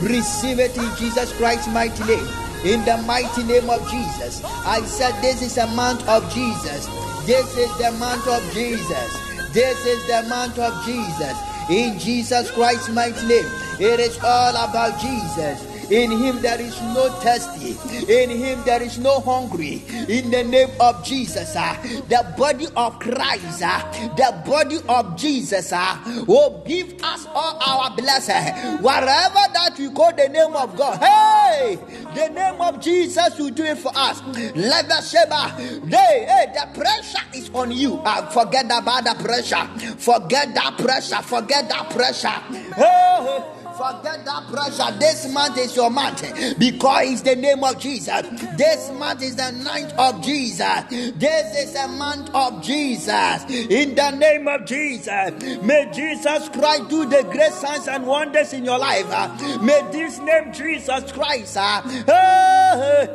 Receive 0.00 0.58
it 0.58 0.76
in 0.76 0.96
Jesus 0.96 1.32
Christ's 1.36 1.68
mighty 1.68 2.04
name. 2.04 2.26
In 2.64 2.84
the 2.84 2.96
mighty 3.06 3.42
name 3.44 3.68
of 3.68 3.80
Jesus. 3.90 4.42
I 4.44 4.80
said, 4.82 5.12
This 5.20 5.42
is 5.42 5.58
a 5.58 5.66
month 5.68 6.06
of 6.08 6.22
Jesus. 6.32 6.86
This 7.26 7.56
is 7.56 7.76
the 7.78 7.92
month 7.98 8.26
of 8.26 8.42
Jesus. 8.52 9.52
This 9.52 9.78
is 9.84 10.06
the 10.06 10.22
month 10.28 10.58
of 10.58 10.72
Jesus. 10.84 11.36
In 11.68 11.98
Jesus 11.98 12.50
Christ's 12.52 12.88
mighty 12.88 13.26
name. 13.26 13.46
It 13.78 14.00
is 14.00 14.18
all 14.22 14.56
about 14.56 14.98
Jesus. 15.00 15.75
In 15.90 16.10
him 16.10 16.42
there 16.42 16.60
is 16.60 16.80
no 16.82 17.08
thirsty. 17.20 17.76
In 18.12 18.30
him 18.30 18.60
there 18.64 18.82
is 18.82 18.98
no 18.98 19.20
hungry. 19.20 19.82
In 20.08 20.30
the 20.30 20.42
name 20.42 20.70
of 20.80 21.04
Jesus, 21.04 21.54
ah, 21.56 21.80
the 22.08 22.34
body 22.36 22.66
of 22.76 22.98
Christ, 22.98 23.62
ah, 23.64 23.88
the 24.16 24.42
body 24.48 24.78
of 24.88 25.16
Jesus, 25.16 25.70
ah, 25.72 26.24
will 26.26 26.62
give 26.66 26.92
us 27.02 27.26
all 27.32 27.58
our 27.60 27.96
blessing. 27.96 28.34
Wherever 28.82 29.44
that 29.52 29.74
we 29.78 29.90
call 29.90 30.12
the 30.12 30.28
name 30.28 30.54
of 30.56 30.76
God, 30.76 30.98
hey, 30.98 31.78
the 32.14 32.30
name 32.30 32.60
of 32.60 32.80
Jesus 32.80 33.38
will 33.38 33.50
do 33.50 33.64
it 33.64 33.78
for 33.78 33.92
us. 33.94 34.20
Let 34.56 34.88
the 34.88 35.00
Sheba, 35.00 35.50
hey, 35.86 36.26
hey, 36.26 36.52
the 36.52 36.80
pressure 36.80 37.26
is 37.34 37.48
on 37.54 37.70
you. 37.70 38.00
Ah, 38.04 38.28
forget 38.32 38.66
about 38.66 39.04
the 39.04 39.14
pressure. 39.22 39.66
Forget 39.98 40.52
that 40.54 40.76
pressure. 40.78 41.22
Forget 41.22 41.68
that 41.68 41.90
pressure. 41.90 42.28
Hey, 42.74 43.42
Forget 43.76 44.24
that 44.24 44.46
pressure. 44.50 44.98
This 44.98 45.32
month 45.32 45.58
is 45.58 45.76
your 45.76 45.90
month 45.90 46.22
because 46.58 47.10
it's 47.10 47.22
the 47.22 47.36
name 47.36 47.62
of 47.62 47.78
Jesus. 47.78 48.22
This 48.56 48.90
month 48.92 49.22
is 49.22 49.36
the 49.36 49.50
ninth 49.50 49.92
of 49.98 50.22
Jesus. 50.22 50.84
This 51.16 51.68
is 51.68 51.74
a 51.76 51.88
month 51.88 52.30
of 52.34 52.62
Jesus. 52.62 53.44
In 53.50 53.94
the 53.94 54.10
name 54.12 54.48
of 54.48 54.64
Jesus, 54.64 55.62
may 55.62 55.90
Jesus 55.92 56.48
Christ 56.48 56.88
do 56.88 57.04
the 57.06 57.22
great 57.30 57.52
signs 57.52 57.86
and 57.88 58.06
wonders 58.06 58.52
in 58.52 58.64
your 58.64 58.78
life. 58.78 59.06
May 59.60 59.82
this 59.92 60.18
name 60.20 60.52
Jesus 60.52 61.12
Christ. 61.12 61.56
uh, 61.58 61.82
eh. 62.08 63.06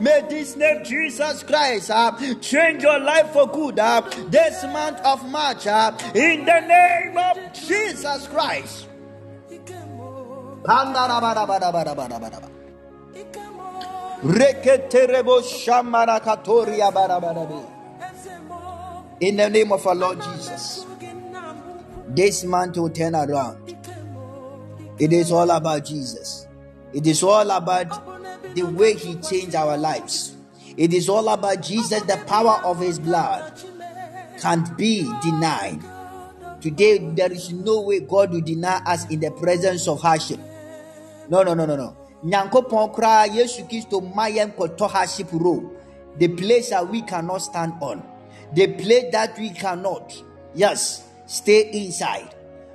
May 0.00 0.22
this 0.28 0.56
name 0.56 0.84
Jesus 0.84 1.42
Christ 1.42 1.90
uh, 1.90 2.12
change 2.40 2.82
your 2.82 2.98
life 3.00 3.32
for 3.32 3.46
good 3.48 3.78
uh, 3.78 4.00
this 4.28 4.62
month 4.64 4.98
of 5.00 5.28
March 5.30 5.66
in 6.14 6.44
the 6.44 6.60
name 6.60 7.01
of 7.10 7.52
Jesus 7.52 8.26
Christ. 8.28 8.88
In 19.20 19.36
the 19.36 19.48
name 19.50 19.72
of 19.72 19.86
our 19.86 19.94
Lord 19.94 20.20
Jesus, 20.22 20.86
this 22.08 22.44
month 22.44 22.76
will 22.76 22.90
turn 22.90 23.14
around. 23.14 23.76
It 24.98 25.12
is 25.12 25.32
all 25.32 25.50
about 25.50 25.84
Jesus. 25.84 26.46
It 26.92 27.06
is 27.06 27.22
all 27.22 27.50
about 27.50 28.54
the 28.54 28.62
way 28.62 28.94
He 28.94 29.16
changed 29.16 29.54
our 29.54 29.76
lives. 29.76 30.36
It 30.76 30.92
is 30.94 31.08
all 31.08 31.28
about 31.28 31.62
Jesus, 31.62 32.02
the 32.02 32.22
power 32.26 32.60
of 32.64 32.78
His 32.80 32.98
blood 32.98 33.52
can't 34.40 34.76
be 34.76 35.02
denied. 35.22 35.80
Today, 36.62 36.98
there 36.98 37.32
is 37.32 37.52
no 37.52 37.80
way 37.80 37.98
God 37.98 38.30
will 38.30 38.40
deny 38.40 38.80
us 38.86 39.10
in 39.10 39.18
the 39.18 39.32
presence 39.32 39.88
of 39.88 40.00
hardship. 40.00 40.38
No, 41.28 41.42
no, 41.42 41.54
no, 41.54 41.66
no, 41.66 41.74
no. 41.74 41.96
Nyankopɔn 42.24 42.94
koraa 42.94 43.26
Yesu 43.26 43.68
Kristo 43.68 44.00
ma 44.14 44.28
yɛn 44.28 44.54
kɔtɔ 44.54 44.88
hardship 44.88 45.26
road. 45.32 45.68
The 46.18 46.28
place 46.28 46.70
that 46.70 46.88
we 46.88 47.02
cannot 47.02 47.38
stand 47.38 47.72
on. 47.82 48.06
The 48.54 48.68
place 48.74 49.10
that 49.10 49.36
we 49.38 49.50
cannot, 49.50 50.14
yes, 50.54 51.02
stay 51.26 51.68
inside. 51.72 52.32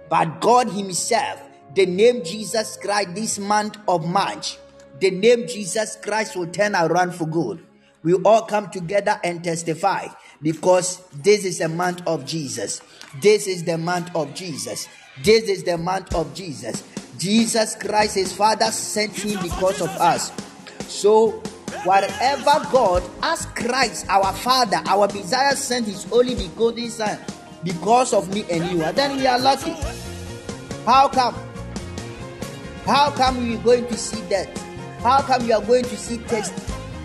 But 0.09 0.41
God 0.41 0.69
Himself, 0.69 1.39
the 1.73 1.85
name 1.85 2.25
Jesus 2.25 2.77
Christ 2.81 3.15
this 3.15 3.39
month 3.39 3.77
of 3.87 4.05
March, 4.05 4.57
the 4.99 5.11
name 5.11 5.47
Jesus 5.47 5.95
Christ 6.01 6.35
will 6.35 6.47
turn 6.47 6.75
around 6.75 7.15
for 7.15 7.25
good. 7.25 7.63
We 8.03 8.15
all 8.15 8.41
come 8.41 8.69
together 8.69 9.17
and 9.23 9.43
testify 9.43 10.07
because 10.41 11.01
this 11.11 11.45
is 11.45 11.59
the 11.59 11.69
month 11.69 12.01
of 12.07 12.25
Jesus. 12.25 12.81
This 13.21 13.47
is 13.47 13.63
the 13.63 13.77
month 13.77 14.15
of 14.15 14.33
Jesus. 14.33 14.87
This 15.23 15.49
is 15.49 15.63
the 15.63 15.77
month 15.77 16.13
of 16.13 16.33
Jesus. 16.33 16.83
Jesus 17.17 17.75
Christ, 17.75 18.15
his 18.15 18.31
Father, 18.31 18.65
sent 18.65 19.15
him 19.15 19.41
because 19.41 19.81
of 19.81 19.89
us. 19.89 20.31
So, 20.87 21.31
whatever 21.83 22.65
God, 22.71 23.03
as 23.23 23.45
Christ, 23.47 24.05
our 24.09 24.31
Father, 24.33 24.81
our 24.85 25.07
Messiah, 25.07 25.55
sent 25.55 25.87
his 25.87 26.11
only 26.11 26.35
begotten 26.35 26.89
Son 26.89 27.17
because 27.63 28.13
of 28.13 28.31
me 28.33 28.45
and 28.51 28.69
you, 28.71 28.83
and 28.83 28.95
then 28.95 29.17
we 29.17 29.25
are 29.25 29.39
lucky. 29.39 29.71
How 30.85 31.07
come? 31.07 31.35
How 32.85 33.11
come 33.11 33.45
we 33.45 33.55
are 33.55 33.63
going 33.63 33.87
to 33.87 33.97
see 33.97 34.21
death? 34.29 34.47
How 35.01 35.21
come 35.21 35.45
you 35.45 35.53
are 35.53 35.61
going 35.61 35.83
to 35.83 35.97
see 35.97 36.17
test? 36.19 36.53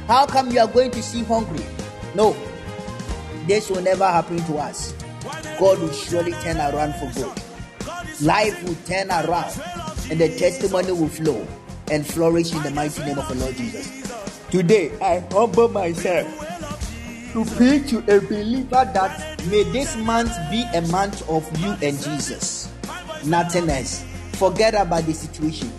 How 0.07 0.27
come 0.27 0.51
you 0.51 0.61
are 0.61 0.69
going 0.69 0.91
to 0.91 1.03
see 1.03 1.25
hungry? 1.25 1.65
No, 2.15 2.37
this 3.47 3.71
will 3.71 3.83
never 3.83 4.07
happen 4.07 4.39
to 4.45 4.57
us. 4.57 4.95
God 5.59 5.79
will 5.79 5.93
surely 5.93 6.33
turn 6.33 6.57
around 6.57 6.95
for 6.95 7.11
good. 7.19 7.43
Life 8.21 8.63
will 8.65 8.77
turn 8.87 9.11
around 9.11 9.61
and 10.11 10.21
the 10.21 10.37
testimony 10.37 10.93
will 10.93 11.09
flow 11.09 11.47
and 11.91 12.07
flourish 12.07 12.53
in 12.53 12.63
the 12.63 12.71
mighty 12.71 13.03
name 13.03 13.19
of 13.19 13.29
the 13.29 13.35
Lord 13.37 13.57
Jesus. 13.57 14.03
Today, 14.51 14.93
I 15.01 15.25
humble 15.33 15.69
myself 15.69 16.29
to 17.33 17.45
preach 17.57 17.89
to 17.91 17.99
a 18.15 18.21
believer 18.21 18.91
that 18.93 19.47
may 19.49 19.63
this 19.65 19.97
month 19.97 20.33
be 20.51 20.63
a 20.75 20.83
month 20.83 21.29
of 21.29 21.45
you 21.59 21.71
and 21.83 21.99
Jesus. 21.99 22.71
Nothing 23.25 23.71
else. 23.71 24.05
Forget 24.35 24.75
about 24.75 25.05
the 25.05 25.15
situation. 25.15 25.73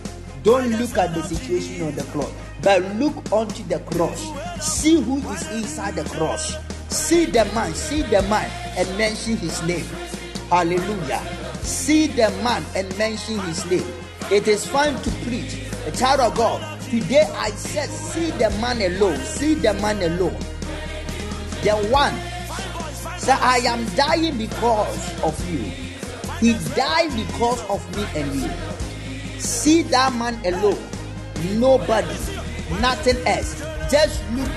Don't 0.44 0.72
look 0.80 0.98
at 0.98 1.14
the 1.14 1.22
situation 1.22 1.86
on 1.88 1.96
the 1.96 2.04
cross, 2.06 2.32
but 2.62 2.82
look 2.96 3.14
onto 3.32 3.64
the 3.64 3.80
cross. 3.80 4.20
See 4.60 5.00
who 5.00 5.18
is 5.32 5.52
inside 5.52 5.96
the 5.96 6.04
cross. 6.04 6.56
See 6.94 7.26
the 7.26 7.44
man, 7.56 7.74
see 7.74 8.04
the 8.04 8.22
man, 8.24 8.50
and 8.78 8.98
mention 9.00 9.36
his 9.38 9.62
name. 9.64 9.86
Hallelujah. 10.50 11.22
See 11.64 12.06
the 12.06 12.30
man 12.44 12.64
and 12.76 12.96
mention 13.00 13.40
his 13.40 13.66
name. 13.66 13.86
It 14.32 14.48
is 14.48 14.66
fine 14.66 14.96
to 15.02 15.10
preach, 15.26 15.58
A 15.88 15.92
child 15.92 16.20
of 16.20 16.36
God, 16.38 16.80
today 16.82 17.28
I 17.34 17.50
said, 17.50 17.90
see 17.90 18.30
the 18.32 18.50
man 18.62 18.80
alone, 18.82 19.18
see 19.18 19.56
the 19.56 19.74
man 19.74 20.02
alone. 20.02 20.38
The 21.64 21.76
one 21.90 22.14
said, 23.18 23.40
I 23.42 23.58
am 23.66 23.86
dying 23.96 24.38
because 24.38 25.24
of 25.24 25.50
you. 25.52 25.60
He 26.40 26.54
died 26.76 27.12
because 27.16 27.62
of 27.70 27.98
me 27.98 28.06
and 28.16 28.36
you. 28.36 29.40
See 29.40 29.82
that 29.84 30.14
man 30.14 30.40
alone. 30.46 30.82
Nobody, 31.60 32.08
nothing 32.80 33.18
else. 33.26 33.60
Just 33.92 34.22
look, 34.34 34.52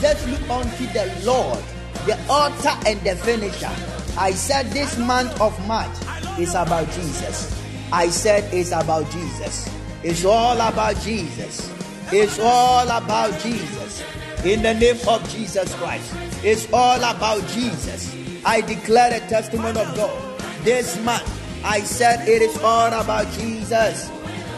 just 0.00 0.26
look 0.28 0.50
unto 0.50 0.86
the 0.94 1.12
Lord, 1.24 1.62
the 2.06 2.18
author 2.28 2.76
and 2.86 3.00
the 3.00 3.16
finisher. 3.16 3.70
I 4.18 4.32
said 4.32 4.66
this 4.70 4.98
month 4.98 5.40
of 5.40 5.54
March 5.66 5.90
is 6.38 6.54
about 6.54 6.90
Jesus. 6.92 7.56
I 7.92 8.08
said 8.08 8.52
it's 8.52 8.72
about 8.72 9.10
Jesus. 9.10 9.68
It's 10.02 10.24
all 10.24 10.60
about 10.60 10.96
Jesus. 11.00 11.72
It's 12.12 12.38
all 12.38 12.88
about 12.88 13.38
Jesus. 13.40 14.04
In 14.44 14.62
the 14.62 14.74
name 14.74 14.96
of 15.06 15.28
Jesus 15.30 15.74
Christ. 15.74 16.14
It's 16.42 16.66
all 16.72 16.96
about 16.96 17.46
Jesus. 17.48 18.14
I 18.44 18.62
declare 18.62 19.20
the 19.20 19.26
testimony 19.26 19.78
of 19.78 19.94
God. 19.94 20.40
This 20.64 20.98
month, 21.04 21.28
I 21.64 21.80
said 21.80 22.26
it 22.26 22.40
is 22.40 22.56
all 22.62 22.88
about 22.88 23.30
Jesus. 23.32 24.10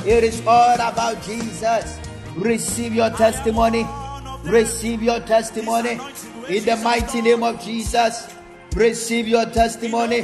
It 0.06 0.22
is 0.24 0.40
all 0.46 0.74
about 0.74 1.22
Jesus. 1.22 1.98
Receive 2.36 2.94
your 2.94 3.10
testimony. 3.10 3.86
Receive 4.44 5.02
your 5.02 5.20
testimony. 5.20 5.98
In 6.48 6.64
the 6.64 6.76
mighty 6.82 7.22
name 7.22 7.42
of 7.42 7.62
Jesus. 7.62 8.34
Receive 8.74 9.28
your 9.28 9.46
testimony. 9.46 10.22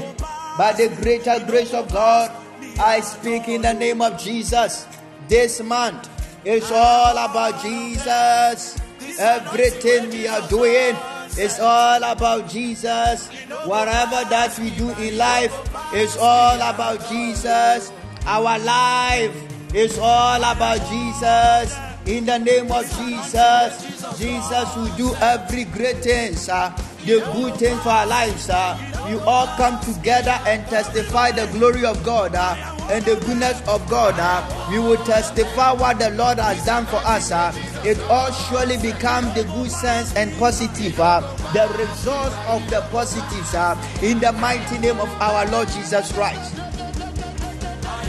By 0.56 0.72
the 0.72 0.88
greater 1.00 1.38
grace 1.46 1.72
of 1.72 1.92
God, 1.92 2.30
I 2.78 3.00
speak 3.00 3.48
in 3.48 3.62
the 3.62 3.72
name 3.72 4.02
of 4.02 4.18
Jesus. 4.18 4.86
This 5.28 5.60
month 5.60 6.08
is 6.44 6.70
all 6.72 7.12
about 7.12 7.62
Jesus. 7.62 8.80
Everything 9.18 10.10
we 10.10 10.26
are 10.26 10.46
doing 10.48 10.96
is 11.38 11.60
all 11.60 12.02
about 12.02 12.48
Jesus. 12.48 13.28
Whatever 13.64 14.24
that 14.28 14.58
we 14.58 14.70
do 14.70 14.90
in 14.98 15.16
life 15.18 15.54
is 15.94 16.16
all 16.16 16.56
about 16.56 17.08
Jesus. 17.08 17.92
Our 18.26 18.58
life 18.58 19.74
is 19.74 19.98
all 19.98 20.38
about 20.42 20.78
Jesus. 20.90 21.87
In 22.08 22.24
the 22.24 22.38
name 22.38 22.72
of 22.72 22.84
Jesus, 22.96 24.18
Jesus 24.18 24.76
will 24.76 24.88
do 24.96 25.14
every 25.20 25.64
great 25.64 25.98
thing, 25.98 26.34
sir. 26.34 26.74
The 27.04 27.20
good 27.32 27.54
things 27.56 27.82
for 27.82 27.90
our 27.90 28.06
lives, 28.06 28.44
sir. 28.44 28.76
We 29.06 29.18
all 29.20 29.46
come 29.56 29.78
together 29.80 30.36
and 30.46 30.66
testify 30.68 31.32
the 31.32 31.46
glory 31.52 31.84
of 31.84 32.02
God 32.02 32.34
uh, 32.34 32.54
and 32.90 33.04
the 33.04 33.16
goodness 33.26 33.60
of 33.68 33.86
God. 33.90 34.14
uh. 34.18 34.40
We 34.70 34.78
will 34.78 34.96
testify 35.04 35.72
what 35.72 35.98
the 35.98 36.08
Lord 36.10 36.38
has 36.38 36.64
done 36.64 36.86
for 36.86 36.96
us. 36.96 37.30
uh. 37.30 37.52
It 37.84 38.00
all 38.08 38.32
surely 38.32 38.78
become 38.78 39.26
the 39.34 39.44
good 39.44 39.70
sense 39.70 40.14
and 40.16 40.32
positive. 40.38 40.98
uh, 40.98 41.20
the 41.52 41.68
result 41.78 42.32
of 42.48 42.68
the 42.70 42.80
positives 42.90 43.54
uh, 43.54 43.76
in 44.02 44.18
the 44.18 44.32
mighty 44.32 44.78
name 44.78 44.98
of 44.98 45.08
our 45.20 45.46
Lord 45.50 45.68
Jesus 45.68 46.10
Christ. 46.12 46.54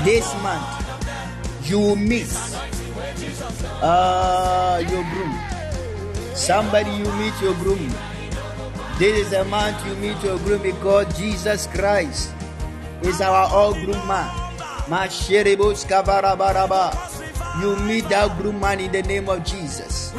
This 0.05 0.25
month, 0.41 0.85
you 1.69 1.79
will 1.79 1.95
meet 1.97 2.27
uh, 3.81 4.83
your 4.89 5.03
groom. 5.03 5.33
Somebody 6.35 6.91
you 6.91 7.11
meet 7.13 7.33
your 7.41 7.53
groom. 7.55 7.89
This 8.97 9.25
is 9.25 9.29
the 9.31 9.45
month 9.45 9.85
you 9.87 9.95
meet 9.95 10.21
your 10.23 10.37
groom 10.39 10.61
because 10.61 11.17
Jesus 11.17 11.67
Christ 11.67 12.33
is 13.01 13.21
our 13.21 13.47
all 13.49 13.73
groom 13.73 14.07
man. 14.07 14.29
You 17.61 17.75
meet 17.85 18.09
that 18.09 18.37
groom 18.37 18.59
man 18.59 18.79
in 18.79 18.91
the 18.91 19.01
name 19.03 19.29
of 19.29 19.43
Jesus. 19.45 20.13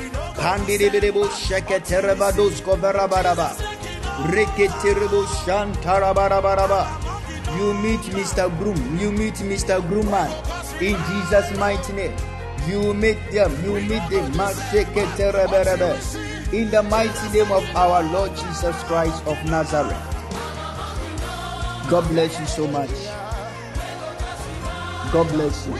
You 7.58 7.74
meet 7.74 8.00
Mr. 8.14 8.58
Groom. 8.58 8.98
You 8.98 9.12
meet 9.12 9.34
Mr. 9.34 9.86
Groom 9.88 10.10
man 10.10 10.30
in 10.80 10.96
Jesus' 11.08 11.56
mighty 11.58 11.92
name. 11.92 12.16
You 12.68 12.94
meet 12.94 13.18
them. 13.30 13.52
You 13.64 13.80
meet 13.80 14.08
them. 14.10 14.24
In 16.52 16.70
the 16.70 16.82
mighty 16.88 17.28
name 17.38 17.52
of 17.52 17.64
our 17.76 18.02
Lord 18.02 18.30
Jesus 18.36 18.76
Christ 18.84 19.26
of 19.26 19.42
Nazareth. 19.44 19.96
God 21.88 22.08
bless 22.08 22.38
you 22.38 22.46
so 22.46 22.66
much. 22.68 22.90
God 25.12 25.28
bless 25.28 25.66
you. 25.66 25.74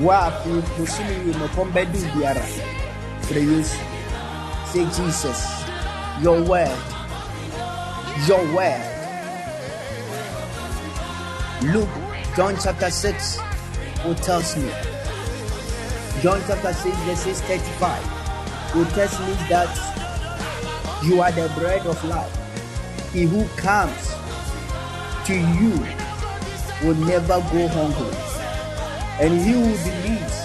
Wapi 0.00 0.62
kusini 0.76 1.14
wimepom 1.26 1.72
bedu 1.72 1.98
biara. 2.14 2.42
Free 3.22 3.44
Yesu. 3.46 3.76
Say 4.72 4.84
Jesus, 4.84 5.64
your 6.22 6.42
word, 6.42 6.78
your 8.28 8.54
word. 8.54 8.82
Luke, 11.72 11.88
John 12.36 12.56
chapter 12.62 12.88
6, 12.88 13.40
who 14.02 14.14
tells 14.14 14.56
me, 14.56 14.70
John 16.22 16.38
chapter 16.46 16.74
6, 16.74 16.96
verse 16.98 17.40
35, 17.40 18.74
will 18.76 18.84
tells 18.92 19.18
me 19.20 19.32
that 19.48 19.72
you 21.02 21.22
are 21.22 21.32
the 21.32 21.50
bread 21.58 21.86
of 21.86 22.04
life. 22.04 22.30
He 23.14 23.22
who 23.22 23.48
comes 23.56 24.14
to 25.24 25.32
you 25.32 25.70
will 26.84 26.96
never 27.06 27.40
go 27.50 27.68
hungry, 27.68 28.14
and 29.18 29.40
he 29.40 29.52
who 29.52 29.72
believes 29.80 30.40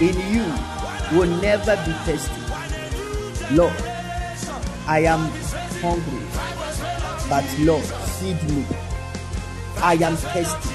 in 0.00 0.18
you 0.34 1.16
will 1.16 1.30
never 1.40 1.76
be 1.86 1.92
thirsty. 2.02 3.54
Lord, 3.54 3.80
I 4.88 5.04
am 5.06 5.30
hungry, 5.80 6.26
but 7.30 7.46
Lord, 7.60 7.84
feed 8.18 8.42
me. 8.50 8.66
I 9.76 9.94
am 9.94 10.16
thirsty. 10.16 10.74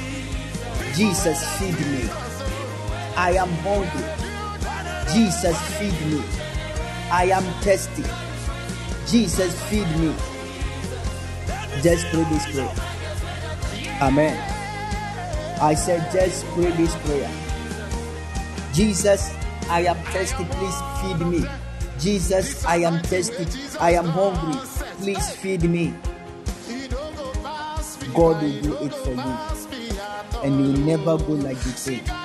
Jesus, 0.94 1.44
feed 1.60 1.78
me. 1.92 2.23
I 3.16 3.34
am 3.34 3.50
hungry. 3.62 5.14
Jesus, 5.14 5.58
feed 5.78 5.94
me. 6.12 6.24
I 7.12 7.26
am 7.26 7.44
thirsty. 7.62 8.04
Jesus, 9.08 9.62
feed 9.70 9.88
me. 10.00 10.14
Just 11.82 12.06
pray 12.08 12.24
this 12.24 12.46
prayer. 12.52 12.76
Amen. 14.02 14.36
I 15.62 15.76
said, 15.76 16.12
just 16.12 16.46
pray 16.48 16.72
this 16.72 16.96
prayer. 17.06 17.30
Jesus, 18.74 19.32
I 19.70 19.82
am 19.82 19.98
thirsty. 20.12 20.46
Please 20.46 20.82
feed 21.02 21.28
me. 21.28 21.46
Jesus, 22.00 22.66
I 22.66 22.78
am 22.78 23.00
thirsty. 23.04 23.46
I 23.80 23.92
am 23.92 24.06
hungry. 24.06 24.60
Please 24.98 25.30
feed 25.36 25.64
me. 25.70 25.94
God 28.16 28.42
will 28.42 28.62
do 28.62 28.78
it 28.86 28.94
for 28.94 29.12
you. 29.12 30.44
And 30.44 30.60
you 30.60 30.72
will 30.74 30.80
never 30.80 31.18
go 31.18 31.34
like 31.34 31.58
you 31.66 31.72
think. 31.72 32.23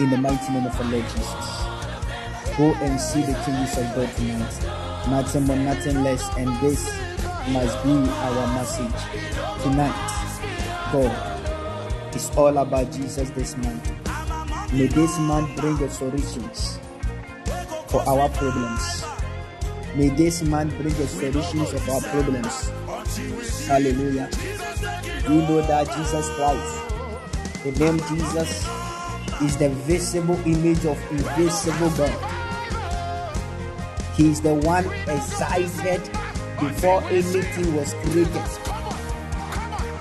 In 0.00 0.10
the 0.10 0.16
mighty 0.16 0.52
name 0.52 0.66
of 0.66 0.80
our 0.80 0.90
Lord 0.90 1.04
Jesus. 1.04 2.56
Go 2.56 2.74
and 2.82 3.00
see 3.00 3.20
the 3.20 3.34
changes 3.44 3.78
of 3.78 3.94
God 3.94 4.10
tonight. 4.16 5.08
Nothing 5.08 5.44
more, 5.46 5.56
nothing 5.56 6.02
less. 6.02 6.28
And 6.36 6.48
this 6.60 6.84
must 7.52 7.84
be 7.84 7.92
our 7.92 8.46
message 8.54 9.62
tonight. 9.62 10.90
God 10.92 11.30
it's 12.12 12.28
all 12.36 12.58
about 12.58 12.90
Jesus 12.90 13.30
this 13.30 13.56
month. 13.56 14.72
May 14.72 14.88
this 14.88 15.16
month 15.20 15.56
bring 15.60 15.76
the 15.76 15.88
solutions 15.88 16.78
for 17.86 18.02
our 18.02 18.28
problems. 18.30 19.04
May 19.94 20.08
this 20.08 20.42
month 20.42 20.76
bring 20.76 20.92
the 20.94 21.06
solutions 21.06 21.72
of 21.72 21.88
our 21.88 22.00
problems. 22.00 22.70
Hallelujah. 23.66 24.28
We 25.28 25.36
know 25.36 25.60
that 25.62 25.86
Jesus 25.96 26.28
Christ, 26.30 27.64
the 27.64 27.72
name 27.78 27.98
Jesus, 28.08 28.79
is 29.42 29.56
the 29.56 29.70
visible 29.70 30.38
image 30.46 30.84
of 30.84 30.98
invisible 31.10 31.90
God. 31.90 32.12
He 34.14 34.30
is 34.30 34.40
the 34.40 34.54
one 34.54 34.86
excited 35.08 36.02
before 36.60 37.02
anything 37.04 37.74
was 37.74 37.94
created 37.94 38.44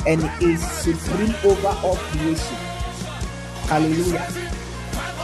and 0.05 0.21
is 0.41 0.61
supreme 0.61 1.33
over 1.43 1.67
all 1.83 1.95
creation. 1.95 2.57
Hallelujah. 3.67 4.27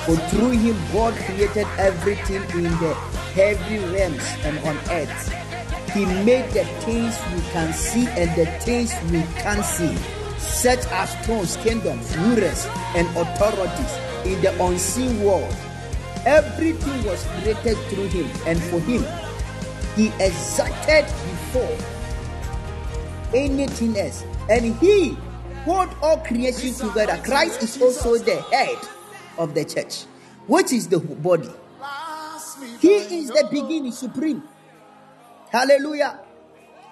For 0.05 0.15
through 0.29 0.51
him, 0.51 0.77
God 0.93 1.13
created 1.25 1.67
everything 1.77 2.43
in 2.53 2.63
the 2.79 2.93
heavy 3.33 3.79
realms 3.79 4.23
and 4.43 4.57
on 4.59 4.77
earth. 4.91 5.33
He 5.93 6.05
made 6.05 6.51
the 6.51 6.65
things 6.85 7.17
we 7.33 7.41
can 7.51 7.73
see 7.73 8.07
and 8.07 8.29
the 8.35 8.45
things 8.61 8.93
we 9.11 9.23
can't 9.41 9.65
see, 9.65 9.97
such 10.45 10.85
as 10.88 11.13
thrones, 11.26 11.57
kingdoms, 11.57 12.15
rulers, 12.17 12.65
and 12.95 13.07
authorities 13.17 13.97
in 14.26 14.41
the 14.41 14.63
unseen 14.63 15.23
world. 15.23 15.55
Everything 16.26 17.03
was 17.03 17.23
created 17.26 17.77
through 17.89 18.07
him 18.07 18.30
and 18.47 18.61
for 18.63 18.80
him. 18.80 19.05
He 19.95 20.07
exacted 20.23 21.05
before 21.05 21.77
anything 23.34 23.97
else. 23.97 24.23
And 24.49 24.76
he 24.77 25.17
hold 25.65 25.89
all 26.01 26.17
creation 26.17 26.73
together. 26.73 27.22
Christ 27.23 27.63
is 27.63 27.81
also 27.81 28.17
the 28.17 28.41
head 28.51 28.77
of 29.38 29.53
the 29.53 29.65
church, 29.65 30.03
which 30.47 30.72
is 30.72 30.88
the 30.88 30.99
body. 30.99 31.49
He 32.80 32.95
is 33.19 33.30
the 33.30 33.47
beginning 33.51 33.91
supreme. 33.91 34.43
Hallelujah. 35.49 36.19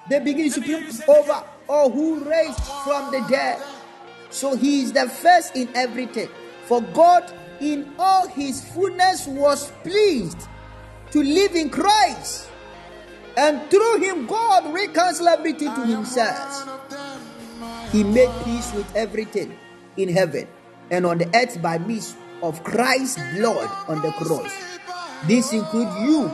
The 0.09 0.19
beginning 0.19 0.51
supreme 0.51 0.87
over 1.07 1.43
all 1.67 1.89
who 1.89 2.23
raised 2.23 2.63
from 2.83 3.11
the 3.11 3.25
dead. 3.29 3.61
So 4.29 4.55
he 4.55 4.81
is 4.81 4.93
the 4.93 5.09
first 5.09 5.55
in 5.55 5.69
everything. 5.75 6.29
For 6.65 6.81
God 6.81 7.31
in 7.59 7.93
all 7.99 8.27
his 8.27 8.67
fullness 8.73 9.27
was 9.27 9.71
pleased 9.83 10.47
to 11.11 11.21
live 11.21 11.55
in 11.55 11.69
Christ. 11.69 12.49
And 13.37 13.69
through 13.69 13.97
him, 13.97 14.27
God 14.27 14.73
reconciled 14.73 15.39
everything 15.39 15.73
to 15.73 15.85
himself. 15.85 16.69
He 17.91 18.03
made 18.03 18.29
peace 18.43 18.73
with 18.73 18.95
everything 18.95 19.57
in 19.97 20.09
heaven 20.09 20.47
and 20.89 21.05
on 21.05 21.19
the 21.19 21.29
earth 21.35 21.61
by 21.61 21.77
means 21.77 22.15
of 22.41 22.63
Christ's 22.63 23.21
blood 23.35 23.69
on 23.87 24.01
the 24.01 24.11
cross. 24.11 24.51
This 25.27 25.53
includes 25.53 25.95
you 26.01 26.27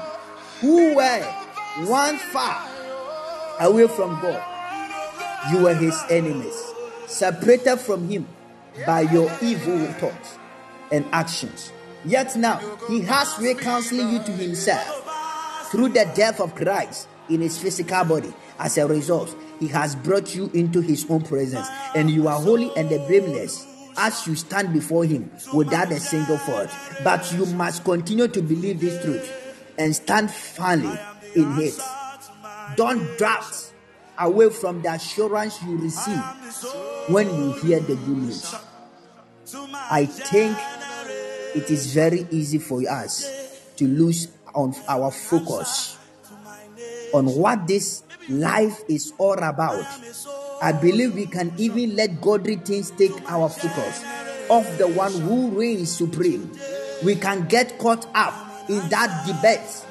who 0.61 0.95
were 0.95 1.35
once 1.81 2.21
far 2.23 2.67
away 3.59 3.87
from 3.87 4.19
God. 4.21 4.58
You 5.51 5.63
were 5.63 5.73
his 5.73 5.97
enemies, 6.09 6.55
separated 7.07 7.77
from 7.77 8.09
him 8.09 8.27
by 8.85 9.01
your 9.01 9.31
evil 9.41 9.85
thoughts 9.93 10.37
and 10.91 11.05
actions. 11.11 11.71
Yet 12.05 12.35
now 12.35 12.59
he 12.87 13.01
has 13.01 13.37
reconciled 13.39 14.11
you 14.11 14.23
to 14.23 14.31
himself 14.31 15.69
through 15.71 15.89
the 15.89 16.11
death 16.15 16.39
of 16.39 16.55
Christ 16.55 17.07
in 17.29 17.41
his 17.41 17.57
physical 17.57 18.03
body. 18.03 18.33
As 18.57 18.77
a 18.77 18.87
result, 18.87 19.35
he 19.59 19.67
has 19.67 19.95
brought 19.95 20.35
you 20.35 20.49
into 20.53 20.81
his 20.81 21.05
own 21.09 21.21
presence, 21.21 21.67
and 21.95 22.09
you 22.09 22.27
are 22.27 22.41
holy 22.41 22.71
and 22.75 22.89
blameless 22.89 23.65
as 23.97 24.25
you 24.27 24.35
stand 24.35 24.73
before 24.73 25.05
him 25.05 25.29
without 25.53 25.91
a 25.91 25.99
single 25.99 26.37
fault. 26.37 26.69
But 27.03 27.31
you 27.33 27.45
must 27.47 27.83
continue 27.83 28.27
to 28.27 28.41
believe 28.41 28.79
this 28.79 29.03
truth 29.03 29.29
and 29.77 29.95
stand 29.95 30.31
firmly 30.31 30.97
in 31.35 31.59
it. 31.59 31.79
Don't 32.75 33.17
doubt 33.17 33.68
away 34.19 34.49
from 34.49 34.81
the 34.81 34.91
assurance 34.93 35.61
you 35.63 35.77
receive 35.77 36.21
when 37.07 37.27
you 37.27 37.53
hear 37.53 37.79
the 37.79 37.95
good 37.95 38.17
news. 38.17 38.53
I 39.91 40.05
think 40.05 40.57
it 41.55 41.71
is 41.71 41.93
very 41.93 42.27
easy 42.29 42.59
for 42.59 42.81
us 42.87 43.25
to 43.77 43.87
lose 43.87 44.27
on 44.53 44.75
our 44.87 45.11
focus 45.11 45.97
on 47.13 47.25
what 47.25 47.67
this 47.67 48.03
life 48.27 48.83
is 48.87 49.13
all 49.17 49.37
about. 49.39 49.85
I 50.61 50.73
believe 50.73 51.15
we 51.15 51.25
can 51.25 51.53
even 51.57 51.95
let 51.95 52.21
godly 52.21 52.57
things 52.57 52.91
take 52.91 53.13
our 53.31 53.49
focus 53.49 54.03
off 54.49 54.77
the 54.77 54.87
one 54.87 55.13
who 55.13 55.49
reigns 55.57 55.95
supreme. 55.95 56.51
We 57.03 57.15
can 57.15 57.47
get 57.47 57.79
caught 57.79 58.05
up 58.13 58.69
in 58.69 58.87
that 58.89 59.25
debate 59.25 59.85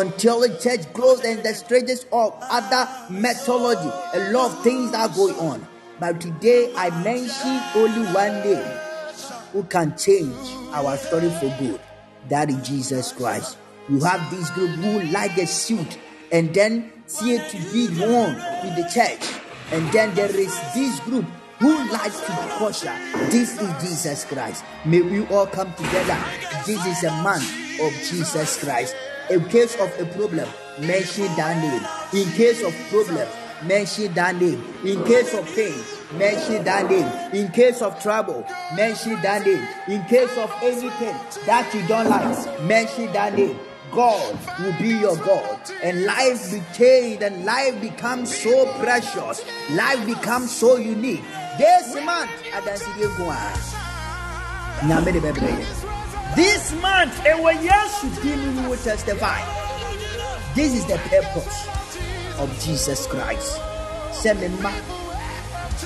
until 0.00 0.40
the 0.40 0.58
church 0.58 0.92
grows 0.92 1.20
and 1.24 1.42
the 1.42 1.54
strategies 1.54 2.04
of 2.12 2.34
other 2.42 2.88
methodology. 3.10 3.90
A 4.14 4.32
lot 4.32 4.52
of 4.52 4.62
things 4.62 4.94
are 4.94 5.08
going 5.08 5.36
on. 5.36 5.66
But 5.98 6.20
today 6.20 6.72
I 6.76 6.90
mention 7.02 7.60
only 7.74 8.06
one 8.12 8.40
name 8.42 8.78
who 9.52 9.62
can 9.64 9.96
change 9.96 10.34
our 10.72 10.96
story 10.96 11.30
for 11.30 11.54
good. 11.58 11.80
That 12.28 12.50
is 12.50 12.68
Jesus 12.68 13.12
Christ. 13.12 13.56
You 13.88 14.00
have 14.00 14.30
this 14.30 14.50
group 14.50 14.70
who 14.70 15.02
like 15.12 15.38
a 15.38 15.46
suit 15.46 15.98
and 16.32 16.52
then 16.52 16.92
see 17.06 17.36
it 17.36 17.50
to 17.50 17.56
be 17.72 17.88
worn 18.00 18.32
in 18.64 18.74
the 18.74 18.90
church. 18.92 19.40
And 19.72 19.90
then 19.92 20.14
there 20.14 20.28
is 20.28 20.54
this 20.74 21.00
group 21.00 21.24
who 21.58 21.90
likes 21.90 22.20
to 22.20 22.32
be. 22.32 23.30
This 23.30 23.60
is 23.60 23.82
Jesus 23.82 24.24
Christ. 24.24 24.64
May 24.84 25.00
we 25.00 25.26
all 25.28 25.46
come 25.46 25.72
together. 25.74 26.18
This 26.66 26.84
is 26.84 27.04
a 27.04 27.10
man 27.22 27.40
of 27.80 27.92
Jesus 28.08 28.62
Christ. 28.62 28.94
In 29.28 29.44
case 29.48 29.74
of 29.80 29.90
a 30.00 30.06
problem, 30.14 30.48
mention 30.80 31.26
that 31.36 31.56
name. 31.60 32.22
In 32.22 32.30
case 32.32 32.62
of 32.62 32.72
problem, 32.90 33.26
mention 33.64 34.14
that 34.14 34.36
name. 34.36 34.62
In 34.84 35.02
case 35.04 35.34
of 35.34 35.44
pain, 35.54 35.74
mention 36.16 36.62
that 36.64 36.88
name. 36.88 37.34
In 37.34 37.50
case 37.50 37.82
of 37.82 38.00
trouble, 38.00 38.46
mention 38.76 39.20
that 39.22 39.44
name. 39.44 39.66
In 39.88 40.04
case 40.04 40.30
of 40.38 40.52
anything 40.62 41.16
that 41.44 41.68
you 41.74 41.86
don't 41.88 42.08
like, 42.08 42.62
mention 42.62 43.12
that 43.14 43.34
name. 43.34 43.58
God 43.90 44.38
will 44.60 44.76
be 44.78 44.88
your 44.88 45.16
God, 45.16 45.58
and 45.82 46.04
life 46.04 46.52
be 46.52 46.62
changed, 46.74 47.22
and 47.22 47.44
life 47.44 47.80
becomes 47.80 48.36
so 48.36 48.66
precious. 48.78 49.44
Life 49.70 50.06
becomes 50.06 50.50
so 50.54 50.76
unique. 50.76 51.22
This 51.58 51.94
month, 52.04 52.30
Adansi 52.52 52.92
Nyame 54.82 55.12
de 55.12 55.20
bebree. 55.20 55.95
This 56.34 56.72
month, 56.82 57.14
ewe 57.24 57.52
Yesu 57.54 58.10
dini 58.22 58.62
we 58.62 58.68
will 58.68 58.78
testify. 58.78 59.40
This 60.54 60.74
is 60.74 60.84
the 60.86 60.98
purpose 61.08 61.68
of 62.38 62.50
Jesus 62.60 63.06
Christ. 63.06 63.60
Say, 64.12 64.34
me 64.34 64.48
ma, 64.60 64.72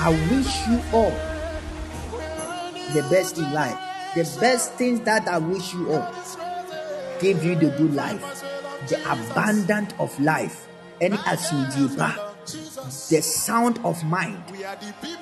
I 0.01 0.11
wish 0.31 0.67
you 0.69 0.81
all 0.93 1.13
the 2.95 3.07
best 3.11 3.39
in 3.39 3.53
life. 3.53 3.79
The 4.15 4.25
best 4.41 4.73
things 4.75 5.01
that 5.01 5.29
I 5.29 5.39
wish 5.39 5.73
you 5.75 5.93
all 5.93 6.13
give 7.21 7.45
you 7.45 7.55
the 7.55 7.71
good 7.77 7.95
life, 7.95 8.43
the 8.89 8.99
abundant 9.13 9.95
of 10.01 10.19
life, 10.21 10.67
and 11.01 11.15
asujiba, 11.15 12.17
the 13.09 13.23
sound 13.23 13.79
of 13.85 14.03
mind. 14.05 14.43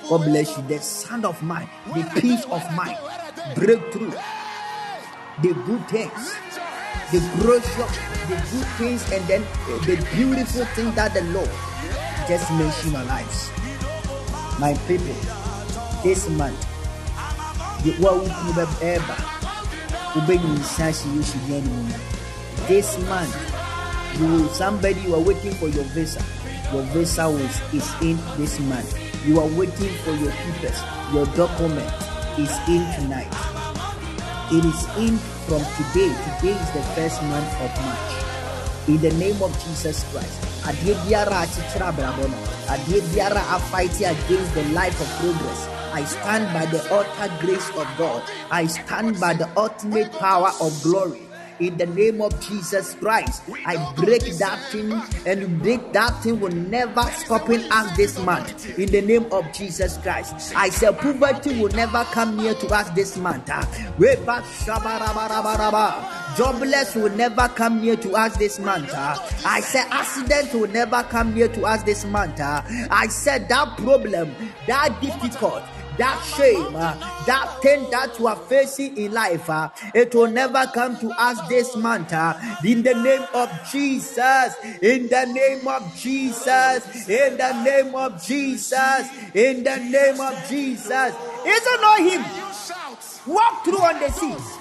God 0.09 0.25
bless 0.25 0.57
you. 0.57 0.63
The 0.69 0.81
sound 0.81 1.27
of 1.27 1.43
mind, 1.43 1.69
the 1.95 2.05
peace 2.21 2.45
of 2.45 2.63
mind, 2.75 2.97
breakthrough, 3.55 4.13
the 5.43 5.55
good 5.67 5.87
things, 5.89 6.35
the 7.13 7.21
gracious, 7.39 7.99
the 8.27 8.37
good 8.51 8.67
things, 8.77 9.13
and 9.13 9.25
then 9.29 9.43
the 9.87 9.97
beautiful 10.15 10.65
things 10.75 10.95
that 10.97 11.15
the 11.15 11.23
Lord 11.31 11.51
just 12.27 12.51
mentioned 12.53 12.97
our 12.97 13.05
lives. 13.05 13.51
My 14.59 14.75
people, 14.89 15.15
this 16.03 16.29
month, 16.31 16.59
this 22.67 22.99
month 23.09 23.55
you 24.19 24.27
will 24.27 24.49
somebody 24.49 25.01
you 25.01 25.15
are 25.15 25.21
waiting 25.21 25.53
for 25.55 25.69
your 25.69 25.85
visa. 25.85 26.25
Your 26.73 26.83
visa 26.83 27.29
is, 27.29 27.61
is 27.73 27.95
in 28.03 28.19
this 28.37 28.59
month. 28.61 28.99
You 29.25 29.41
are 29.41 29.47
waiting 29.47 29.95
for 30.03 30.11
your 30.11 30.33
papers. 30.33 30.83
Your 31.13 31.27
document 31.37 31.93
is 32.37 32.51
in 32.69 32.85
tonight 33.01 33.58
it 34.51 34.65
is 34.65 34.81
in 34.97 35.19
from 35.45 35.61
today. 35.77 36.09
Today 36.09 36.57
is 36.57 36.71
the 36.73 36.83
first 36.97 37.23
month 37.25 37.53
of 37.61 37.71
march. 37.85 38.89
In 38.89 38.97
the 39.03 39.13
name 39.21 39.37
of 39.43 39.53
jesus 39.61 40.05
christ. 40.11 40.41
Adeɛ 40.65 40.97
biara 41.05 41.45
a 41.45 41.47
akyekyere 41.47 41.93
abrabɔ 41.93 42.25
biara 43.13 43.43
a 43.55 43.59
fighting 43.69 44.07
against 44.07 44.55
the 44.55 44.65
life 44.73 44.99
of 45.01 45.09
progress. 45.21 45.69
I 45.93 46.05
stand 46.05 46.53
by 46.55 46.65
the 46.67 46.81
utter 46.93 47.29
grace 47.45 47.69
of 47.77 47.87
God. 47.99 48.23
I 48.51 48.67
stand 48.67 49.21
by 49.21 49.35
the 49.35 49.49
ultimate 49.57 50.13
power 50.13 50.53
of 50.61 50.73
glory. 50.83 51.28
In 51.61 51.77
the 51.77 51.87
name 51.87 52.21
of 52.23 52.41
Jesus 52.41 52.95
Christ, 52.95 53.43
I 53.67 53.93
break 53.97 54.23
that 54.39 54.61
thing 54.71 54.93
and 55.27 55.61
break 55.61 55.93
that 55.93 56.23
thing 56.23 56.39
will 56.39 56.53
never 56.53 57.03
stopping 57.03 57.63
us 57.73 57.97
this 57.97 58.19
month. 58.21 58.79
In 58.79 58.87
the 58.91 59.03
name 59.03 59.27
of 59.33 59.53
Jesus 59.53 59.99
Christ, 59.99 60.55
I 60.55 60.69
say 60.69 60.93
poverty 60.93 61.61
will 61.61 61.71
never 61.71 62.05
come 62.13 62.37
near 62.37 62.55
to 62.55 62.69
us 62.69 62.89
this 62.91 63.17
month. 63.17 63.47
Jobless 66.37 66.95
will 66.95 67.11
never 67.17 67.49
come 67.49 67.81
near 67.83 67.97
to 67.97 68.13
us 68.13 68.37
this 68.37 68.61
month. 68.61 68.93
I 68.95 69.61
say 69.61 69.81
accident 69.91 70.55
will 70.55 70.69
never 70.69 71.03
come 71.05 71.35
near 71.35 71.49
to 71.49 71.65
us 71.65 71.83
this 71.83 72.05
month. 72.05 72.41
I 72.41 73.09
said 73.09 73.49
that 73.49 73.77
problem, 73.79 74.33
that 74.69 75.01
difficult, 75.01 75.65
that 75.99 76.23
shame, 76.37 76.75
uh, 76.77 76.95
that 77.27 77.61
thing 77.61 77.91
that 77.91 78.19
you 78.19 78.27
are 78.27 78.37
facing 78.37 78.97
in 78.97 79.13
life, 79.13 79.49
uh, 79.51 79.69
it 79.95 80.15
will 80.15 80.31
never 80.31 80.65
come 80.73 80.97
to 80.99 81.11
us 81.19 81.41
this 81.49 81.77
month. 81.77 82.13
uh, 82.13 82.35
in 82.65 82.83
the 82.83 82.95
name 82.95 83.27
of 83.35 83.51
Jesus, 83.71 84.55
in 84.81 85.09
the 85.09 85.25
name 85.27 85.67
of 85.67 85.95
Jesus, 85.97 87.09
in 87.09 87.37
the 87.37 87.63
name 87.63 87.95
of 87.95 88.23
Jesus, 88.23 89.09
in 89.35 89.65
the 89.65 89.77
name 89.77 90.21
of 90.21 90.49
Jesus. 90.49 91.15
Is 91.47 91.63
it 91.67 91.81
not 91.81 92.01
Him? 92.01 92.25
Walk 93.27 93.65
through 93.65 93.83
on 93.83 94.01
the 94.01 94.11
seas. 94.11 94.59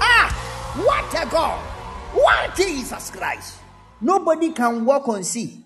Ah, 0.00 0.30
what 0.76 1.22
a 1.22 1.28
God! 1.28 1.58
What 2.14 2.56
Jesus 2.56 3.10
Christ! 3.10 3.56
Nobody 4.00 4.52
can 4.52 4.84
walk 4.84 5.08
on 5.08 5.24
sea. 5.24 5.64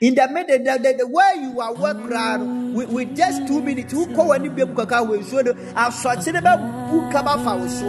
In 0.00 0.14
the 0.14 0.28
middle, 0.28 0.58
the, 0.58 0.78
the, 0.78 0.94
the 0.98 1.06
where 1.08 1.34
you 1.34 1.60
are 1.60 1.74
work 1.74 2.00
crowd 2.06 2.40
with, 2.72 2.88
with 2.90 3.16
just 3.16 3.48
two 3.48 3.60
minutes, 3.60 3.92
who 3.92 4.06
call 4.14 4.32
any 4.32 4.48
baby 4.48 4.72
kaka 4.72 5.02
will 5.02 5.24
show 5.24 5.42
the 5.42 5.56
shot 5.90 6.24
about 6.28 6.60
who 6.88 7.10
come 7.10 7.26
out 7.26 7.42
for 7.42 7.68
so. 7.68 7.88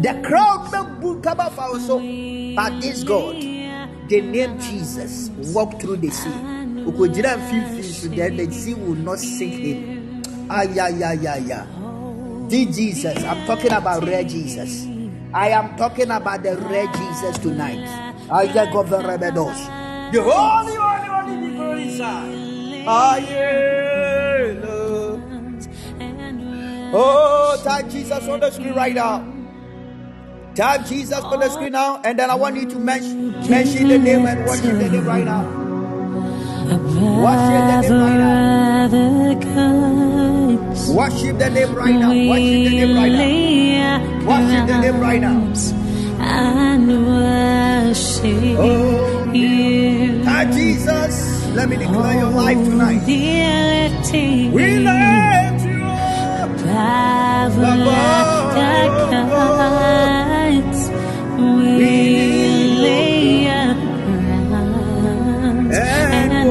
The 0.00 0.18
crowd 0.26 1.00
book 1.02 1.22
come 1.22 1.40
out 1.40 1.52
for 1.52 1.78
so. 1.80 1.98
But 2.56 2.80
this 2.80 3.04
God, 3.04 3.34
the 3.36 4.20
name 4.22 4.58
Jesus, 4.60 5.28
walk 5.52 5.78
through 5.78 5.98
the 5.98 6.08
sea. 6.08 6.30
Ukojira 6.88 7.36
feel 7.50 7.76
fish, 7.76 8.00
then 8.16 8.38
the 8.38 8.50
sea 8.50 8.72
will 8.72 8.94
not 8.94 9.18
sink 9.18 9.52
him. 9.52 10.22
Ah, 10.48 10.62
yeah, 10.62 10.88
yeah, 10.88 11.12
yeah, 11.12 11.36
yeah. 11.36 11.66
The 12.48 12.64
Jesus. 12.64 13.22
I'm 13.24 13.46
talking 13.46 13.72
about 13.72 14.04
rare 14.06 14.24
Jesus. 14.24 14.86
I 15.34 15.50
am 15.50 15.76
talking 15.76 16.10
about 16.10 16.42
the 16.42 16.56
rare 16.56 16.86
Jesus 16.86 17.36
tonight. 17.40 17.86
I 18.32 18.46
just 18.46 18.72
got 18.72 18.88
the 18.88 19.00
rebedos. 19.00 19.79
The 20.12 20.20
holy, 20.22 20.74
holy, 20.74 21.08
holy 21.08 21.48
people 21.50 21.72
inside. 21.72 22.32
Yeah, 23.30 24.54
Oh, 26.92 27.60
type 27.62 27.88
Jesus 27.88 28.26
on 28.26 28.40
the 28.40 28.50
screen 28.50 28.74
right 28.74 28.94
now. 28.94 29.24
Type 30.56 30.84
Jesus 30.86 31.20
on 31.20 31.38
the 31.38 31.48
screen 31.48 31.72
now, 31.72 32.00
and 32.02 32.18
then 32.18 32.28
I 32.28 32.34
want 32.34 32.56
you 32.56 32.68
to 32.70 32.78
mention, 32.80 33.30
mention 33.48 33.86
the 33.88 33.98
name 33.98 34.26
and 34.26 34.44
worship 34.44 34.64
the 34.78 34.88
name 34.90 35.04
right 35.06 35.24
now. 35.24 35.44
Worship 36.66 37.62
the 37.70 37.88
name 37.88 38.00
right 38.02 38.18
now. 38.18 38.88
Worship 40.92 41.38
the 41.38 41.50
name 41.50 41.74
right 41.74 41.94
now. 41.94 42.08
Worship 42.10 42.64
the 42.64 42.70
name 42.70 42.96
right 42.96 43.12
now. 43.12 44.26
Worship 44.26 44.66
the 44.66 44.78
name 44.80 45.00
right 45.00 45.20
now. 45.20 45.79
And 46.22 46.88
worship 47.06 48.58
Oh, 48.58 49.24
you. 49.32 50.22
Type 50.24 50.50
Jesus. 50.52 51.14
Let 51.54 51.68
me 51.68 51.76
declare 51.76 52.14
your 52.18 52.30
life 52.30 52.58
tonight. 52.58 53.02
We 53.06 53.16
lift 53.16 54.04
you 54.06 55.82
up. 55.84 56.50
above 56.50 57.56
the 57.56 57.74
gods. 59.34 60.80
We 61.38 61.90
lay 62.84 63.46
crowns 64.48 65.76
And 65.76 66.32
and 66.32 66.48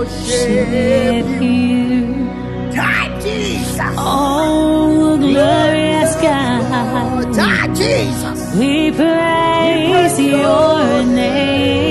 worship 0.00 1.26
you. 1.42 2.72
Type 2.74 3.14
Jesus. 3.22 3.94
Oh, 3.98 5.16
glorious 5.18 6.12
Oh, 6.16 6.22
God. 6.22 7.34
type 7.34 7.72
Jesus. 7.76 8.19
We 8.52 8.90
praise 8.90 10.18
your 10.18 11.04
name. 11.04 11.89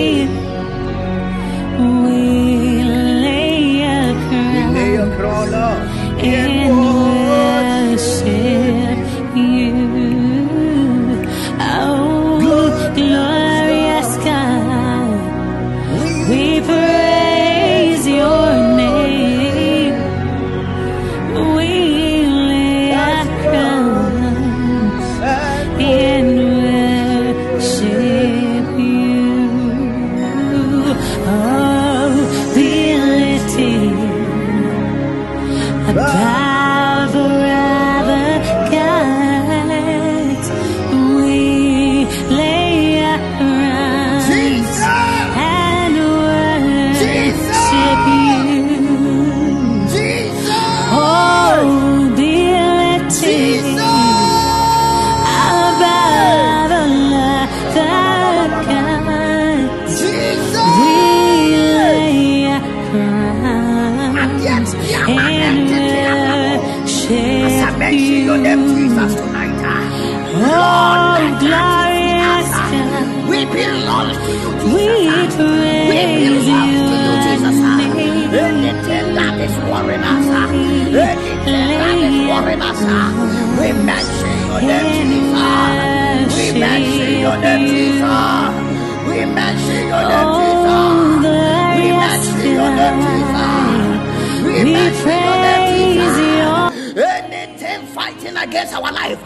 Against 98.50 98.74
our 98.74 98.92
life, 98.92 99.22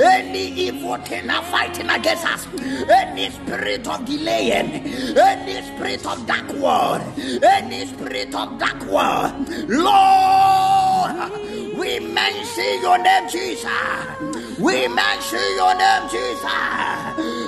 any 0.00 0.46
evil 0.52 0.96
thing 0.98 1.28
uh, 1.28 1.42
fighting 1.42 1.90
against 1.90 2.24
us, 2.24 2.46
any 2.88 3.28
spirit 3.30 3.86
of 3.88 4.04
delaying, 4.04 4.86
any 5.18 5.60
spirit 5.62 6.06
of 6.06 6.24
dark 6.24 6.48
world, 6.52 7.02
any 7.42 7.84
spirit 7.86 8.32
of 8.32 8.58
dark 8.60 8.80
world, 8.86 9.32
Lord, 9.68 11.32
we 11.76 11.98
mention 11.98 12.80
your 12.80 12.98
name, 12.98 13.28
Jesus. 13.28 13.66
We 14.60 14.86
mention 14.86 15.46
your 15.56 15.74
name, 15.74 16.08
Jesus. 16.08 16.44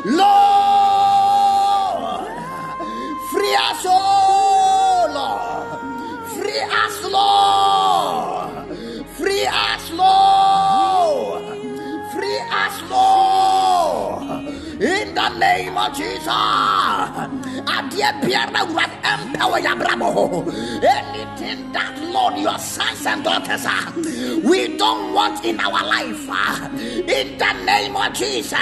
Lord, 0.04 0.26
free 3.30 3.54
us, 3.54 3.84
oh 3.86 5.06
Lord. 5.14 5.78
Free 6.34 6.64
us, 6.82 7.04
Lord. 7.04 8.66
Free 9.16 9.46
us, 9.46 9.90
Lord. 9.92 10.71
Name 15.42 15.76
of 15.76 15.90
Jesus. 15.94 16.26
Empower. 19.12 19.58
Anything 20.82 21.72
that 21.72 21.94
Lord 22.12 22.38
your 22.38 22.58
sons 22.58 23.06
and 23.06 23.24
daughters 23.24 23.64
are, 23.66 23.92
we 24.48 24.76
don't 24.76 25.12
want 25.12 25.44
in 25.44 25.58
our 25.60 25.84
life. 25.84 26.28
In 26.80 27.38
the 27.38 27.52
name 27.64 27.96
of 27.96 28.12
Jesus, 28.14 28.52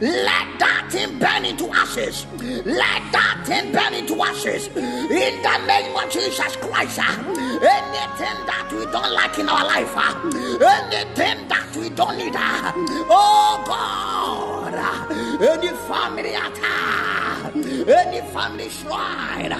let 0.00 0.46
that 0.62 0.88
thing 0.90 1.18
burn 1.18 1.44
into 1.44 1.68
ashes. 1.72 2.26
Let 2.64 3.02
that 3.12 3.42
thing 3.46 3.72
burn 3.72 3.94
into 3.94 4.14
ashes. 4.22 4.68
In 4.68 5.42
the 5.42 5.56
name 5.66 5.96
of 5.96 6.10
Jesus 6.10 6.56
Christ, 6.56 6.98
anything 6.98 8.38
that 8.50 8.68
we 8.72 8.84
don't 8.86 9.12
like 9.12 9.38
in 9.38 9.48
our 9.48 9.64
life, 9.64 9.96
anything 9.96 11.48
that 11.48 11.76
we 11.76 11.88
don't 11.90 12.16
need, 12.16 12.34
oh 12.36 13.62
God, 13.66 14.55
any 14.76 15.68
family 15.88 16.34
attack, 16.34 17.54
any 17.54 18.20
family 18.32 18.68
shrine, 18.68 19.52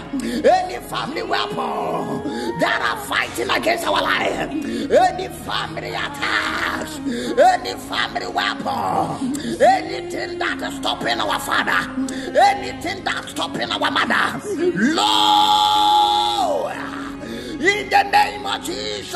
any 0.45 0.77
family 0.89 1.23
weapon 1.23 2.59
that 2.61 2.81
are 2.83 2.99
fighting 3.07 3.49
against 3.51 3.87
our 3.87 4.03
life, 4.03 4.51
any 4.91 5.29
family 5.45 5.91
attack, 5.91 6.89
any 7.39 7.75
family 7.89 8.27
weapon, 8.27 9.37
anything 9.61 10.39
that 10.39 10.61
is 10.63 10.75
stopping 10.79 11.21
our 11.21 11.39
father, 11.41 11.91
anything 12.39 13.03
that's 13.05 13.31
stopping 13.31 13.71
our 13.71 13.91
mother, 13.91 14.41
Lord, 14.75 16.77
in 17.61 17.89
the 17.91 18.03
name 18.13 18.47
of 18.47 18.63
Jesus, 18.65 19.15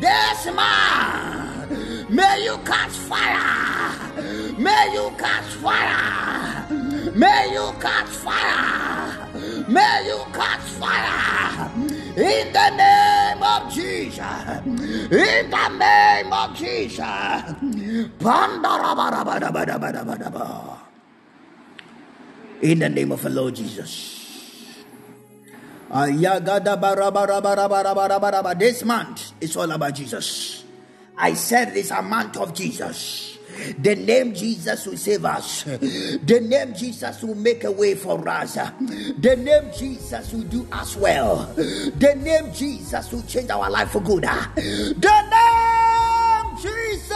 this 0.00 0.46
man, 0.54 2.06
may 2.08 2.44
you 2.44 2.56
catch 2.64 2.92
fire, 2.92 3.75
may 4.58 4.90
you 4.92 5.10
catch 5.18 5.44
fire, 5.62 6.66
may 7.14 7.50
you 7.52 7.72
catch 7.80 8.08
fire, 8.08 9.28
may 9.68 10.04
you 10.06 10.20
catch 10.32 10.60
fire, 10.80 11.70
in 12.16 12.52
the 12.52 12.70
name 12.76 13.42
of 13.42 13.72
Jesus, 13.72 14.60
in 15.12 15.50
the 15.50 15.68
name 15.68 16.32
of 16.32 16.56
Jesus. 16.56 17.52
In 22.62 22.78
the 22.78 22.88
name 22.88 23.12
of 23.12 23.22
the 23.22 23.28
Lord 23.28 23.54
Jesus. 23.54 24.16
This 28.58 28.84
month 28.84 29.32
is 29.40 29.56
all 29.56 29.70
about 29.70 29.94
Jesus. 29.94 30.64
I 31.16 31.34
said 31.34 31.76
it's 31.76 31.90
a 31.90 32.02
month 32.02 32.36
of 32.38 32.54
Jesus. 32.54 33.35
The 33.78 33.94
name 33.94 34.34
Jesus 34.34 34.86
will 34.86 34.96
save 34.96 35.24
us. 35.24 35.64
The 35.64 36.40
name 36.42 36.74
Jesus 36.74 37.22
will 37.22 37.34
make 37.34 37.64
a 37.64 37.70
way 37.72 37.94
for 37.94 38.28
us. 38.28 38.54
The 38.54 39.36
name 39.36 39.70
Jesus 39.76 40.32
will 40.32 40.42
do 40.42 40.66
us 40.72 40.96
well. 40.96 41.46
The 41.56 42.14
name 42.16 42.52
Jesus 42.52 43.12
will 43.12 43.22
change 43.22 43.50
our 43.50 43.70
life 43.70 43.90
for 43.90 44.00
good. 44.00 44.24
The 44.24 45.22
name 45.30 46.56
Jesus. 46.60 47.12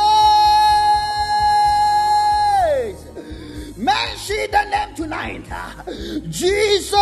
Mention 3.76 4.50
the 4.50 4.64
name 4.70 4.94
tonight. 4.94 5.48
Jesus. 6.28 6.94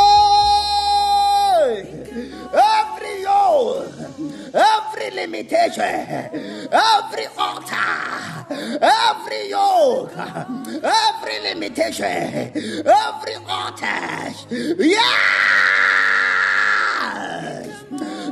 Every 3.59 4.55
every 4.55 5.11
limitation, 5.11 5.83
every 5.83 7.27
altar, 7.37 8.47
every 8.81 9.51
yoke, 9.51 10.13
every 10.17 11.41
limitation, 11.43 12.53
every 12.87 13.35
altar. 13.49 14.31
Yes! 14.79 15.27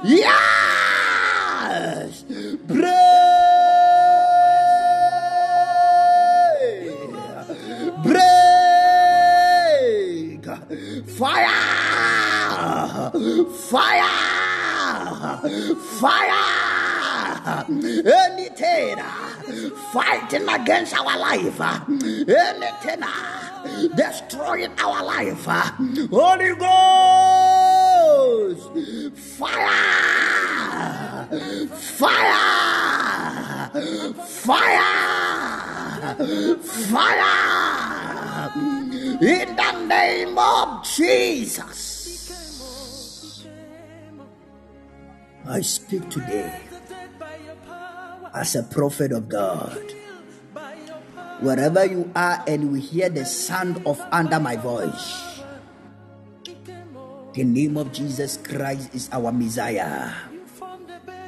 Yes! 0.05 0.55
Break! 2.69 2.87
Break! 8.05 8.47
Fire! 11.19 11.51
Fire! 13.51 14.46
Fire! 16.01 16.67
Anything 17.69 18.99
fighting 19.93 20.49
against 20.49 20.95
our 20.95 21.19
life, 21.19 21.61
anything 22.29 23.05
destroying 23.95 24.73
our 24.79 25.05
life, 25.05 25.45
Holy 26.11 26.55
Ghost! 26.57 27.87
Fire! 29.39 29.69
Fire! 31.71 32.57
Fire! 34.27 34.97
Fire! 36.91 37.47
In 39.21 39.57
the 39.57 39.73
name 39.87 40.39
of 40.39 40.85
Jesus. 40.85 41.96
I 45.49 45.61
speak 45.63 46.11
today 46.11 46.51
as 48.35 48.57
a 48.57 48.65
prophet 48.65 49.13
of 49.13 49.29
God. 49.29 49.79
Wherever 51.39 51.85
you 51.87 52.11
are 52.17 52.43
and 52.49 52.73
we 52.73 52.81
hear 52.81 53.09
the 53.09 53.25
sound 53.25 53.87
of 53.87 54.01
under 54.11 54.41
my 54.41 54.57
voice, 54.57 55.41
the 57.35 57.45
name 57.45 57.77
of 57.77 57.93
Jesus 57.93 58.39
Christ 58.43 58.91
is 58.93 59.09
our 59.13 59.31
Messiah. 59.31 60.11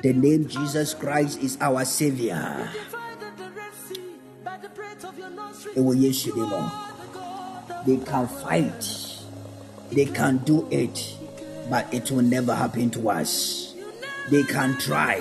The 0.02 0.12
name 0.12 0.48
Jesus 0.48 0.94
Christ 0.94 1.38
is 1.38 1.56
our 1.60 1.84
Savior. 1.84 2.70
They 7.86 7.96
can 8.02 8.26
fight, 8.26 8.82
they 9.92 10.06
can 10.06 10.38
do 10.38 10.66
it, 10.72 11.14
but 11.70 11.86
it 11.94 12.10
will 12.10 12.22
never 12.22 12.54
happen 12.54 12.90
to 12.90 13.10
us. 13.10 13.67
They 14.30 14.42
can 14.44 14.76
try, 14.76 15.16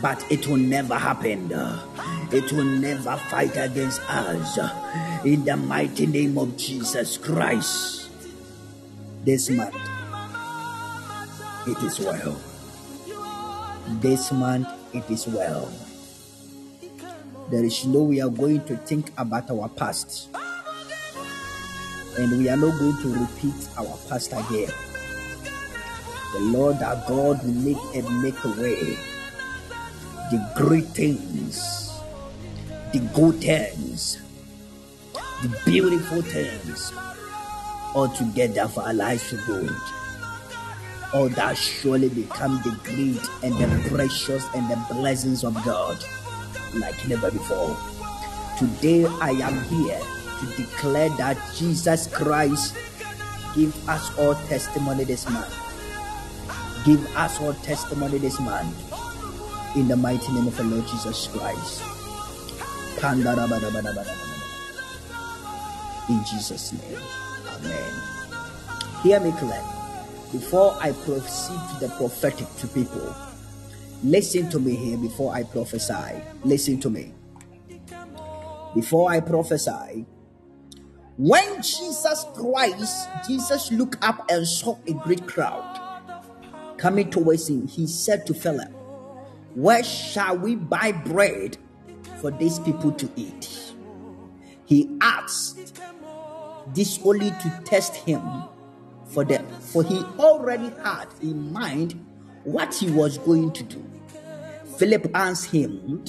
but 0.00 0.24
it 0.30 0.46
will 0.46 0.56
never 0.56 0.94
happen. 0.94 1.52
It 2.32 2.50
will 2.52 2.64
never 2.64 3.16
fight 3.28 3.56
against 3.56 4.00
us. 4.08 4.58
In 5.24 5.44
the 5.44 5.56
mighty 5.56 6.06
name 6.06 6.38
of 6.38 6.56
Jesus 6.56 7.18
Christ, 7.18 8.08
this 9.24 9.50
month, 9.50 9.76
it 11.66 11.78
is 11.84 12.00
well. 12.00 12.40
This 14.00 14.32
month, 14.32 14.68
it 14.94 15.04
is 15.10 15.28
well. 15.28 15.70
There 17.50 17.64
is 17.64 17.84
no 17.84 18.02
we 18.02 18.22
are 18.22 18.30
going 18.30 18.64
to 18.64 18.76
think 18.78 19.12
about 19.18 19.50
our 19.50 19.68
past. 19.68 20.28
And 22.18 22.38
we 22.38 22.48
are 22.48 22.56
not 22.56 22.78
going 22.78 22.96
to 23.02 23.08
repeat 23.12 23.68
our 23.76 23.98
past 24.08 24.32
again. 24.32 24.72
The 26.32 26.40
Lord 26.40 26.82
our 26.82 26.96
God 27.06 27.44
will 27.44 27.52
make 27.52 27.76
and 27.94 28.22
make 28.22 28.42
a 28.44 28.48
way. 28.48 28.96
The 30.30 30.52
great 30.56 30.86
things, 30.86 31.92
the 32.92 33.00
good 33.14 33.40
things, 33.40 34.18
the 35.42 35.60
beautiful 35.66 36.22
things, 36.22 36.90
all 37.94 38.08
together 38.08 38.66
for 38.68 38.82
our 38.82 38.94
lives 38.94 39.28
to 39.28 39.36
good. 39.44 39.76
All 41.12 41.28
that 41.28 41.58
surely 41.58 42.08
become 42.08 42.62
the 42.64 42.70
great 42.84 43.20
and 43.42 43.52
the 43.60 43.90
precious 43.90 44.46
and 44.54 44.70
the 44.70 44.94
blessings 44.94 45.44
of 45.44 45.54
God 45.64 46.02
like 46.74 46.96
never 47.06 47.30
before. 47.30 47.76
Today 48.58 49.04
I 49.20 49.30
am 49.32 49.62
here 49.64 50.00
to 50.40 50.46
declare 50.56 51.10
that 51.10 51.36
Jesus 51.56 52.06
Christ 52.06 52.74
give 53.54 53.76
us 53.88 54.16
all 54.18 54.34
testimony 54.48 55.04
this 55.04 55.28
month. 55.28 55.61
Give 56.84 57.16
us 57.16 57.40
all 57.40 57.54
testimony 57.54 58.18
this 58.18 58.40
month. 58.40 58.74
In 59.76 59.86
the 59.86 59.96
mighty 59.96 60.32
name 60.32 60.48
of 60.48 60.56
the 60.56 60.64
Lord 60.64 60.84
Jesus 60.88 61.28
Christ. 61.28 61.80
In 66.08 66.24
Jesus' 66.24 66.72
name. 66.72 66.98
Amen. 67.54 68.02
Hear 69.02 69.20
me 69.20 69.30
clearly. 69.32 69.58
Before 70.32 70.76
I 70.80 70.90
proceed 70.90 71.60
to 71.70 71.86
the 71.86 71.94
prophetic 71.96 72.48
to 72.56 72.66
people, 72.66 73.14
listen 74.02 74.50
to 74.50 74.58
me 74.58 74.74
here 74.74 74.98
before 74.98 75.32
I 75.32 75.44
prophesy. 75.44 76.20
Listen 76.42 76.80
to 76.80 76.90
me. 76.90 77.12
Before 78.74 79.10
I 79.10 79.20
prophesy, 79.20 80.04
when 81.16 81.62
Jesus 81.62 82.24
Christ, 82.34 83.08
Jesus 83.28 83.70
looked 83.70 84.02
up 84.02 84.28
and 84.30 84.46
saw 84.46 84.76
a 84.88 84.94
great 84.94 85.26
crowd 85.28 85.71
coming 86.82 87.08
towards 87.08 87.48
him, 87.48 87.68
he 87.68 87.86
said 87.86 88.26
to 88.26 88.34
Philip, 88.34 88.68
Where 89.54 89.84
shall 89.84 90.36
we 90.36 90.56
buy 90.56 90.90
bread 90.90 91.56
for 92.20 92.32
these 92.32 92.58
people 92.58 92.90
to 92.90 93.08
eat? 93.14 93.72
He 94.64 94.90
asked 95.00 95.80
this 96.74 96.98
only 97.04 97.30
to 97.30 97.62
test 97.64 97.94
him 97.94 98.20
for 99.04 99.24
them, 99.24 99.46
for 99.60 99.84
he 99.84 100.00
already 100.18 100.70
had 100.82 101.06
in 101.22 101.52
mind 101.52 102.04
what 102.42 102.74
he 102.74 102.90
was 102.90 103.16
going 103.18 103.52
to 103.52 103.62
do. 103.62 103.84
Philip 104.76 105.08
answered 105.14 105.52
him, 105.52 106.04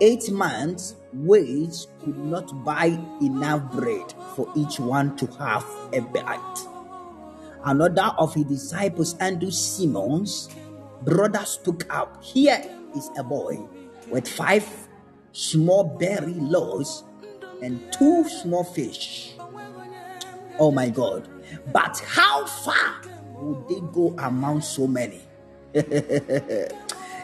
Eight 0.00 0.28
months' 0.32 0.96
wage 1.12 1.86
could 2.02 2.18
not 2.18 2.64
buy 2.64 2.98
enough 3.22 3.70
bread 3.70 4.12
for 4.34 4.52
each 4.56 4.80
one 4.80 5.16
to 5.16 5.26
have 5.38 5.64
a 5.92 6.00
bite. 6.00 6.75
Another 7.66 8.14
of 8.16 8.32
his 8.32 8.44
disciples, 8.44 9.16
Andrew 9.18 9.50
Simon's 9.50 10.48
brother, 11.02 11.44
spoke 11.44 11.84
up. 11.90 12.22
Here 12.22 12.62
is 12.96 13.10
a 13.18 13.24
boy 13.24 13.58
with 14.08 14.28
five 14.28 14.64
small 15.32 15.82
berry 15.82 16.34
loaves 16.34 17.02
and 17.60 17.92
two 17.92 18.24
small 18.28 18.62
fish. 18.62 19.34
Oh 20.60 20.70
my 20.70 20.90
God. 20.90 21.28
But 21.72 21.98
how 22.06 22.46
far 22.46 23.02
would 23.34 23.68
they 23.68 23.80
go 23.92 24.14
among 24.16 24.60
so 24.60 24.86
many? 24.86 25.22
this 25.72 26.78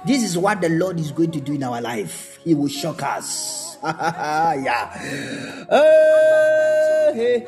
is 0.09 0.36
what 0.36 0.60
the 0.60 0.70
Lord 0.70 0.98
is 0.98 1.12
going 1.12 1.31
to 1.31 1.40
do 1.40 1.52
in 1.52 1.62
our 1.62 1.81
life. 1.81 2.40
He 2.43 2.55
will 2.55 2.66
shock 2.66 3.01
us. 3.05 3.78
yeah. 3.85 4.98
Hey, 7.12 7.47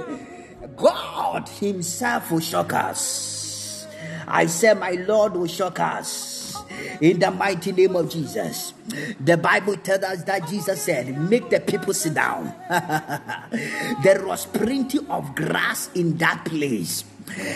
God 0.76 1.48
Himself 1.48 2.30
will 2.30 2.40
shock 2.40 2.72
us. 2.72 3.86
I 4.26 4.46
say, 4.46 4.74
My 4.74 4.92
Lord 4.92 5.34
will 5.34 5.46
shock 5.46 5.80
us. 5.80 6.56
In 7.00 7.18
the 7.18 7.30
mighty 7.30 7.72
name 7.72 7.96
of 7.96 8.10
Jesus. 8.10 8.72
The 9.20 9.36
Bible 9.36 9.76
tells 9.76 10.02
us 10.02 10.22
that 10.24 10.48
Jesus 10.48 10.82
said, 10.82 11.16
Make 11.30 11.50
the 11.50 11.60
people 11.60 11.94
sit 11.94 12.14
down. 12.14 12.54
there 14.02 14.24
was 14.26 14.46
plenty 14.46 14.98
of 15.08 15.34
grass 15.34 15.90
in 15.94 16.16
that 16.18 16.44
place. 16.44 17.04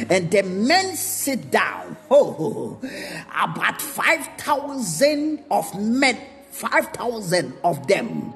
And 0.08 0.30
the 0.30 0.42
men 0.42 0.96
sit 0.96 1.50
down. 1.50 1.96
Oh, 2.10 2.80
about 3.30 3.82
5,000 3.82 5.44
of 5.50 5.78
men 5.78 6.18
5,000 6.50 7.52
of 7.62 7.86
them. 7.86 8.32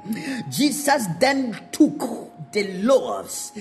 Jesus 0.50 1.06
then 1.18 1.58
took 1.72 2.30
the 2.52 2.64
loaves, 2.82 3.52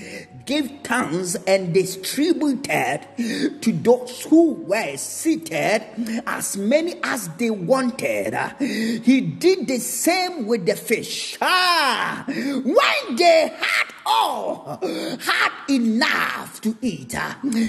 gave 0.46 0.82
thanks, 0.84 1.36
and 1.48 1.74
distributed 1.74 3.08
to 3.62 3.72
those 3.72 4.24
who 4.24 4.54
were 4.54 4.98
seated 4.98 5.84
as 6.28 6.58
many 6.58 6.96
as 7.04 7.30
they 7.38 7.50
wanted. 7.50 8.36
He 8.60 9.22
did 9.22 9.68
the 9.68 9.80
same 9.80 10.46
with 10.46 10.66
the 10.66 10.76
fish. 10.76 11.38
Ah, 11.42 12.24
when 12.28 13.16
they 13.16 13.52
had 13.58 13.88
all 14.06 14.80
had 14.82 15.52
enough 15.70 16.62
to 16.62 16.76
eat, 16.82 17.16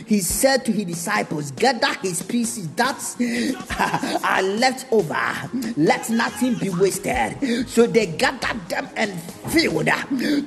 he 0.07 0.21
said 0.21 0.65
to 0.65 0.73
his 0.73 0.85
disciples, 0.87 1.51
Gather 1.53 1.95
his 2.03 2.23
pieces 2.23 2.69
that 2.75 4.21
are 4.25 4.43
left 4.43 4.87
over, 4.93 5.51
let 5.77 6.09
nothing 6.11 6.55
be 6.55 6.69
wasted. 6.71 7.69
So 7.69 7.87
they 7.87 8.07
gathered 8.07 8.69
them 8.69 8.89
and 8.97 9.21
filled 9.51 9.89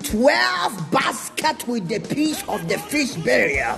12 0.03 0.91
baskets 0.91 1.67
with 1.67 1.87
the 1.87 1.99
piece 1.99 2.43
of 2.47 2.67
the 2.67 2.77
fish 2.77 3.13
burial. 3.15 3.77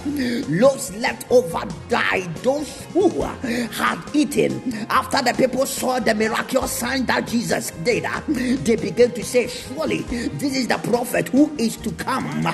Loaves 0.49 0.95
left 0.97 1.29
over 1.31 1.67
died 1.89 2.34
those 2.38 2.84
who 2.93 3.09
had 3.21 3.99
eaten. 4.13 4.73
After 4.89 5.21
the 5.21 5.34
people 5.34 5.65
saw 5.65 5.99
the 5.99 6.15
miraculous 6.15 6.71
sign 6.71 7.05
that 7.05 7.27
Jesus 7.27 7.71
did, 7.84 8.05
they 8.27 8.75
began 8.75 9.11
to 9.11 9.23
say, 9.23 9.47
Surely 9.47 10.01
this 10.01 10.55
is 10.55 10.67
the 10.67 10.77
prophet 10.77 11.27
who 11.29 11.53
is 11.57 11.77
to 11.77 11.91
come 11.98 12.45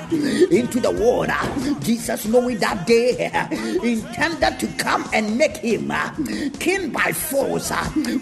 into 0.51 0.79
the. 0.79 0.93
Uh, 1.03 1.79
Jesus, 1.81 2.25
knowing 2.25 2.57
that 2.59 2.89
uh, 2.89 3.83
intended 3.85 4.59
to 4.59 4.67
come 4.77 5.07
and 5.13 5.37
make 5.37 5.57
him 5.57 5.91
king 6.59 6.91
by 6.91 7.11
force, 7.11 7.71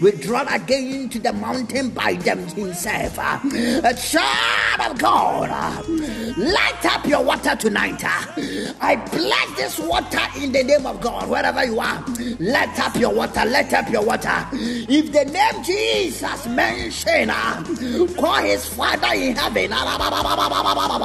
withdrawn 0.02 0.48
again 0.48 1.10
to 1.10 1.20
the 1.20 1.32
mountain 1.34 1.90
by 1.92 2.14
them 2.16 2.40
himself. 2.48 3.18
A 3.20 3.94
child 3.94 4.92
of 4.92 4.98
God, 4.98 5.50
light 6.38 6.86
up 6.86 7.06
your 7.06 7.24
water 7.24 7.56
tonight. 7.56 8.02
I 8.04 8.96
bless 9.12 9.58
this 9.58 9.80
water 9.80 10.22
in 10.42 10.52
the 10.52 10.64
name 10.64 10.86
of 10.88 11.00
God, 11.02 11.30
wherever 11.30 11.64
you 11.64 11.80
are. 11.80 12.04
Light 12.40 12.80
up 12.80 12.96
your 12.96 13.14
water, 13.14 13.46
light 13.46 13.74
up 13.74 13.90
your 13.90 14.04
water. 14.04 14.48
If 14.54 15.12
the 15.12 15.26
name 15.26 15.64
Jesus 15.64 16.48
mentioned, 16.48 17.32
call 18.18 18.42
his 18.42 18.66
father 18.66 19.14
in 19.14 19.36
heaven 19.36 19.72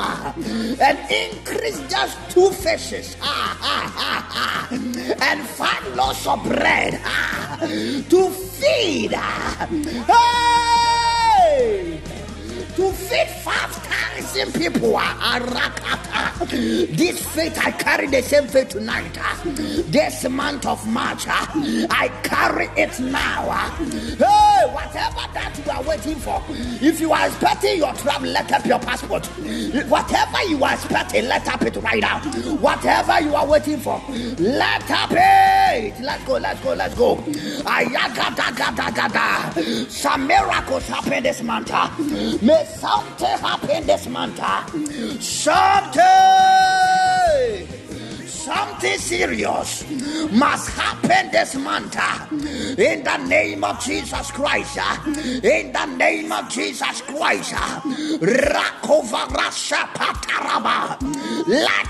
and 0.80 0.98
increase 1.10 1.80
just 1.88 2.18
two 2.30 2.50
fishes, 2.50 3.16
and 5.20 5.40
five 5.46 5.96
loaves 5.96 6.26
of 6.26 6.42
bread 6.44 7.00
to 8.10 8.30
feed. 8.30 9.12
Hey! 10.06 11.95
To 12.76 12.92
feed 12.92 13.28
five 13.42 13.72
thousand 13.72 14.52
people. 14.54 14.92
arakata. 14.92 16.46
This 16.96 17.24
faith, 17.34 17.58
I 17.64 17.70
carry 17.70 18.06
the 18.08 18.22
same 18.22 18.46
faith 18.46 18.68
tonight. 18.70 19.18
This 19.90 20.28
month 20.28 20.66
of 20.66 20.86
March, 20.86 21.24
I 21.26 22.08
carry 22.22 22.66
it 22.80 22.98
now. 23.00 23.48
Hey, 23.78 24.70
whatever 24.72 25.24
that 25.32 25.58
you 25.64 25.70
are 25.72 25.82
waiting 25.82 26.16
for, 26.16 26.42
if 26.50 27.00
you 27.00 27.12
are 27.12 27.26
expecting 27.26 27.78
your 27.78 27.92
travel, 27.94 28.28
let 28.28 28.52
up 28.52 28.64
your 28.66 28.78
passport. 28.78 29.26
Whatever 29.88 30.42
you 30.48 30.62
are 30.62 30.74
expecting, 30.74 31.26
let 31.28 31.48
up 31.48 31.62
it 31.62 31.76
right 31.76 32.02
now. 32.02 32.20
Whatever 32.56 33.20
you 33.22 33.34
are 33.34 33.46
waiting 33.46 33.78
for, 33.78 34.02
let 34.38 34.90
up 34.90 35.10
it. 35.12 35.94
Let's 36.00 36.24
go, 36.24 36.34
let's 36.34 36.60
go, 36.62 36.74
let's 36.74 36.94
go. 36.94 37.16
Some 39.88 40.26
miracles 40.26 40.86
happen 40.88 41.22
this 41.22 41.42
month. 41.42 41.70
ah 41.72 41.90
something 42.66 43.38
happened 43.38 43.86
this 43.86 44.06
month. 44.08 44.40
Something. 45.22 46.02
Something 48.46 48.98
serious 48.98 49.84
must 50.30 50.70
happen 50.70 51.32
this 51.32 51.56
month 51.56 51.98
in 52.78 53.02
the 53.02 53.16
name 53.26 53.64
of 53.64 53.84
Jesus 53.84 54.30
Christ. 54.30 54.78
In 55.42 55.72
the 55.72 55.86
name 55.96 56.30
of 56.30 56.48
Jesus 56.48 57.00
Christ. 57.00 57.54
Light 57.54 58.76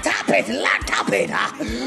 up 0.06 0.28
it, 0.30 0.48
light 0.48 0.98
up 0.98 1.12
it. 1.12 1.30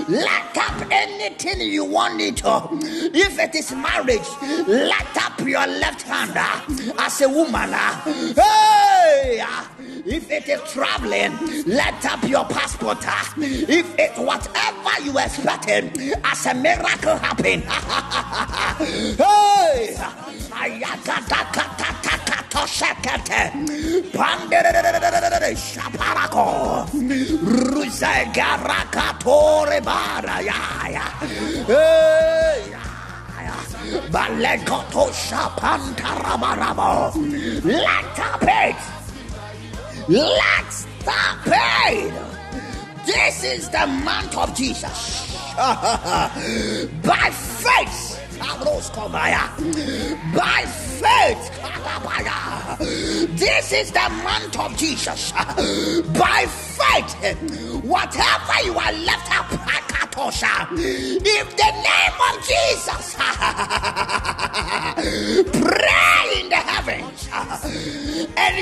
Light 0.08 0.58
up 0.58 0.88
anything 0.92 1.62
you 1.62 1.86
want 1.86 2.22
it 2.22 2.38
to. 2.38 2.70
If 3.12 3.40
it 3.40 3.56
is 3.56 3.72
marriage, 3.72 4.30
light 4.68 5.18
up 5.18 5.40
your 5.40 5.66
left 5.66 6.04
hand 6.04 6.38
as 7.00 7.22
a 7.22 7.28
woman. 7.28 7.74
Hey! 8.36 9.44
If 10.06 10.32
it 10.32 10.48
is 10.48 10.62
traveling, 10.72 11.38
let 11.66 12.06
up 12.06 12.24
your 12.24 12.46
passport. 12.46 13.00
If 13.38 14.00
it 14.00 14.18
whatever 14.18 14.59
whatever 14.60 15.04
you 15.04 15.18
expected 15.20 15.92
as 16.24 16.46
a 16.46 16.54
miracle 16.54 17.18
happen. 17.18 17.62
hey! 19.18 19.96
Shakete, 22.70 23.52
Pandere 24.12 25.56
Shaparaco, 25.56 26.86
Ruse 26.92 28.14
Garakatore 28.36 29.80
Baraya. 29.82 31.08
Balegoto 34.12 35.08
Shapantarababo. 35.10 37.16
Let's 37.64 38.14
stop 38.14 38.44
it! 38.44 38.76
Let's 40.10 40.86
stop 41.00 41.48
it! 41.48 42.39
This 43.10 43.44
is 43.44 43.70
the 43.70 43.88
month 43.88 44.38
of 44.38 44.56
Jesus. 44.56 45.36
By 45.58 47.32
faith. 47.32 48.20
By 50.36 50.64
faith. 51.02 51.44
This 53.36 53.72
is 53.72 53.92
the 53.92 54.10
month 54.24 54.60
of 54.60 54.78
Jesus. 54.78 55.32
By 55.32 56.46
faith. 56.46 57.16
Whatever 57.90 58.54
you 58.66 58.78
are 58.78 58.94
left 58.94 59.32
up, 59.36 59.48
Akatosha. 59.66 60.70
In 60.78 61.48
the 61.58 61.72
name 61.88 62.20
of 62.30 62.36
Jesus. 62.46 63.16
Pray 65.60 66.40
in 66.40 66.50
the 66.50 66.56
heavens. 66.56 67.28
And 68.38 68.56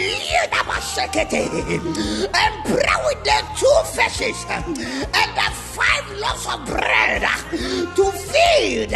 never 0.49 0.80
shake 0.80 1.18
it. 1.18 1.34
And 1.34 2.54
pray 2.64 2.95
with 3.06 3.22
the 3.26 3.38
two 3.60 3.80
fishes 3.91 4.45
and 4.48 4.78
the 5.36 5.49
five 5.76 6.08
loaves 6.24 6.48
of 6.48 6.64
bread 6.66 7.24
to 7.98 8.06
feed 8.32 8.91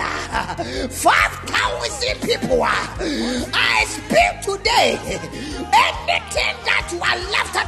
five 0.91 1.33
thousand 1.51 2.21
people. 2.21 2.63
I 2.63 3.83
speak 3.87 4.39
today. 4.47 4.95
Anything 5.73 6.55
that 6.63 6.87
you 6.91 6.99
are 7.01 7.17
left 7.31 7.55
up 7.55 7.67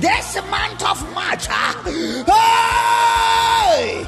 this 0.00 0.36
month 0.50 0.82
of 0.84 0.98
March, 1.14 1.41
hey, 2.26 4.04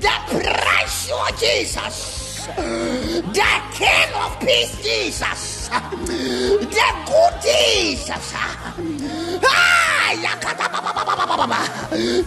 the 0.00 0.14
precious 0.28 1.40
Jesus, 1.40 2.46
the 2.46 3.52
King 3.72 4.12
of 4.14 4.38
Peace, 4.40 4.74
Jesus, 4.82 5.68
the 5.68 6.88
good 7.06 7.34
Jesus, 7.42 8.32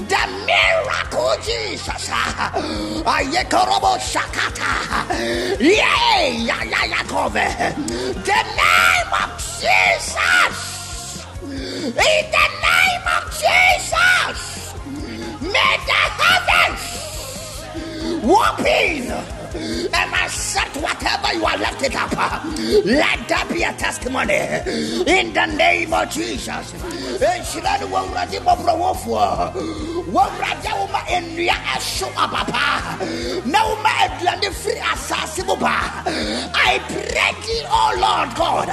the 0.07 0.23
miracle 0.45 1.35
Jesus, 1.43 2.09
ayekorobo 3.05 3.97
shakata, 3.97 4.71
yeah, 5.59 6.27
ya 6.29 6.63
ya 6.63 6.81
yakove, 6.93 7.47
the 8.25 8.39
name 8.55 9.13
of 9.23 9.31
Jesus, 9.59 10.78
in 11.43 11.93
the 11.95 12.47
name 12.67 13.05
of 13.15 13.23
Jesus, 13.31 14.73
may 15.41 15.77
the 15.87 16.01
heavens 16.19 16.83
open 18.23 19.38
and 19.55 20.13
accept 20.13 20.75
whatever 20.77 21.33
you 21.33 21.45
are 21.45 21.57
lifted 21.57 21.95
up. 21.95 22.11
Let 22.85 23.27
that 23.27 23.49
be 23.51 23.63
a 23.63 23.73
testimony 23.73 24.33
in 25.07 25.33
the 25.33 25.45
name 25.57 25.93
of 25.93 26.09
Jesus. 26.09 26.73
Nhyira 27.19 27.79
ne 27.79 27.85
wawurade 27.87 28.39
bɔbrɔ 28.45 28.73
wɔfoɔ 28.81 29.53
wɔwurade 30.13 30.69
a 30.69 30.73
woma 30.79 31.01
nnua 31.09 31.55
ɛso 31.75 32.07
abapa 32.13 32.65
na 33.45 33.59
woma 33.67 33.89
aduane 34.03 34.49
firi 34.61 34.79
asase 34.81 35.43
mu 35.45 35.55
ba 35.55 35.75
I 36.05 36.79
pray 36.87 37.31
thee, 37.45 37.63
oh 37.69 37.91
Lord 37.99 38.35
God, 38.35 38.69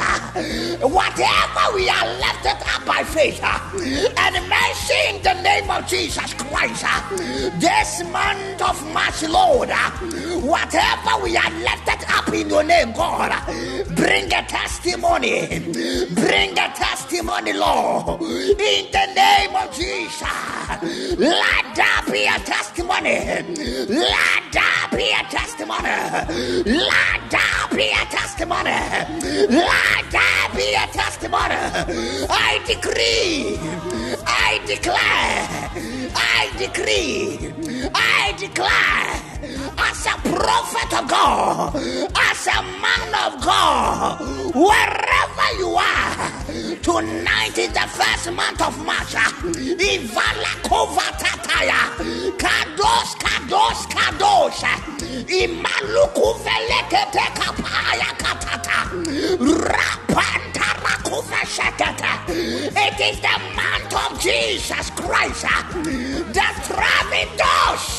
whatever 0.82 1.74
we 1.74 1.88
are 1.88 2.06
lifted 2.18 2.58
up 2.74 2.84
by 2.86 3.02
faith 3.04 3.40
and 3.42 4.48
mercy 4.48 4.94
in 5.08 5.22
the 5.22 5.34
name 5.42 5.70
of 5.70 5.86
Jesus 5.86 6.34
Christ, 6.34 6.84
this 7.60 8.02
month 8.10 8.62
of 8.62 8.92
March, 8.92 9.22
Lord, 9.22 9.70
whatever 10.66 11.22
we 11.22 11.36
are 11.36 11.50
left 11.62 11.88
it 11.88 12.10
up 12.10 12.28
in 12.34 12.48
your 12.48 12.64
name, 12.64 12.92
God, 12.92 13.30
bring 13.94 14.26
a 14.32 14.42
testimony, 14.46 15.46
bring 16.14 16.52
a 16.58 16.68
testimony, 16.74 17.52
Lord, 17.52 18.20
in 18.20 18.90
the 18.90 19.06
name 19.14 19.54
of 19.54 19.72
Jesus. 19.72 20.22
Let 21.18 21.74
there 21.74 22.12
be 22.12 22.26
a 22.26 22.38
testimony. 22.40 23.18
Let 23.88 24.42
there 24.52 24.88
be 24.92 25.12
a 25.12 25.22
testimony. 25.30 25.88
Let 26.66 27.30
there 27.30 27.68
be 27.76 27.90
a 27.90 28.04
testimony. 28.10 28.70
Let 29.48 30.10
there 30.10 30.48
be 30.54 30.74
a 30.74 30.86
testimony. 30.92 31.54
I 32.28 32.60
decree, 32.66 33.58
I 34.26 34.60
declare, 34.66 35.70
I 36.16 36.50
decree, 36.58 37.52
I 37.94 38.34
declare 38.38 39.35
as 39.78 40.06
a 40.06 40.16
prophet 40.28 40.92
of 40.98 41.08
God, 41.08 41.76
as 41.76 42.46
a 42.46 42.62
man 42.82 43.14
of 43.26 43.40
God, 43.42 44.20
wherever 44.54 45.48
you 45.58 45.74
are, 45.76 46.30
tonight 46.82 47.56
is 47.58 47.72
the 47.72 47.86
first 47.94 48.30
month 48.32 48.60
of 48.62 48.74
March. 48.84 49.14
Ivala 49.14 50.52
Kovatataya, 50.66 51.80
Kados, 52.38 53.14
Kados, 53.22 53.86
Kados, 53.94 54.60
Imaluku 55.28 56.34
Velekete 56.44 57.26
Kapaya 57.38 58.10
Katata, 58.18 58.78
Rapantara 59.38 60.94
Kuvashakata. 61.06 62.12
It 62.28 63.00
is 63.00 63.20
the 63.20 63.38
month 63.54 63.94
of 63.94 64.20
Jesus 64.20 64.90
Christ, 64.90 65.42
the 65.82 67.26
doors 67.38 67.95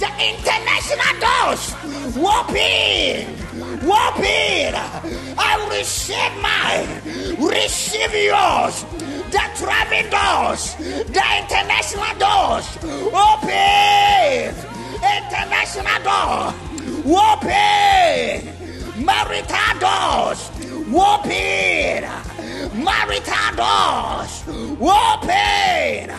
the 0.00 0.08
international 0.30 1.14
doors. 1.20 1.74
Open 2.16 3.36
open 3.84 4.74
i 5.38 5.52
receive 5.70 6.34
mine 6.40 6.88
receive 7.38 8.14
yours. 8.14 8.84
The 9.30 9.44
traveling 9.60 10.08
doors 10.10 10.74
the 11.16 11.24
international 11.40 12.14
doors. 12.18 12.66
Open 13.12 14.70
international 15.00 15.98
door. 16.02 16.54
Open 17.04 18.30
marital 19.04 19.72
doors. 19.80 20.50
Open 20.92 22.02
marital 22.84 23.48
doors. 23.56 24.32
Open 24.80 26.10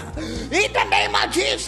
in 0.52 0.74
the 0.74 0.84
name 0.90 1.16
of 1.16 1.32
Jesus. 1.32 1.68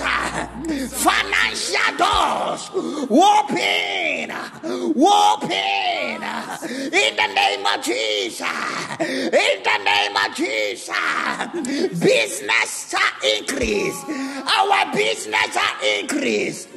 Financial 1.04 1.98
doors 1.98 2.70
open, 3.10 4.32
open 5.00 6.04
in 6.94 7.16
the 7.16 7.28
name 7.34 7.66
of 7.66 7.84
Jesus. 7.84 8.48
In 9.00 9.64
the 9.64 9.78
name 9.84 10.16
of 10.18 10.36
Jesus, 10.36 12.00
business 12.00 12.90
shall 12.90 13.38
increase. 13.38 14.04
Our 14.46 14.94
business 14.94 15.54
shall 15.54 16.00
increase. 16.00 16.68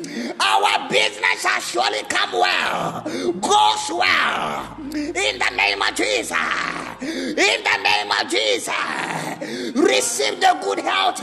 Our 0.41 0.89
business 0.89 1.43
shall 1.43 1.61
surely 1.61 2.03
come 2.09 2.33
well, 2.33 3.03
goes 3.41 3.91
well. 3.91 4.77
In 4.93 5.39
the 5.39 5.51
name 5.57 5.83
of 5.83 5.95
Jesus. 5.95 6.37
In 7.01 7.35
the 7.37 7.79
name 7.83 8.11
of 8.11 8.31
Jesus, 8.31 8.75
receive 9.75 10.41
the 10.41 10.59
good 10.63 10.79
health, 10.79 11.23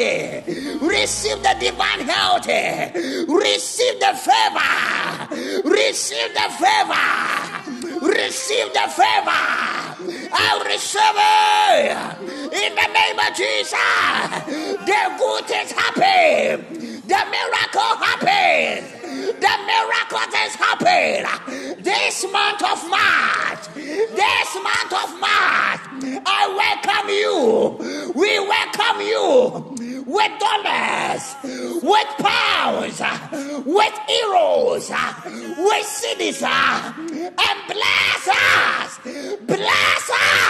receive 0.81 1.41
the 1.43 1.55
divine 1.59 2.01
health, 2.07 2.47
receive 2.47 3.99
the 3.99 4.13
favor, 4.15 5.69
receive 5.69 6.33
the 6.33 6.49
favor, 6.59 8.07
receive 8.07 8.73
the 8.73 8.87
favor. 8.89 9.43
I 10.35 10.63
receive 10.67 11.17
it 11.17 12.53
in 12.53 12.75
the 12.75 12.87
name 12.93 13.19
of 13.19 13.35
Jesus. 13.35 13.79
The 14.85 15.15
good 15.17 15.45
things 15.45 15.71
happen, 15.71 17.01
the 17.07 17.21
miracle 17.31 17.97
happens. 18.03 18.92
The 19.23 19.55
miracle 19.71 20.27
is 20.45 20.55
happening 20.55 21.23
this 21.81 22.25
month 22.31 22.61
of 22.61 22.89
March. 22.89 23.67
This 23.75 24.49
month 24.61 24.93
of 24.93 25.09
March, 25.19 25.81
I 26.25 26.41
welcome 26.59 27.09
you. 27.09 28.11
We 28.13 28.39
welcome 28.39 29.01
you 29.01 30.03
with 30.05 30.33
dollars, 30.39 31.35
with 31.81 32.11
pounds, 32.19 32.99
with 33.65 33.95
euros, 34.11 34.89
with 35.57 35.87
cedis, 35.87 36.43
and 36.43 37.57
bless 37.67 38.27
us. 38.27 38.99
Bless 39.47 40.09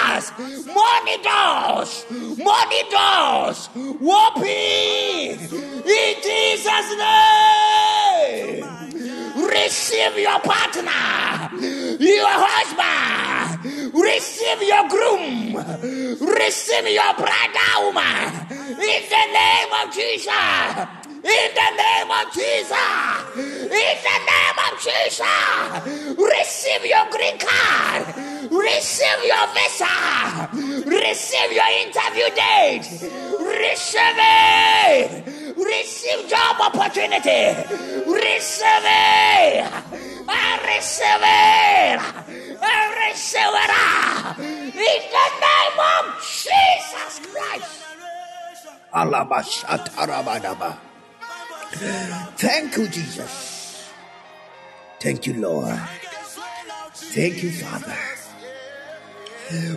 us. 0.10 0.32
Money 0.66 1.18
doors, 1.22 2.06
money 2.38 2.84
doors, 2.90 3.70
open 3.76 4.44
in 4.44 6.16
Jesus' 6.24 6.90
name. 6.98 8.63
Receive 9.36 10.18
your 10.20 10.40
partner, 10.42 11.50
your 12.00 12.28
husband, 12.30 13.66
receive 13.94 14.62
your 14.62 14.88
groom, 14.88 15.56
receive 16.22 16.88
your 16.88 17.14
brother, 17.16 17.74
woman, 17.82 18.46
in 18.78 19.04
the 19.10 19.26
name 19.34 19.74
of 19.82 19.94
Jesus. 19.94 21.03
In 21.24 21.56
the 21.56 21.70
name 21.80 22.12
of 22.12 22.28
Jesus, 22.34 22.74
in 23.36 23.70
the 23.72 24.18
name 24.28 24.60
of 24.60 24.76
Jesus, 24.76 25.24
receive 26.20 26.84
your 26.84 27.08
green 27.12 27.40
card, 27.40 28.04
receive 28.52 29.24
your 29.24 29.48
visa, 29.56 29.88
receive 30.84 31.54
your 31.56 31.72
interview 31.80 32.28
date, 32.36 32.84
receive 33.40 34.20
it, 34.20 35.24
receive 35.56 36.28
job 36.28 36.60
opportunity, 36.60 37.56
receive 38.04 38.84
it, 38.84 39.64
I 40.28 40.60
receive 40.76 41.24
it, 41.24 42.04
it, 42.28 42.60
in 44.76 45.00
the 45.08 45.28
name 45.40 45.80
of 45.80 46.20
Jesus 46.20 47.24
Christ. 47.32 47.80
Alabashatarabadaba. 48.94 50.93
Thank 52.38 52.78
you, 52.78 52.88
Jesus. 52.88 53.92
Thank 55.00 55.28
you, 55.28 55.34
Lord. 55.42 55.80
Thank 56.94 57.44
you, 57.44 57.52
Father. 57.52 57.96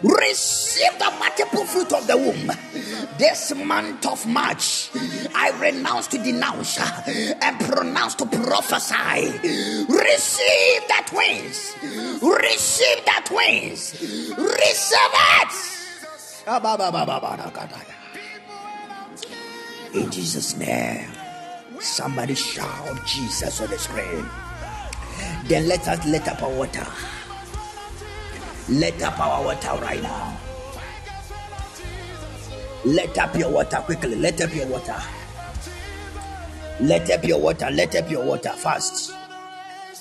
Receive 0.02 0.98
the 0.98 1.10
multiple 1.18 1.64
fruit 1.64 1.92
of 1.92 2.06
the 2.06 2.16
womb. 2.16 2.52
This 3.18 3.54
month 3.54 4.06
of 4.06 4.26
March, 4.26 4.90
I 5.34 5.50
renounce 5.60 6.06
to 6.08 6.18
denounce 6.18 6.78
uh, 6.78 7.02
and 7.42 7.60
pronounce 7.60 8.14
to 8.16 8.26
prophesy. 8.26 9.32
Receive 9.88 10.88
the 10.88 11.02
twins. 11.06 11.74
Receive 12.22 13.04
the 13.04 13.22
twins. 13.24 13.92
Receive 14.38 15.12
it. 15.14 15.76
In 19.94 20.10
Jesus' 20.10 20.56
name. 20.56 21.15
Somebody 21.86 22.34
shout 22.34 23.06
Jesus 23.06 23.60
on 23.60 23.70
the 23.70 23.78
screen. 23.78 24.26
Then 25.46 25.68
let 25.68 25.86
us 25.86 26.04
let 26.06 26.26
up 26.28 26.42
our 26.42 26.50
water. 26.50 26.86
Let 28.68 29.00
up 29.02 29.18
our 29.20 29.44
water 29.44 29.70
right 29.80 30.02
now. 30.02 30.36
Let 32.84 33.16
up 33.16 33.36
your 33.36 33.50
water 33.50 33.76
quickly. 33.76 34.16
Let 34.16 34.40
up 34.40 34.52
your 34.54 34.66
water. 34.66 35.00
Let 36.80 37.08
up 37.08 37.24
your 37.24 37.40
water. 37.40 37.70
Let 37.70 37.94
up 37.94 38.10
your 38.10 38.24
water 38.26 38.50
fast. 38.50 39.12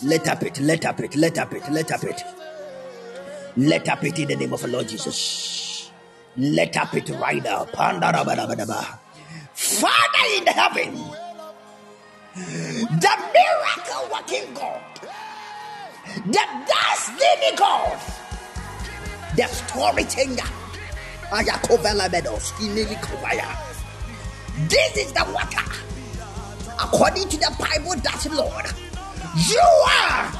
Let 0.03 0.27
up 0.27 0.41
it. 0.43 0.59
Let 0.59 0.85
up 0.85 0.99
it. 0.99 1.15
Let 1.15 1.37
up 1.37 1.53
it. 1.53 1.69
Let 1.69 1.91
up 1.91 2.03
it. 2.03 2.23
Let 3.57 3.87
up 3.87 4.03
it 4.03 4.19
in 4.19 4.27
the 4.27 4.35
name 4.35 4.53
of 4.53 4.61
the 4.61 4.67
Lord 4.67 4.89
Jesus. 4.89 5.91
Let 6.35 6.75
up 6.77 6.95
it 6.95 7.09
right 7.11 7.43
now. 7.43 7.65
Father 9.53 10.25
in 10.35 10.47
heaven, 10.47 11.15
the 12.35 13.13
miracle 13.33 14.09
working 14.11 14.53
God, 14.53 14.81
the 16.25 16.45
destiny 16.67 17.55
God, 17.55 17.97
the 19.37 19.47
story 19.47 20.03
changer. 20.03 20.43
This 24.67 24.97
is 24.97 25.11
the 25.13 25.25
water. 25.33 25.71
According 26.77 27.29
to 27.29 27.37
the 27.37 27.55
Bible, 27.57 27.95
that 28.03 28.27
Lord, 28.31 28.65
you 29.47 29.59
are 29.87 30.31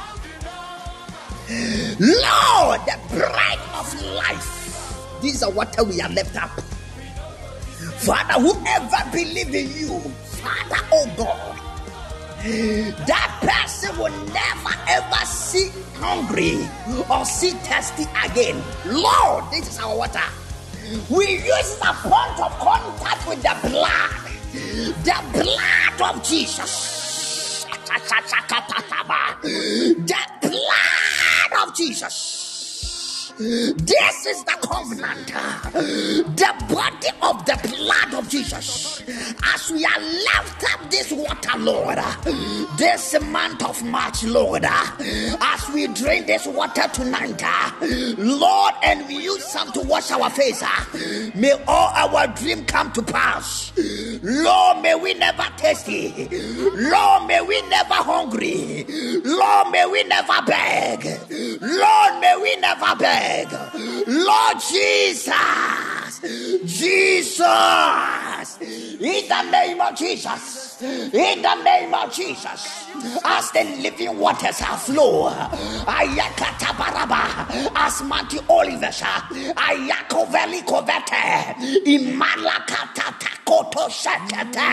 Lord, 1.98 2.80
the 2.86 2.98
bread 3.08 3.58
of 3.74 4.02
life. 4.14 5.20
These 5.22 5.42
are 5.42 5.50
water 5.50 5.82
we 5.84 6.00
are 6.02 6.10
left 6.10 6.36
up. 6.36 6.50
Father, 8.00 8.34
whoever 8.34 9.10
believe 9.12 9.54
in 9.54 9.70
you, 9.74 9.98
Father, 9.98 10.86
oh 10.92 11.10
God, 11.16 11.65
that 12.42 13.38
person 13.40 13.98
will 13.98 14.12
never 14.32 14.74
ever 14.88 15.24
see 15.26 15.70
hungry 15.94 16.68
or 17.10 17.24
see 17.24 17.50
thirsty 17.50 18.04
again. 18.24 18.62
Lord, 18.86 19.44
this 19.50 19.68
is 19.68 19.78
our 19.78 19.96
water. 19.96 20.20
We 21.10 21.38
use 21.38 21.76
the 21.78 21.92
point 22.02 22.40
of 22.40 22.52
contact 22.60 23.28
with 23.28 23.42
the 23.42 23.56
blood, 23.68 24.10
the 25.02 25.18
blood 25.32 26.14
of 26.16 26.22
Jesus. 26.22 27.66
The 30.06 30.16
blood 30.42 31.68
of 31.68 31.74
Jesus. 31.74 32.45
This 33.38 34.24
is 34.26 34.44
the 34.44 34.56
covenant, 34.62 35.26
the 36.36 36.54
body 36.74 37.08
of 37.20 37.44
the 37.44 37.76
blood 37.76 38.14
of 38.14 38.30
Jesus. 38.30 39.02
As 39.54 39.70
we 39.70 39.84
are 39.84 40.00
left 40.00 40.64
up 40.72 40.90
this 40.90 41.12
water, 41.12 41.58
Lord, 41.58 41.98
this 42.78 43.14
month 43.20 43.62
of 43.62 43.82
March, 43.84 44.24
Lord, 44.24 44.64
as 44.64 45.68
we 45.74 45.86
drink 45.88 46.26
this 46.26 46.46
water 46.46 46.88
tonight, 46.94 47.42
Lord, 48.16 48.74
and 48.82 49.06
we 49.06 49.16
use 49.16 49.44
some 49.44 49.70
to 49.72 49.80
wash 49.82 50.10
our 50.10 50.30
face, 50.30 50.62
may 51.34 51.52
all 51.68 51.90
our 51.94 52.28
dream 52.28 52.64
come 52.64 52.90
to 52.92 53.02
pass. 53.02 53.70
Lord, 54.22 54.80
may 54.80 54.94
we 54.94 55.12
never 55.12 55.44
thirsty. 55.58 56.26
Lord, 56.72 57.26
may 57.26 57.42
we 57.42 57.60
never 57.68 57.94
hungry. 57.94 58.86
Lord, 59.22 59.70
may 59.72 59.84
we 59.84 60.04
never 60.04 60.40
beg. 60.46 61.04
Lord, 61.60 62.20
may 62.20 62.34
we 62.42 62.56
never 62.56 62.96
beg. 62.98 63.25
Lord 64.06 64.56
Jesus, 64.70 66.20
Jesus, 66.64 68.58
in 69.00 69.28
the 69.28 69.42
name 69.50 69.80
of 69.80 69.96
Jesus, 69.96 70.82
in 70.82 71.42
the 71.42 71.54
name 71.62 71.94
of 71.94 72.12
Jesus, 72.12 72.86
as 73.24 73.50
the 73.52 73.64
living 73.82 74.18
waters 74.18 74.60
are 74.62 74.76
flow, 74.78 75.30
ayakata 75.86 76.72
baraba, 76.78 77.46
as 77.76 78.02
Monty 78.02 78.38
Olivers, 78.48 79.02
ayako 79.02 80.26
veli 80.30 80.62
covete, 80.62 81.54
imalakata 81.84 83.14
takoto 83.18 83.88
shakete, 83.88 84.70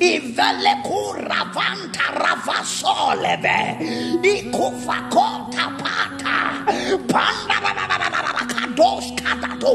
ivele 0.00 0.82
kuravanta 0.84 2.06
ravasoleve, 2.20 3.78
ikuvakota 4.22 5.66
pata, 5.78 6.64
panda 7.08 7.53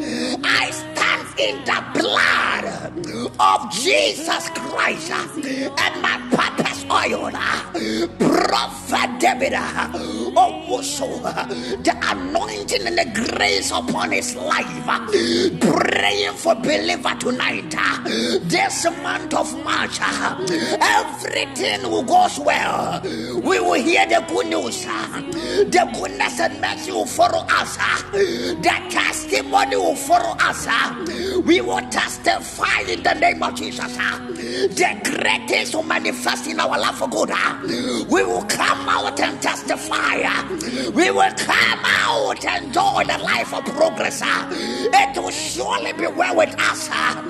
I 0.00 0.70
stand 0.70 1.40
in 1.40 1.64
the 1.64 1.84
blood 1.98 2.64
of 3.40 3.72
Jesus 3.72 4.48
Christ 4.50 5.10
and 5.10 6.02
my 6.02 6.18
purpose 6.30 6.77
oil. 6.90 7.30
Prophet 8.18 9.20
David 9.20 9.52
oh, 9.54 10.64
also 10.68 11.06
the 11.82 11.94
anointing 12.02 12.86
and 12.86 12.98
the 12.98 13.04
grace 13.14 13.70
upon 13.70 14.12
his 14.12 14.34
life. 14.36 14.66
Praying 15.60 16.34
for 16.34 16.54
believer 16.54 17.14
tonight. 17.18 17.74
This 18.42 18.84
month 19.02 19.34
of 19.34 19.64
March, 19.64 19.98
everything 20.00 21.82
will 21.90 22.02
goes 22.02 22.38
well. 22.38 23.00
We 23.02 23.60
will 23.60 23.74
hear 23.74 24.06
the 24.06 24.24
good 24.28 24.46
news. 24.46 24.84
The 24.84 25.90
goodness 25.94 26.40
and 26.40 26.60
mercy 26.60 26.92
will 26.92 27.06
follow 27.06 27.44
us. 27.50 27.76
The 28.12 28.76
testimony 28.90 29.76
will 29.76 29.96
follow 29.96 30.34
us. 30.40 30.66
We 31.44 31.60
will 31.60 31.80
testify 31.90 32.80
in 32.88 33.02
the 33.02 33.14
name 33.14 33.42
of 33.42 33.54
Jesus. 33.54 33.96
The 33.96 35.00
greatest 35.04 35.74
will 35.74 35.82
manifest 35.82 36.46
in 36.46 36.60
our 36.60 36.77
for 36.98 37.08
good. 37.08 37.30
We 38.08 38.24
will 38.24 38.44
come 38.44 38.88
out 38.88 39.20
and 39.20 39.40
testify. 39.40 40.22
We 40.90 41.10
will 41.10 41.32
come 41.36 41.80
out 41.84 42.44
and 42.44 42.66
enjoy 42.68 43.04
the 43.04 43.18
life 43.22 43.52
of 43.54 43.64
progress. 43.64 44.22
It 44.24 45.16
will 45.16 45.30
surely 45.30 45.92
be 45.92 46.06
well 46.06 46.36
with 46.36 46.54
us. 46.58 46.88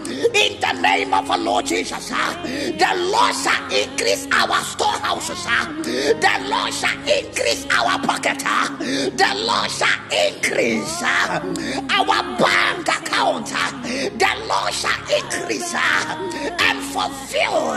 In 0.08 0.60
the 0.60 0.72
name 0.80 1.14
of 1.14 1.30
our 1.30 1.38
Lord 1.38 1.66
Jesus. 1.66 2.08
The 2.08 2.92
Lord 3.12 3.34
shall 3.34 3.64
increase 3.70 4.26
our 4.32 4.60
storehouses. 4.64 5.44
The 5.44 6.46
Lord 6.48 6.72
shall 6.74 6.98
increase 7.02 7.66
our 7.70 7.98
pocket. 8.00 8.38
The 8.38 9.34
Lord 9.36 9.70
shall 9.70 9.98
increase 10.26 11.02
our 11.02 12.22
bank 12.38 12.88
account. 12.88 13.46
The 13.46 14.32
Lord 14.48 14.74
shall 14.74 15.00
increase 15.16 15.74
and 15.74 16.78
fulfill 16.92 17.74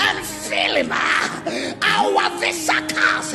and 0.00 0.26
fill 0.26 0.76
him 0.80 0.92
our 1.82 2.30
visa 2.40 2.80
cards, 2.88 3.34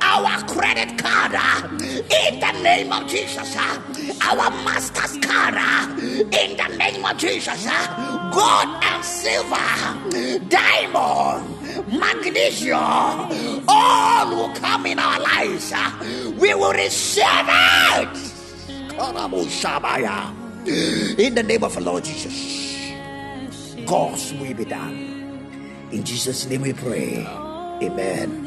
our 0.00 0.42
credit 0.48 0.98
card, 0.98 1.32
in 1.72 2.40
the 2.40 2.52
name 2.62 2.92
of 2.92 3.08
Jesus, 3.08 3.56
our 3.56 4.50
master's 4.64 5.16
card, 5.18 5.54
in 6.00 6.56
the 6.56 6.76
name 6.76 7.04
of 7.04 7.16
Jesus, 7.16 7.66
gold 7.66 8.68
and 8.82 9.04
silver, 9.04 10.48
diamond, 10.48 11.98
magnesium, 11.98 13.64
all 13.68 14.28
will 14.30 14.54
come 14.54 14.86
in 14.86 14.98
our 14.98 15.20
lives. 15.20 15.72
We 16.38 16.54
will 16.54 16.72
receive 16.72 17.24
it. 17.24 18.16
In 21.18 21.34
the 21.34 21.42
name 21.42 21.64
of 21.64 21.74
the 21.74 21.80
Lord 21.80 22.04
Jesus, 22.04 22.92
God's 23.86 24.32
will 24.34 24.54
be 24.54 24.64
done. 24.64 25.09
In 25.92 26.04
Jesus' 26.04 26.46
name 26.46 26.62
we 26.62 26.72
pray. 26.72 27.26
Amen. 27.82 28.46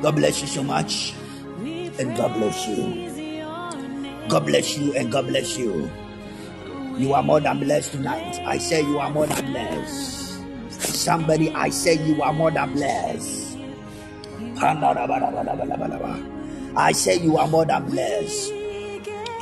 God 0.00 0.16
bless 0.16 0.40
you 0.40 0.48
so 0.48 0.62
much. 0.62 1.12
And 1.98 2.16
God 2.16 2.32
bless 2.34 2.66
you. 2.66 3.10
God 4.28 4.46
bless 4.46 4.78
you 4.78 4.94
and 4.94 5.12
God 5.12 5.26
bless 5.26 5.58
you. 5.58 5.90
You 6.96 7.12
are 7.12 7.22
more 7.22 7.40
than 7.40 7.60
blessed 7.60 7.92
tonight. 7.92 8.40
I 8.46 8.58
say 8.58 8.80
you 8.82 8.98
are 8.98 9.10
more 9.10 9.26
than 9.26 9.52
blessed. 9.52 10.40
Somebody, 10.70 11.50
I 11.52 11.68
say 11.70 11.94
you 12.06 12.22
are 12.22 12.32
more 12.32 12.50
than 12.50 12.72
blessed. 12.72 13.58
I 16.76 16.92
say 16.92 17.18
you 17.18 17.36
are 17.36 17.48
more 17.48 17.64
than 17.64 17.84
blessed. 17.90 18.52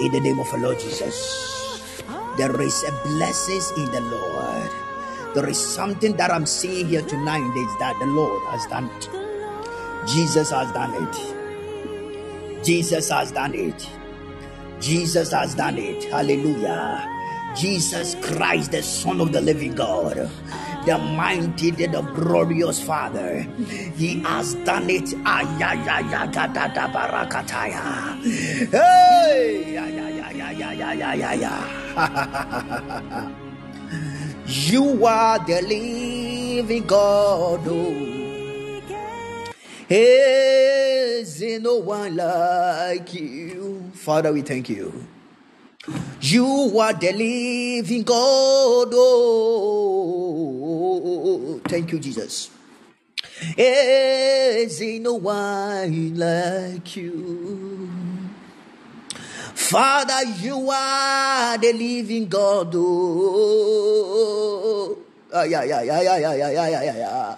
In 0.01 0.13
the 0.13 0.21
name 0.21 0.39
of 0.39 0.51
the 0.51 0.59
Lord 0.59 0.79
Jesus. 0.81 2.03
There 2.37 2.61
is 2.61 2.85
a 2.85 2.93
blessings 3.05 3.71
in 3.79 3.87
the 3.93 4.01
Lord. 4.01 4.86
There 5.37 5.51
is 5.51 5.59
something 5.59 6.17
that 6.17 6.31
I'm 6.33 6.47
seeing 6.47 6.89
here 6.89 7.03
tonight 7.03 7.45
is 7.45 7.79
that 7.79 7.95
the 8.01 8.07
Lord 8.07 8.43
has 8.49 8.65
done 8.69 8.89
it. 8.97 9.11
Jesus 10.09 10.49
has 10.49 10.73
done 10.73 10.95
it. 10.97 12.65
Jesus 12.65 13.11
has 13.11 13.33
done 13.33 13.55
it. 13.55 13.87
Jesus 14.81 15.33
has 15.33 15.55
done 15.55 15.77
it. 15.77 16.05
Hallelujah. 16.05 17.05
Jesus 17.55 18.15
Christ, 18.23 18.73
the 18.73 18.83
Son 18.83 19.21
of 19.21 19.33
the 19.33 19.43
living 19.43 19.75
God, 19.75 20.17
the 20.87 20.97
mighty, 20.97 21.71
the 21.71 22.01
glorious 22.15 22.83
Father, 22.83 23.43
He 23.95 24.23
has 24.23 24.55
done 24.65 24.89
it. 24.89 25.13
Ay, 25.27 25.45
You 34.49 35.05
are 35.05 35.39
the 35.41 35.61
living 35.61 36.87
God. 36.87 37.67
Oh. 37.67 38.81
Is 39.89 41.43
no 41.61 41.77
one 41.77 42.15
like 42.15 43.13
you? 43.15 43.91
Father, 43.95 44.33
we 44.33 44.43
thank 44.43 44.69
you. 44.69 45.07
You 46.21 46.79
are 46.79 46.93
the 46.93 47.13
living 47.13 48.05
God. 48.05 48.91
Oh, 48.95 49.41
thank 51.67 51.91
you, 51.91 51.99
Jesus. 51.99 52.51
Is 53.57 54.81
no 55.01 55.15
one 55.15 56.17
like 56.17 56.97
you? 56.97 57.96
Father, 59.57 60.23
you 60.39 60.71
are 60.71 61.57
the 61.57 61.73
living 61.73 62.29
God. 62.29 62.73
Oh, 62.77 64.19
ah, 65.33 65.45
yeah, 65.45 65.65
yeah, 65.65 65.81
yeah, 65.81 66.03
yeah, 66.03 66.19
yeah, 66.19 66.35
yeah, 66.35 66.53
yeah, 66.53 66.83
yeah, 66.85 66.97
yeah. 66.97 67.37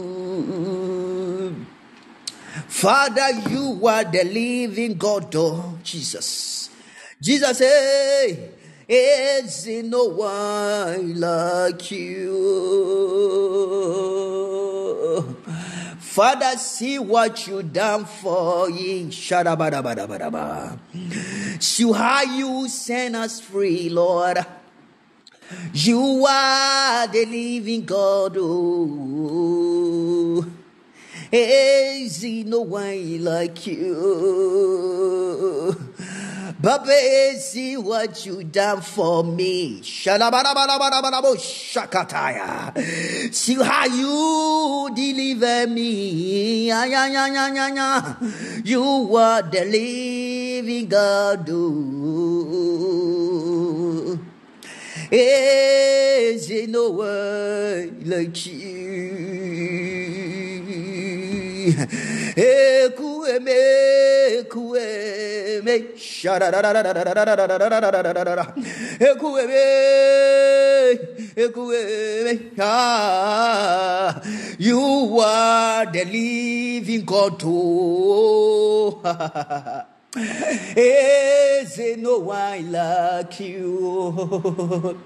Father, 2.68 3.30
you 3.50 3.84
are 3.88 4.04
the 4.04 4.22
living 4.24 4.94
God, 4.94 5.34
oh 5.34 5.78
Jesus. 5.82 6.70
Jesus, 7.20 7.58
hey, 7.58 8.50
is 8.88 9.66
no 9.82 10.04
one 10.04 11.18
like 11.18 11.90
you? 11.90 13.50
Father, 16.10 16.58
see 16.58 16.98
what 16.98 17.46
you 17.46 17.62
done 17.62 18.04
for 18.04 18.68
ye. 18.68 19.04
Shadabadabadabadaba. 19.04 20.76
See 21.62 21.92
how 21.92 22.22
you 22.22 22.68
send 22.68 23.14
us 23.14 23.40
free, 23.40 23.88
Lord. 23.88 24.44
You 25.72 26.26
are 26.28 27.06
the 27.06 27.24
living 27.26 27.84
God. 27.84 28.36
Oh. 28.40 28.90
Is 31.30 32.24
no 32.24 32.62
one 32.62 33.24
like 33.24 33.68
you? 33.68 34.50
Baba, 36.62 37.38
see 37.38 37.78
what 37.78 38.26
you 38.26 38.44
done 38.44 38.82
for 38.82 39.24
me. 39.24 39.80
Shakataya. 41.40 42.76
See 43.32 43.54
how 43.54 43.86
you 43.86 44.90
deliver 44.94 45.66
me. 45.72 46.66
You 48.64 49.16
are 49.16 49.42
the 49.42 49.64
living 49.64 50.86
God. 50.86 51.48
Is 55.12 56.50
no 56.68 56.90
one 56.90 58.02
like 58.04 58.46
you? 58.46 60.09
Ah. 72.58 74.20
You 74.58 75.18
are 75.20 75.86
the 75.86 76.04
living 76.04 77.04
God. 77.04 77.42
Oh. 77.44 79.00
Is 80.76 81.78
no 81.98 82.18
one 82.18 82.72
like 82.72 83.40
you? 83.40 84.98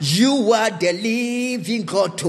You 0.00 0.52
are 0.52 0.70
the 0.70 0.92
living 0.92 1.84
God. 1.84 2.20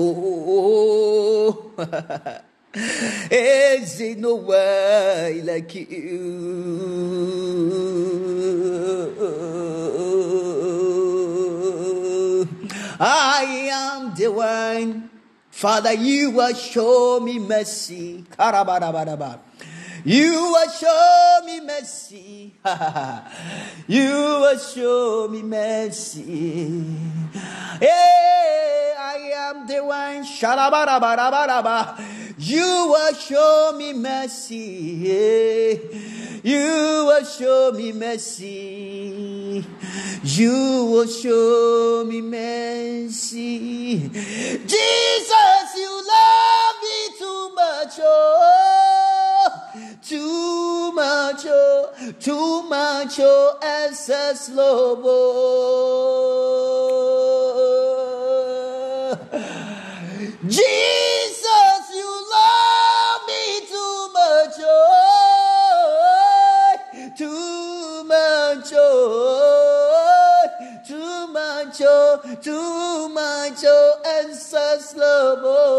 Is 2.73 3.99
no 4.17 4.35
one 4.35 5.45
like 5.45 5.75
you? 5.75 6.47
I 12.97 13.69
am 13.73 14.13
the 14.15 14.31
one. 14.31 15.09
Father, 15.49 15.93
you 15.93 16.31
will 16.31 16.55
show 16.55 17.19
me 17.19 17.39
mercy. 17.39 18.23
You 20.03 20.31
will 20.31 20.69
show 20.71 21.41
me 21.45 21.59
mercy. 21.61 22.55
you 23.87 24.09
will 24.09 24.57
show 24.57 25.27
me 25.29 25.43
mercy. 25.43 26.83
Hey, 27.79 28.93
I 28.97 29.31
am 29.35 29.67
the 29.67 29.83
one. 29.83 30.23
You 32.43 32.87
will 32.89 33.13
show 33.13 33.71
me 33.77 33.93
mercy. 33.93 35.79
You 36.43 37.05
will 37.05 37.23
show 37.23 37.71
me 37.71 37.91
mercy. 37.91 39.63
You 40.23 40.85
will 40.89 41.05
show 41.05 42.03
me 42.07 42.19
mercy. 42.19 44.09
Jesus, 44.09 45.75
you 45.75 46.03
love 46.07 46.75
me 46.81 47.09
too 47.19 47.53
much. 47.53 47.99
Oh, 47.99 49.47
too 50.01 50.91
much. 50.93 51.45
Oh, 51.45 51.93
too 52.19 52.63
much. 52.63 53.19
Oh, 53.19 53.59
excess 53.61 54.49
love. 54.49 55.03
Oh. 55.03 55.91
Jesus, 60.47 61.80
love 62.31 63.21
me 63.27 63.43
too 63.67 64.09
much. 64.13 64.57
Oh, 64.59 64.77
too 67.17 68.03
much. 68.05 68.71
Oh, 68.73 70.47
too 70.87 71.27
much. 71.27 71.81
Oh, 71.81 72.19
too 72.41 73.09
much. 73.09 73.63
Oh, 73.65 73.99
love. 74.95 75.43
Oh, 75.43 75.71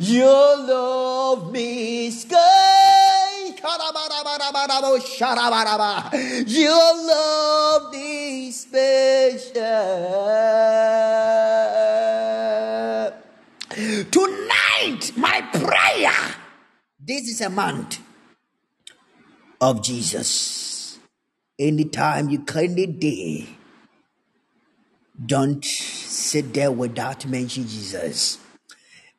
your 0.00 0.56
love 0.66 1.52
me. 1.52 1.78
Sharabaraba. 5.18 6.10
Your 6.46 7.06
love 7.06 7.92
is 7.94 8.60
special. 8.60 9.54
Tonight, 14.10 15.07
my 15.18 15.42
prayer. 15.52 16.14
This 16.98 17.28
is 17.28 17.40
a 17.40 17.50
month 17.50 17.98
of 19.60 19.82
Jesus. 19.82 20.98
Anytime 21.58 22.28
you 22.28 22.40
can 22.40 22.74
day, 22.74 23.48
don't 25.26 25.64
sit 25.64 26.54
there 26.54 26.70
without 26.70 27.26
mentioning 27.26 27.68
Jesus. 27.68 28.38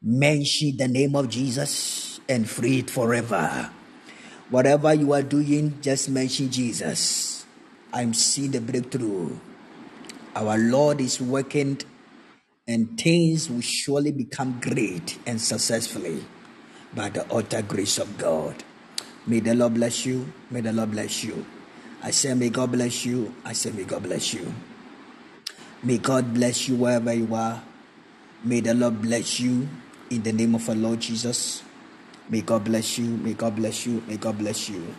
Mention 0.01 0.77
the 0.77 0.87
name 0.87 1.15
of 1.15 1.27
Jesus 1.27 2.21
and 2.29 2.49
free 2.49 2.79
it 2.79 2.89
forever. 2.89 3.69
Whatever 4.49 4.93
you 4.93 5.11
are 5.11 5.21
doing, 5.21 5.81
just 5.81 6.09
mention 6.09 6.49
Jesus. 6.49 7.45
I'm 7.93 8.13
seeing 8.13 8.51
the 8.51 8.61
breakthrough. 8.61 9.37
Our 10.35 10.57
Lord 10.57 11.01
is 11.01 11.19
working, 11.19 11.79
and 12.69 13.01
things 13.01 13.49
will 13.49 13.61
surely 13.61 14.11
become 14.11 14.59
great 14.61 15.17
and 15.25 15.41
successfully 15.41 16.23
by 16.93 17.09
the 17.09 17.25
utter 17.33 17.63
grace 17.63 17.97
of 17.97 18.15
God. 18.19 18.63
May 19.25 19.39
the 19.39 19.55
Lord 19.55 19.73
bless 19.73 20.05
you. 20.05 20.31
May 20.51 20.61
the 20.61 20.71
Lord 20.71 20.91
bless 20.91 21.23
you. 21.23 21.47
I 22.03 22.11
say, 22.11 22.35
may 22.35 22.49
God 22.49 22.71
bless 22.71 23.05
you. 23.05 23.33
I 23.43 23.53
say, 23.53 23.71
may 23.71 23.85
God 23.85 24.03
bless 24.03 24.35
you. 24.35 24.53
May 25.81 25.97
God 25.97 26.31
bless 26.31 26.69
you 26.69 26.75
wherever 26.75 27.11
you 27.11 27.33
are. 27.33 27.63
May 28.43 28.59
the 28.61 28.75
Lord 28.75 29.01
bless 29.01 29.39
you 29.39 29.67
in 30.11 30.21
the 30.21 30.31
name 30.31 30.53
of 30.53 30.69
our 30.69 30.75
Lord 30.75 30.99
Jesus. 30.99 31.63
May 32.29 32.41
God 32.41 32.65
bless 32.65 32.99
you. 32.99 33.05
May 33.05 33.33
God 33.33 33.55
bless 33.55 33.87
you. 33.87 34.03
May 34.07 34.17
God 34.17 34.37
bless 34.37 34.69
you. 34.69 34.95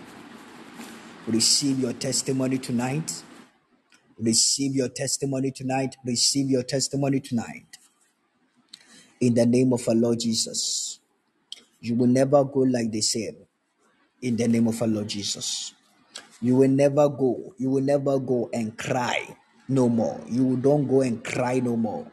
Receive 1.29 1.79
your 1.79 1.93
testimony 1.93 2.59
tonight. 2.59 3.23
Receive 4.21 4.75
your 4.75 4.89
testimony 4.89 5.51
tonight. 5.51 5.97
Receive 6.05 6.51
your 6.51 6.63
testimony 6.63 7.21
tonight. 7.21 7.79
In 9.21 9.35
the 9.35 9.47
name 9.47 9.73
of 9.73 9.89
our 9.89 9.95
Lord 9.95 10.21
Jesus. 10.21 11.01
You 11.81 11.95
will 11.95 12.09
never 12.09 12.45
go 12.45 12.61
like 12.61 12.93
they 12.93 13.01
said. 13.01 13.37
In 14.23 14.37
the 14.37 14.49
name 14.49 14.69
of 14.69 14.81
our 14.83 14.89
Lord 14.89 15.09
Jesus. 15.09 15.75
You 16.43 16.57
will 16.57 16.71
never 16.71 17.09
go. 17.09 17.55
You 17.59 17.71
will 17.71 17.83
never 17.83 18.19
go 18.19 18.51
and 18.53 18.77
cry 18.77 19.37
no 19.69 19.89
more. 19.89 20.21
You 20.29 20.57
don't 20.57 20.87
go 20.89 21.03
and 21.03 21.23
cry 21.25 21.61
no 21.61 21.77
more. 21.77 22.11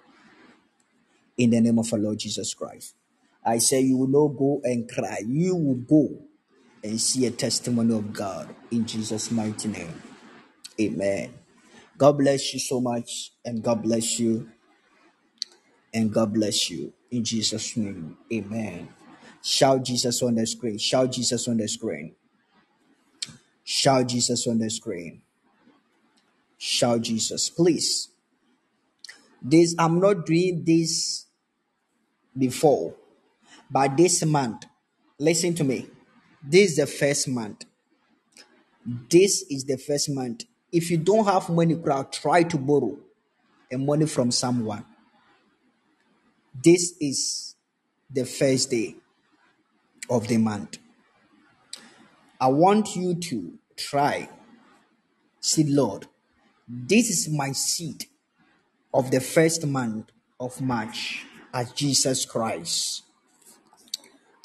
In 1.37 1.51
the 1.51 1.61
name 1.61 1.79
of 1.79 1.91
our 1.93 1.99
Lord 1.99 2.19
Jesus 2.19 2.53
Christ. 2.53 2.95
I 3.45 3.59
say 3.59 3.81
you 3.81 3.97
will 3.97 4.07
not 4.07 4.37
go 4.37 4.61
and 4.63 4.89
cry. 4.89 5.19
You 5.25 5.55
will 5.55 5.75
go 5.75 6.09
and 6.83 6.99
see 6.99 7.25
a 7.25 7.31
testimony 7.31 7.93
of 7.95 8.13
God 8.13 8.53
in 8.71 8.85
Jesus' 8.85 9.31
mighty 9.31 9.69
name. 9.69 10.01
Amen. 10.79 11.33
God 11.97 12.17
bless 12.19 12.53
you 12.53 12.59
so 12.59 12.79
much, 12.79 13.31
and 13.43 13.63
God 13.63 13.81
bless 13.81 14.19
you, 14.19 14.49
and 15.93 16.13
God 16.13 16.33
bless 16.33 16.69
you 16.69 16.93
in 17.09 17.23
Jesus' 17.23 17.75
name. 17.75 18.17
Amen. 18.31 18.89
Shout 19.41 19.83
Jesus 19.83 20.21
on 20.21 20.35
the 20.35 20.45
screen. 20.45 20.77
Shout 20.77 21.11
Jesus 21.11 21.47
on 21.47 21.57
the 21.57 21.67
screen. 21.67 22.15
Shout 23.63 24.07
Jesus 24.07 24.47
on 24.47 24.59
the 24.59 24.69
screen. 24.69 25.21
Shout 26.57 27.01
Jesus. 27.01 27.49
Please. 27.49 28.09
This 29.41 29.75
I'm 29.77 29.99
not 29.99 30.25
doing 30.25 30.63
this 30.65 31.25
before, 32.37 32.95
but 33.69 33.95
this 33.95 34.25
month, 34.25 34.65
listen 35.19 35.53
to 35.55 35.63
me. 35.63 35.87
This 36.43 36.71
is 36.71 36.77
the 36.77 36.87
first 36.87 37.27
month. 37.27 37.65
This 39.09 39.43
is 39.49 39.65
the 39.65 39.77
first 39.77 40.09
month. 40.09 40.43
If 40.71 40.91
you 40.91 40.97
don't 40.97 41.25
have 41.25 41.49
money, 41.49 41.75
crowd, 41.75 42.11
try 42.11 42.43
to 42.43 42.57
borrow 42.57 42.97
a 43.71 43.77
money 43.77 44.05
from 44.05 44.31
someone. 44.31 44.85
This 46.53 46.95
is 46.99 47.55
the 48.09 48.25
first 48.25 48.71
day 48.71 48.95
of 50.09 50.27
the 50.27 50.37
month. 50.37 50.77
I 52.39 52.47
want 52.47 52.95
you 52.95 53.15
to 53.15 53.53
try. 53.75 54.29
See, 55.39 55.63
Lord, 55.63 56.07
this 56.67 57.09
is 57.09 57.29
my 57.29 57.51
seed 57.51 58.05
of 58.93 59.11
the 59.11 59.19
first 59.19 59.65
month 59.65 60.11
of 60.39 60.59
March 60.61 61.25
as 61.53 61.71
Jesus 61.71 62.25
Christ. 62.25 63.03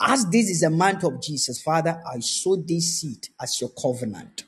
As 0.01 0.27
this 0.27 0.49
is 0.49 0.63
a 0.63 0.71
month 0.71 1.05
of 1.05 1.23
Jesus, 1.23 1.63
Father, 1.63 2.03
I 2.13 2.21
sow 2.21 2.57
this 2.57 3.01
seed 3.01 3.29
as 3.41 3.61
your 3.61 3.71
covenant. 3.71 4.45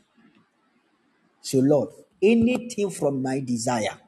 So, 1.44 1.60
Lord, 1.60 1.90
anything 2.22 2.90
from 2.90 3.22
my 3.22 3.40
desire, 3.40 3.98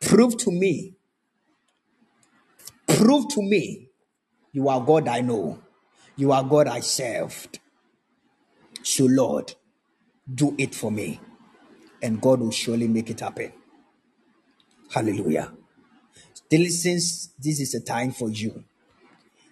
prove 0.00 0.36
to 0.38 0.52
me, 0.52 0.94
prove 2.88 3.28
to 3.30 3.42
me 3.42 3.88
you 4.52 4.68
are 4.68 4.80
God 4.84 5.08
I 5.08 5.22
know, 5.22 5.60
you 6.16 6.32
are 6.32 6.44
God 6.44 6.68
I 6.68 6.80
served. 6.80 7.60
So, 8.82 9.06
Lord, 9.06 9.54
do 10.32 10.54
it 10.58 10.74
for 10.74 10.92
me, 10.92 11.20
and 12.02 12.20
God 12.20 12.40
will 12.40 12.52
surely 12.52 12.88
make 12.88 13.10
it 13.10 13.20
happen. 13.20 13.52
Hallelujah. 14.92 15.52
Still, 16.34 16.66
since 16.70 17.28
this 17.38 17.60
is 17.60 17.74
a 17.74 17.80
time 17.80 18.12
for 18.12 18.30
you. 18.30 18.64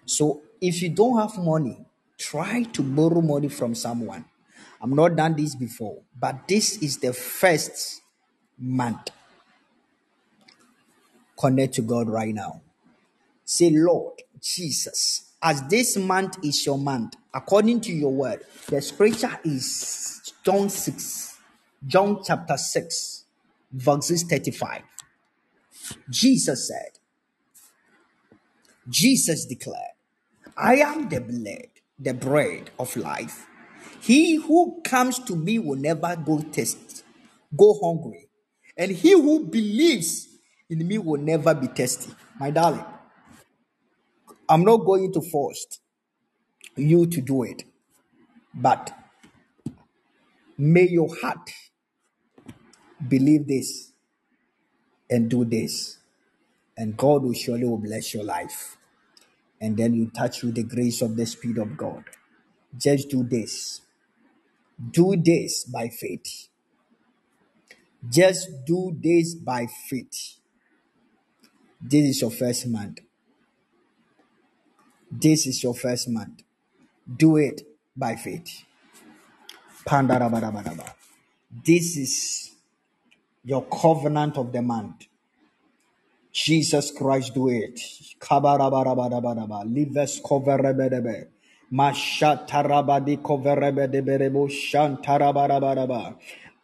So, 0.05 0.41
if 0.61 0.81
you 0.83 0.89
don't 0.89 1.17
have 1.19 1.37
money, 1.43 1.85
try 2.17 2.63
to 2.63 2.83
borrow 2.83 3.21
money 3.21 3.49
from 3.49 3.75
someone. 3.75 4.25
I'm 4.81 4.95
not 4.95 5.15
done 5.15 5.35
this 5.35 5.55
before, 5.55 6.01
but 6.17 6.47
this 6.47 6.77
is 6.81 6.97
the 6.97 7.13
first 7.13 8.01
month. 8.57 9.09
Connect 11.37 11.73
to 11.75 11.81
God 11.81 12.09
right 12.09 12.33
now. 12.33 12.61
Say, 13.43 13.71
Lord 13.71 14.21
Jesus, 14.41 15.33
as 15.41 15.63
this 15.67 15.97
month 15.97 16.37
is 16.43 16.65
your 16.65 16.77
month, 16.77 17.15
according 17.33 17.81
to 17.81 17.91
your 17.91 18.11
word, 18.11 18.43
the 18.67 18.81
scripture 18.81 19.39
is 19.43 20.33
John 20.43 20.69
6, 20.69 21.37
John 21.85 22.21
chapter 22.23 22.57
6, 22.57 23.25
verses 23.71 24.23
35. 24.23 24.81
Jesus 26.09 26.67
said, 26.67 26.99
Jesus 28.87 29.45
declared, 29.45 29.95
I 30.57 30.75
am 30.77 31.09
the 31.09 31.21
bread, 31.21 31.69
the 31.97 32.13
bread 32.13 32.71
of 32.79 32.95
life. 32.95 33.48
He 34.01 34.35
who 34.35 34.81
comes 34.83 35.19
to 35.19 35.35
me 35.35 35.59
will 35.59 35.77
never 35.77 36.15
go 36.15 36.39
test, 36.39 37.03
go 37.55 37.77
hungry. 37.81 38.29
And 38.77 38.91
he 38.91 39.11
who 39.11 39.45
believes 39.45 40.27
in 40.69 40.87
me 40.87 40.97
will 40.97 41.19
never 41.19 41.53
be 41.53 41.67
thirsty. 41.67 42.13
My 42.39 42.51
darling, 42.51 42.85
I'm 44.47 44.63
not 44.63 44.77
going 44.77 45.11
to 45.13 45.21
force 45.21 45.79
you 46.75 47.05
to 47.07 47.21
do 47.21 47.43
it, 47.43 47.63
but 48.53 48.93
may 50.57 50.87
your 50.87 51.13
heart 51.21 51.51
believe 53.05 53.47
this 53.47 53.91
and 55.09 55.29
do 55.29 55.43
this, 55.43 55.97
and 56.77 56.95
God 56.95 57.23
will 57.23 57.33
surely 57.33 57.65
will 57.65 57.77
bless 57.77 58.13
your 58.13 58.23
life. 58.23 58.77
And 59.59 59.75
then 59.75 59.93
you 59.93 60.09
touch 60.09 60.43
with 60.43 60.55
the 60.55 60.63
grace 60.63 61.01
of 61.01 61.17
the 61.17 61.25
Spirit 61.25 61.57
of 61.57 61.75
God. 61.75 62.05
Just 62.77 63.09
do 63.09 63.23
this. 63.23 63.81
Do 64.79 65.15
this 65.17 65.65
by 65.65 65.89
faith. 65.89 66.47
Just 68.07 68.65
do 68.65 68.95
this 69.01 69.35
by 69.35 69.67
faith. 69.89 70.37
This 71.81 72.05
is 72.05 72.21
your 72.21 72.31
first 72.31 72.67
month. 72.67 72.99
This 75.11 75.47
is 75.47 75.63
your 75.63 75.73
first 75.73 76.07
month. 76.09 76.43
Do 77.17 77.37
it 77.37 77.61
by 77.95 78.15
faith. 78.15 78.63
This 81.65 81.97
is 81.97 82.51
your 83.43 83.63
covenant 83.65 84.37
of 84.37 84.51
the 84.51 84.61
month. 84.61 85.07
Jesus 86.31 86.91
Christ, 86.91 87.33
do 87.33 87.49
it. 87.49 87.79
Kabarabarabaraba. 88.19 89.65
Lives 89.65 90.21
coverebedebe. 90.21 91.27
Mashatarabadi 91.71 93.21
coverebedebedebo 93.21 94.49
shantarabaraba. 94.49 96.15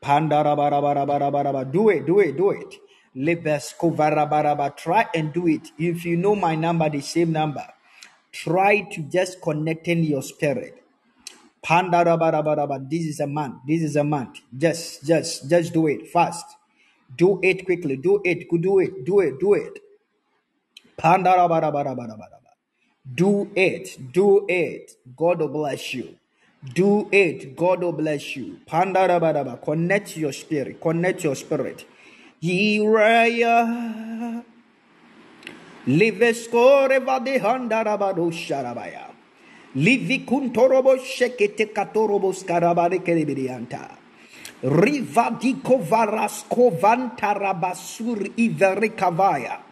Pandarabarabaraba. 0.02 1.72
Do 1.72 1.90
it, 1.90 2.06
do 2.06 2.20
it, 2.20 2.38
do 2.38 2.52
it. 2.52 2.76
Lives 3.16 3.76
coverebaraba. 3.80 4.76
Try 4.76 5.08
and 5.14 5.32
do 5.34 5.48
it. 5.48 5.72
If 5.78 6.06
you 6.06 6.18
know 6.18 6.36
my 6.36 6.56
number, 6.56 6.90
the 6.90 7.02
same 7.02 7.32
number, 7.32 7.66
try 8.32 8.82
to 8.82 9.02
just 9.04 9.42
connect 9.42 9.88
in 9.88 10.04
your 10.04 10.24
spirit. 10.24 10.82
Pandarabaraba. 11.64 12.90
This 12.90 13.06
is 13.06 13.20
a 13.20 13.28
month. 13.28 13.62
This 13.68 13.84
is 13.84 13.96
a 13.96 14.04
month. 14.04 14.42
Just, 14.58 15.06
just, 15.06 15.50
just 15.50 15.74
do 15.74 15.88
it 15.88 16.08
fast. 16.10 16.46
Do 17.16 17.40
it 17.44 17.66
quickly. 17.66 17.98
Do 17.98 18.22
it. 18.24 18.50
Do 18.50 18.80
it. 18.80 19.06
Do 19.06 19.20
it. 19.22 19.40
Do 19.40 19.54
it. 19.54 19.80
Pandarabarabarabaraba. 20.98 22.35
Do 23.14 23.50
it. 23.56 24.14
Do 24.14 24.46
it. 24.50 24.96
God 25.16 25.40
will 25.40 25.50
bless 25.50 25.94
you. 25.94 26.16
Do 26.74 27.08
it. 27.12 27.56
God 27.56 27.82
will 27.82 27.92
bless 27.92 28.36
you. 28.36 28.60
Pandarabaraba. 28.68 29.62
Connect 29.62 30.18
your 30.18 30.34
spirit. 30.34 30.82
Connect 30.82 31.24
your 31.24 31.36
spirit. 31.36 31.86
Yiraya. 32.42 34.44
Livescore 35.88 37.00
vadehandarabado 37.00 38.32
sharabaya. 38.32 39.12
Livi 39.76 40.26
kuntorobo 40.26 40.98
shekete 40.98 41.72
katorobo 41.72 42.34
skarabare 42.34 43.04
kerebirianta. 43.04 43.92
Rivadiko 44.64 45.86
varasko 45.86 46.72
vantarabasur 46.80 48.32
iverikavaya. 48.36 49.65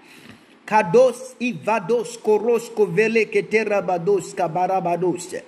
Kados 0.65 1.35
ivados 1.39 2.17
korosko 2.17 2.85
vele 2.85 3.25
keterabados 3.25 4.33
kabarabados. 4.33 5.41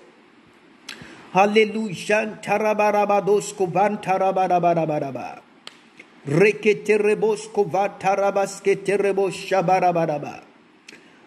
Hallelujah. 1.32 2.40
Tarabarabados 2.42 3.54
kovantarabarabaraba. 3.54 5.42
Reketerebos 6.28 7.48
kovantarabas 7.52 8.62
keterebos 8.62 9.36
shabarabaraba. 9.36 10.44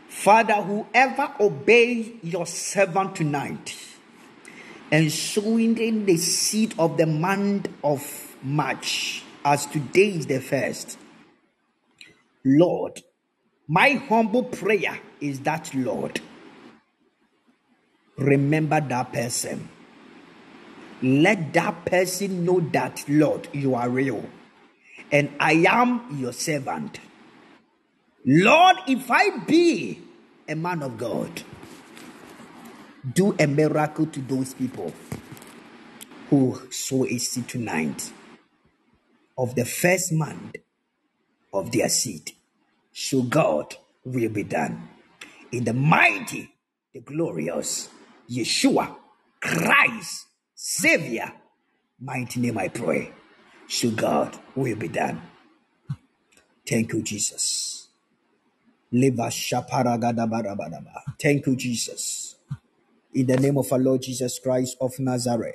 Father, 0.09 0.55
whoever 0.55 1.31
obey 1.41 2.15
your 2.23 2.47
servant 2.47 3.15
tonight 3.15 3.77
and 4.91 5.13
sowing 5.13 5.77
in 5.77 6.07
the 6.07 6.17
seed 6.17 6.75
of 6.79 6.97
the 6.97 7.07
month 7.07 7.69
of 7.85 8.35
March, 8.43 9.23
as 9.45 9.67
today 9.67 10.09
is 10.11 10.27
the 10.27 10.41
first, 10.41 10.99
Lord, 12.45 13.03
my 13.69 13.91
humble 14.09 14.45
prayer 14.45 14.99
is 15.21 15.41
that, 15.41 15.73
Lord, 15.75 16.21
remember 18.17 18.81
that 18.81 19.13
person. 19.13 19.69
Let 21.03 21.53
that 21.53 21.85
person 21.85 22.45
know 22.45 22.61
that, 22.73 23.05
Lord, 23.09 23.49
you 23.53 23.75
are 23.75 23.89
real 23.89 24.25
and 25.13 25.31
I 25.39 25.65
am 25.69 26.19
your 26.19 26.33
servant. 26.33 26.99
Lord, 28.25 28.77
if 28.87 29.11
I 29.11 29.39
be 29.39 30.03
a 30.49 30.55
man 30.55 30.83
of 30.83 30.99
God, 30.99 31.43
do 33.15 33.35
a 33.39 33.47
miracle 33.47 34.07
to 34.07 34.21
those 34.21 34.55
people 34.55 34.93
who 36.31 36.61
sow 36.71 37.07
a 37.07 37.17
seed 37.19 37.49
tonight 37.49 38.13
of 39.37 39.55
the 39.55 39.65
first 39.65 40.13
month 40.13 40.57
of 41.53 41.73
their 41.73 41.89
seed. 41.89 42.33
So 43.01 43.23
God 43.23 43.77
will 44.05 44.29
be 44.29 44.43
done. 44.43 44.89
In 45.53 45.63
the 45.63 45.73
mighty, 45.73 46.53
the 46.93 46.99
glorious 46.99 47.89
Yeshua, 48.29 48.97
Christ, 49.41 50.27
Savior, 50.53 51.33
mighty 52.01 52.41
name 52.41 52.59
I 52.59 52.67
pray. 52.67 53.13
So 53.69 53.93
God 53.93 54.37
will 54.57 54.75
be 54.75 54.89
done. 54.89 55.23
Thank 56.67 56.93
you, 56.93 57.03
Jesus. 57.03 57.87
Thank 58.91 59.17
you, 61.47 61.57
Jesus. 61.57 62.35
In 63.15 63.27
the 63.27 63.37
name 63.37 63.59
of 63.59 63.73
our 63.73 63.79
Lord 63.79 64.03
Jesus 64.03 64.41
Christ 64.41 64.77
of 64.81 64.99
Nazareth. 64.99 65.55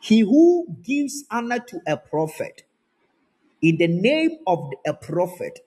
He 0.00 0.20
who 0.20 0.66
gives 0.82 1.24
honor 1.30 1.60
to 1.60 1.80
a 1.86 1.96
prophet 1.96 2.62
In 3.62 3.76
the 3.78 3.88
name 3.88 4.38
of 4.46 4.70
a 4.86 4.94
prophet, 4.94 5.60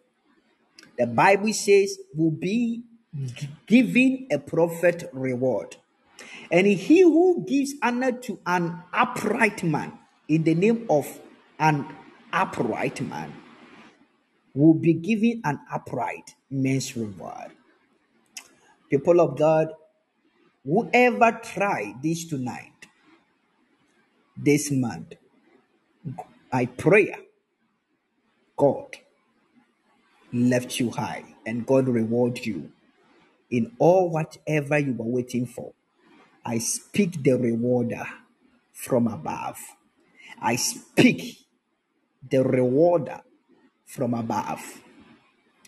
the 0.97 1.07
Bible 1.07 1.53
says, 1.53 1.97
will 2.15 2.31
be 2.31 2.83
g- 3.25 3.49
giving 3.67 4.27
a 4.31 4.39
prophet 4.39 5.09
reward. 5.13 5.77
And 6.51 6.67
he 6.67 7.01
who 7.01 7.45
gives 7.47 7.75
honor 7.83 8.13
to 8.13 8.39
an 8.45 8.83
upright 8.93 9.63
man 9.63 9.93
in 10.29 10.43
the 10.43 10.55
name 10.55 10.87
of 10.89 11.07
an 11.59 11.87
upright 12.33 13.01
man 13.01 13.33
will 14.55 14.75
be 14.75 14.93
given 14.93 15.41
an 15.45 15.59
upright 15.71 16.35
man's 16.51 16.97
reward. 16.97 17.51
People 18.89 19.21
of 19.21 19.37
God, 19.37 19.69
whoever 20.65 21.39
try 21.43 21.95
this 22.03 22.25
tonight, 22.25 22.70
this 24.41 24.71
month, 24.71 25.13
I 26.51 26.65
pray 26.67 27.15
God 28.57 28.97
left 30.33 30.79
you 30.79 30.91
high 30.91 31.23
and 31.45 31.65
God 31.65 31.87
reward 31.87 32.45
you 32.45 32.71
in 33.49 33.71
all 33.79 34.09
whatever 34.09 34.79
you 34.79 34.93
were 34.93 35.05
waiting 35.05 35.45
for. 35.45 35.73
I 36.45 36.59
speak 36.59 37.23
the 37.23 37.33
rewarder 37.33 38.05
from 38.73 39.07
above. 39.07 39.59
I 40.41 40.55
speak 40.57 41.37
the 42.29 42.43
rewarder 42.43 43.21
from 43.85 44.13
above 44.13 44.81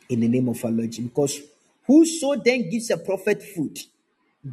in 0.10 0.22
the 0.22 0.28
name 0.28 0.50
of 0.50 0.64
our 0.66 0.72
Lord. 0.72 0.92
Because 0.92 1.42
whoso 1.88 2.36
then 2.36 2.70
gives 2.70 2.90
a 2.90 2.98
prophet 2.98 3.44
food, 3.44 3.80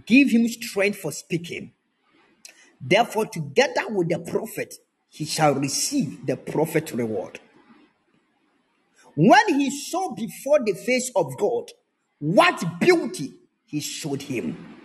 give 0.06 0.30
him 0.30 0.48
strength 0.48 0.98
for 0.98 1.12
speaking. 1.12 1.72
Therefore, 2.80 3.26
together 3.26 3.82
with 3.90 4.08
the 4.08 4.18
prophet, 4.18 4.74
he 5.08 5.24
shall 5.24 5.54
receive 5.54 6.24
the 6.26 6.36
prophet 6.36 6.92
reward. 6.92 7.40
When 9.14 9.60
he 9.60 9.70
saw 9.70 10.14
before 10.14 10.60
the 10.64 10.72
face 10.74 11.10
of 11.14 11.36
God 11.36 11.70
what 12.20 12.80
beauty 12.80 13.34
he 13.66 13.80
showed 13.80 14.22
him, 14.22 14.76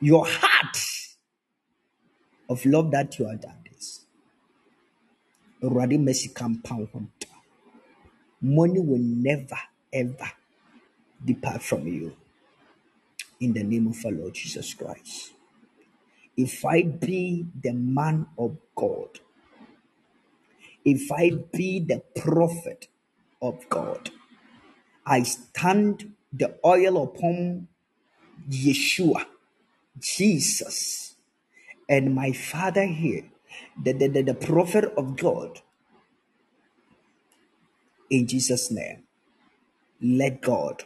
your 0.00 0.26
heart 0.26 0.78
of 2.48 2.64
love 2.66 2.90
that 2.90 3.18
you 3.18 3.26
are 3.26 3.36
done 3.36 3.64
this. 3.70 4.04
Awurade 5.62 5.98
mercy 6.00 6.28
compound 6.28 6.88
Money 8.40 8.80
will 8.80 8.98
never 8.98 9.58
ever 9.92 10.30
depart 11.24 11.62
from 11.62 11.86
you. 11.86 12.16
In 13.40 13.52
the 13.52 13.64
name 13.64 13.88
of 13.88 13.96
our 14.04 14.12
Lord 14.12 14.34
Jesus 14.34 14.74
Christ. 14.74 15.32
If 16.38 16.64
I 16.64 16.84
be 16.84 17.46
the 17.64 17.74
man 17.74 18.28
of 18.38 18.58
God, 18.76 19.20
if 20.84 21.12
I 21.12 21.32
be 21.52 21.80
the 21.80 22.02
prophet 22.20 22.88
of 23.42 23.68
God, 23.68 24.10
I 25.06 25.24
stand 25.24 26.14
the 26.32 26.56
oil 26.64 27.02
upon 27.02 27.68
Yeshua, 28.50 29.26
Jesus, 29.98 31.16
and 31.88 32.14
my 32.14 32.32
father 32.32 32.86
here, 32.86 33.24
the, 33.82 33.92
the, 33.94 34.08
the, 34.08 34.22
the 34.22 34.34
prophet 34.34 34.86
of 34.96 35.16
God, 35.16 35.60
in 38.10 38.26
Jesus' 38.28 38.70
name. 38.70 39.04
Let 40.00 40.42
God 40.42 40.84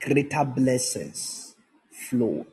greater 0.00 0.44
blessings 0.44 1.56
flow 1.90 2.46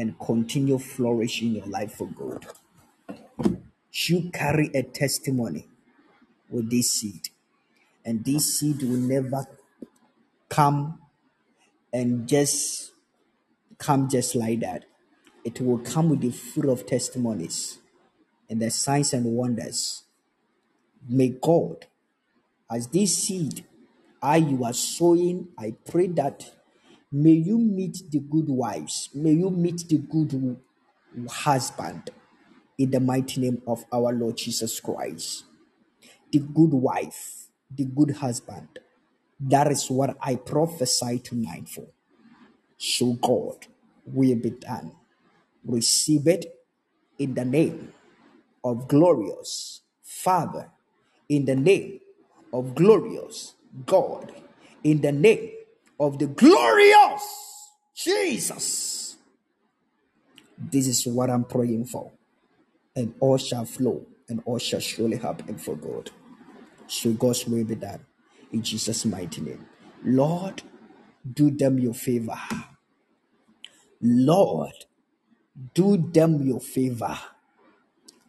and 0.00 0.18
continue 0.18 0.78
flourishing 0.78 1.52
your 1.52 1.66
life 1.66 1.92
for 1.92 2.06
God. 2.06 2.46
You 3.92 4.30
carry 4.32 4.70
a 4.74 4.82
testimony 4.82 5.68
with 6.48 6.70
this 6.70 6.92
seed, 6.92 7.28
and 8.02 8.24
this 8.24 8.58
seed 8.58 8.80
will 8.82 8.96
never 8.96 9.44
come 10.48 11.00
and 11.92 12.26
just 12.26 12.92
come 13.76 14.08
just 14.08 14.34
like 14.34 14.60
that. 14.60 14.86
It 15.44 15.60
will 15.60 15.78
come 15.80 16.08
with 16.08 16.22
the 16.22 16.30
fruit 16.30 16.70
of 16.70 16.86
testimonies 16.86 17.78
and 18.48 18.62
the 18.62 18.70
signs 18.70 19.12
and 19.12 19.26
wonders. 19.26 20.04
May 21.06 21.28
God, 21.28 21.84
as 22.70 22.86
this 22.86 23.18
seed, 23.18 23.66
I 24.22 24.36
you 24.36 24.64
are 24.64 24.72
sowing, 24.72 25.48
I 25.58 25.74
pray 25.90 26.06
that 26.06 26.50
may 27.12 27.32
you 27.32 27.58
meet 27.58 28.02
the 28.10 28.20
good 28.20 28.48
wives, 28.48 29.10
may 29.14 29.32
you 29.32 29.50
meet 29.50 29.84
the 29.88 29.98
good 29.98 30.56
husband 31.28 32.10
in 32.78 32.90
the 32.90 33.00
mighty 33.00 33.40
name 33.40 33.62
of 33.66 33.84
our 33.92 34.12
Lord 34.12 34.36
Jesus 34.36 34.80
Christ. 34.80 35.44
The 36.32 36.38
good 36.40 36.72
wife, 36.72 37.48
the 37.74 37.84
good 37.84 38.16
husband. 38.16 38.78
That 39.40 39.70
is 39.70 39.90
what 39.90 40.16
I 40.20 40.36
prophesy 40.36 41.18
tonight 41.18 41.68
for. 41.68 41.86
So 42.78 43.14
God 43.14 43.66
will 44.04 44.36
be 44.36 44.50
done. 44.50 44.92
Receive 45.64 46.26
it 46.28 46.46
in 47.18 47.34
the 47.34 47.44
name 47.44 47.92
of 48.64 48.88
glorious 48.88 49.82
Father, 50.02 50.70
in 51.28 51.44
the 51.46 51.56
name 51.56 52.00
of 52.52 52.74
glorious 52.74 53.54
God, 53.86 54.32
in 54.84 55.00
the 55.00 55.12
name 55.12 55.50
of 56.00 56.18
the 56.18 56.26
glorious 56.26 57.22
Jesus. 57.94 59.16
This 60.58 60.86
is 60.86 61.06
what 61.06 61.30
I'm 61.30 61.44
praying 61.44 61.84
for. 61.84 62.10
And 62.96 63.14
all 63.20 63.38
shall 63.38 63.66
flow 63.66 64.06
and 64.28 64.42
all 64.44 64.58
shall 64.58 64.80
surely 64.80 65.18
happen 65.18 65.58
for 65.58 65.76
God. 65.76 66.10
So 66.86 67.12
God's 67.12 67.46
will 67.46 67.64
be 67.64 67.76
done 67.76 68.04
in 68.52 68.62
Jesus' 68.62 69.04
mighty 69.04 69.42
name. 69.42 69.66
Lord, 70.02 70.62
do 71.30 71.50
them 71.50 71.78
your 71.78 71.94
favor. 71.94 72.38
Lord, 74.00 74.72
do 75.74 75.96
them 75.96 76.42
your 76.42 76.60
favor. 76.60 77.18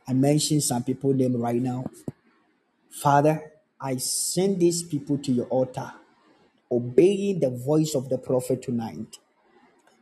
I 0.07 0.13
mentioned 0.13 0.63
some 0.63 0.83
people 0.83 1.13
name 1.13 1.37
right 1.37 1.61
now. 1.61 1.85
Father, 2.89 3.41
I 3.79 3.97
send 3.97 4.59
these 4.59 4.83
people 4.83 5.17
to 5.19 5.31
your 5.31 5.45
altar, 5.45 5.91
obeying 6.71 7.39
the 7.41 7.51
voice 7.51 7.95
of 7.95 8.09
the 8.09 8.17
prophet 8.19 8.61
tonight. 8.63 9.17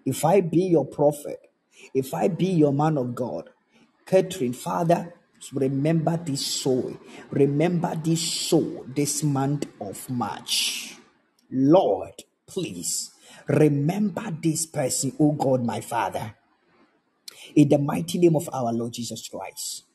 If 0.06 0.26
I 0.26 0.42
be 0.42 0.64
your 0.66 0.86
prophet, 0.86 1.40
if 1.96 2.14
I 2.14 2.28
be 2.30 2.48
your 2.48 2.74
man 2.74 2.98
of 2.98 3.16
God, 3.16 3.50
Catherine, 4.06 4.54
Father, 4.54 5.14
remember 5.54 6.18
this 6.18 6.46
soul. 6.46 6.98
Remember 7.32 7.96
this 8.04 8.22
soul 8.22 8.86
this 8.88 9.24
month 9.24 9.68
of 9.82 10.10
March. 10.10 10.98
Lord, 11.52 12.24
please 12.48 13.12
remember 13.48 14.24
this 14.42 14.66
person, 14.68 15.14
oh 15.20 15.34
God, 15.34 15.66
my 15.66 15.82
Father, 15.82 16.36
in 17.56 17.70
the 17.70 17.80
mighty 17.80 18.20
name 18.20 18.36
of 18.38 18.50
our 18.54 18.74
Lord 18.74 18.94
Jesus 18.94 19.28
Christ. 19.30 19.86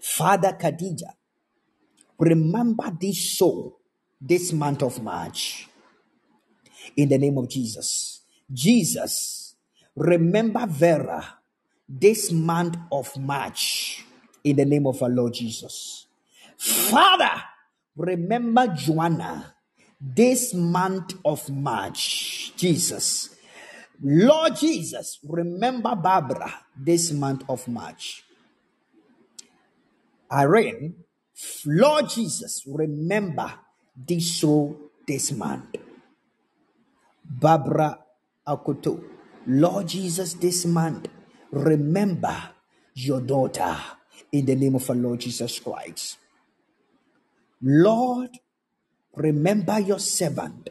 Father 0.00 0.56
Khadija, 0.60 1.14
remember 2.18 2.92
this 3.00 3.38
soul 3.38 3.78
this 4.26 4.52
month 4.52 4.82
of 4.82 5.02
March 5.02 5.68
in 6.96 7.08
the 7.10 7.18
name 7.18 7.36
of 7.36 7.48
Jesus. 7.48 8.22
Jesus, 8.50 9.54
remember 9.94 10.66
Vera 10.66 11.38
this 11.86 12.32
month 12.32 12.76
of 12.90 13.14
March 13.18 14.04
in 14.42 14.56
the 14.56 14.64
name 14.64 14.86
of 14.86 15.02
our 15.02 15.10
Lord 15.10 15.34
Jesus. 15.34 16.06
Father, 16.56 17.42
remember 17.96 18.68
Joanna 18.68 19.54
this 20.00 20.54
month 20.54 21.14
of 21.24 21.48
March. 21.50 22.52
Jesus. 22.56 23.36
Lord 24.02 24.56
Jesus, 24.56 25.18
remember 25.22 25.94
Barbara 25.94 26.52
this 26.76 27.12
month 27.12 27.42
of 27.48 27.68
March. 27.68 28.24
Irene, 30.32 30.96
Lord 31.66 32.08
Jesus, 32.08 32.64
remember 32.66 33.52
this 33.96 35.32
month. 35.32 35.76
Barbara 37.24 37.98
Akoto, 38.46 39.02
Lord 39.46 39.88
Jesus, 39.88 40.34
this 40.34 40.66
month, 40.66 41.08
remember 41.50 42.50
your 42.94 43.20
daughter 43.20 43.76
in 44.32 44.46
the 44.46 44.54
name 44.54 44.74
of 44.74 44.88
our 44.90 44.96
Lord 44.96 45.20
Jesus 45.20 45.58
Christ. 45.58 46.18
Lord, 47.62 48.30
remember 49.14 49.78
your 49.80 49.98
servant 49.98 50.70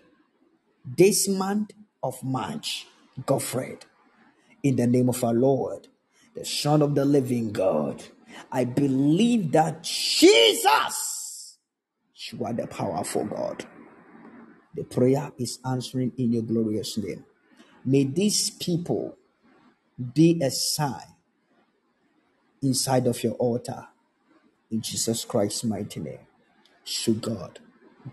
this 0.86 1.28
month 1.28 1.72
of 2.02 2.22
March, 2.24 2.88
Godfred, 3.26 3.86
in 4.62 4.76
the 4.76 4.88
name 4.88 5.10
of 5.10 5.24
our 5.24 5.34
Lord, 5.34 5.88
the 6.36 6.46
Son 6.46 6.82
of 6.82 6.94
the 6.96 7.06
living 7.06 7.52
God. 7.52 8.04
I 8.52 8.66
believe 8.66 9.52
that 9.54 9.84
Jesus, 9.84 11.13
you 12.34 12.46
are 12.46 12.54
the 12.54 12.68
powerful 12.68 13.26
God. 13.26 13.66
The 14.76 14.84
prayer 14.86 15.32
is 15.40 15.60
answering 15.66 16.14
in 16.18 16.34
your 16.34 16.44
glorious 16.44 16.98
name. 16.98 17.26
May 17.86 18.06
these 18.06 18.50
people 18.52 19.18
be 20.14 20.42
a 20.44 20.52
sign 20.52 21.16
inside 22.62 23.08
of 23.08 23.24
your 23.24 23.34
altar 23.34 23.88
in 24.72 24.82
Jesus 24.82 25.26
Christ's 25.26 25.64
mighty 25.66 26.00
name. 26.02 26.20
to 26.86 27.16
God. 27.16 27.60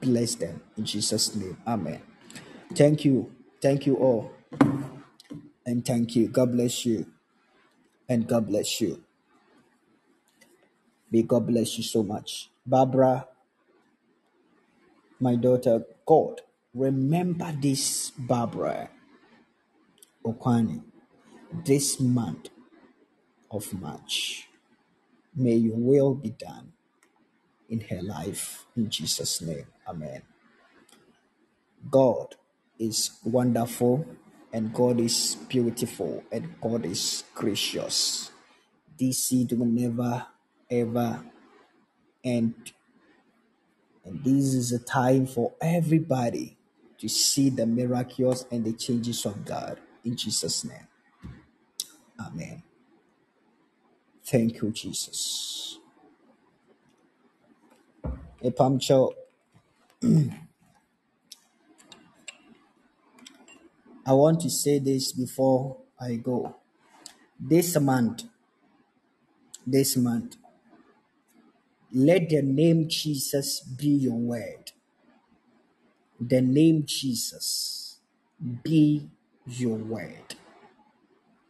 Bless 0.00 0.36
them 0.36 0.62
in 0.76 0.84
Jesus' 0.86 1.34
name. 1.36 1.56
Amen. 1.66 2.02
Thank 2.74 3.04
you. 3.04 3.32
Thank 3.62 3.86
you 3.86 3.96
all. 3.96 4.32
And 5.66 5.84
thank 5.84 6.16
you. 6.16 6.28
God 6.28 6.52
bless 6.52 6.86
you. 6.86 7.06
And 8.08 8.26
God 8.28 8.48
bless 8.48 8.80
you. 8.80 9.02
May 11.10 11.22
God 11.22 11.46
bless 11.48 11.78
you 11.78 11.84
so 11.84 12.02
much. 12.02 12.50
Barbara, 12.66 13.26
my 15.20 15.36
daughter, 15.36 15.84
God, 16.06 16.40
remember 16.74 17.52
this 17.60 18.10
Barbara 18.10 18.90
Okwani 20.24 20.82
this 21.64 22.00
month 22.00 22.48
of 23.50 23.72
March. 23.74 24.48
May 25.34 25.54
your 25.56 25.76
will 25.76 26.14
be 26.14 26.30
done 26.30 26.72
in 27.68 27.80
her 27.82 28.02
life. 28.02 28.66
In 28.76 28.90
Jesus' 28.90 29.40
name. 29.42 29.66
Amen. 29.88 30.22
God 31.90 32.36
is 32.78 33.12
wonderful 33.24 34.06
and 34.52 34.72
God 34.74 35.00
is 35.00 35.36
beautiful 35.48 36.24
and 36.32 36.54
God 36.60 36.84
is 36.86 37.24
gracious. 37.34 38.30
This 38.98 39.24
seed 39.26 39.52
will 39.52 39.66
never 39.66 40.26
ever 40.70 41.24
end. 42.24 42.72
And 44.04 44.24
this 44.24 44.54
is 44.54 44.72
a 44.72 44.78
time 44.78 45.26
for 45.26 45.54
everybody 45.60 46.58
to 46.98 47.08
see 47.08 47.50
the 47.50 47.66
miracles 47.66 48.46
and 48.50 48.64
the 48.64 48.72
changes 48.72 49.26
of 49.26 49.44
God. 49.44 49.78
In 50.04 50.16
Jesus' 50.16 50.64
name. 50.64 50.88
Amen. 52.20 52.62
Thank 54.24 54.62
you, 54.62 54.70
Jesus. 54.70 55.78
I 64.06 64.12
want 64.12 64.40
to 64.42 64.50
say 64.50 64.78
this 64.78 65.12
before 65.12 65.78
I 66.00 66.16
go. 66.16 66.56
This 67.38 67.78
month, 67.80 68.24
this 69.66 69.96
month, 69.96 70.36
let 71.92 72.28
the 72.28 72.42
name 72.42 72.88
Jesus 72.88 73.60
be 73.60 73.88
your 73.88 74.16
word. 74.16 74.72
The 76.20 76.40
name 76.40 76.84
Jesus 76.86 77.98
be 78.62 79.08
your 79.46 79.76
word 79.76 80.36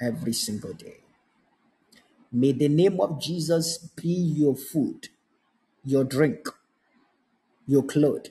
every 0.00 0.32
single 0.32 0.72
day. 0.72 0.98
May 2.32 2.52
the 2.52 2.68
name 2.68 3.00
of 3.00 3.20
Jesus 3.20 3.78
be 3.78 4.08
your 4.12 4.54
food, 4.54 5.08
your 5.84 6.04
drink, 6.04 6.48
your 7.66 7.82
clothes. 7.82 8.30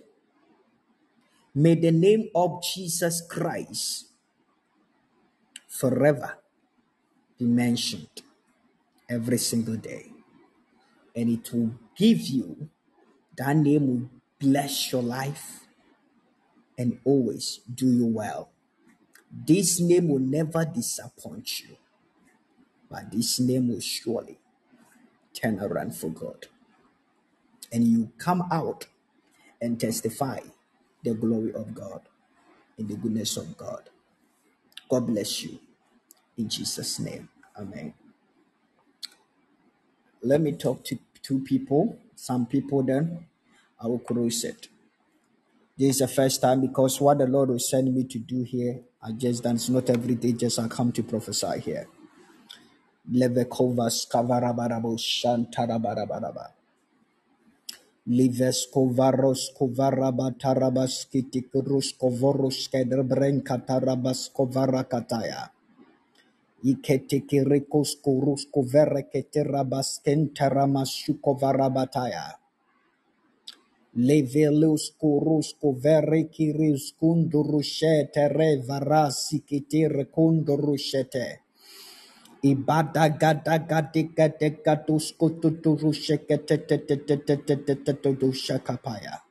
May 1.53 1.75
the 1.75 1.91
name 1.91 2.29
of 2.33 2.63
Jesus 2.63 3.21
Christ 3.21 4.05
forever 5.67 6.37
be 7.37 7.45
mentioned 7.45 8.21
every 9.09 9.37
single 9.37 9.75
day. 9.75 10.11
And 11.19 11.29
it 11.29 11.53
will 11.53 11.73
give 11.97 12.21
you, 12.21 12.69
that 13.37 13.57
name 13.57 13.87
will 13.87 14.09
bless 14.39 14.93
your 14.93 15.03
life 15.03 15.65
and 16.77 16.99
always 17.05 17.59
do 17.73 17.87
you 17.91 18.07
well. 18.07 18.51
This 19.31 19.81
name 19.81 20.07
will 20.09 20.19
never 20.19 20.65
disappoint 20.65 21.61
you, 21.61 21.75
but 22.89 23.11
this 23.11 23.39
name 23.41 23.69
will 23.69 23.81
surely 23.81 24.39
turn 25.33 25.59
around 25.59 25.95
for 25.95 26.09
God. 26.09 26.47
And 27.71 27.85
you 27.85 28.11
come 28.17 28.43
out 28.51 28.87
and 29.61 29.79
testify 29.79 30.39
the 31.03 31.15
glory 31.15 31.53
of 31.53 31.75
God 31.75 32.01
and 32.77 32.89
the 32.89 32.95
goodness 32.95 33.37
of 33.37 33.57
God. 33.57 33.89
God 34.89 35.07
bless 35.07 35.43
you 35.43 35.59
in 36.37 36.49
Jesus' 36.49 36.99
name. 36.99 37.29
Amen. 37.57 37.93
Let 40.23 40.41
me 40.41 40.53
talk 40.53 40.83
to 40.85 40.99
two 41.23 41.39
people, 41.39 41.97
some 42.15 42.45
people 42.45 42.83
then 42.83 43.25
I 43.81 43.87
will 43.87 43.99
close 43.99 44.43
it. 44.43 44.67
This 45.77 45.95
is 45.95 45.99
the 45.99 46.07
first 46.09 46.41
time 46.41 46.61
because 46.61 47.01
what 47.01 47.19
the 47.19 47.27
Lord 47.27 47.49
will 47.49 47.59
send 47.59 47.93
me 47.95 48.03
to 48.05 48.19
do 48.19 48.43
here, 48.43 48.81
I 49.01 49.11
just. 49.13 49.45
It's 49.45 49.69
not 49.69 49.89
every 49.89 50.15
day, 50.15 50.33
just 50.33 50.59
I 50.59 50.67
come 50.67 50.91
to 50.93 51.03
prophesy 51.03 51.59
here. 51.61 51.87
Levekovas 53.11 54.07
kavarabarabo 54.09 54.97
shantarabaraba. 54.99 56.47
Lives 58.07 58.67
kovaros 58.73 59.51
kovarabatarabas 59.59 61.07
kitikurus 61.13 61.93
kovorus 61.97 62.69
kedrebrenka 62.69 63.65
tarabas 63.65 64.31
kovarakataya. 64.33 65.49
Iketikirikos 66.63 68.01
kurus 68.03 68.47
kovereketirabas 68.51 70.01
kentaramas 70.05 70.91
shukovarabataya. 70.91 72.25
Levelus 73.97 74.91
kurus 75.01 75.55
koverikiris 75.61 76.93
kundurushete 76.99 78.27
re 78.29 78.51
varasi 78.67 79.39
kitir 79.47 80.05
kundurushete. 80.15 81.39
Ibada 82.43 83.09
gada 83.19 83.57
gadi 83.59 84.03
gade 84.15 84.49
gadus 84.65 85.13
kututurushekete 85.19 86.57
shakapaya. 88.33 89.21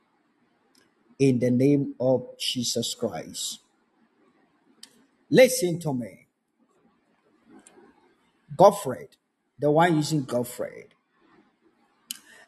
In 1.21 1.39
the 1.41 1.51
name 1.51 1.95
of 2.01 2.39
Jesus 2.39 2.95
Christ. 2.95 3.61
Listen 5.31 5.81
to 5.81 5.95
me. 5.95 6.28
Godfred, 8.57 9.17
the 9.59 9.71
one 9.71 9.97
using 9.97 10.25
Godfred. 10.25 10.95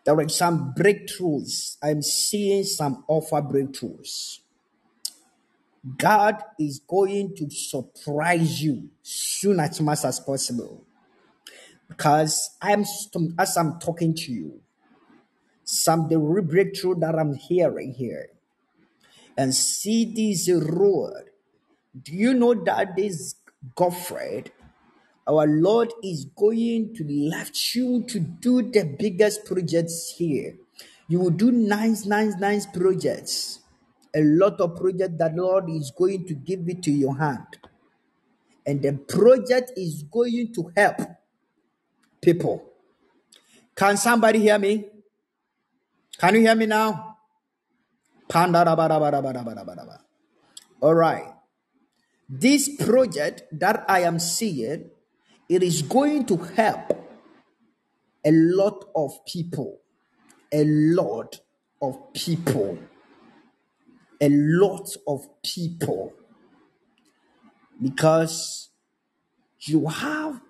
There 0.04 0.18
are 0.18 0.28
some 0.28 0.74
breakthroughs. 0.76 1.76
I'm 1.82 2.02
seeing 2.02 2.64
some 2.64 3.04
offer 3.06 3.42
breakthroughs. 3.42 4.38
God 5.96 6.42
is 6.58 6.80
going 6.80 7.34
to 7.36 7.50
surprise 7.50 8.62
you 8.62 8.90
soon 9.02 9.60
as 9.60 9.80
much 9.80 10.04
as 10.04 10.20
possible. 10.20 10.84
Because 11.88 12.50
I'm 12.62 12.84
as 13.38 13.56
I'm 13.56 13.78
talking 13.80 14.14
to 14.14 14.32
you, 14.32 14.60
some 15.64 16.08
the 16.08 16.18
breakthrough 16.18 16.96
that 17.00 17.14
I'm 17.18 17.34
hearing 17.34 17.92
here, 17.92 18.28
and 19.36 19.54
see 19.54 20.04
this 20.04 20.50
road. 20.50 21.24
Do 22.00 22.12
you 22.12 22.34
know 22.34 22.54
that 22.64 22.96
this 22.96 23.34
Godfred, 23.74 24.52
our 25.30 25.46
Lord 25.46 25.92
is 26.02 26.24
going 26.24 26.92
to 26.96 27.04
lift 27.04 27.74
you 27.74 28.04
to 28.08 28.18
do 28.18 28.62
the 28.62 28.96
biggest 28.98 29.44
projects 29.44 30.14
here. 30.16 30.56
You 31.06 31.20
will 31.20 31.30
do 31.30 31.52
nice, 31.52 32.04
nice, 32.04 32.34
nice 32.36 32.66
projects. 32.66 33.60
A 34.12 34.22
lot 34.22 34.60
of 34.60 34.76
projects 34.76 35.14
that 35.18 35.36
Lord 35.36 35.70
is 35.70 35.92
going 35.96 36.26
to 36.26 36.34
give 36.34 36.68
it 36.68 36.82
to 36.82 36.90
your 36.90 37.16
hand. 37.16 37.46
And 38.66 38.82
the 38.82 38.94
project 38.94 39.72
is 39.76 40.02
going 40.02 40.52
to 40.54 40.72
help 40.76 40.96
people. 42.20 42.64
Can 43.76 43.96
somebody 43.96 44.40
hear 44.40 44.58
me? 44.58 44.86
Can 46.18 46.34
you 46.34 46.40
hear 46.40 46.56
me 46.56 46.66
now? 46.66 47.18
All 50.80 50.94
right. 50.94 51.32
This 52.28 52.68
project 52.68 53.42
that 53.52 53.84
I 53.88 54.00
am 54.00 54.18
seeing, 54.18 54.90
it 55.50 55.64
is 55.64 55.82
going 55.82 56.24
to 56.24 56.36
help 56.36 56.92
a 58.24 58.30
lot 58.30 58.84
of 58.94 59.12
people. 59.26 59.80
A 60.52 60.62
lot 60.64 61.40
of 61.82 62.12
people. 62.14 62.78
A 64.20 64.28
lot 64.30 64.88
of 65.08 65.26
people. 65.42 66.12
Because 67.82 68.70
you 69.58 69.88
have 69.88 70.40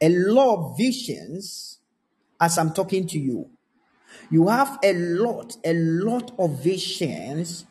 a 0.00 0.08
lot 0.08 0.54
of 0.54 0.78
visions 0.78 1.80
as 2.40 2.56
I'm 2.56 2.72
talking 2.72 3.06
to 3.08 3.18
you. 3.18 3.50
You 4.30 4.48
have 4.48 4.78
a 4.82 4.94
lot, 4.94 5.58
a 5.62 5.74
lot 5.74 6.32
of 6.38 6.62
visions, 6.62 7.66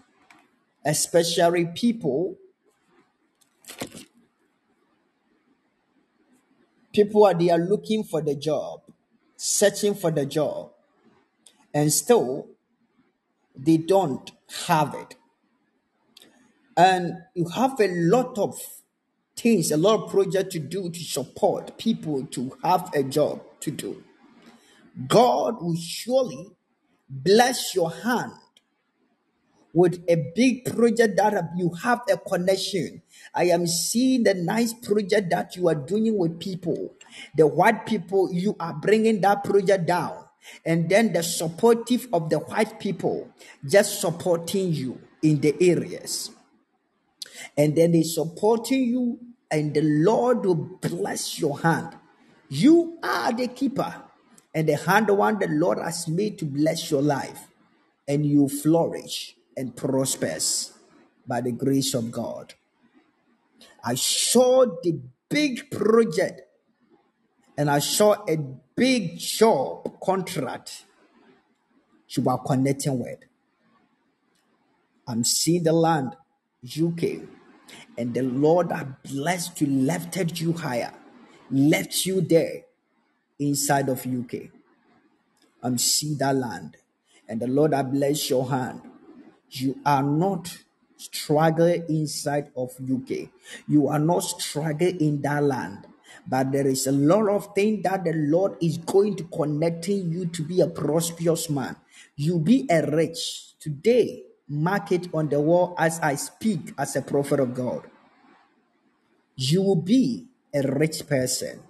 especially 0.85 1.65
people. 1.73 2.37
People 6.95 7.25
are 7.25 7.33
they 7.33 7.49
are 7.49 7.59
looking 7.59 8.05
for 8.05 8.21
the 8.21 8.35
job, 8.35 8.79
searching 9.35 9.93
for 9.95 10.11
the 10.11 10.25
job, 10.25 10.71
and 11.73 11.91
still 11.91 12.47
they 13.53 13.75
don't 13.77 14.31
have 14.67 14.95
it. 14.95 15.15
And 16.77 17.17
you 17.33 17.49
have 17.49 17.79
a 17.81 17.89
lot 17.89 18.37
of 18.37 18.57
things, 19.35 19.71
a 19.71 19.77
lot 19.77 20.03
of 20.05 20.09
projects 20.09 20.53
to 20.53 20.59
do 20.59 20.89
to 20.89 20.99
support 21.01 21.77
people 21.77 22.25
to 22.27 22.57
have 22.63 22.89
a 22.95 23.03
job 23.03 23.41
to 23.59 23.71
do. 23.71 24.01
God 25.07 25.61
will 25.61 25.75
surely 25.75 26.51
bless 27.09 27.75
your 27.75 27.91
hand 27.91 28.31
with 29.75 30.01
a 30.07 30.31
big 30.33 30.63
project 30.63 31.17
that 31.17 31.49
you 31.57 31.69
have 31.83 31.99
a 32.09 32.17
connection. 32.17 33.01
I 33.33 33.47
am 33.47 33.67
seeing 33.67 34.23
the 34.23 34.33
nice 34.33 34.73
project 34.73 35.29
that 35.31 35.57
you 35.57 35.67
are 35.67 35.75
doing 35.75 36.17
with 36.17 36.39
people. 36.39 36.93
The 37.35 37.45
white 37.45 37.85
people, 37.85 38.31
you 38.31 38.55
are 38.57 38.73
bringing 38.73 39.19
that 39.21 39.43
project 39.43 39.85
down. 39.85 40.23
And 40.65 40.89
then 40.89 41.11
the 41.11 41.23
supportive 41.23 42.07
of 42.13 42.29
the 42.29 42.39
white 42.39 42.79
people 42.79 43.29
just 43.67 43.99
supporting 43.99 44.71
you 44.71 45.01
in 45.21 45.41
the 45.41 45.53
areas. 45.59 46.31
And 47.57 47.75
then 47.75 47.91
they 47.91 48.03
supporting 48.03 48.83
you, 48.83 49.19
and 49.51 49.73
the 49.73 49.81
Lord 49.81 50.45
will 50.45 50.55
bless 50.55 51.37
your 51.37 51.59
hand. 51.59 51.97
You 52.47 52.97
are 53.03 53.33
the 53.33 53.49
keeper, 53.49 53.93
and 54.53 54.69
the 54.69 54.77
hand 54.77 55.09
one 55.09 55.39
the 55.39 55.49
Lord 55.49 55.79
has 55.79 56.07
made 56.07 56.39
to 56.39 56.45
bless 56.45 56.89
your 56.89 57.01
life 57.01 57.49
and 58.07 58.25
you 58.25 58.47
flourish 58.47 59.34
and 59.57 59.75
prospers 59.75 60.73
by 61.27 61.41
the 61.41 61.51
grace 61.51 61.93
of 61.93 62.11
God. 62.11 62.53
I 63.83 63.95
saw 63.95 64.65
the 64.65 64.99
big 65.29 65.69
project 65.71 66.41
and 67.57 67.69
I 67.69 67.79
saw 67.79 68.15
a 68.27 68.37
big 68.75 69.17
job 69.17 69.99
contract 70.01 70.85
you 72.09 72.29
are 72.29 72.37
connecting 72.39 72.99
with. 72.99 73.19
I'm 75.07 75.23
seeing 75.23 75.63
the 75.63 75.73
land, 75.73 76.15
UK, 76.63 77.21
and 77.97 78.13
the 78.13 78.23
Lord 78.23 78.71
has 78.71 78.87
blessed 79.03 79.61
you, 79.61 79.67
lifted 79.67 80.39
you 80.39 80.53
higher, 80.53 80.93
left 81.51 82.05
you 82.05 82.21
there 82.21 82.63
inside 83.39 83.89
of 83.89 84.05
UK. 84.05 84.49
I'm 85.61 85.77
seeing 85.77 86.17
that 86.19 86.35
land, 86.35 86.77
and 87.27 87.39
the 87.39 87.47
Lord 87.47 87.73
has 87.73 87.85
blessed 87.85 88.29
your 88.29 88.49
hand. 88.49 88.81
You 89.55 89.79
are 89.85 90.03
not 90.03 90.57
struggling 90.97 91.85
inside 91.89 92.51
of 92.55 92.71
UK. 92.79 93.29
You 93.67 93.87
are 93.87 93.99
not 93.99 94.19
struggling 94.19 94.99
in 94.99 95.21
that 95.21 95.43
land. 95.43 95.87
But 96.27 96.51
there 96.51 96.67
is 96.67 96.87
a 96.87 96.91
lot 96.91 97.29
of 97.29 97.53
things 97.55 97.83
that 97.83 98.03
the 98.03 98.13
Lord 98.13 98.57
is 98.61 98.77
going 98.77 99.15
to 99.17 99.23
connecting 99.25 100.11
you 100.11 100.25
to 100.27 100.43
be 100.43 100.61
a 100.61 100.67
prosperous 100.67 101.49
man. 101.49 101.75
You 102.15 102.39
be 102.39 102.67
a 102.69 102.85
rich 102.91 103.57
today. 103.59 104.23
Mark 104.47 104.91
it 104.91 105.07
on 105.13 105.29
the 105.29 105.39
wall 105.39 105.75
as 105.77 105.99
I 106.01 106.15
speak 106.15 106.73
as 106.77 106.95
a 106.95 107.01
prophet 107.01 107.39
of 107.39 107.53
God. 107.53 107.87
You 109.35 109.61
will 109.61 109.81
be 109.81 110.27
a 110.53 110.61
rich 110.61 111.07
person 111.07 111.61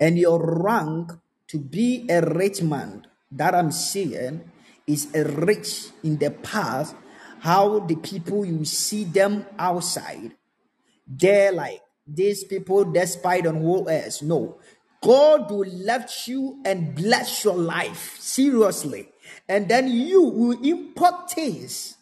and 0.00 0.18
your 0.18 0.40
rank 0.62 1.12
to 1.48 1.58
be 1.58 2.06
a 2.10 2.20
rich 2.20 2.62
man 2.62 3.06
that 3.30 3.54
I'm 3.54 3.70
seeing 3.72 4.50
is 4.86 5.08
rich 5.14 5.88
in 6.02 6.18
the 6.18 6.30
past. 6.30 6.94
How 7.40 7.80
the 7.80 7.96
people 7.96 8.44
you 8.44 8.64
see 8.64 9.04
them 9.04 9.44
outside, 9.58 10.32
they're 11.06 11.52
like 11.52 11.82
these 12.06 12.44
people 12.44 12.84
despite 12.84 13.46
on 13.46 13.56
who 13.56 13.88
else. 13.88 14.22
No, 14.22 14.58
God 15.02 15.50
will 15.50 15.68
lift 15.68 16.26
you 16.26 16.60
and 16.64 16.94
bless 16.94 17.44
your 17.44 17.56
life 17.56 18.16
seriously, 18.18 19.08
and 19.46 19.68
then 19.68 19.88
you 19.88 20.22
will 20.22 20.58
import 20.62 21.30
things 21.30 21.98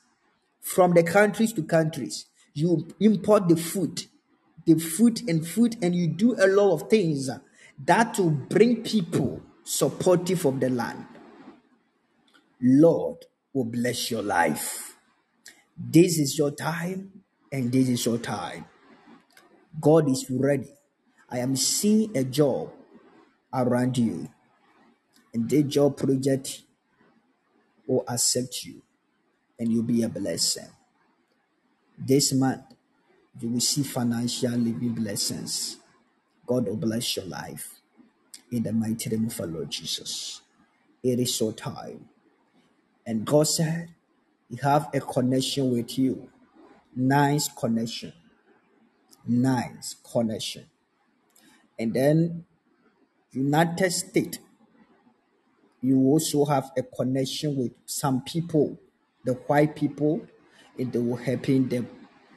from 0.60 0.92
the 0.92 1.02
countries 1.02 1.52
to 1.54 1.64
countries. 1.64 2.26
You 2.54 2.86
import 3.00 3.48
the 3.48 3.56
food, 3.56 4.04
the 4.64 4.78
food 4.78 5.28
and 5.28 5.44
food, 5.44 5.76
and 5.82 5.94
you 5.94 6.06
do 6.06 6.36
a 6.38 6.46
lot 6.46 6.74
of 6.74 6.88
things 6.88 7.28
that 7.84 8.18
will 8.18 8.30
bring 8.30 8.84
people 8.84 9.42
supportive 9.64 10.44
of 10.44 10.60
the 10.60 10.70
land. 10.70 11.06
Lord 12.62 13.26
will 13.52 13.64
bless 13.64 14.10
your 14.10 14.22
life. 14.22 14.96
This 15.76 16.18
is 16.18 16.38
your 16.38 16.52
time, 16.52 17.10
and 17.50 17.72
this 17.72 17.88
is 17.88 18.06
your 18.06 18.18
time. 18.18 18.66
God 19.80 20.08
is 20.08 20.30
ready. 20.30 20.70
I 21.28 21.38
am 21.38 21.56
seeing 21.56 22.16
a 22.16 22.22
job 22.22 22.70
around 23.52 23.98
you, 23.98 24.28
and 25.34 25.50
the 25.50 25.64
job 25.64 25.96
project 25.96 26.62
will 27.86 28.04
accept 28.06 28.64
you, 28.64 28.82
and 29.58 29.72
you'll 29.72 29.82
be 29.82 30.04
a 30.04 30.08
blessing. 30.08 30.68
This 31.98 32.32
month, 32.32 32.62
you 33.40 33.48
will 33.48 33.60
see 33.60 33.82
financial 33.82 34.52
living 34.52 34.94
blessings. 34.94 35.78
God 36.46 36.66
will 36.68 36.76
bless 36.76 37.16
your 37.16 37.26
life 37.26 37.80
in 38.52 38.62
the 38.62 38.72
mighty 38.72 39.10
name 39.10 39.26
of 39.26 39.40
our 39.40 39.46
Lord 39.46 39.70
Jesus. 39.70 40.42
It 41.02 41.18
is 41.18 41.40
your 41.40 41.52
time. 41.52 42.08
And 43.06 43.24
God 43.24 43.48
said, 43.48 43.88
He 44.48 44.56
have 44.62 44.88
a 44.94 45.00
connection 45.00 45.72
with 45.72 45.98
you. 45.98 46.30
Nice 46.94 47.48
connection. 47.48 48.12
Nice 49.26 49.96
connection. 50.10 50.66
And 51.78 51.94
then 51.94 52.44
United 53.32 53.90
States, 53.90 54.38
you 55.80 55.98
also 55.98 56.44
have 56.44 56.70
a 56.76 56.82
connection 56.82 57.56
with 57.56 57.72
some 57.86 58.22
people, 58.22 58.78
the 59.24 59.32
white 59.32 59.74
people, 59.74 60.26
and 60.78 60.92
they 60.92 60.98
will 60.98 61.16
help 61.16 61.48
in 61.48 61.68
the 61.68 61.84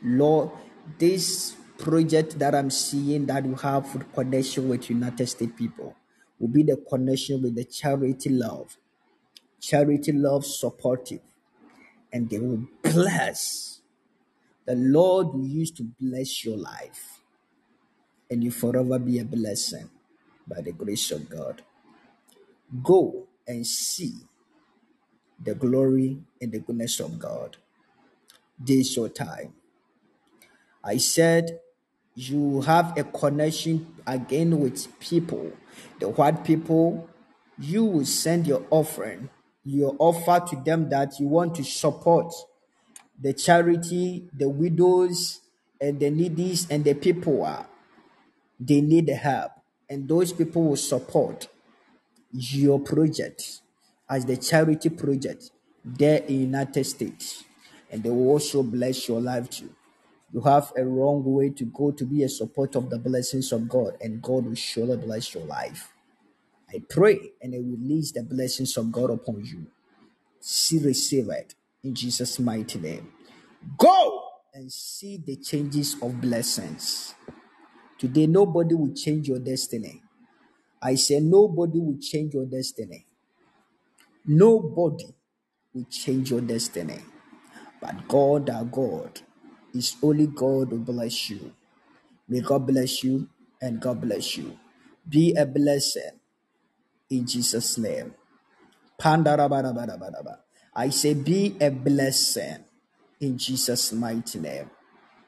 Lord. 0.02 0.52
This 0.98 1.56
project 1.78 2.40
that 2.40 2.56
I'm 2.56 2.70
seeing 2.70 3.26
that 3.26 3.46
you 3.46 3.56
have 3.56 4.06
connection 4.14 4.70
with 4.70 4.90
United 4.90 5.28
States 5.28 5.54
people 5.58 5.96
will 6.40 6.48
be 6.48 6.64
the 6.64 6.78
connection 6.90 7.42
with 7.42 7.56
the 7.56 7.64
charity 7.64 8.30
love. 8.30 8.78
Charity 9.66 10.12
love 10.12 10.46
supportive. 10.46 11.22
And 12.14 12.30
they 12.30 12.38
will 12.38 12.68
bless. 12.84 13.82
The 14.66 14.76
Lord 14.76 15.34
will 15.34 15.46
use 15.46 15.72
to 15.72 15.84
bless 16.00 16.46
your 16.46 16.58
life. 16.58 17.20
And 18.30 18.44
you 18.44 18.52
forever 18.52 19.00
be 19.00 19.18
a 19.18 19.26
blessing 19.26 19.90
by 20.48 20.62
the 20.62 20.72
grace 20.72 21.10
of 21.12 21.28
God. 21.30 21.64
Go 22.84 23.28
and 23.48 23.66
see 23.66 24.14
the 25.44 25.56
glory 25.56 26.20
and 26.40 26.52
the 26.52 26.60
goodness 26.60 27.00
of 27.00 27.18
God. 27.18 27.58
This 28.60 28.90
is 28.90 28.96
your 28.96 29.10
time. 29.10 29.54
I 30.84 30.98
said 30.98 31.60
you 32.14 32.62
have 32.62 32.96
a 32.98 33.04
connection 33.04 33.96
again 34.06 34.60
with 34.60 35.00
people. 35.00 35.52
The 36.00 36.10
white 36.10 36.44
people, 36.44 37.10
you 37.60 37.84
will 37.84 38.06
send 38.06 38.46
your 38.48 38.64
offering, 38.70 39.30
your 39.66 39.96
offer 40.00 40.46
to 40.50 40.56
them 40.64 40.90
that 40.90 41.20
you 41.20 41.28
want 41.28 41.56
to 41.56 41.64
support 41.64 42.34
the 43.20 43.34
charity, 43.34 44.30
the 44.34 44.48
widows, 44.48 45.42
and 45.82 46.00
the 46.00 46.10
needy, 46.10 46.58
and 46.70 46.84
the 46.86 46.94
people 46.94 47.44
are 47.44 47.68
they 48.60 48.82
need 48.82 49.08
the 49.08 49.16
help, 49.16 49.52
and 49.90 50.08
those 50.08 50.32
people 50.32 50.64
will 50.64 50.78
support 50.78 51.48
your 52.32 52.80
project 52.80 53.62
as 54.10 54.26
the 54.26 54.38
charity 54.38 54.90
project 54.90 55.52
there 55.84 56.20
in 56.24 56.42
United 56.42 56.84
States, 56.86 57.44
and 57.92 58.04
they 58.04 58.10
will 58.10 58.30
also 58.30 58.64
bless 58.64 59.08
your 59.08 59.22
life 59.22 59.50
too. 59.50 59.70
You 60.32 60.42
have 60.42 60.72
a 60.78 60.86
wrong 60.86 61.24
way 61.24 61.50
to 61.50 61.66
go 61.66 61.92
to 61.92 62.06
be 62.06 62.24
a 62.24 62.30
support 62.30 62.76
of 62.76 62.90
the 62.90 62.98
blessings 62.98 63.52
of 63.52 63.68
God, 63.70 63.98
and 64.02 64.22
God 64.22 64.46
will 64.46 64.56
surely 64.56 64.98
bless 64.98 65.34
your 65.34 65.46
life. 65.46 65.92
I 66.76 66.82
pray 66.90 67.20
and 67.42 67.56
I 67.56 67.60
release 67.60 68.14
the 68.14 68.24
blessings 68.24 68.78
of 68.78 68.92
God 68.92 69.12
upon 69.12 69.46
you. 69.46 69.68
See, 70.42 70.80
receive 70.80 71.30
it 71.30 71.56
in 71.84 71.96
Jesus' 71.96 72.40
mighty 72.40 72.80
name. 72.80 73.12
Go 73.78 74.24
and 74.54 74.72
see 74.72 75.18
the 75.18 75.38
changes 75.38 75.96
of 76.02 76.22
blessings. 76.22 77.16
Today, 78.00 78.28
nobody 78.28 78.76
will 78.76 78.94
change 78.94 79.28
your 79.30 79.40
destiny. 79.40 80.02
I 80.82 80.96
say, 80.96 81.20
nobody 81.20 81.80
will 81.80 81.98
change 82.00 82.34
your 82.36 82.46
destiny. 82.46 83.06
Nobody 84.26 85.08
will 85.74 85.86
change 85.92 86.32
your 86.32 86.42
destiny. 86.42 87.00
But 87.82 88.08
God, 88.08 88.50
our 88.50 88.66
God, 88.66 89.22
is 89.74 89.96
only 90.04 90.28
God 90.28 90.70
who 90.72 90.80
bless 90.80 91.30
you. 91.30 91.54
May 92.30 92.42
God 92.42 92.68
bless 92.68 93.04
you 93.04 93.30
and 93.62 93.82
God 93.82 94.02
bless 94.02 94.38
you. 94.38 94.58
Be 95.08 95.34
a 95.36 95.46
blessing 95.46 96.12
in 97.18 97.28
Jesus' 97.28 97.78
name. 97.78 98.14
I 100.76 100.90
say, 100.90 101.14
be 101.14 101.56
a 101.60 101.70
blessing 101.70 102.64
in 103.20 103.38
Jesus' 103.38 103.94
mighty 103.94 104.40
name. 104.40 104.70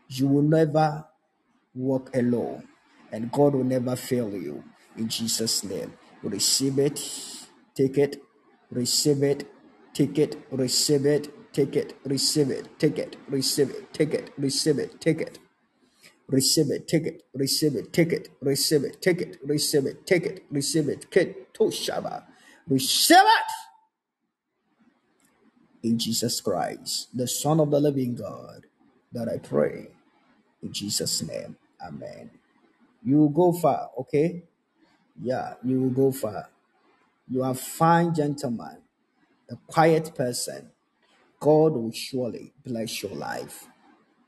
You 0.09 0.27
will 0.27 0.43
never 0.43 1.05
walk 1.75 2.15
alone, 2.15 2.63
and 3.11 3.31
God 3.31 3.55
will 3.55 3.63
never 3.63 3.95
fail 3.95 4.31
you 4.31 4.63
in 4.97 5.09
Jesus' 5.09 5.63
name. 5.63 5.93
Receive 6.23 6.79
it, 6.79 7.01
take 7.75 7.97
it, 7.97 8.21
receive 8.71 9.23
it, 9.23 9.47
take 9.93 10.17
it, 10.17 10.35
receive 10.51 11.05
it, 11.05 11.53
take 11.53 11.75
it, 11.75 11.97
receive 12.05 12.51
it, 12.51 12.79
take 12.79 12.97
it, 12.97 13.15
receive 13.27 13.69
it, 13.69 13.93
take 13.93 14.13
it, 14.13 14.33
receive 14.37 14.79
it, 14.79 14.99
take 15.01 15.21
it. 15.21 15.39
Receive 16.29 16.71
it, 16.71 16.87
take 16.87 17.05
it, 17.05 17.23
receive 17.33 17.75
it, 17.75 17.93
take 17.93 18.11
it, 18.13 18.29
receive 18.41 18.83
it, 18.83 19.01
take 19.01 19.21
it, 19.21 19.37
receive 19.45 19.85
it, 19.85 20.05
take 20.07 20.25
it, 20.25 20.45
receive 20.51 20.89
it, 20.89 21.11
kid 21.11 21.35
to 21.53 21.65
Shaba. 21.65 22.23
Receive 22.67 23.17
it 23.17 23.51
in 25.87 25.97
Jesus 25.99 26.41
Christ, 26.41 27.09
the 27.15 27.27
Son 27.27 27.59
of 27.59 27.71
the 27.71 27.79
living 27.79 28.15
God, 28.15 28.65
that 29.13 29.29
I 29.29 29.37
pray. 29.37 29.89
In 30.63 30.73
Jesus' 30.73 31.21
name, 31.23 31.57
Amen. 31.85 32.31
You 33.03 33.17
will 33.19 33.29
go 33.29 33.53
far, 33.53 33.91
okay? 33.99 34.43
Yeah, 35.21 35.55
you 35.63 35.81
will 35.81 35.89
go 35.91 36.11
far. 36.11 36.49
You 37.29 37.43
are 37.43 37.51
a 37.51 37.55
fine 37.55 38.13
gentleman, 38.13 38.77
a 39.49 39.55
quiet 39.67 40.15
person. 40.15 40.71
God 41.39 41.73
will 41.73 41.91
surely 41.91 42.53
bless 42.65 43.03
your 43.03 43.13
life. 43.13 43.67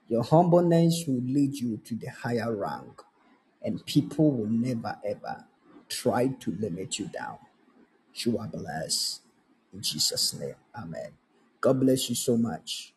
Your 0.09 0.23
humbleness 0.23 1.05
will 1.07 1.21
lead 1.23 1.55
you 1.55 1.77
to 1.85 1.95
the 1.95 2.07
higher 2.09 2.55
rank, 2.55 3.01
and 3.63 3.85
people 3.85 4.31
will 4.31 4.47
never 4.47 4.97
ever 5.05 5.45
try 5.89 6.27
to 6.27 6.51
limit 6.59 6.99
you 6.99 7.07
down. 7.07 7.39
You 8.15 8.39
are 8.39 8.47
blessed. 8.47 9.21
In 9.73 9.81
Jesus' 9.81 10.33
name, 10.35 10.55
Amen. 10.75 11.11
God 11.61 11.79
bless 11.81 12.09
you 12.09 12.15
so 12.15 12.37
much. 12.37 12.93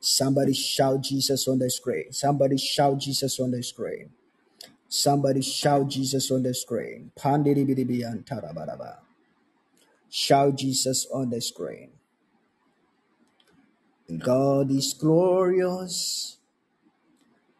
Somebody 0.00 0.54
shout 0.54 1.00
Jesus 1.02 1.48
on 1.48 1.58
the 1.58 1.70
screen. 1.70 2.12
Somebody 2.12 2.58
shout 2.58 2.98
Jesus 2.98 3.40
on 3.40 3.50
the 3.52 3.62
screen. 3.62 4.10
Somebody 4.88 5.42
shout 5.42 5.88
Jesus 5.88 6.30
on 6.30 6.42
the 6.44 6.54
screen. 6.54 7.12
Pandiribidibiantarabaraba. 7.18 8.98
Shout 10.10 10.56
Jesus 10.56 11.06
on 11.12 11.30
the 11.30 11.40
screen. 11.40 11.90
God 14.16 14.70
is 14.70 14.94
glorious. 14.94 16.38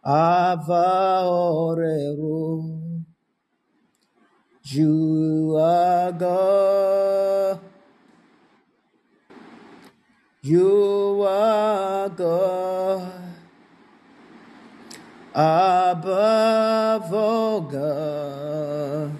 Ava 0.02 1.22
orero. 1.26 3.04
You 4.64 5.56
are 5.60 6.12
God. 6.12 7.60
You 10.42 11.22
are 11.28 12.08
God. 12.08 13.12
Above 15.34 17.12
all 17.12 17.60
God. 17.60 19.12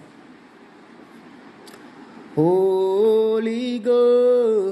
Holy 2.35 3.79
Ghost, 3.81 4.68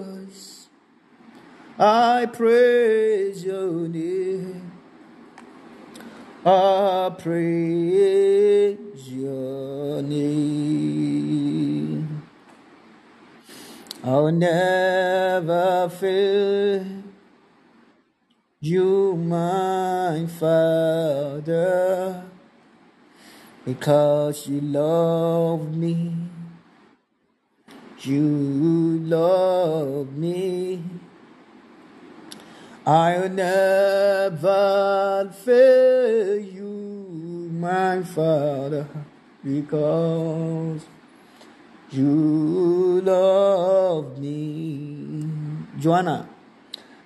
I 1.78 2.24
praise 2.24 3.44
your 3.44 3.86
name. 3.86 4.72
I 6.42 7.14
praise 7.18 8.78
your 9.12 10.00
name. 10.00 11.42
I'll 14.02 14.32
never 14.32 15.90
fail 15.90 16.86
you, 18.60 19.14
my 19.16 20.26
Father, 20.40 22.24
because 23.66 24.48
you 24.48 24.62
love 24.62 25.76
me. 25.76 26.16
You 28.00 28.98
love 29.04 30.16
me. 30.16 30.82
I'll 32.86 33.30
never 33.30 35.32
fail 35.44 36.38
you, 36.38 37.50
my 37.52 38.04
Father, 38.04 38.88
because 39.42 40.86
you 41.90 43.02
love 43.02 44.20
me. 44.20 45.28
Joanna, 45.80 46.30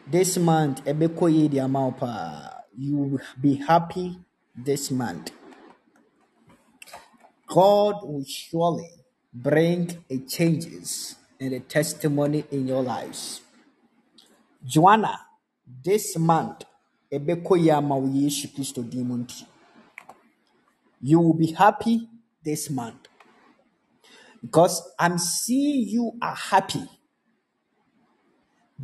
this 0.06 0.36
month. 0.38 0.82
You 0.86 0.94
will 2.96 3.20
be 3.40 3.54
happy 3.56 4.18
this 4.56 4.90
month. 4.90 5.32
God 7.48 7.94
will 8.02 8.24
surely 8.26 8.90
bring 9.32 10.04
a 10.10 10.18
changes 10.18 11.16
and 11.40 11.54
a 11.54 11.60
testimony 11.60 12.44
in 12.50 12.68
your 12.68 12.82
lives. 12.82 13.40
Joanna, 14.64 15.20
this 15.84 16.16
month, 16.18 16.64
ama 17.12 17.96
wo 17.96 18.08
Yesu 18.08 18.48
Kristo 18.54 18.82
din. 18.88 19.26
You 21.00 21.20
will 21.20 21.34
be 21.34 21.52
happy 21.52 22.08
this 22.44 22.70
month 22.70 23.08
because 24.42 24.82
I'm 24.98 25.18
seeing 25.18 25.88
you 25.88 26.12
are 26.20 26.34
happy. 26.34 26.84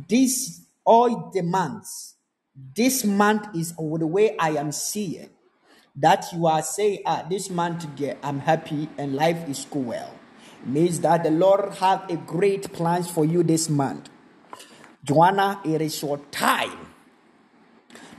This 0.07 0.61
all 0.85 1.31
months, 1.43 2.15
this 2.75 3.03
month 3.03 3.55
is 3.55 3.73
the 3.75 4.07
way 4.07 4.35
I 4.37 4.51
am 4.51 4.71
seeing 4.71 5.29
that 5.95 6.25
you 6.31 6.45
are 6.45 6.61
saying, 6.61 6.99
ah, 7.05 7.25
this 7.29 7.49
month 7.49 7.85
yeah, 7.97 8.13
I'm 8.23 8.39
happy 8.39 8.87
and 8.97 9.15
life 9.15 9.47
is 9.49 9.65
go 9.65 9.79
well. 9.79 10.13
Means 10.65 10.99
that 11.01 11.23
the 11.23 11.31
Lord 11.31 11.73
have 11.75 12.09
a 12.09 12.17
great 12.17 12.71
plans 12.73 13.09
for 13.09 13.25
you 13.25 13.43
this 13.43 13.69
month. 13.69 14.09
Joanna, 15.07 15.61
it 15.63 15.81
is 15.81 16.01
your 16.01 16.17
time 16.31 16.87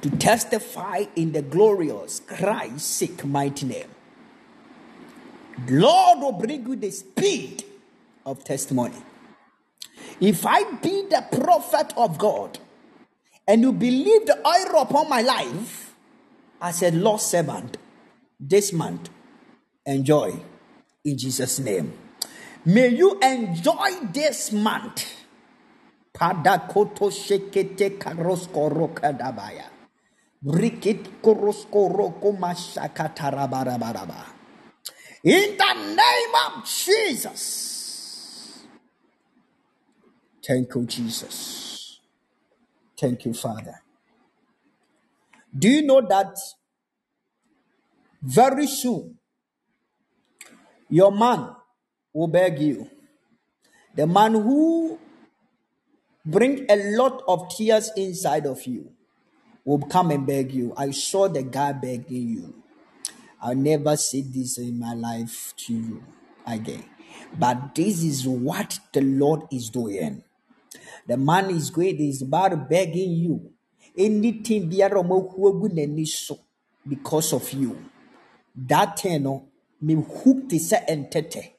to 0.01 0.09
testify 0.11 1.05
in 1.17 1.33
the 1.33 1.43
glorious 1.43 2.21
Christ's 2.21 3.25
mighty 3.25 3.67
name. 3.67 3.89
Lord 5.69 6.21
will 6.21 6.33
bring 6.33 6.67
you 6.67 6.77
the 6.77 6.91
speed 6.91 7.65
of 8.25 8.43
testimony. 8.43 8.97
If 10.19 10.47
I 10.47 10.65
be 10.81 11.07
the 11.11 11.27
prophet 11.31 11.93
of 11.95 12.17
God 12.17 12.59
and 13.47 13.61
you 13.61 13.73
believe 13.73 14.25
the 14.25 14.39
oil 14.47 14.81
upon 14.81 15.11
my 15.11 15.21
life 15.21 15.95
as 16.63 16.83
a 16.83 16.91
lost 16.91 17.31
servant 17.31 17.77
this 18.41 18.73
month, 18.73 19.11
enjoy 19.85 20.41
in 21.05 21.19
Jesus' 21.19 21.59
name. 21.59 21.93
May 22.65 22.89
you 22.89 23.19
enjoy 23.21 23.91
this 24.11 24.53
month. 24.53 25.18
Padakoto 26.19 27.11
shekete 27.11 27.99
karosko 27.99 28.69
rokadabaya. 28.71 29.71
Rikit 30.45 31.23
korosko 31.23 31.89
roko 31.95 32.33
mashakatarabarabaraba. 32.39 34.25
In 35.25 35.57
the 35.57 35.75
name 35.95 36.35
of 36.47 36.65
Jesus. 36.67 38.65
Thank 40.47 40.75
you, 40.75 40.87
Jesus. 40.87 42.01
Thank 42.99 43.25
you, 43.27 43.35
Father. 43.35 43.83
Do 45.57 45.69
you 45.69 45.83
know 45.83 46.01
that 46.09 46.37
very 48.23 48.67
soon 48.67 49.19
your 50.89 51.13
man 51.13 51.51
will 52.15 52.29
beg 52.29 52.61
you? 52.61 52.89
The 53.95 54.07
man 54.07 54.33
who 54.35 54.99
bring 56.25 56.67
a 56.69 56.77
lot 56.97 57.23
of 57.27 57.49
tears 57.49 57.91
inside 57.97 58.47
of 58.47 58.67
you 58.67 58.91
will 59.65 59.81
come 59.81 60.11
and 60.11 60.27
beg 60.27 60.53
you. 60.53 60.73
I 60.77 60.91
saw 60.93 61.29
the 61.29 61.43
guy 61.43 61.73
begging 61.73 62.29
you. 62.29 62.63
I'll 63.41 63.55
never 63.55 63.97
say 63.97 64.23
this 64.23 64.59
in 64.59 64.79
my 64.79 64.95
life 64.95 65.55
to 65.59 65.75
you 65.75 66.05
again. 66.47 66.85
But 67.39 67.75
this 67.75 68.03
is 68.03 68.27
what 68.27 68.79
the 68.93 69.01
Lord 69.03 69.43
is 69.53 69.71
doing. 69.71 70.25
The 71.07 71.17
man 71.17 71.51
is 71.51 71.71
going, 71.71 72.01
is 72.01 72.23
about 72.23 72.69
begging 72.69 73.13
you. 73.13 73.53
Anything 73.97 74.69
because 76.89 77.33
of 77.33 77.53
you. 77.53 77.85
That 78.57 78.99
thing 78.99 79.43
me 79.81 79.95
hook 79.95 80.49
te 80.49 80.59
sɛ 80.59 80.87
ɛntɛtɛ. 80.89 81.58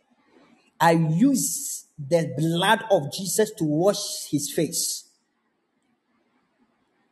I 0.79 0.91
use 0.91 1.85
the 1.97 2.33
blood 2.37 2.85
of 2.91 3.11
Jesus 3.11 3.51
to 3.57 3.65
wash 3.65 4.29
his 4.29 4.51
face, 4.51 5.09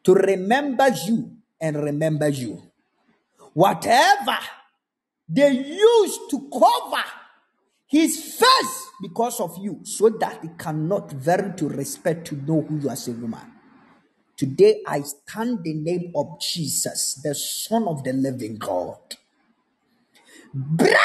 to 0.03 0.13
remember 0.13 0.87
you 1.05 1.37
and 1.59 1.75
remember 1.83 2.29
you. 2.29 2.61
Whatever 3.53 4.37
they 5.27 5.51
used 5.51 6.29
to 6.29 6.49
cover 6.51 7.03
his 7.87 8.35
face 8.35 8.87
because 9.01 9.39
of 9.39 9.57
you, 9.59 9.81
so 9.83 10.09
that 10.09 10.41
he 10.41 10.49
cannot 10.57 11.11
very 11.11 11.53
to 11.57 11.67
respect 11.67 12.27
to 12.27 12.35
know 12.35 12.61
who 12.61 12.79
you 12.79 12.89
are 12.89 12.93
as 12.93 13.07
a 13.07 13.11
woman. 13.11 13.53
Today 14.35 14.81
I 14.87 15.01
stand 15.01 15.63
the 15.63 15.73
name 15.73 16.11
of 16.15 16.39
Jesus, 16.39 17.19
the 17.23 17.33
Son 17.35 17.87
of 17.87 18.03
the 18.03 18.13
Living 18.13 18.55
God. 18.57 19.17
Bread! 20.53 20.97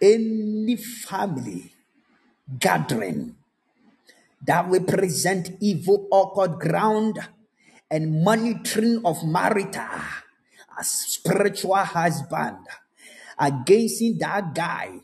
Any 0.00 0.76
family 0.76 1.72
gathering 2.58 3.36
that 4.44 4.68
represent 4.68 5.50
evil, 5.60 6.08
awkward 6.10 6.58
ground 6.58 7.18
and 7.90 8.24
monitoring 8.24 9.00
of 9.04 9.24
marital 9.24 10.02
as 10.78 10.88
spiritual 10.90 11.76
husband 11.76 12.58
against 13.38 14.02
that 14.18 14.54
guy 14.54 15.00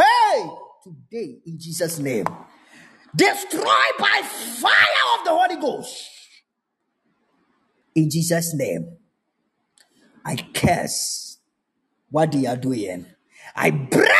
Hey, 0.00 0.48
today 0.82 1.40
in 1.44 1.58
Jesus' 1.58 1.98
name, 1.98 2.24
destroy 3.14 3.84
by 3.98 4.22
fire 4.24 5.04
of 5.18 5.24
the 5.24 5.30
Holy 5.30 5.60
Ghost. 5.60 6.08
In 7.94 8.08
Jesus' 8.08 8.54
name, 8.54 8.96
I 10.24 10.36
curse 10.54 11.29
what 12.10 12.32
they 12.32 12.46
are 12.46 12.56
doing. 12.56 13.06
I 13.56 13.70
break 13.70 14.10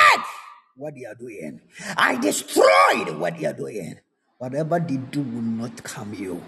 what 0.77 0.95
they 0.95 1.05
are 1.05 1.15
doing. 1.15 1.61
I 1.97 2.17
destroyed 2.19 3.17
what 3.19 3.39
they 3.39 3.47
are 3.47 3.53
doing. 3.55 4.01
Whatever 4.39 4.81
they 4.81 4.97
do 4.97 5.21
will 5.23 5.43
not 5.43 5.83
come 5.85 6.15
you, 6.15 6.43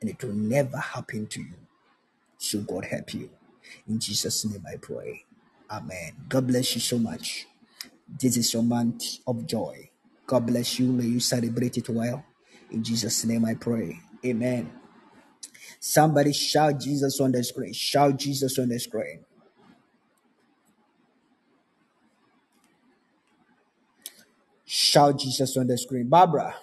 and 0.00 0.10
it 0.10 0.22
will 0.24 0.34
never 0.34 0.78
happen 0.78 1.26
to 1.28 1.40
you. 1.40 1.54
So 2.38 2.60
God 2.60 2.86
help 2.86 3.12
you. 3.14 3.30
In 3.88 4.00
Jesus' 4.00 4.44
name 4.46 4.64
I 4.70 4.76
pray. 4.76 5.24
Amen. 5.70 6.12
God 6.28 6.46
bless 6.46 6.74
you 6.74 6.80
so 6.80 6.98
much. 6.98 7.46
This 8.08 8.36
is 8.36 8.52
your 8.54 8.62
month 8.62 9.18
of 9.26 9.46
joy. 9.46 9.90
God 10.26 10.46
bless 10.46 10.78
you. 10.80 10.86
May 10.92 11.04
you 11.04 11.20
celebrate 11.20 11.76
it 11.78 11.88
well. 11.88 12.24
In 12.70 12.82
Jesus' 12.82 13.24
name 13.24 13.44
I 13.44 13.54
pray. 13.54 14.00
Amen. 14.24 14.72
Somebody 15.80 16.32
shout 16.32 16.80
Jesus 16.80 17.20
on 17.20 17.32
the 17.32 17.44
screen. 17.44 17.72
Shout 17.72 18.16
Jesus 18.18 18.58
on 18.58 18.68
the 18.68 18.80
screen. 18.80 19.24
Shout 24.72 25.18
Jesus 25.18 25.56
on 25.56 25.66
the 25.66 25.76
screen. 25.76 26.08
Barbara. 26.08 26.54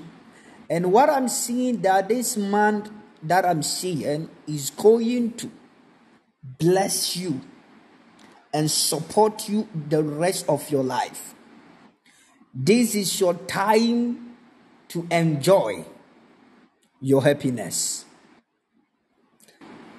And 0.69 0.92
what 0.92 1.10
I'm 1.10 1.30
seeing 1.30 1.82
that 1.82 2.10
this 2.10 2.35
man 2.35 2.90
that 3.24 3.45
I'm 3.45 3.64
seeing 3.64 4.30
is 4.48 4.69
going 4.72 5.34
to 5.34 5.50
bless 6.60 7.16
you 7.16 7.42
and 8.53 8.69
support 8.69 9.48
you 9.48 9.68
the 9.90 10.03
rest 10.03 10.48
of 10.50 10.69
your 10.69 10.84
life. 10.84 11.34
This 12.53 12.93
is 12.95 13.19
your 13.19 13.34
time 13.34 14.35
to 14.90 15.08
enjoy 15.10 15.85
your 17.02 17.24
happiness. 17.24 18.06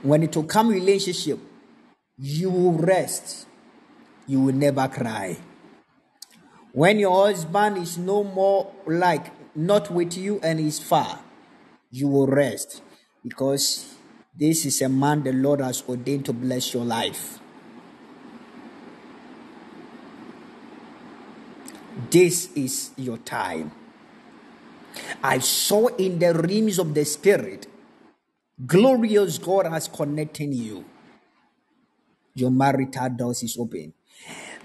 When 0.05 0.23
it 0.23 0.37
will 0.37 0.45
come 0.45 0.69
relationship, 0.69 1.39
you 2.19 2.51
will 2.51 2.75
rest. 2.75 3.47
You 4.27 4.41
will 4.41 4.55
never 4.55 4.87
cry. 4.87 5.39
When 6.73 6.99
your 6.99 7.27
husband 7.27 7.79
is 7.79 7.97
no 7.97 8.23
more 8.23 8.71
like 8.87 9.33
not 9.57 9.91
with 9.91 10.17
you 10.17 10.41
and 10.43 10.61
is 10.61 10.79
far, 10.79 11.21
you 11.91 12.09
will 12.09 12.27
rest 12.27 12.83
because 13.23 13.95
this 14.37 14.67
is 14.67 14.83
a 14.83 14.91
man 14.91 15.23
the 15.23 15.33
Lord 15.33 15.61
has 15.61 15.83
ordained 15.89 16.27
to 16.27 16.35
bless 16.35 16.75
your 16.75 16.85
life. 16.85 17.39
This 22.11 22.53
is 22.55 22.91
your 22.97 23.19
time. 23.19 23.73
I 25.23 25.39
saw 25.39 25.87
in 25.97 26.19
the 26.19 26.35
realms 26.35 26.79
of 26.79 26.93
the 26.93 27.05
spirit, 27.05 27.69
glorious 28.67 29.39
God 29.39 29.67
has 29.67 29.89
connected 29.89 30.55
you. 30.55 30.85
Your 32.35 32.51
marital 32.51 33.11
doors 33.11 33.43
is 33.43 33.57
open. 33.59 33.93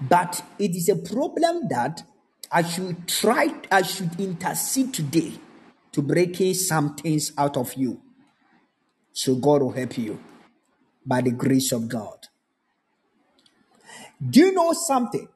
But 0.02 0.44
it 0.58 0.76
is 0.76 0.90
a 0.90 0.96
problem 0.96 1.68
that 1.70 2.04
I 2.52 2.64
should 2.64 3.08
try, 3.08 3.54
I 3.72 3.82
should 3.84 4.20
intercede 4.20 4.94
today 4.94 5.34
to 5.92 6.02
breaking 6.02 6.54
some 6.54 6.96
things 6.96 7.32
out 7.38 7.58
of 7.58 7.74
you. 7.76 8.02
So 9.12 9.36
God 9.36 9.62
will 9.62 9.72
help 9.72 9.98
you 9.98 10.20
by 11.06 11.22
the 11.22 11.32
grace 11.32 11.72
of 11.72 11.88
God. 11.90 12.28
Do 14.28 14.40
you 14.40 14.52
know 14.54 14.74
something? 14.74 15.28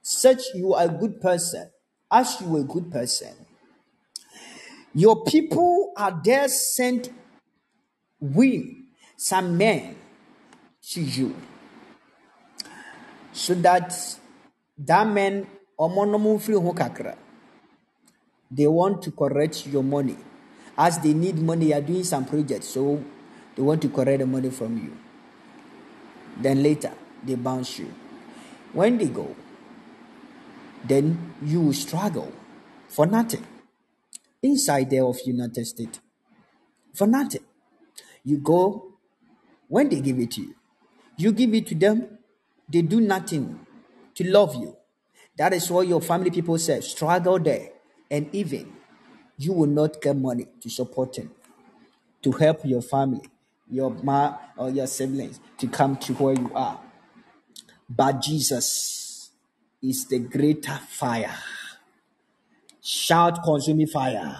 Such 0.00 0.42
you 0.54 0.74
are 0.74 0.86
a 0.86 0.88
good 0.88 1.20
person, 1.20 1.70
as 2.10 2.40
you 2.40 2.56
are 2.56 2.60
a 2.60 2.64
good 2.64 2.90
person. 2.90 3.34
Your 4.94 5.24
people 5.24 5.92
are 5.96 6.20
there 6.22 6.48
sent 6.48 7.10
women, 8.22 8.86
some 9.16 9.58
men 9.58 9.96
to 10.90 11.00
you. 11.02 11.34
So 13.32 13.54
that 13.54 13.92
that 14.78 15.06
men 15.06 15.46
they 18.50 18.66
want 18.66 19.02
to 19.02 19.10
correct 19.10 19.66
your 19.66 19.82
money. 19.82 20.16
As 20.78 20.98
they 21.00 21.12
need 21.12 21.38
money 21.38 21.66
you 21.66 21.74
are 21.74 21.80
doing 21.80 22.04
some 22.04 22.24
project 22.24 22.62
so 22.64 23.02
they 23.56 23.62
want 23.62 23.82
to 23.82 23.88
correct 23.88 24.20
the 24.20 24.26
money 24.26 24.50
from 24.50 24.76
you. 24.78 24.96
Then 26.40 26.62
later 26.62 26.92
they 27.24 27.34
bounce 27.34 27.78
you. 27.78 27.92
When 28.72 28.98
they 28.98 29.08
go 29.08 29.34
then 30.84 31.34
you 31.42 31.60
will 31.60 31.72
struggle 31.72 32.32
for 32.88 33.06
nothing. 33.06 33.44
Inside 34.42 34.90
there 34.90 35.04
of 35.04 35.18
united 35.24 35.66
states 35.66 36.00
for 36.94 37.06
nothing 37.06 37.42
you 38.24 38.38
go 38.38 38.94
when 39.68 39.88
they 39.88 40.00
give 40.00 40.18
it 40.18 40.30
to 40.30 40.42
you 40.42 40.54
you 41.16 41.32
give 41.32 41.54
it 41.54 41.66
to 41.66 41.74
them 41.74 42.18
they 42.68 42.80
do 42.82 43.00
nothing 43.00 43.66
to 44.14 44.30
love 44.30 44.54
you. 44.54 44.76
That 45.36 45.52
is 45.52 45.70
what 45.70 45.86
your 45.86 46.00
family 46.00 46.30
people 46.30 46.58
say. 46.58 46.80
Struggle 46.80 47.38
there. 47.38 47.70
And 48.10 48.34
even 48.34 48.72
you 49.36 49.52
will 49.52 49.66
not 49.66 50.00
get 50.00 50.16
money 50.16 50.46
to 50.60 50.70
support 50.70 51.14
them, 51.14 51.30
to 52.22 52.32
help 52.32 52.60
your 52.64 52.82
family, 52.82 53.28
your 53.70 53.90
ma 54.02 54.36
or 54.56 54.70
your 54.70 54.86
siblings 54.86 55.40
to 55.58 55.66
come 55.66 55.96
to 55.96 56.12
where 56.14 56.34
you 56.34 56.50
are. 56.54 56.80
But 57.88 58.20
Jesus 58.22 59.30
is 59.82 60.06
the 60.06 60.18
greater 60.18 60.78
fire. 60.88 61.34
Shout 62.82 63.42
consuming 63.42 63.86
fire. 63.86 64.36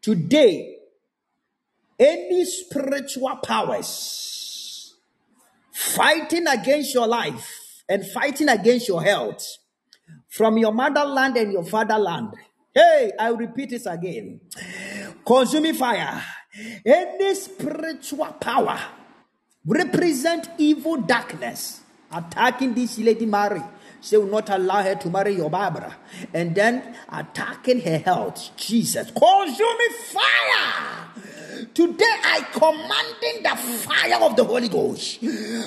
Today, 0.00 0.76
any 2.02 2.44
spiritual 2.44 3.36
powers 3.36 4.94
fighting 5.72 6.46
against 6.48 6.94
your 6.94 7.06
life 7.06 7.84
and 7.88 8.04
fighting 8.10 8.48
against 8.48 8.88
your 8.88 9.02
health 9.02 9.44
from 10.28 10.58
your 10.58 10.72
motherland 10.72 11.36
and 11.36 11.52
your 11.52 11.64
fatherland. 11.64 12.34
Hey, 12.74 13.12
I'll 13.18 13.36
repeat 13.36 13.70
this 13.70 13.86
again. 13.86 14.40
Consuming 15.24 15.74
fire. 15.74 16.22
Any 16.84 17.34
spiritual 17.34 18.32
power 18.40 18.80
represent 19.64 20.48
evil 20.58 20.96
darkness 20.96 21.82
attacking 22.10 22.74
this 22.74 22.98
lady 22.98 23.26
Mary. 23.26 23.62
She 24.00 24.16
will 24.16 24.26
not 24.26 24.50
allow 24.50 24.82
her 24.82 24.96
to 24.96 25.08
marry 25.10 25.36
your 25.36 25.48
Barbara. 25.48 25.96
And 26.34 26.54
then 26.54 26.96
attacking 27.10 27.80
her 27.82 27.98
health. 27.98 28.50
Jesus. 28.56 29.12
Consuming 29.12 29.92
fire. 30.10 31.08
Today 31.70 32.04
I 32.24 32.42
commanding 32.52 33.42
the 33.42 33.54
fire 33.86 34.18
of 34.20 34.34
the 34.36 34.42
Holy 34.44 34.68
Ghost, 34.68 35.22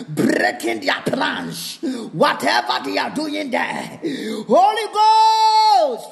breaking 0.09 0.81
their 0.81 1.01
plans, 1.05 1.79
whatever 2.11 2.79
they 2.83 2.97
are 2.97 3.11
doing 3.15 3.49
there. 3.49 3.99
Holy 4.47 4.87
Ghost, 4.91 6.09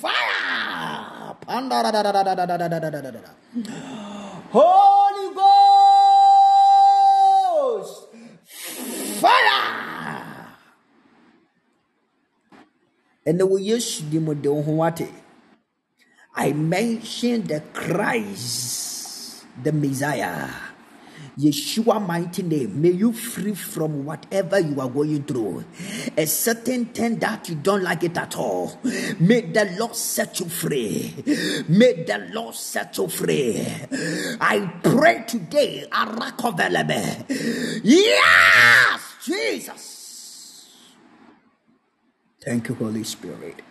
fire. 0.00 1.36
Holy 4.50 5.34
Ghost, 7.68 8.08
fire. 9.20 9.68
And 13.26 13.42
I 16.40 16.52
mentioned 16.52 17.48
the 17.48 17.60
Christ, 17.74 18.97
the 19.62 19.72
Messiah. 19.72 20.48
Yeshua 21.38 22.04
mighty 22.04 22.42
name, 22.42 22.82
may 22.82 22.90
you 22.90 23.12
free 23.12 23.54
from 23.54 24.04
whatever 24.04 24.58
you 24.58 24.80
are 24.80 24.88
going 24.88 25.22
through. 25.22 25.64
A 26.16 26.26
certain 26.26 26.86
thing 26.86 27.16
that 27.20 27.48
you 27.48 27.54
don't 27.54 27.82
like 27.84 28.02
it 28.02 28.18
at 28.18 28.36
all. 28.36 28.76
May 29.20 29.42
the 29.42 29.76
Lord 29.78 29.94
set 29.94 30.40
you 30.40 30.46
free. 30.46 31.14
May 31.68 32.02
the 32.02 32.28
Lord 32.32 32.56
set 32.56 32.98
you 32.98 33.06
free. 33.06 33.64
I 34.40 34.68
pray 34.82 35.24
today, 35.28 35.86
Arakovelebe. 35.92 37.82
Yes, 37.84 39.14
Jesus. 39.24 40.76
Thank 42.44 42.68
you, 42.68 42.74
Holy 42.74 43.04
Spirit. 43.04 43.62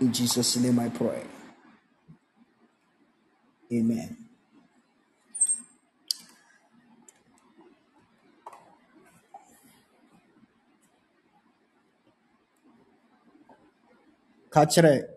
In 0.00 0.12
Jesus' 0.12 0.56
name 0.56 0.80
I 0.80 0.88
pray. 0.88 1.22
Amen. 3.72 4.23
Kachere, 14.54 15.08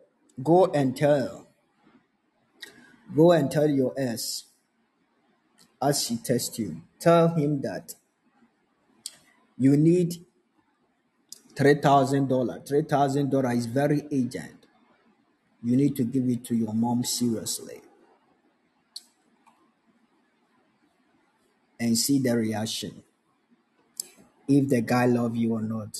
go 0.42 0.66
and 0.66 0.98
tell. 0.98 1.48
Go 3.16 3.32
and 3.34 3.52
tell 3.52 3.70
your 3.70 3.94
ass 3.98 4.46
as 5.80 6.04
she 6.04 6.18
tests 6.18 6.58
you. 6.58 6.82
Tell 7.00 7.36
him 7.36 7.62
that 7.62 7.94
you 9.58 9.78
need 9.78 10.26
three 11.56 11.76
thousand 11.76 12.30
dollar. 12.30 12.62
Three 12.68 12.82
thousand 12.82 13.30
dollar 13.30 13.52
is 13.52 13.68
very 13.68 14.02
urgent. 14.12 14.66
You 15.64 15.78
need 15.78 15.96
to 15.98 16.04
give 16.04 16.28
it 16.28 16.44
to 16.46 16.56
your 16.56 16.74
mom 16.74 17.04
seriously 17.04 17.82
and 21.80 21.96
see 21.96 22.18
the 22.18 22.36
reaction. 22.36 23.04
If 24.48 24.70
the 24.70 24.82
guy 24.82 25.06
love 25.06 25.36
you 25.36 25.54
or 25.54 25.62
not. 25.62 25.96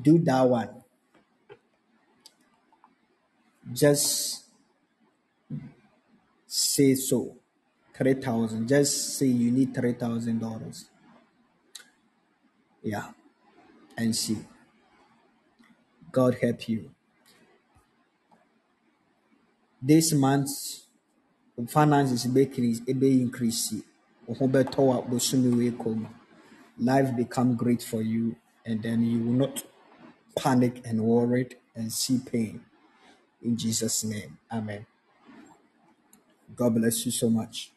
Do 0.00 0.18
that 0.18 0.42
one. 0.42 0.77
Just 3.72 4.44
say 6.46 6.94
so. 6.94 7.36
Three 7.94 8.14
thousand. 8.14 8.68
Just 8.68 9.18
say 9.18 9.26
you 9.26 9.50
need 9.50 9.74
three 9.74 9.92
thousand 9.94 10.40
dollars. 10.40 10.86
Yeah. 12.82 13.10
And 13.96 14.14
see. 14.14 14.38
God 16.12 16.36
help 16.40 16.68
you. 16.68 16.90
This 19.82 20.12
month 20.12 20.48
finances 21.68 22.24
be 22.26 22.42
increase, 22.42 22.80
be 22.80 23.20
increase. 23.22 23.74
Life 26.78 27.16
become 27.16 27.56
great 27.56 27.82
for 27.82 28.02
you, 28.02 28.36
and 28.64 28.82
then 28.82 29.02
you 29.02 29.20
will 29.20 29.32
not 29.32 29.64
panic 30.36 30.82
and 30.84 31.02
worried 31.02 31.56
and 31.74 31.92
see 31.92 32.18
pain. 32.18 32.60
In 33.42 33.56
Jesus' 33.56 34.04
name, 34.04 34.38
Amen. 34.50 34.86
God 36.56 36.74
bless 36.74 37.04
you 37.06 37.12
so 37.12 37.30
much. 37.30 37.72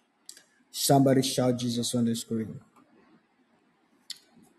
Somebody 0.72 1.22
shout 1.22 1.58
Jesus 1.58 1.94
on 1.96 2.06
the 2.06 2.16
screen. 2.16 2.60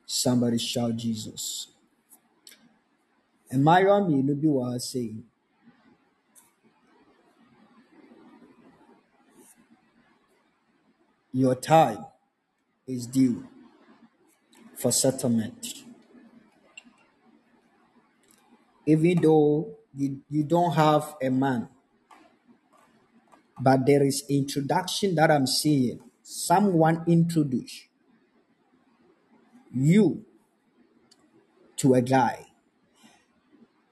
Somebody 0.07 0.59
shout 0.59 0.95
Jesus. 0.97 1.69
Mmaayewa 3.53 4.01
mmienu 4.01 4.35
bi 4.35 4.47
wɔ 4.49 4.73
ha 4.73 4.79
sei. 4.79 5.17
Your 11.33 11.55
time 11.55 12.05
is 12.87 13.07
due 13.07 13.47
for 14.77 14.93
settlement. 14.93 15.85
Even 18.87 19.21
though 19.23 19.77
you, 19.95 20.21
you 20.29 20.45
don't 20.45 20.73
have 20.73 21.15
a 21.23 21.31
man, 21.31 21.69
but 23.61 23.87
there 23.87 24.03
is 24.03 24.25
introduction 24.29 25.15
that 25.17 25.31
I'm 25.31 25.47
seeing. 25.47 26.01
Someone 26.23 27.05
introduce 27.07 27.89
you 29.75 30.25
to 31.77 31.95
a 31.95 32.03
guy. 32.03 32.47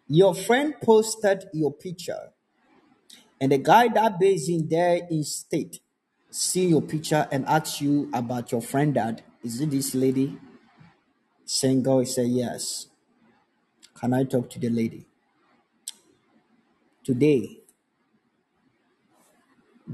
Your 0.09 0.35
friend 0.35 0.75
posted 0.83 1.45
your 1.53 1.73
picture, 1.73 2.33
and 3.41 3.53
the 3.53 3.59
guy 3.59 3.89
that 3.89 4.19
based 4.19 4.49
in 4.49 4.69
there 4.69 5.07
in 5.11 5.25
state 5.25 5.81
see 6.31 6.69
your 6.69 6.83
picture 6.83 7.27
and 7.33 7.45
ask 7.47 7.81
you 7.81 8.09
about 8.15 8.53
your 8.53 8.62
friend 8.62 8.95
that 8.95 9.23
is 9.43 9.61
it 9.61 9.70
this 9.70 9.95
lady 9.95 10.39
single? 11.45 12.01
He 12.01 12.07
said 12.07 12.29
yes. 12.29 12.87
Can 13.95 14.15
I 14.15 14.25
talk 14.25 14.49
to 14.51 14.59
the 14.59 14.70
lady? 14.70 15.10
Today, 17.11 17.59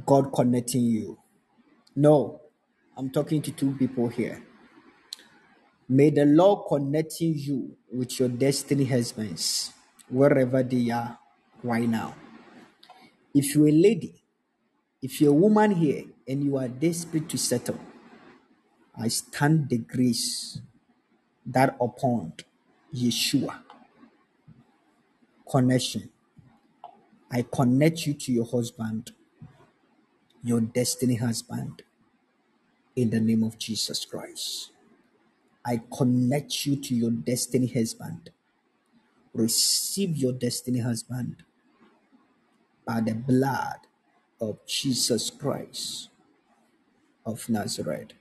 God 0.05 0.35
connecting 0.35 0.85
you. 0.85 1.19
No, 1.97 2.43
I'm 2.95 3.09
talking 3.09 3.41
to 3.41 3.53
two 3.53 3.73
people 3.77 4.09
here. 4.09 4.45
May 5.89 6.11
the 6.11 6.27
Lord 6.27 6.69
connecting 6.69 7.33
you 7.39 7.75
with 7.91 8.21
your 8.21 8.29
destiny 8.29 8.85
husbands, 8.85 9.73
wherever 10.11 10.63
they 10.63 10.91
are 10.91 11.19
right 11.63 11.89
now. 11.89 12.15
If 13.35 13.55
you're 13.55 13.69
a 13.69 13.73
lady, 13.73 14.23
if 15.01 15.19
you're 15.19 15.33
a 15.33 15.35
woman 15.35 15.71
here 15.71 16.05
and 16.29 16.45
you 16.45 16.59
are 16.59 16.69
desperate 16.69 17.31
to 17.31 17.39
settle, 17.39 17.81
I 18.95 19.09
stand 19.09 19.71
the 19.71 19.79
grace 19.79 20.61
that 21.47 21.79
upon 21.81 22.35
Yeshua 22.95 23.61
connection. 25.51 26.11
I 27.31 27.43
connect 27.43 28.07
you 28.07 28.15
to 28.15 28.33
your 28.33 28.47
husband, 28.47 29.13
your 30.43 30.61
destiny 30.61 31.17
husband, 31.17 31.83
in 32.97 33.11
the 33.11 33.21
name 33.21 33.43
of 33.45 33.59
Jesus 33.59 34.05
Christ. 34.05 34.71
I 35.67 35.83
connect 35.97 36.67
you 36.67 36.77
to 36.77 36.95
your 36.95 37.11
destiny 37.11 37.67
husband. 37.69 38.31
Receive 39.35 40.17
your 40.17 40.33
destiny 40.33 40.81
husband 40.81 41.45
by 42.87 43.01
the 43.01 43.15
blood 43.15 43.79
of 44.41 44.59
Jesus 44.67 45.31
Christ 45.31 46.11
of 47.27 47.49
Nazareth. 47.49 48.13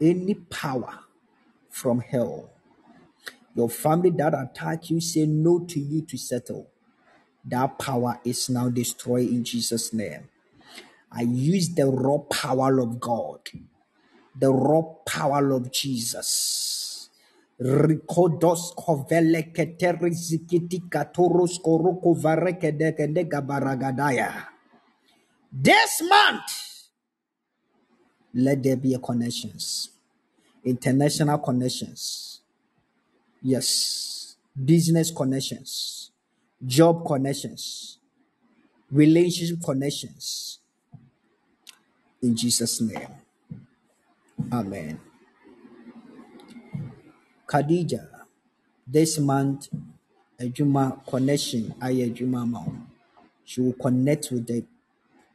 Any 0.00 0.34
power 0.34 1.00
from 1.70 2.00
hell, 2.00 2.50
your 3.54 3.70
family 3.70 4.10
that 4.10 4.34
attack 4.34 4.90
you, 4.90 5.00
say 5.00 5.26
no 5.26 5.60
to 5.60 5.80
you 5.80 6.02
to 6.02 6.18
settle. 6.18 6.70
That 7.44 7.78
power 7.78 8.20
is 8.24 8.48
now 8.50 8.68
destroyed 8.70 9.28
in 9.28 9.44
Jesus' 9.44 9.92
name. 9.92 10.28
I 11.12 11.22
use 11.22 11.74
the 11.74 11.86
raw 11.86 12.18
power 12.18 12.80
of 12.80 13.00
God, 13.00 13.40
the 14.34 14.52
raw 14.52 14.82
power 15.06 15.52
of 15.52 15.70
Jesus. 15.72 17.10
Rikodos 17.60 18.74
kovele 18.74 19.52
keteri 19.54 20.10
zikiti 20.10 20.82
katoros 20.90 21.60
koroko 21.62 22.14
vareke 22.18 22.72
dekende 22.76 23.28
gabaragadaya. 23.28 24.48
This 25.52 26.02
month, 26.02 26.50
let 28.34 28.62
there 28.62 28.76
be 28.76 28.94
a 28.94 28.98
connections, 28.98 29.90
international 30.64 31.38
connections. 31.38 32.40
Yes, 33.42 34.36
business 34.64 35.12
connections, 35.12 36.03
job 36.66 37.06
connections, 37.06 37.98
relationship 38.90 39.62
connections. 39.64 40.60
In 42.22 42.36
Jesus' 42.36 42.80
name, 42.80 43.08
Amen. 44.52 45.00
Khadija, 47.48 48.08
this 48.86 49.18
month, 49.18 49.68
a 50.40 50.48
Juma 50.48 51.00
connection, 51.06 51.74
I 51.80 52.10
Juma 52.14 52.46
mom. 52.46 52.88
She 53.44 53.60
will 53.60 53.74
connect 53.74 54.30
with 54.32 54.46
the 54.46 54.64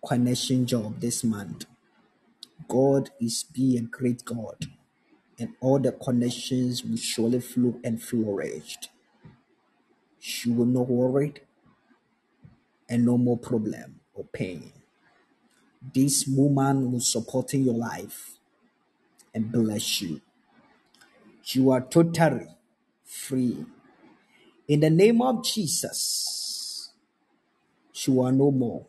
connection 0.08 0.66
job 0.66 1.00
this 1.00 1.24
month. 1.24 1.66
God 2.68 3.12
is 3.22 3.44
be 3.44 3.78
a 3.78 3.82
great 3.82 4.26
God, 4.26 4.68
and 5.40 5.50
all 5.62 5.80
the 5.80 5.92
connections 5.94 6.84
will 6.84 6.98
surely 6.98 7.42
flow 7.42 7.80
and 7.84 8.02
flourish. 8.02 8.78
She 10.20 10.52
will 10.52 10.66
not 10.66 10.88
worry 10.90 11.34
and 12.90 13.06
no 13.06 13.18
more 13.18 13.38
problem 13.38 14.02
or 14.14 14.26
pain. 14.26 14.74
This 15.94 16.28
woman 16.28 16.92
will 16.92 17.00
support 17.02 17.54
in 17.54 17.66
your 17.66 17.76
life 17.76 18.40
and 19.34 19.52
bless 19.52 20.02
you. 20.02 20.22
You 21.46 21.72
are 21.72 21.82
totally 21.82 22.48
free. 23.06 23.66
In 24.68 24.82
the 24.82 24.90
name 24.90 25.22
of 25.22 25.44
Jesus, 25.44 26.92
you 27.96 28.22
are 28.22 28.32
no 28.32 28.52
more 28.52 28.86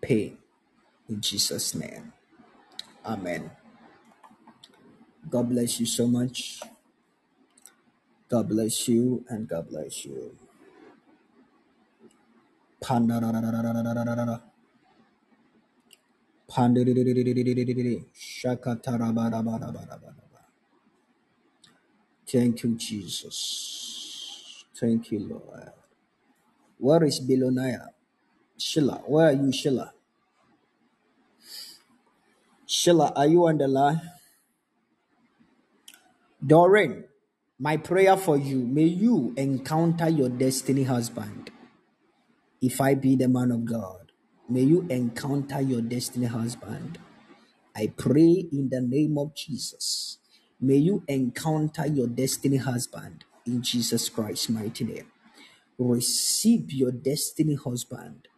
pain. 0.00 0.38
in 1.08 1.20
Jesus' 1.20 1.74
name. 1.74 2.12
Amen. 3.04 3.50
God 5.30 5.48
bless 5.48 5.80
you 5.80 5.86
so 5.86 6.06
much. 6.06 6.60
God 8.30 8.48
bless 8.48 8.88
you 8.88 9.24
and 9.28 9.48
God 9.48 9.68
bless 9.70 10.04
you. 10.06 10.32
Thank 22.28 22.62
you, 22.64 22.76
Jesus. 22.76 24.64
Thank 24.76 25.12
you, 25.12 25.20
Lord. 25.20 25.72
Where 26.78 27.04
is 27.04 27.20
Beloniah? 27.20 27.88
Sheila, 28.58 29.02
where 29.06 29.28
are 29.28 29.32
you, 29.32 29.52
Sheila? 29.52 29.92
Sheila, 32.66 33.12
are 33.16 33.26
you 33.26 33.46
on 33.48 33.58
the 33.58 33.68
line? 33.68 34.00
Doreen, 36.46 37.04
my 37.58 37.76
prayer 37.76 38.16
for 38.16 38.36
you, 38.36 38.58
may 38.58 38.84
you 38.84 39.34
encounter 39.36 40.08
your 40.08 40.28
destiny 40.28 40.84
husband. 40.84 41.50
If 42.62 42.80
I 42.80 42.94
be 42.94 43.16
the 43.16 43.28
man 43.28 43.50
of 43.50 43.64
God, 43.64 44.12
may 44.48 44.62
you 44.62 44.86
encounter 44.88 45.60
your 45.60 45.80
destiny 45.80 46.26
husband. 46.26 46.98
I 47.76 47.92
pray 47.96 48.46
in 48.52 48.68
the 48.70 48.80
name 48.80 49.18
of 49.18 49.34
Jesus. 49.34 50.18
May 50.60 50.76
you 50.76 51.02
encounter 51.08 51.86
your 51.86 52.06
destiny 52.06 52.56
husband 52.58 53.24
in 53.46 53.62
Jesus 53.62 54.08
Christ's 54.08 54.48
mighty 54.48 54.84
name. 54.84 55.06
Receive 55.78 56.72
your 56.72 56.92
destiny 56.92 57.54
husband 57.54 58.28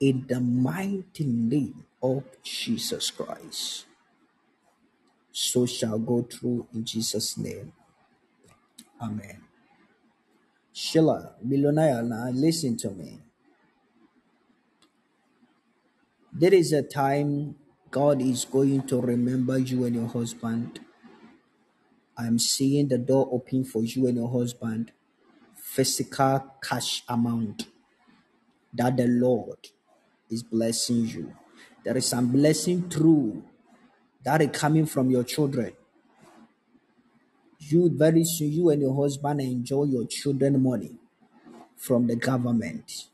in 0.00 0.26
the 0.28 0.40
mighty 0.40 1.24
name 1.24 1.84
of 2.02 2.24
Jesus 2.42 3.10
Christ. 3.10 3.86
So 5.32 5.66
shall 5.66 5.98
go 5.98 6.22
through 6.22 6.66
in 6.74 6.84
Jesus' 6.84 7.38
name. 7.38 7.72
Amen. 9.04 9.42
Sheila, 10.72 11.36
now 11.42 12.30
listen 12.32 12.76
to 12.78 12.90
me. 12.90 13.20
There 16.32 16.54
is 16.54 16.72
a 16.72 16.82
time 16.82 17.56
God 17.90 18.22
is 18.22 18.44
going 18.44 18.86
to 18.88 19.00
remember 19.00 19.58
you 19.58 19.84
and 19.84 19.94
your 19.94 20.08
husband. 20.08 20.80
I'm 22.18 22.38
seeing 22.38 22.88
the 22.88 22.98
door 22.98 23.28
open 23.32 23.64
for 23.64 23.84
you 23.84 24.06
and 24.08 24.16
your 24.16 24.30
husband. 24.30 24.92
Physical 25.56 26.54
cash 26.62 27.04
amount 27.08 27.68
that 28.74 28.96
the 28.96 29.06
Lord 29.06 29.58
is 30.30 30.42
blessing 30.42 31.06
you. 31.06 31.34
There 31.84 31.96
is 31.96 32.06
some 32.06 32.28
blessing 32.28 32.88
through 32.90 33.44
that 34.24 34.42
is 34.42 34.50
coming 34.52 34.86
from 34.86 35.10
your 35.10 35.24
children. 35.24 35.72
You 37.68 37.88
very 37.90 38.24
soon, 38.24 38.52
you 38.52 38.70
and 38.70 38.82
your 38.82 38.94
husband 38.94 39.40
enjoy 39.40 39.84
your 39.84 40.06
children 40.06 40.62
money 40.62 40.98
from 41.76 42.06
the 42.06 42.16
government. 42.16 43.08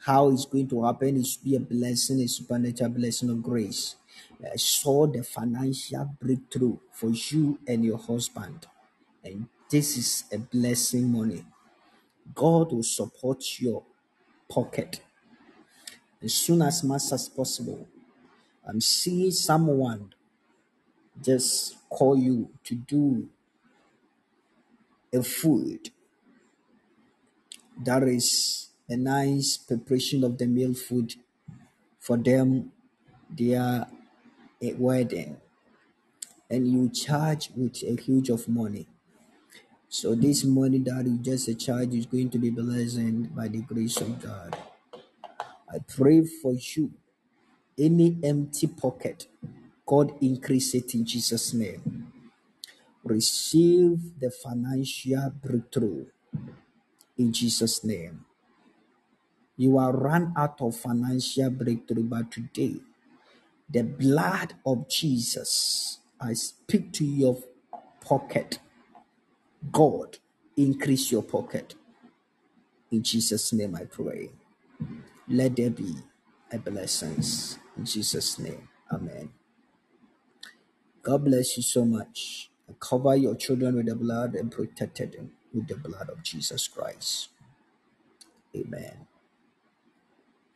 How 0.00 0.30
it's 0.30 0.46
going 0.46 0.68
to 0.68 0.84
happen 0.84 1.16
is 1.16 1.36
be 1.36 1.56
a 1.56 1.60
blessing, 1.60 2.20
a 2.20 2.28
supernatural 2.28 2.90
blessing 2.90 3.30
of 3.30 3.42
grace. 3.42 3.96
I 4.44 4.56
saw 4.56 5.06
the 5.06 5.22
financial 5.22 6.10
breakthrough 6.20 6.78
for 6.92 7.10
you 7.10 7.58
and 7.66 7.84
your 7.84 7.98
husband. 7.98 8.66
And 9.24 9.48
this 9.70 9.96
is 9.96 10.24
a 10.32 10.38
blessing 10.38 11.10
money. 11.10 11.44
God 12.34 12.72
will 12.72 12.82
support 12.82 13.42
your 13.60 13.84
pocket 14.48 15.00
as 16.22 16.34
soon 16.34 16.62
as 16.62 16.84
much 16.84 17.12
as 17.12 17.28
possible. 17.28 17.86
I'm 18.66 18.80
seeing 18.80 19.30
someone 19.30 20.14
just 21.22 21.76
call 21.88 22.18
you 22.18 22.50
to 22.64 22.74
do 22.74 23.28
a 25.12 25.22
food. 25.22 25.90
That 27.84 28.02
is 28.04 28.70
a 28.88 28.96
nice 28.96 29.56
preparation 29.58 30.24
of 30.24 30.38
the 30.38 30.46
meal 30.46 30.74
food 30.74 31.14
for 32.00 32.16
them 32.16 32.72
their 33.30 33.86
a 34.62 34.74
wedding. 34.74 35.38
And 36.50 36.66
you 36.68 36.90
charge 36.90 37.50
with 37.56 37.82
a 37.84 38.00
huge 38.00 38.30
of 38.30 38.48
money. 38.48 38.88
So 39.88 40.14
this 40.14 40.44
money 40.44 40.78
that 40.80 41.06
you 41.06 41.18
just 41.18 41.58
charge 41.60 41.94
is 41.94 42.06
going 42.06 42.30
to 42.30 42.38
be 42.38 42.50
blessed 42.50 43.34
by 43.34 43.48
the 43.48 43.62
grace 43.62 43.98
of 44.00 44.22
god. 44.22 44.56
I 45.72 45.78
pray 45.80 46.24
for 46.24 46.54
you. 46.54 46.92
Any 47.78 48.18
empty 48.24 48.66
pocket 48.68 49.28
god 49.86 50.12
increase 50.20 50.74
it 50.74 50.94
in 50.94 51.04
jesus 51.06 51.54
name 51.54 52.12
receive 53.08 53.98
the 54.20 54.30
financial 54.30 55.32
breakthrough 55.42 56.06
in 57.18 57.32
jesus 57.32 57.84
name 57.84 58.24
you 59.56 59.78
are 59.78 59.92
run 59.92 60.32
out 60.36 60.60
of 60.60 60.76
financial 60.76 61.50
breakthrough 61.50 62.04
but 62.04 62.30
today 62.30 62.76
the 63.70 63.82
blood 63.82 64.54
of 64.64 64.88
Jesus, 64.88 65.98
I 66.20 66.32
speak 66.34 66.92
to 66.94 67.04
your 67.04 67.38
pocket. 68.00 68.60
God, 69.70 70.18
increase 70.56 71.12
your 71.12 71.22
pocket. 71.22 71.74
In 72.90 73.02
Jesus' 73.02 73.52
name 73.52 73.76
I 73.76 73.84
pray. 73.84 74.30
Let 75.28 75.56
there 75.56 75.70
be 75.70 75.96
a 76.50 76.58
blessings. 76.58 77.58
In 77.76 77.84
Jesus' 77.84 78.38
name. 78.38 78.68
Amen. 78.90 79.30
God 81.02 81.24
bless 81.26 81.58
you 81.58 81.62
so 81.62 81.84
much. 81.84 82.50
Cover 82.80 83.16
your 83.16 83.36
children 83.36 83.76
with 83.76 83.86
the 83.86 83.96
blood 83.96 84.36
and 84.36 84.52
protect 84.52 84.98
them 84.98 85.32
with 85.54 85.68
the 85.68 85.76
blood 85.76 86.10
of 86.10 86.22
Jesus 86.22 86.68
Christ. 86.68 87.30
Amen. 88.56 89.08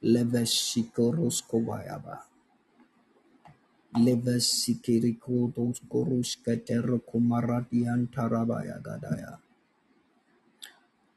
Leveshikoroskobayaba. 0.04 2.20
Levesikirikodos 3.96 5.82
korosketero 5.90 7.00
kumaradian 7.04 8.08
tarabaya 8.12 8.80
gadaya. 8.82 9.38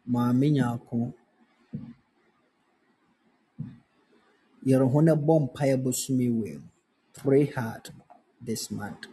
Maame 0.10 0.52
nyako, 0.52 1.14
yɛrɛ 4.66 4.92
ho 4.92 5.02
na 5.02 5.16
bɔ 5.16 5.40
mpaeɛ 5.50 5.78
bosome 5.84 6.30
wei. 6.42 6.62
Pray 7.14 7.46
hard 7.48 7.90
this 8.42 8.72
month. 8.72 9.08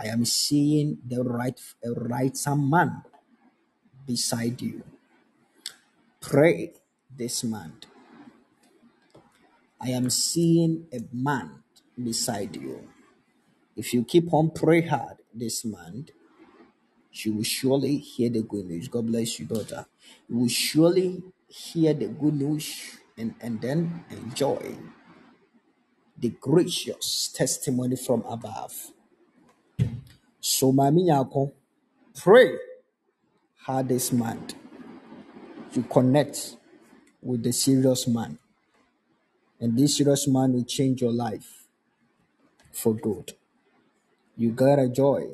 I 0.00 0.08
am 0.08 0.24
seeing 0.26 0.98
the 1.06 1.24
right, 1.24 1.60
a 1.84 1.88
rightsome 1.90 2.70
man 2.70 3.02
beside 4.06 4.62
you. 4.62 4.84
Pray 6.20 6.72
this 7.16 7.44
month. 7.44 7.86
I 9.80 9.90
am 9.90 10.10
seeing 10.10 10.86
a 10.92 11.00
man 11.12 11.62
beside 12.02 12.56
you. 12.56 12.88
If 13.76 13.94
you 13.94 14.04
keep 14.04 14.32
on 14.34 14.50
pray 14.50 14.82
hard 14.82 15.18
this 15.34 15.64
month, 15.64 16.10
you 17.12 17.34
will 17.34 17.44
surely 17.44 17.98
hear 17.98 18.30
the 18.30 18.42
good 18.42 18.66
news. 18.66 18.88
God 18.88 19.06
bless 19.08 19.40
you, 19.40 19.46
daughter. 19.46 19.86
You 20.28 20.38
will 20.38 20.48
surely 20.48 21.22
hear 21.48 21.94
the 21.94 22.08
good 22.08 22.34
news 22.34 22.98
and, 23.18 23.34
and 23.40 23.60
then 23.60 24.04
enjoy 24.10 24.76
the 26.18 26.30
gracious 26.30 27.30
testimony 27.34 27.96
from 27.96 28.24
above. 28.28 28.92
So, 30.40 30.72
Mami 30.72 31.04
Nyako, 31.08 31.52
pray 32.16 32.56
hard 33.62 33.88
this 33.88 34.12
month. 34.12 34.54
You 35.72 35.82
connect 35.82 36.56
with 37.22 37.42
the 37.42 37.52
serious 37.52 38.06
man, 38.08 38.38
and 39.60 39.78
this 39.78 39.98
serious 39.98 40.26
man 40.26 40.52
will 40.52 40.64
change 40.64 41.02
your 41.02 41.12
life 41.12 41.66
for 42.72 42.94
good. 42.94 43.34
You 44.36 44.50
got 44.50 44.78
a 44.78 44.88
joy, 44.88 45.28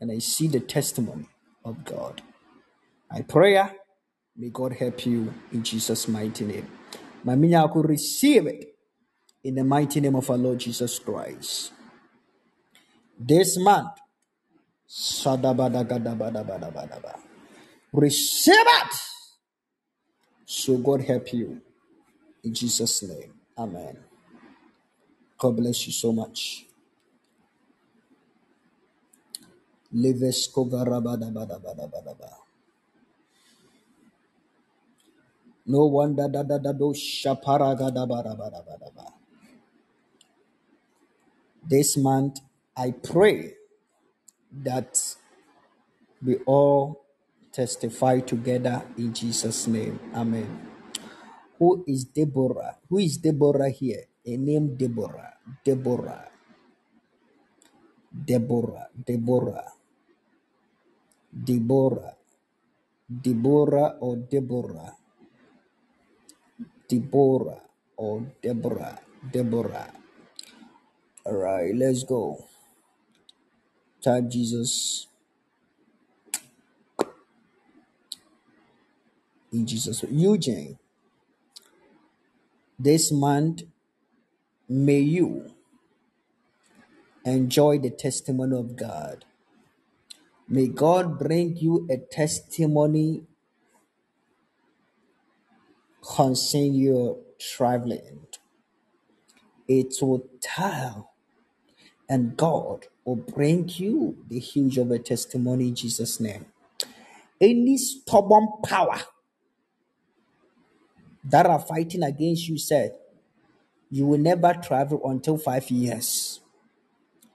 and 0.00 0.10
I 0.10 0.18
see 0.18 0.48
the 0.48 0.60
testimony 0.60 1.28
of 1.64 1.84
God. 1.84 2.22
I 3.10 3.22
pray, 3.22 3.62
may 4.36 4.48
God 4.48 4.72
help 4.72 5.04
you 5.06 5.32
in 5.52 5.62
Jesus' 5.62 6.08
mighty 6.08 6.44
name. 6.44 6.66
Mami 7.24 7.50
Nyako, 7.50 7.86
receive 7.86 8.46
it 8.46 8.74
in 9.44 9.54
the 9.54 9.64
mighty 9.64 10.00
name 10.00 10.16
of 10.16 10.30
our 10.30 10.38
Lord 10.38 10.58
Jesus 10.58 10.98
Christ. 10.98 11.72
This 13.18 13.58
month, 13.58 13.92
receive 17.92 18.54
it. 18.56 18.94
So 20.46 20.78
God 20.78 21.02
help 21.02 21.32
you 21.32 21.60
in 22.44 22.54
Jesus' 22.54 23.02
name. 23.02 23.32
Amen. 23.58 23.98
God 25.38 25.56
bless 25.56 25.86
you 25.86 25.92
so 25.92 26.12
much. 26.12 26.66
No 35.66 35.86
wonder 35.86 36.28
that 36.28 36.48
that 36.48 36.62
that 36.62 36.78
those 36.78 36.98
shaparagadabadabadabadaba. 36.98 39.12
This 41.66 41.96
month, 41.96 42.40
I 42.76 42.92
pray 42.92 43.54
that 44.64 44.98
we 46.24 46.36
all 46.46 47.06
testify 47.52 48.20
together 48.20 48.84
in 48.98 49.14
Jesus' 49.14 49.66
name. 49.68 50.00
Amen. 50.14 50.70
Who 51.58 51.84
is 51.88 52.04
Deborah? 52.04 52.78
Who 52.90 52.98
is 52.98 53.18
Deborah 53.18 53.70
here? 53.70 54.04
A 54.26 54.36
name 54.36 54.76
Deborah. 54.76 55.34
Deborah. 55.64 56.28
Deborah. 58.12 58.88
Deborah. 58.94 59.72
Deborah. 61.32 62.16
Deborah 63.08 63.96
or 64.00 64.16
Deborah. 64.16 64.94
Deborah 66.88 67.62
or 67.96 68.26
Deborah. 68.42 69.00
Deborah. 69.32 69.92
All 71.26 71.34
right, 71.36 71.74
let's 71.76 72.04
go. 72.04 72.44
Type 74.04 74.28
Jesus 74.28 75.06
in 79.50 79.66
Jesus. 79.66 80.04
Eugene, 80.10 80.78
this 82.78 83.10
month, 83.10 83.62
may 84.68 85.00
you 85.00 85.50
enjoy 87.24 87.78
the 87.78 87.88
testimony 87.88 88.58
of 88.58 88.76
God. 88.76 89.24
May 90.46 90.66
God 90.66 91.18
bring 91.18 91.56
you 91.56 91.88
a 91.90 91.96
testimony 91.96 93.22
concerning 96.14 96.74
your 96.74 97.20
traveling. 97.40 98.26
It 99.66 99.94
will 100.02 100.28
tell, 100.42 101.13
and 102.08 102.36
God 102.36 102.86
will 103.04 103.16
bring 103.16 103.68
you 103.68 104.18
the 104.28 104.38
huge 104.38 104.78
of 104.78 104.90
a 104.90 104.98
testimony 104.98 105.68
in 105.68 105.74
Jesus' 105.74 106.20
name. 106.20 106.46
Any 107.40 107.76
stubborn 107.76 108.48
power 108.64 109.00
that 111.24 111.46
are 111.46 111.60
fighting 111.60 112.02
against 112.02 112.48
you 112.48 112.58
said, 112.58 112.96
you 113.90 114.06
will 114.06 114.18
never 114.18 114.54
travel 114.54 115.00
until 115.04 115.38
five 115.38 115.70
years. 115.70 116.40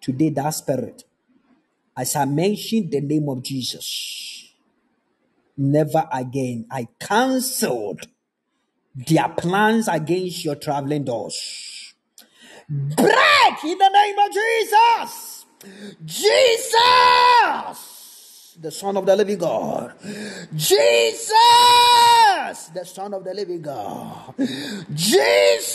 Today, 0.02 0.30
that 0.30 0.52
spirit, 0.52 1.04
as 1.96 2.16
I 2.16 2.26
mentioned 2.26 2.92
the 2.92 3.02
name 3.02 3.28
of 3.30 3.44
Jesus, 3.44 4.54
never 5.58 6.08
again. 6.12 6.66
I 6.72 6.88
cancelled 7.00 8.08
their 8.96 9.30
plans 9.30 9.88
against 9.88 10.44
your 10.46 10.56
traveling 10.56 11.04
doors. 11.04 11.69
Break 12.70 13.64
in 13.64 13.78
the 13.80 13.90
name 13.90 14.20
of 14.20 14.32
Jesus. 14.32 15.46
Jesus, 16.06 16.68
the 18.62 18.72
Son 18.72 18.96
of 18.96 19.08
the 19.08 19.16
Living 19.16 19.40
God. 19.40 19.94
Jesus, 20.56 21.32
the 22.74 22.86
Son 22.86 23.16
of 23.16 23.24
the 23.24 23.34
Living 23.34 23.64
God. 23.64 24.36
Jesus, 24.94 25.74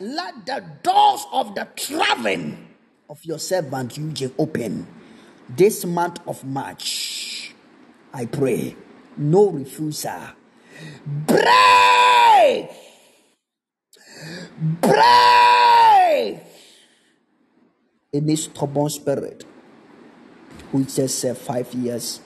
let 0.00 0.44
the 0.44 0.62
doors 0.82 1.26
of 1.32 1.54
the 1.54 1.66
traveling 1.76 2.68
of 3.08 3.24
your 3.24 3.38
servant 3.38 3.96
Eugene 3.96 4.34
open 4.38 4.86
this 5.48 5.86
month 5.86 6.20
of 6.28 6.44
March. 6.44 7.54
I 8.12 8.26
pray, 8.26 8.76
no 9.16 9.48
refusal. 9.48 10.20
Break! 11.06 12.83
Break! 14.80 16.38
Any 18.14 18.36
stubborn 18.36 18.90
spirit 18.90 19.44
which 20.72 20.96
just 20.96 21.24
uh, 21.24 21.34
said 21.34 21.38
five 21.38 21.72
years 21.74 22.20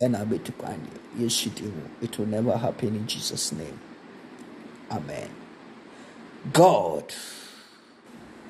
and 0.00 0.16
I'll 0.16 0.26
be 0.26 0.38
to 0.40 0.52
find 0.52 0.82
you. 1.16 1.24
Yes, 1.24 1.46
it 1.46 1.60
will. 1.62 1.72
It 2.02 2.18
will 2.18 2.26
never 2.26 2.56
happen 2.56 2.90
in 2.96 3.06
Jesus' 3.06 3.52
name. 3.52 3.80
Amen. 4.90 5.30
God 6.52 7.14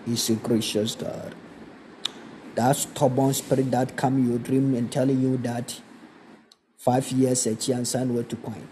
is 0.06 0.30
a 0.30 0.34
gracious 0.36 0.94
God. 0.96 1.34
That 2.56 2.76
stubborn 2.76 3.34
spirit 3.34 3.70
that 3.72 3.96
come 3.96 4.28
your 4.28 4.38
dream 4.38 4.74
and 4.76 4.92
telling 4.92 5.20
you 5.22 5.38
that 5.38 5.80
five 6.78 7.10
years 7.12 7.46
a 7.46 7.56
chance 7.56 7.94
and 7.94 8.14
where 8.14 8.24
to 8.24 8.36
coin. 8.36 8.68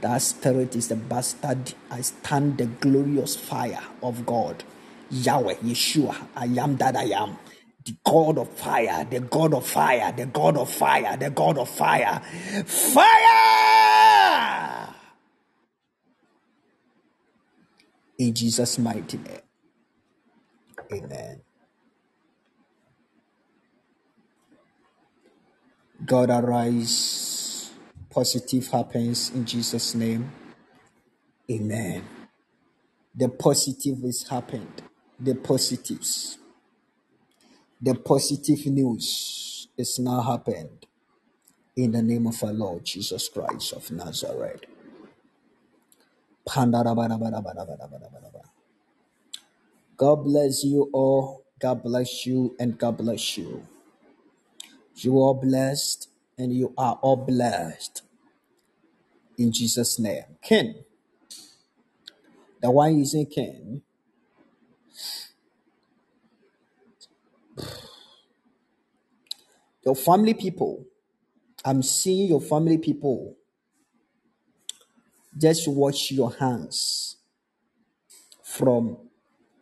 That 0.00 0.18
spirit 0.22 0.76
is 0.76 0.88
the 0.88 0.96
bastard. 0.96 1.74
I 1.90 2.02
stand 2.02 2.58
the 2.58 2.66
glorious 2.66 3.36
fire 3.36 3.82
of 4.02 4.26
God. 4.26 4.64
Yahweh, 5.10 5.56
Yeshua, 5.56 6.16
I 6.36 6.46
am 6.46 6.76
that 6.78 6.96
I 6.96 7.04
am. 7.04 7.38
The 7.84 7.96
God 8.04 8.38
of 8.38 8.50
fire, 8.50 9.06
the 9.10 9.20
God 9.20 9.54
of 9.54 9.66
fire, 9.66 10.12
the 10.12 10.26
God 10.26 10.56
of 10.58 10.70
fire, 10.70 11.16
the 11.16 11.30
God 11.30 11.58
of 11.58 11.68
fire. 11.70 12.20
Fire! 12.66 13.14
In 18.18 18.34
Jesus' 18.34 18.78
mighty 18.78 19.18
name. 19.18 19.40
Amen. 20.92 21.42
God 26.06 26.30
arise. 26.30 27.45
Positive 28.16 28.66
happens 28.68 29.30
in 29.34 29.44
Jesus' 29.44 29.94
name. 29.94 30.32
Amen. 31.50 32.02
The 33.14 33.28
positive 33.28 34.02
is 34.04 34.26
happened. 34.26 34.80
The 35.20 35.34
positives. 35.34 36.38
The 37.78 37.94
positive 37.94 38.64
news 38.68 39.68
is 39.76 39.98
now 39.98 40.22
happened. 40.22 40.86
In 41.76 41.92
the 41.92 42.00
name 42.00 42.26
of 42.26 42.42
our 42.42 42.54
Lord 42.54 42.86
Jesus 42.86 43.28
Christ 43.28 43.74
of 43.74 43.90
Nazareth. 43.90 44.62
God 49.98 50.24
bless 50.24 50.64
you 50.64 50.88
all. 50.94 51.44
God 51.58 51.82
bless 51.82 52.24
you 52.24 52.56
and 52.58 52.78
God 52.78 52.96
bless 52.96 53.36
you. 53.36 53.66
You 54.94 55.20
are 55.20 55.34
blessed 55.34 56.08
and 56.38 56.54
you 56.54 56.72
are 56.78 56.98
all 57.02 57.16
blessed 57.16 58.04
in 59.38 59.52
Jesus' 59.52 59.98
name. 59.98 60.24
Ken, 60.42 60.74
the 62.60 62.70
one 62.70 62.98
using 62.98 63.26
Ken, 63.26 63.82
your 69.84 69.96
family 69.96 70.34
people, 70.34 70.84
I'm 71.64 71.82
seeing 71.82 72.28
your 72.28 72.40
family 72.40 72.78
people. 72.78 73.36
Just 75.36 75.68
wash 75.68 76.12
your 76.12 76.32
hands 76.32 77.16
from 78.42 78.96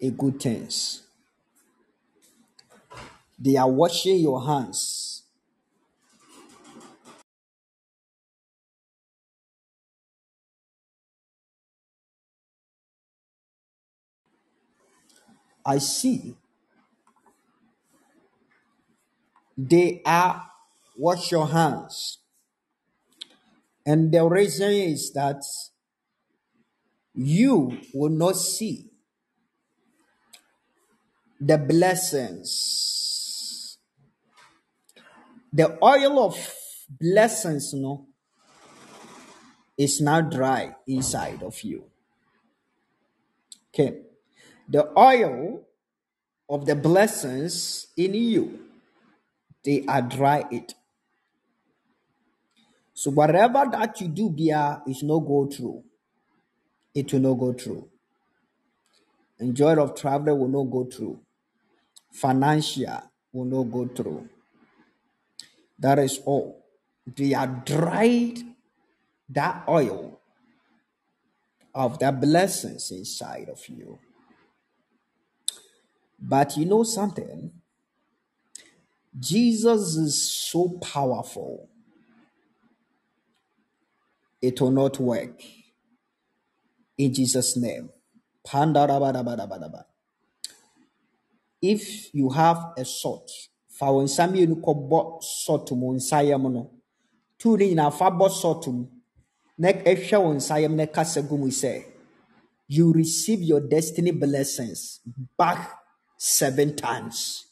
a 0.01 0.11
good 0.11 0.41
things. 0.41 1.03
They 3.39 3.57
are 3.57 3.69
washing 3.70 4.19
your 4.19 4.47
hands. 4.47 5.14
I 15.65 15.78
see 15.78 16.36
they 19.57 20.02
are 20.05 20.51
wash 20.97 21.31
your 21.31 21.47
hands. 21.47 22.18
And 23.86 24.12
the 24.12 24.25
reason 24.25 24.73
is 24.73 25.12
that 25.12 25.43
you 27.15 27.78
will 27.93 28.10
not 28.10 28.36
see 28.36 28.91
the 31.41 31.59
blessings. 31.59 32.99
The 35.52 35.78
oil 35.83 36.25
of 36.25 36.55
blessings, 36.89 37.73
you 37.73 37.83
know, 37.83 38.07
is 39.76 40.01
now 40.01 40.20
dry 40.20 40.75
inside 40.86 41.43
of 41.43 41.60
you. 41.62 41.84
Okay. 43.73 44.01
The 44.68 44.91
oil 44.99 45.67
of 46.49 46.67
the 46.67 46.75
blessings 46.75 47.89
in 47.97 48.15
you, 48.15 48.60
they 49.65 49.84
are 49.86 50.02
dry 50.02 50.44
it. 50.51 50.75
So 52.94 53.10
whatever 53.10 53.67
that 53.73 54.01
you 54.01 54.09
do, 54.09 54.31
Bia, 54.31 54.83
is 54.86 55.02
no 55.02 55.20
go 55.20 55.47
through. 55.47 55.83
It 56.94 57.12
will 57.12 57.20
not 57.20 57.34
go 57.34 57.52
through. 57.52 57.89
And 59.39 59.55
joy 59.55 59.75
of 59.75 59.94
travel 59.97 60.39
will 60.39 60.49
not 60.49 60.70
go 60.70 60.84
through. 60.84 61.20
Financial 62.12 63.02
will 63.33 63.44
not 63.44 63.65
go 63.65 63.86
through. 63.89 64.28
That 65.78 65.99
is 65.99 66.20
all. 66.25 66.65
They 67.07 67.34
are 67.34 67.49
dried 67.49 68.39
that 69.28 69.65
oil 69.68 70.20
of 71.75 71.99
the 71.99 72.12
blessings 72.12 72.93
inside 72.93 73.49
of 73.49 73.68
you. 73.68 73.99
But 76.27 76.57
you 76.57 76.65
know 76.65 76.85
something? 76.85 77.53
Jesus 79.19 79.94
is 79.97 80.23
so 80.51 80.78
powerful, 80.81 81.69
it 84.41 84.59
will 84.61 84.70
not 84.70 84.99
work. 84.99 85.43
In 86.97 87.12
Jesus' 87.12 87.57
name. 87.57 87.91
If 91.62 92.15
you 92.15 92.31
have 92.31 92.73
a 92.77 92.85
sword, 92.85 93.31
fa 93.69 93.93
wo 93.93 94.03
nsa 94.03 94.27
mmienu 94.27 94.62
fa 97.93 98.11
bɔ 98.11 98.31
you 102.67 102.93
receive 102.93 103.43
your 103.43 103.61
destiny 103.61 104.11
blessings 104.11 105.01
back 105.36 105.83
seven 106.17 106.76
times. 106.76 107.47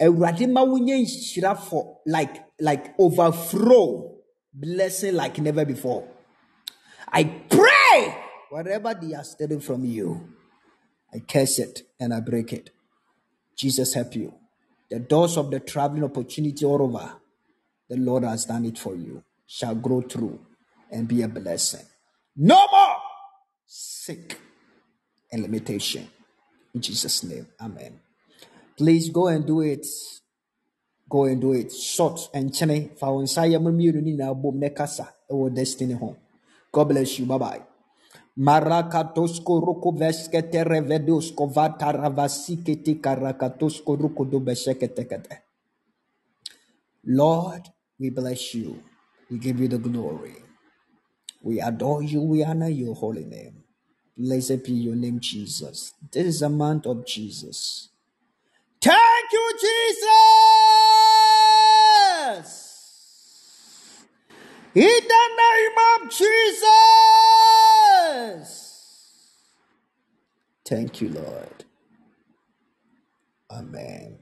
Awurade 0.00 0.48
ma 0.50 0.64
wonye 0.64 1.02
nhyira 1.02 1.58
for 1.58 1.98
like 2.06 2.44
like 2.60 2.94
overflow 2.98 4.16
blessing 4.52 5.14
like 5.14 5.38
never 5.38 5.64
before. 5.64 6.08
I 7.12 7.24
pray 7.24 8.16
whatever 8.50 8.94
they 8.94 9.14
are 9.14 9.24
stealing 9.24 9.60
from 9.60 9.84
you, 9.84 10.32
I 11.12 11.20
curse 11.20 11.58
it 11.58 11.82
and 12.00 12.12
I 12.12 12.20
break 12.20 12.52
it. 12.52 12.70
Jesus 13.56 13.94
help 13.94 14.14
you. 14.14 14.34
The 14.90 14.98
doors 14.98 15.36
of 15.36 15.50
the 15.50 15.60
traveling 15.60 16.04
opportunity 16.04 16.64
all 16.64 16.82
over, 16.82 17.12
the 17.88 17.96
Lord 17.96 18.24
has 18.24 18.44
done 18.44 18.64
it 18.66 18.78
for 18.78 18.94
you, 18.94 19.22
shall 19.46 19.74
grow 19.74 20.02
through 20.02 20.38
and 20.90 21.08
be 21.08 21.22
a 21.22 21.28
blessing. 21.28 21.84
No 22.36 22.66
more 22.70 22.96
sick 23.64 24.38
and 25.32 25.42
limitation. 25.42 26.08
In 26.76 26.82
Jesus' 26.82 27.24
name, 27.24 27.48
Amen. 27.58 28.00
Please 28.76 29.08
go 29.08 29.28
and 29.28 29.46
do 29.46 29.62
it. 29.62 29.86
Go 31.08 31.24
and 31.24 31.40
do 31.40 31.54
it. 31.54 31.72
Short 31.72 32.28
and 32.34 32.52
chene. 32.52 32.92
Fa 32.98 33.08
wo 33.10 33.22
nsa 33.24 33.48
yɛ 33.48 33.56
mo 33.62 33.72
mmienu 33.72 34.02
ne 34.04 34.12
nyinaa 34.12 34.34
bom 34.36 34.60
na 34.60 34.68
kasa 34.68 35.08
ɛwɔ 35.32 35.54
destiny 35.54 35.94
ho. 35.94 36.16
God 36.70 36.88
bless 36.88 37.18
you. 37.18 37.24
Bye 37.24 37.38
bye. 37.38 37.62
Marakatosko 38.38 39.60
roko 39.64 39.96
veskete 39.96 40.60
revedosko 40.68 41.48
vata 41.48 41.92
ravasikete 41.96 43.00
karakatosko 43.00 43.96
roko 43.96 44.30
do 44.30 44.40
beshekete 44.40 45.08
kete. 45.08 45.38
Lord, 47.06 47.64
we 47.98 48.10
bless 48.10 48.54
you. 48.54 48.82
We 49.30 49.38
give 49.38 49.60
you 49.60 49.68
the 49.68 49.78
glory. 49.78 50.36
We 51.42 51.60
adore 51.60 52.02
you. 52.02 52.20
We 52.22 52.44
honor 52.44 52.68
your 52.68 52.94
holy 52.94 53.24
name. 53.24 53.64
Blessed 54.16 54.64
be 54.64 54.72
your 54.72 54.96
name, 54.96 55.20
Jesus. 55.20 55.94
This 56.12 56.26
is 56.26 56.42
a 56.42 56.48
month 56.48 56.86
of 56.86 57.06
Jesus. 57.06 57.90
Thank 58.80 59.32
you, 59.32 59.52
Jesus. 59.60 60.06
In 64.74 64.82
the 64.84 65.28
name 65.42 65.78
of 66.04 66.10
Jesus. 66.10 66.62
Thank 70.64 71.00
you, 71.02 71.10
Lord. 71.10 71.64
Amen. 73.50 74.18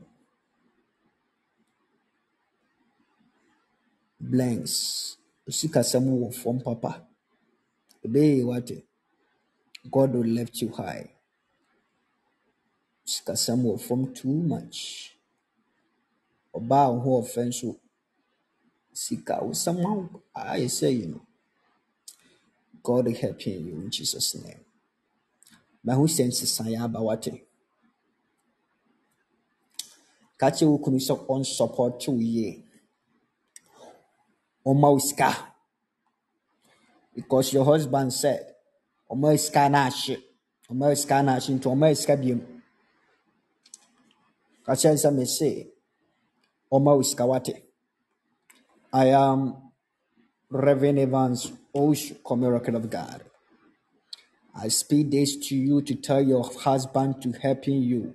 Blanks. 4.21 5.17
Usikasɛm 5.49 6.07
wɔ 6.21 6.35
fam 6.35 6.61
papa. 6.61 7.03
Ebeye 8.07 8.45
wate. 8.45 8.85
God 9.91 10.15
will 10.15 10.25
lift 10.27 10.63
you 10.63 10.71
high. 10.71 11.11
Usikasɛm 13.07 13.63
wɔ 13.65 13.81
fam 13.81 14.15
too 14.15 14.29
much. 14.33 15.17
Ɔbaa 16.55 16.97
a 16.97 17.01
ho 17.01 17.23
ɔfɛ 17.23 17.43
sika 18.95 19.35
wosɛm 19.43 19.79
aw- 19.87 20.23
ayɛ 20.37 20.69
sɛ 20.69 20.89
yi 21.01 21.07
no. 21.07 21.21
God 22.83 23.07
will 23.07 23.15
help 23.15 23.47
you 23.47 23.55
in 23.55 23.91
Jesus' 23.91 24.37
name. 24.37 24.65
Mahu 25.85 26.07
sɛ 26.07 26.29
nsesaeɛ 26.29 26.81
aba 26.85 27.03
wate. 27.03 27.47
Ka 30.39 30.51
kyerɛ 30.51 30.71
wo 30.71 30.79
kunu 30.79 30.99
sɛ 30.99 31.27
ɔnsɔpɔte 31.29 32.09
wo 32.09 32.21
yie. 32.21 32.65
Sika. 35.01 35.55
Because 37.15 37.53
your 37.53 37.65
husband 37.65 38.13
said, 38.13 38.54
I 48.93 49.07
am 49.07 49.57
Reverend 50.51 50.99
Evans 50.99 51.53
Osh, 51.73 52.13
Miracle 52.29 52.75
of 52.75 52.91
God. 52.91 53.23
I 54.57 54.69
speak 54.69 55.13
this 55.13 55.37
to 55.49 55.57
you 55.57 55.83
to 55.83 55.95
tell 55.95 56.21
your 56.21 56.45
husband 56.45 57.23
to 57.23 57.33
helping 57.33 57.83
you. 57.83 58.15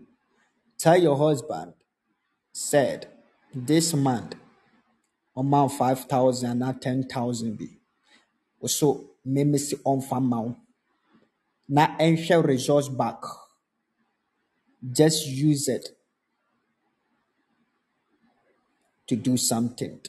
Tell 0.77 0.97
your 0.97 1.17
husband, 1.17 1.75
said, 2.51 3.07
this 3.53 3.93
month, 3.93 4.35
amount 5.35 5.71
5,000 5.73 6.49
and 6.49 6.59
not 6.59 6.81
10,000 6.81 7.57
be. 7.57 7.79
So, 8.65 9.11
meme 9.23 9.57
si 9.57 9.77
ma 9.85 10.41
wo. 10.41 10.57
Na 11.69 11.95
ɛnhwɛ 11.98 12.43
resource 12.45 12.89
back. 12.89 13.22
Just 14.91 15.27
use 15.27 15.67
it 15.67 15.89
to 19.07 19.15
do 19.15 19.38
something. 19.38 19.99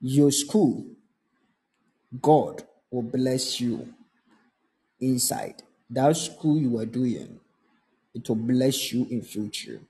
Your 0.00 0.30
school, 0.30 0.86
God 2.22 2.62
will 2.90 3.02
bless 3.02 3.60
you 3.60 3.92
inside. 5.00 5.62
That 5.90 6.16
school 6.16 6.56
you 6.58 6.78
are 6.78 6.86
doing, 6.86 7.40
it 8.14 8.28
will 8.28 8.36
bless 8.36 8.92
you 8.92 9.06
in 9.10 9.22
future, 9.22 9.80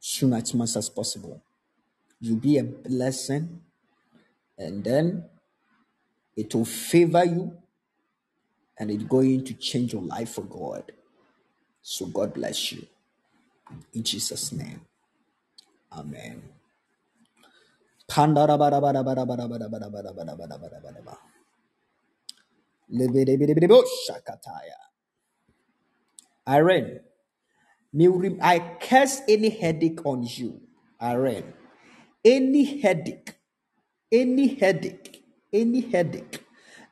soon 0.00 0.32
as 0.32 0.52
much 0.54 0.74
as 0.76 0.88
possible. 0.88 1.40
You'll 2.20 2.40
be 2.40 2.58
a 2.58 2.64
blessing, 2.64 3.60
and 4.56 4.82
then 4.82 5.24
it 6.36 6.52
will 6.54 6.64
favor 6.64 7.24
you, 7.24 7.56
and 8.78 8.90
it's 8.90 9.04
going 9.04 9.44
to 9.44 9.54
change 9.54 9.92
your 9.94 10.02
life 10.02 10.30
for 10.30 10.42
God. 10.44 10.92
So 11.82 12.06
God 12.06 12.34
bless 12.34 12.72
you. 12.72 12.86
In 13.94 14.04
Jesus' 14.04 14.52
name. 14.52 14.82
Amen. 15.92 16.42
Irene, 26.48 27.00
I 28.42 28.76
curse 28.80 29.22
any 29.28 29.50
headache 29.50 30.04
on 30.06 30.24
you. 30.24 30.60
Irene, 31.02 31.52
any 32.24 32.80
headache, 32.80 33.34
any 34.12 34.48
headache, 34.56 35.24
any 35.52 35.80
headache 35.82 36.44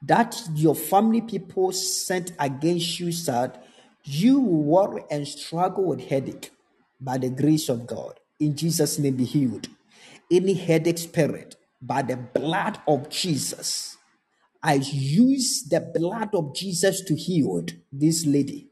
that 0.07 0.41
your 0.55 0.75
family 0.75 1.21
people 1.21 1.73
sent 1.73 2.33
against 2.39 3.01
you, 3.01 3.13
said 3.13 3.59
you 4.05 4.41
will 4.41 4.63
worry 4.63 5.05
and 5.11 5.27
struggle 5.27 5.85
with 5.85 6.09
headache 6.09 6.51
by 7.01 7.19
the 7.19 7.29
grace 7.29 7.69
of 7.69 7.87
God. 7.87 8.19
In 8.39 8.57
Jesus' 8.57 8.99
name, 8.99 9.17
be 9.17 9.25
healed. 9.25 9.69
Any 10.31 10.55
headache 10.55 10.99
spirit 10.99 11.57
by 11.83 12.03
the 12.03 12.17
blood 12.17 12.79
of 12.87 13.09
Jesus. 13.09 13.97
I 14.63 14.75
use 14.75 15.65
the 15.69 15.81
blood 15.81 16.35
of 16.35 16.55
Jesus 16.55 17.01
to 17.03 17.15
heal 17.15 17.65
this 17.93 18.27
lady. 18.27 18.69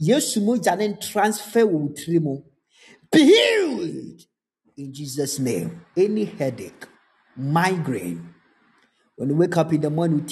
Yesu 0.00 0.40
mogya 0.40 0.76
ne 0.78 0.94
transfer 1.00 1.64
tiri. 1.64 2.42
Be 3.12 3.24
healed 3.24 4.20
in 4.76 4.92
Jesus' 4.92 5.38
name. 5.38 5.84
Any 5.96 6.24
headache, 6.24 6.86
migraine, 7.36 8.29
when 9.20 9.28
you 9.28 9.36
wake 9.36 9.54
up 9.58 9.70
in 9.70 9.82
the 9.82 9.90
morning. 9.90 10.24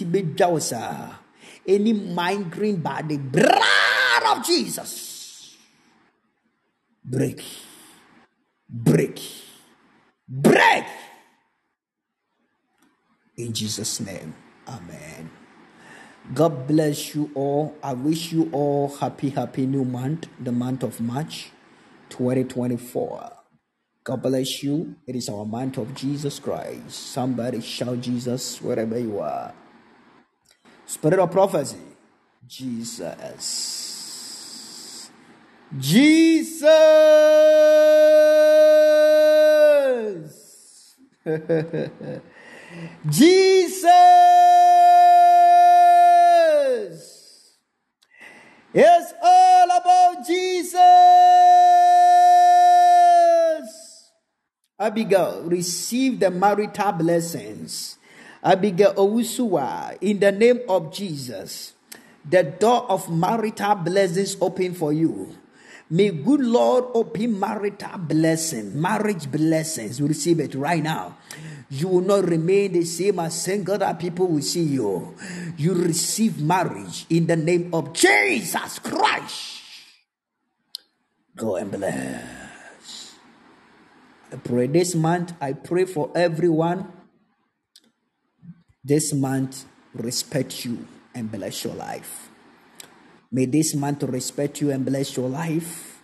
Any 1.68 1.92
migraine 1.92 2.81
by 2.81 3.02
the 3.02 3.18
blood 3.18 4.23
of 4.33 4.47
Jesus. 4.47 5.55
Break, 7.05 7.44
break, 8.67 9.20
break. 10.26 10.84
In 13.36 13.52
Jesus' 13.52 14.00
name. 14.00 14.34
Amen. 14.67 15.31
God 16.33 16.67
bless 16.67 17.15
you 17.15 17.31
all. 17.34 17.76
I 17.83 17.92
wish 17.92 18.33
you 18.33 18.49
all 18.52 18.89
happy, 18.97 19.28
happy 19.28 19.67
new 19.67 19.84
month, 19.84 20.28
the 20.41 20.52
month 20.52 20.83
of 20.83 20.99
March 20.99 21.50
2024. 22.08 23.38
God 24.09 24.23
bless 24.23 24.62
you. 24.62 24.97
It 25.07 25.17
is 25.17 25.28
our 25.28 25.45
month 25.45 25.77
of 25.77 25.95
Jesus 25.95 26.39
Christ. 26.39 27.12
Somebody 27.12 27.61
shout 27.61 28.01
Jesus 28.01 28.59
wherever 28.62 28.99
you 28.99 29.19
are. 29.20 29.53
Spirit 30.87 31.19
of 31.19 31.31
prophecy, 31.31 31.77
Jesus. 32.49 33.51
Jesus. 35.77 36.65
Jesus. 43.11 43.93
It's 48.73 49.12
all 49.23 49.69
about 49.77 50.27
Jesus. 50.27 50.78
Abigail, 54.79 55.43
receive 55.43 56.21
the 56.21 56.31
marital 56.31 56.93
blessings. 56.93 57.99
Abigail 58.45 58.95
Owusuwa, 58.95 59.99
in 60.01 60.21
the 60.21 60.31
name 60.31 60.61
of 60.69 60.93
Jesus, 60.93 61.73
the 62.25 62.45
door 62.45 62.89
of 62.89 63.11
marital 63.11 63.75
blessings 63.75 64.37
open 64.41 64.75
for 64.75 64.93
you. 64.93 65.35
May 65.91 66.11
good 66.11 66.41
Lord 66.41 66.85
open 66.95 67.41
marital 67.41 67.99
blessing, 67.99 68.81
marriage 68.81 69.29
blessings. 69.29 70.01
Receive 70.01 70.39
it 70.39 70.55
right 70.55 70.83
now. 70.83 71.17
You 71.71 71.89
will 71.89 72.01
not 72.03 72.29
remain 72.29 72.73
the 72.73 72.85
same 72.85 73.19
as 73.19 73.41
single 73.41 73.79
that 73.79 73.99
people 73.99 74.29
will 74.29 74.43
see 74.43 74.63
you. 74.63 75.17
You 75.57 75.75
receive 75.75 76.41
marriage 76.41 77.05
in 77.11 77.27
the 77.27 77.37
name 77.37 77.75
of 77.75 77.95
Jesus 77.95 78.79
Christ. 78.79 79.61
Go 81.35 81.57
and 81.57 81.71
bless. 81.73 82.38
Pray 84.45 84.67
this 84.67 84.95
month, 84.95 85.33
I 85.41 85.55
pray 85.55 85.85
for 85.85 86.11
everyone. 86.15 86.93
This 88.85 89.13
month, 89.13 89.65
respect 89.95 90.65
you 90.65 90.87
and 91.15 91.31
bless 91.33 91.65
your 91.65 91.75
life. 91.75 92.29
May 93.31 93.47
this 93.47 93.75
month 93.75 94.03
respect 94.05 94.61
you 94.61 94.71
and 94.71 94.85
bless 94.85 95.17
your 95.17 95.29
life. 95.29 95.98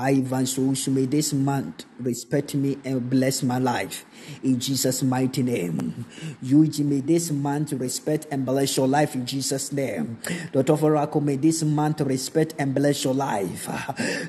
I, 0.00 0.10
Ivan 0.10 0.44
Sousu, 0.44 0.92
may 0.92 1.06
this 1.06 1.32
month 1.32 1.84
respect 1.98 2.54
me 2.54 2.78
and 2.84 3.10
bless 3.10 3.42
my 3.42 3.58
life. 3.58 4.04
In 4.44 4.60
Jesus' 4.60 5.02
mighty 5.02 5.42
name. 5.42 6.06
Yuji, 6.44 6.84
may 6.84 7.00
this 7.00 7.32
month 7.32 7.72
respect 7.72 8.28
and 8.30 8.46
bless 8.46 8.76
your 8.76 8.86
life 8.86 9.16
in 9.16 9.26
Jesus' 9.26 9.72
name. 9.72 10.18
Dr. 10.52 10.74
Oracle, 10.74 11.20
may 11.20 11.34
this 11.34 11.64
month 11.64 12.00
respect 12.02 12.54
and 12.60 12.76
bless 12.76 13.02
your 13.02 13.14
life. 13.14 13.66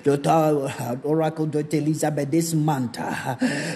Dr. 0.04 1.00
Oracle, 1.04 1.46
Dr. 1.46 1.78
Elizabeth, 1.78 2.32
this 2.32 2.56
month 2.56 2.98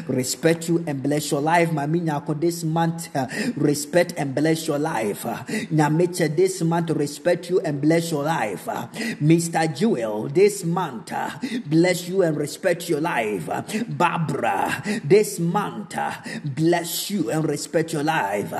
respect 0.08 0.70
you 0.70 0.84
and 0.88 1.04
bless 1.04 1.30
your 1.30 1.42
life. 1.42 1.70
Mami 1.70 2.02
Nyako, 2.02 2.40
this 2.40 2.64
month 2.64 3.10
respect 3.56 4.16
and 4.18 4.34
bless 4.34 4.66
your 4.68 4.80
life. 4.80 5.24
Nyamecha, 5.24 6.36
this 6.36 6.62
month 6.64 6.90
respect 6.90 7.52
you 7.52 7.60
and 7.60 7.80
bless 7.80 8.10
your 8.10 8.24
life. 8.24 8.66
Mr. 8.66 9.78
Jewel, 9.78 10.28
this 10.30 10.64
month 10.64 11.12
uh, 11.12 11.30
bless 11.84 12.08
you 12.08 12.22
and 12.22 12.38
respect 12.38 12.88
your 12.88 13.02
life. 13.02 13.50
Barbara, 13.90 14.82
this 15.04 15.38
month 15.38 15.98
bless 16.46 17.10
you 17.10 17.30
and 17.30 17.46
respect 17.46 17.92
your 17.92 18.04
life. 18.04 18.54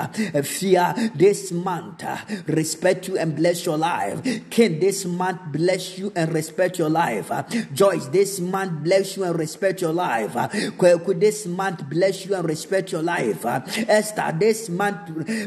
Fia, 0.46 0.94
this 1.14 1.50
month 1.50 2.04
respect 2.46 3.08
you 3.08 3.16
and 3.16 3.34
bless 3.34 3.64
your 3.64 3.78
life. 3.78 4.20
Ken, 4.50 4.78
this 4.78 5.06
month 5.06 5.40
bless 5.52 5.96
you 5.96 6.12
and 6.14 6.34
respect 6.34 6.78
your 6.78 6.90
life. 6.90 7.32
Joyce, 7.72 8.08
this 8.08 8.40
month 8.40 8.84
bless 8.84 9.16
you 9.16 9.24
and 9.24 9.38
respect 9.38 9.80
your 9.80 9.94
life. 9.94 10.34
Kweku, 10.34 11.18
this 11.18 11.46
month 11.46 11.88
bless 11.88 12.26
you 12.26 12.34
and 12.34 12.46
respect 12.46 12.92
your 12.92 13.00
life. 13.00 13.46
Esther, 13.46 14.36
this 14.38 14.68
month 14.68 14.98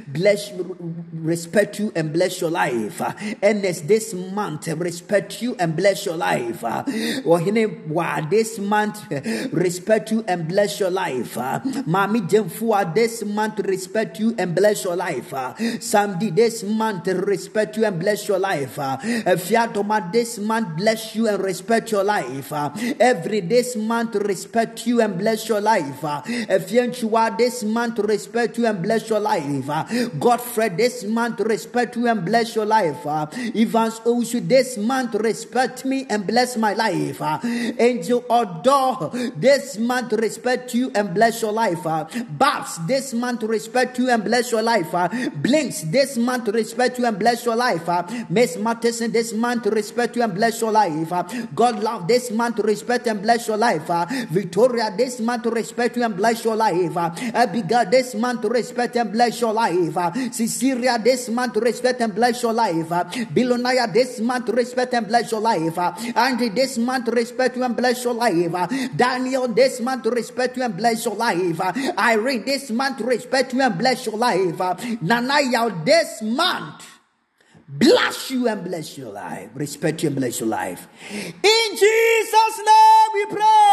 bless 0.08 0.50
you, 0.50 1.06
respect 1.14 1.78
you 1.78 1.92
and 1.96 2.12
bless 2.12 2.42
your 2.42 2.50
life. 2.50 3.00
Ernest, 3.44 3.88
this 3.88 4.16
month 4.16 4.68
respect 4.68 5.44
you 5.44 5.56
and 5.60 5.76
bless 5.76 6.08
your 6.08 6.18
life. 6.18 6.64
Uh, 6.64 6.84
Ohene, 7.68 8.30
this 8.30 8.60
month 8.60 9.10
respect 9.52 10.12
you 10.12 10.24
and 10.28 10.48
bless 10.48 10.80
your 10.80 10.90
life. 10.90 11.38
Uh, 11.38 11.60
Mami 11.86 12.28
Jemfua, 12.28 12.94
this 12.94 13.24
month 13.24 13.60
respect 13.60 14.20
you 14.20 14.36
and 14.38 14.56
bless 14.56 14.84
your 14.84 14.96
life. 14.96 15.34
Uh, 15.34 15.54
Samdi, 15.56 16.36
this 16.36 16.64
month 16.64 17.08
respect 17.08 17.78
you 17.78 17.86
and 17.86 18.00
bless 18.00 18.28
your 18.28 18.40
life. 18.40 18.78
Uh, 18.80 18.98
Fiatoma, 18.98 20.12
this 20.12 20.38
month 20.40 20.76
bless 20.78 21.16
you 21.16 21.28
and 21.28 21.44
respect 21.44 21.92
your 21.92 22.04
life. 22.04 22.52
Every 23.00 23.42
this 23.42 23.76
month 23.76 24.16
respect 24.16 24.86
you 24.88 25.02
and 25.02 25.18
bless 25.18 25.48
your 25.48 25.62
life. 25.62 26.02
Fianchua, 26.02 27.38
this 27.38 27.64
month 27.64 28.00
respect 28.00 28.58
you 28.58 28.66
and 28.66 28.82
bless 28.82 29.10
your 29.10 29.20
life. 29.20 29.68
Godfrey, 30.20 30.70
this 30.70 31.04
month 31.04 31.40
respect 31.42 31.96
you 31.96 32.08
and 32.08 32.26
bless 32.26 32.56
your 32.56 32.66
life. 32.66 33.06
Evans 33.06 34.00
Osu, 34.02 34.46
this 34.48 34.78
month 34.78 35.16
respect 35.16 35.86
me 35.86 36.06
and 36.10 36.26
bless 36.26 36.58
my 36.58 36.74
life. 36.74 37.20
Uh, 37.58 37.74
Angel 37.80 38.24
Odor, 38.30 39.10
this 39.36 39.78
month 39.78 40.14
respect 40.14 40.74
you 40.74 40.92
and 40.96 41.14
bless 41.14 41.42
your 41.42 41.52
life. 41.52 41.86
Uh, 41.86 42.06
Babs, 42.30 42.80
this 42.88 43.14
month 43.14 43.44
respect 43.44 43.98
you 44.00 44.10
and 44.10 44.24
bless 44.24 44.52
your 44.52 44.62
life. 44.62 44.94
Uh, 44.94 45.10
Blinks, 45.36 45.82
this 45.84 46.18
month 46.18 46.48
respect 46.50 46.98
you 47.00 47.06
and 47.06 47.20
bless 47.20 47.46
your 47.46 47.56
life. 47.56 47.88
Uh, 47.88 48.04
Miss 48.30 48.58
Matheson, 48.58 49.12
this 49.12 49.34
month 49.34 49.66
respect 49.68 50.16
you 50.16 50.24
and 50.24 50.34
bless 50.34 50.62
your 50.62 50.72
life. 50.72 51.12
Uh, 51.12 51.24
God 51.56 51.84
love, 51.84 52.08
this 52.08 52.32
month 52.32 52.60
respect 52.60 53.08
and 53.08 53.22
bless 53.22 53.48
your 53.48 53.58
life. 53.58 53.90
Uh, 53.90 54.06
Victoria, 54.30 54.94
this 54.96 55.20
month 55.20 55.46
respect 55.46 55.98
you 55.98 56.04
and 56.04 56.16
bless 56.16 56.44
your 56.44 56.56
life. 56.56 56.96
Uh, 56.96 57.12
Abigail, 57.34 57.90
this 57.90 58.16
month 58.16 58.42
to 58.42 58.50
respect 58.50 58.96
and 58.96 59.12
bless 59.12 59.40
your 59.40 59.54
life. 59.54 59.96
Uh, 59.96 60.12
Cecilia, 60.32 60.98
this 61.00 61.30
month 61.30 61.56
respect 61.58 62.02
and 62.02 62.14
bless 62.14 62.42
your 62.42 62.54
life. 62.54 62.92
Uh, 62.92 63.04
Bilonaya, 63.34 63.92
this 63.92 64.20
month 64.20 64.50
respect 64.50 64.94
and 64.94 65.08
bless 65.08 65.32
your 65.32 65.42
life. 65.42 65.78
Uh, 65.78 65.94
Andy, 66.16 66.50
this 66.50 66.78
month 66.78 67.08
respect 67.10 67.47
you 67.56 67.64
and 67.64 67.76
bless 67.76 68.04
your 68.04 68.14
life. 68.14 68.54
Uh, 68.54 68.68
Daniel, 68.96 69.48
this 69.48 69.80
month 69.80 70.06
respect 70.06 70.58
you 70.58 70.64
and 70.64 70.76
bless 70.76 71.06
your 71.06 71.16
life. 71.16 71.60
Uh, 71.62 71.74
Irene, 71.98 72.46
this 72.46 72.70
month 72.72 73.00
respect 73.02 73.54
you 73.54 73.62
and 73.62 73.78
bless 73.78 74.06
your 74.06 74.18
life. 74.18 74.60
Uh, 74.60 74.76
Nanaya, 74.76 75.86
this 75.86 76.22
month 76.22 76.86
bless 77.68 78.32
you 78.32 78.48
and 78.48 78.64
bless 78.64 78.98
your 78.98 79.12
life. 79.12 79.50
Respect 79.54 80.04
you 80.04 80.08
and 80.08 80.16
bless 80.16 80.40
your 80.40 80.50
life. 80.50 80.88
In 81.12 81.70
Jesus' 81.72 82.58
name 82.66 83.10
we 83.14 83.26
pray. 83.36 83.68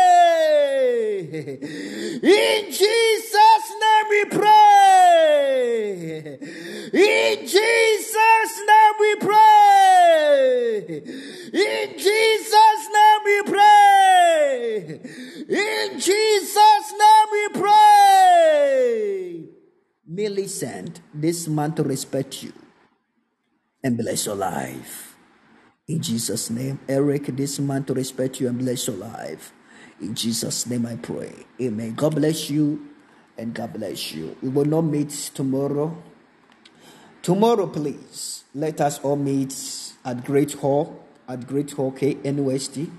In 2.21 2.71
Jesus' 2.71 3.71
name 3.81 4.07
we 4.09 4.25
pray. 4.25 5.57
In 6.93 7.47
Jesus' 7.47 8.61
name 8.67 8.95
we 8.99 9.15
pray. 9.15 10.85
In 11.53 11.97
Jesus' 11.97 12.87
name 12.93 13.21
we 13.25 13.41
pray. 13.43 14.99
In 15.49 15.99
Jesus' 15.99 16.91
name 16.91 17.27
we 17.31 17.49
pray. 17.59 19.45
Millicent, 20.05 21.01
this 21.13 21.47
month 21.47 21.75
to 21.75 21.83
respect 21.83 22.43
you 22.43 22.53
and 23.83 23.97
bless 23.97 24.27
your 24.27 24.35
life. 24.35 25.06
In 25.87 26.01
Jesus' 26.01 26.49
name, 26.49 26.79
Eric, 26.89 27.27
this 27.37 27.59
month 27.59 27.87
to 27.87 27.93
respect 27.93 28.41
you 28.41 28.47
and 28.49 28.59
bless 28.59 28.87
your 28.87 28.97
life. 28.97 29.53
In 30.01 30.15
Jesus' 30.15 30.67
name 30.67 30.85
I 30.85 30.97
pray. 30.97 31.33
Amen. 31.61 31.95
God 31.95 32.15
bless 32.15 32.49
you 32.49 32.89
and 33.37 33.53
God 33.53 33.73
bless 33.73 34.13
you. 34.13 34.35
We 34.41 34.49
will 34.49 34.65
not 34.65 34.83
meet 34.83 35.11
tomorrow. 35.33 35.95
Tomorrow, 37.21 37.67
please, 37.67 38.45
let 38.55 38.81
us 38.81 38.99
all 38.99 39.15
meet 39.17 39.55
at 40.05 40.25
Great 40.25 40.53
Hall, 40.53 41.03
at 41.27 41.47
Great 41.47 41.71
Hall 41.71 41.91
KNUST. 41.91 42.89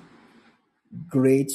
Great 1.09 1.53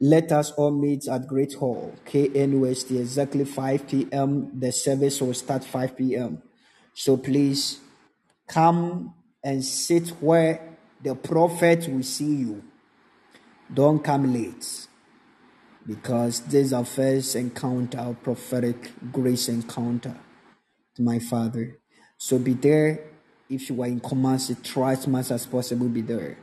let 0.00 0.32
us 0.32 0.52
all 0.52 0.70
meet 0.72 1.08
at 1.08 1.26
Great 1.26 1.54
Hall, 1.54 1.94
KNUST, 2.06 2.90
exactly 3.00 3.44
5 3.44 3.88
p.m. 3.88 4.50
The 4.60 4.72
service 4.72 5.20
will 5.22 5.34
start 5.34 5.64
5 5.64 5.96
p.m. 5.96 6.42
So 6.94 7.16
please 7.16 7.80
come 8.48 9.14
and 9.44 9.64
sit 9.64 10.08
where 10.20 10.76
the 11.02 11.14
prophet 11.14 11.86
will 11.88 12.02
see 12.02 12.36
you. 12.36 12.64
Don't 13.72 14.02
come 14.02 14.32
late 14.32 14.88
because 15.86 16.40
this 16.40 16.66
is 16.66 16.72
our 16.72 16.84
first 16.84 17.36
encounter, 17.36 17.98
our 17.98 18.14
prophetic 18.14 18.92
grace 19.12 19.48
encounter 19.48 20.16
to 20.96 21.02
my 21.02 21.18
father. 21.18 21.78
So 22.16 22.38
be 22.38 22.54
there. 22.54 23.10
If 23.50 23.68
you 23.68 23.82
are 23.82 23.86
in 23.86 24.00
Kumasi, 24.00 24.62
try 24.62 24.92
as 24.92 25.06
much 25.06 25.30
as 25.30 25.44
possible 25.44 25.88
be 25.88 26.00
there. 26.00 26.38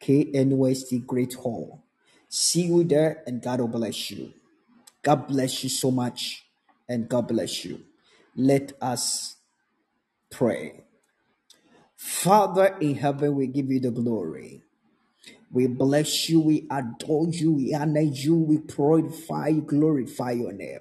KNUST 0.00 1.06
Great 1.06 1.34
Hall. 1.34 1.84
See 2.28 2.62
you 2.66 2.84
there 2.84 3.22
and 3.26 3.42
God 3.42 3.60
will 3.60 3.68
bless 3.68 4.10
you. 4.12 4.32
God 5.02 5.26
bless 5.28 5.64
you 5.64 5.70
so 5.70 5.90
much 5.90 6.44
and 6.88 7.08
God 7.08 7.28
bless 7.28 7.64
you. 7.64 7.80
Let 8.36 8.72
us 8.80 9.36
pray. 10.30 10.84
Father 12.00 12.78
in 12.80 12.94
heaven, 12.94 13.34
we 13.34 13.46
give 13.46 13.70
you 13.70 13.78
the 13.78 13.90
glory. 13.90 14.62
We 15.52 15.66
bless 15.66 16.30
you, 16.30 16.40
we 16.40 16.66
adore 16.70 17.28
you, 17.28 17.52
we 17.52 17.74
honor 17.74 18.00
you, 18.00 18.36
we 18.36 18.56
glorify 18.56 19.48
you, 19.48 19.60
glorify 19.60 20.30
your 20.30 20.52
name. 20.54 20.80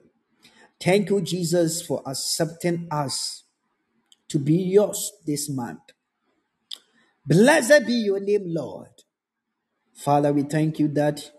Thank 0.82 1.10
you, 1.10 1.20
Jesus, 1.20 1.82
for 1.82 2.02
accepting 2.06 2.88
us 2.90 3.44
to 4.30 4.40
be 4.40 4.54
yours 4.56 5.12
this 5.26 5.50
month. 5.50 5.92
Blessed 7.26 7.86
be 7.86 7.96
your 7.96 8.22
name, 8.22 8.46
Lord. 8.46 9.04
Father, 9.94 10.32
we 10.32 10.44
thank 10.44 10.80
you 10.80 10.88
that 10.88 11.32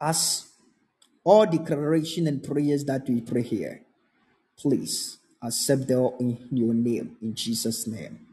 as 0.00 0.48
all 1.22 1.46
declaration 1.46 2.26
and 2.26 2.42
prayers 2.42 2.84
that 2.86 3.08
we 3.08 3.20
pray 3.20 3.42
here, 3.42 3.82
please 4.56 5.18
accept 5.40 5.86
them 5.86 6.10
in 6.18 6.48
your 6.50 6.74
name, 6.74 7.16
in 7.22 7.36
Jesus' 7.36 7.86
name. 7.86 8.25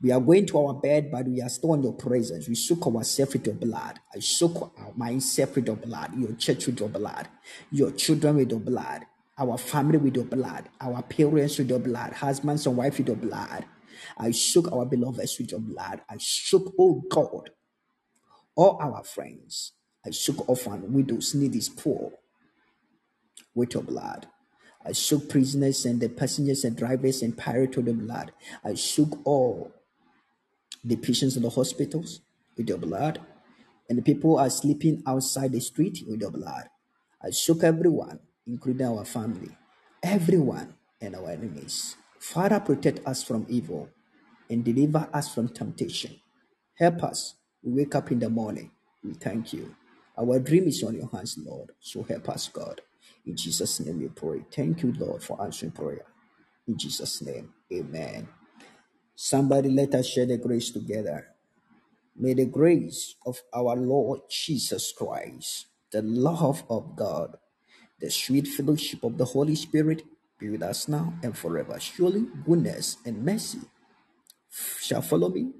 We 0.00 0.12
are 0.12 0.20
going 0.20 0.46
to 0.46 0.58
our 0.58 0.74
bed, 0.74 1.10
but 1.10 1.26
we 1.26 1.42
are 1.42 1.48
still 1.48 1.74
in 1.74 1.82
your 1.82 1.94
presence. 1.94 2.48
We 2.48 2.54
soak 2.54 2.86
ourselves 2.86 3.32
with 3.32 3.46
your 3.46 3.56
blood. 3.56 3.98
I 4.14 4.20
soak 4.20 4.76
mindset 4.96 5.54
with 5.56 5.66
your 5.66 5.76
blood, 5.76 6.16
your 6.16 6.34
church 6.34 6.66
with 6.66 6.78
your 6.80 6.88
blood, 6.88 7.28
your 7.72 7.90
children 7.92 8.36
with 8.36 8.50
your 8.50 8.60
blood, 8.60 9.06
our 9.38 9.58
family 9.58 9.98
with 9.98 10.16
your 10.16 10.24
blood, 10.26 10.68
our 10.80 11.02
parents 11.02 11.58
with 11.58 11.70
your 11.70 11.80
blood, 11.80 12.12
husbands 12.12 12.66
and 12.66 12.76
wife 12.76 12.98
with 12.98 13.08
your 13.08 13.16
blood. 13.16 13.64
I 14.16 14.30
soak 14.30 14.70
our 14.72 14.86
beloveds 14.86 15.36
with 15.38 15.50
your 15.50 15.60
blood. 15.60 16.02
I 16.08 16.18
soak, 16.18 16.74
oh 16.78 17.02
God, 17.10 17.50
all 18.56 18.78
our 18.80 19.02
friends. 19.02 19.72
I 20.06 20.10
soak 20.10 20.48
orphan, 20.48 20.92
widows, 20.92 21.34
needy, 21.34 21.60
poor 21.76 22.12
with 23.54 23.74
your 23.74 23.82
blood. 23.82 24.28
I 24.86 24.92
soak 24.92 25.28
prisoners 25.28 25.84
and 25.86 26.00
the 26.00 26.08
passengers 26.08 26.64
and 26.64 26.76
drivers 26.76 27.22
and 27.22 27.36
pirates 27.36 27.76
with 27.76 27.86
the 27.86 27.94
blood. 27.94 28.32
I 28.64 28.74
soak 28.74 29.20
all 29.26 29.72
the 30.84 30.96
patients 30.96 31.36
in 31.36 31.42
the 31.42 31.50
hospitals 31.50 32.20
with 32.56 32.68
your 32.68 32.78
blood, 32.78 33.20
and 33.88 33.98
the 33.98 34.02
people 34.02 34.38
are 34.38 34.50
sleeping 34.50 35.02
outside 35.06 35.52
the 35.52 35.60
street 35.60 36.02
with 36.06 36.20
your 36.20 36.30
blood. 36.30 36.68
I 37.22 37.30
shook 37.30 37.64
everyone, 37.64 38.20
including 38.46 38.86
our 38.86 39.04
family, 39.04 39.56
everyone, 40.02 40.74
and 41.00 41.16
our 41.16 41.30
enemies. 41.30 41.96
Father, 42.18 42.60
protect 42.60 43.06
us 43.06 43.22
from 43.22 43.46
evil 43.48 43.88
and 44.50 44.64
deliver 44.64 45.08
us 45.12 45.32
from 45.34 45.48
temptation. 45.48 46.20
Help 46.74 47.02
us. 47.04 47.34
We 47.62 47.72
wake 47.72 47.94
up 47.94 48.10
in 48.12 48.18
the 48.18 48.30
morning. 48.30 48.70
We 49.04 49.14
thank 49.14 49.52
you. 49.52 49.74
Our 50.18 50.38
dream 50.38 50.66
is 50.68 50.82
on 50.82 50.94
your 50.94 51.08
hands, 51.08 51.38
Lord. 51.38 51.72
So 51.80 52.02
help 52.02 52.28
us, 52.28 52.48
God. 52.48 52.80
In 53.26 53.36
Jesus' 53.36 53.80
name 53.80 54.00
we 54.00 54.08
pray. 54.08 54.44
Thank 54.50 54.82
you, 54.82 54.92
Lord, 54.98 55.22
for 55.22 55.40
answering 55.42 55.72
prayer. 55.72 56.04
In 56.66 56.76
Jesus' 56.78 57.22
name, 57.22 57.52
amen. 57.72 58.28
Somebody 59.20 59.68
let 59.68 59.96
us 59.96 60.06
share 60.06 60.26
the 60.26 60.38
grace 60.38 60.70
together. 60.70 61.26
May 62.16 62.34
the 62.34 62.46
grace 62.46 63.16
of 63.26 63.42
our 63.52 63.74
Lord 63.74 64.20
Jesus 64.30 64.92
Christ, 64.92 65.66
the 65.90 66.02
love 66.02 66.62
of 66.70 66.94
God, 66.94 67.36
the 68.00 68.10
sweet 68.10 68.46
fellowship 68.46 69.02
of 69.02 69.18
the 69.18 69.26
Holy 69.26 69.56
Spirit 69.56 70.04
be 70.38 70.50
with 70.50 70.62
us 70.62 70.86
now 70.86 71.14
and 71.24 71.36
forever. 71.36 71.80
Surely 71.80 72.26
goodness 72.46 72.98
and 73.04 73.24
mercy 73.24 73.58
shall 74.80 75.02
follow 75.02 75.30
me 75.30 75.52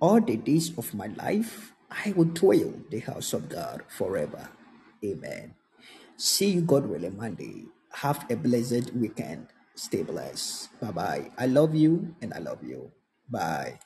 all 0.00 0.20
the 0.20 0.36
days 0.36 0.76
of 0.78 0.94
my 0.94 1.08
life. 1.08 1.72
I 1.90 2.12
will 2.16 2.26
dwell 2.36 2.74
the 2.90 3.00
house 3.00 3.32
of 3.32 3.48
God 3.48 3.84
forever. 3.88 4.50
Amen. 5.04 5.54
See 6.16 6.50
you, 6.50 6.62
God 6.62 6.86
willing, 6.86 7.16
Monday. 7.16 7.66
Have 7.92 8.26
a 8.30 8.36
blessed 8.36 8.94
weekend. 8.94 9.48
Stay 9.74 10.02
blessed. 10.04 10.68
Bye 10.80 10.92
bye. 10.92 11.30
I 11.38 11.46
love 11.46 11.74
you 11.74 12.14
and 12.22 12.34
I 12.34 12.40
love 12.40 12.62
you. 12.62 12.92
Bye. 13.30 13.78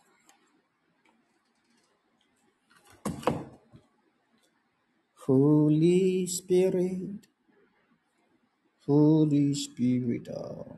Holy 5.27 6.27
Spirit, 6.27 7.27
Holy 8.87 9.55
Spirit. 9.55 10.29
oh. 10.37 10.77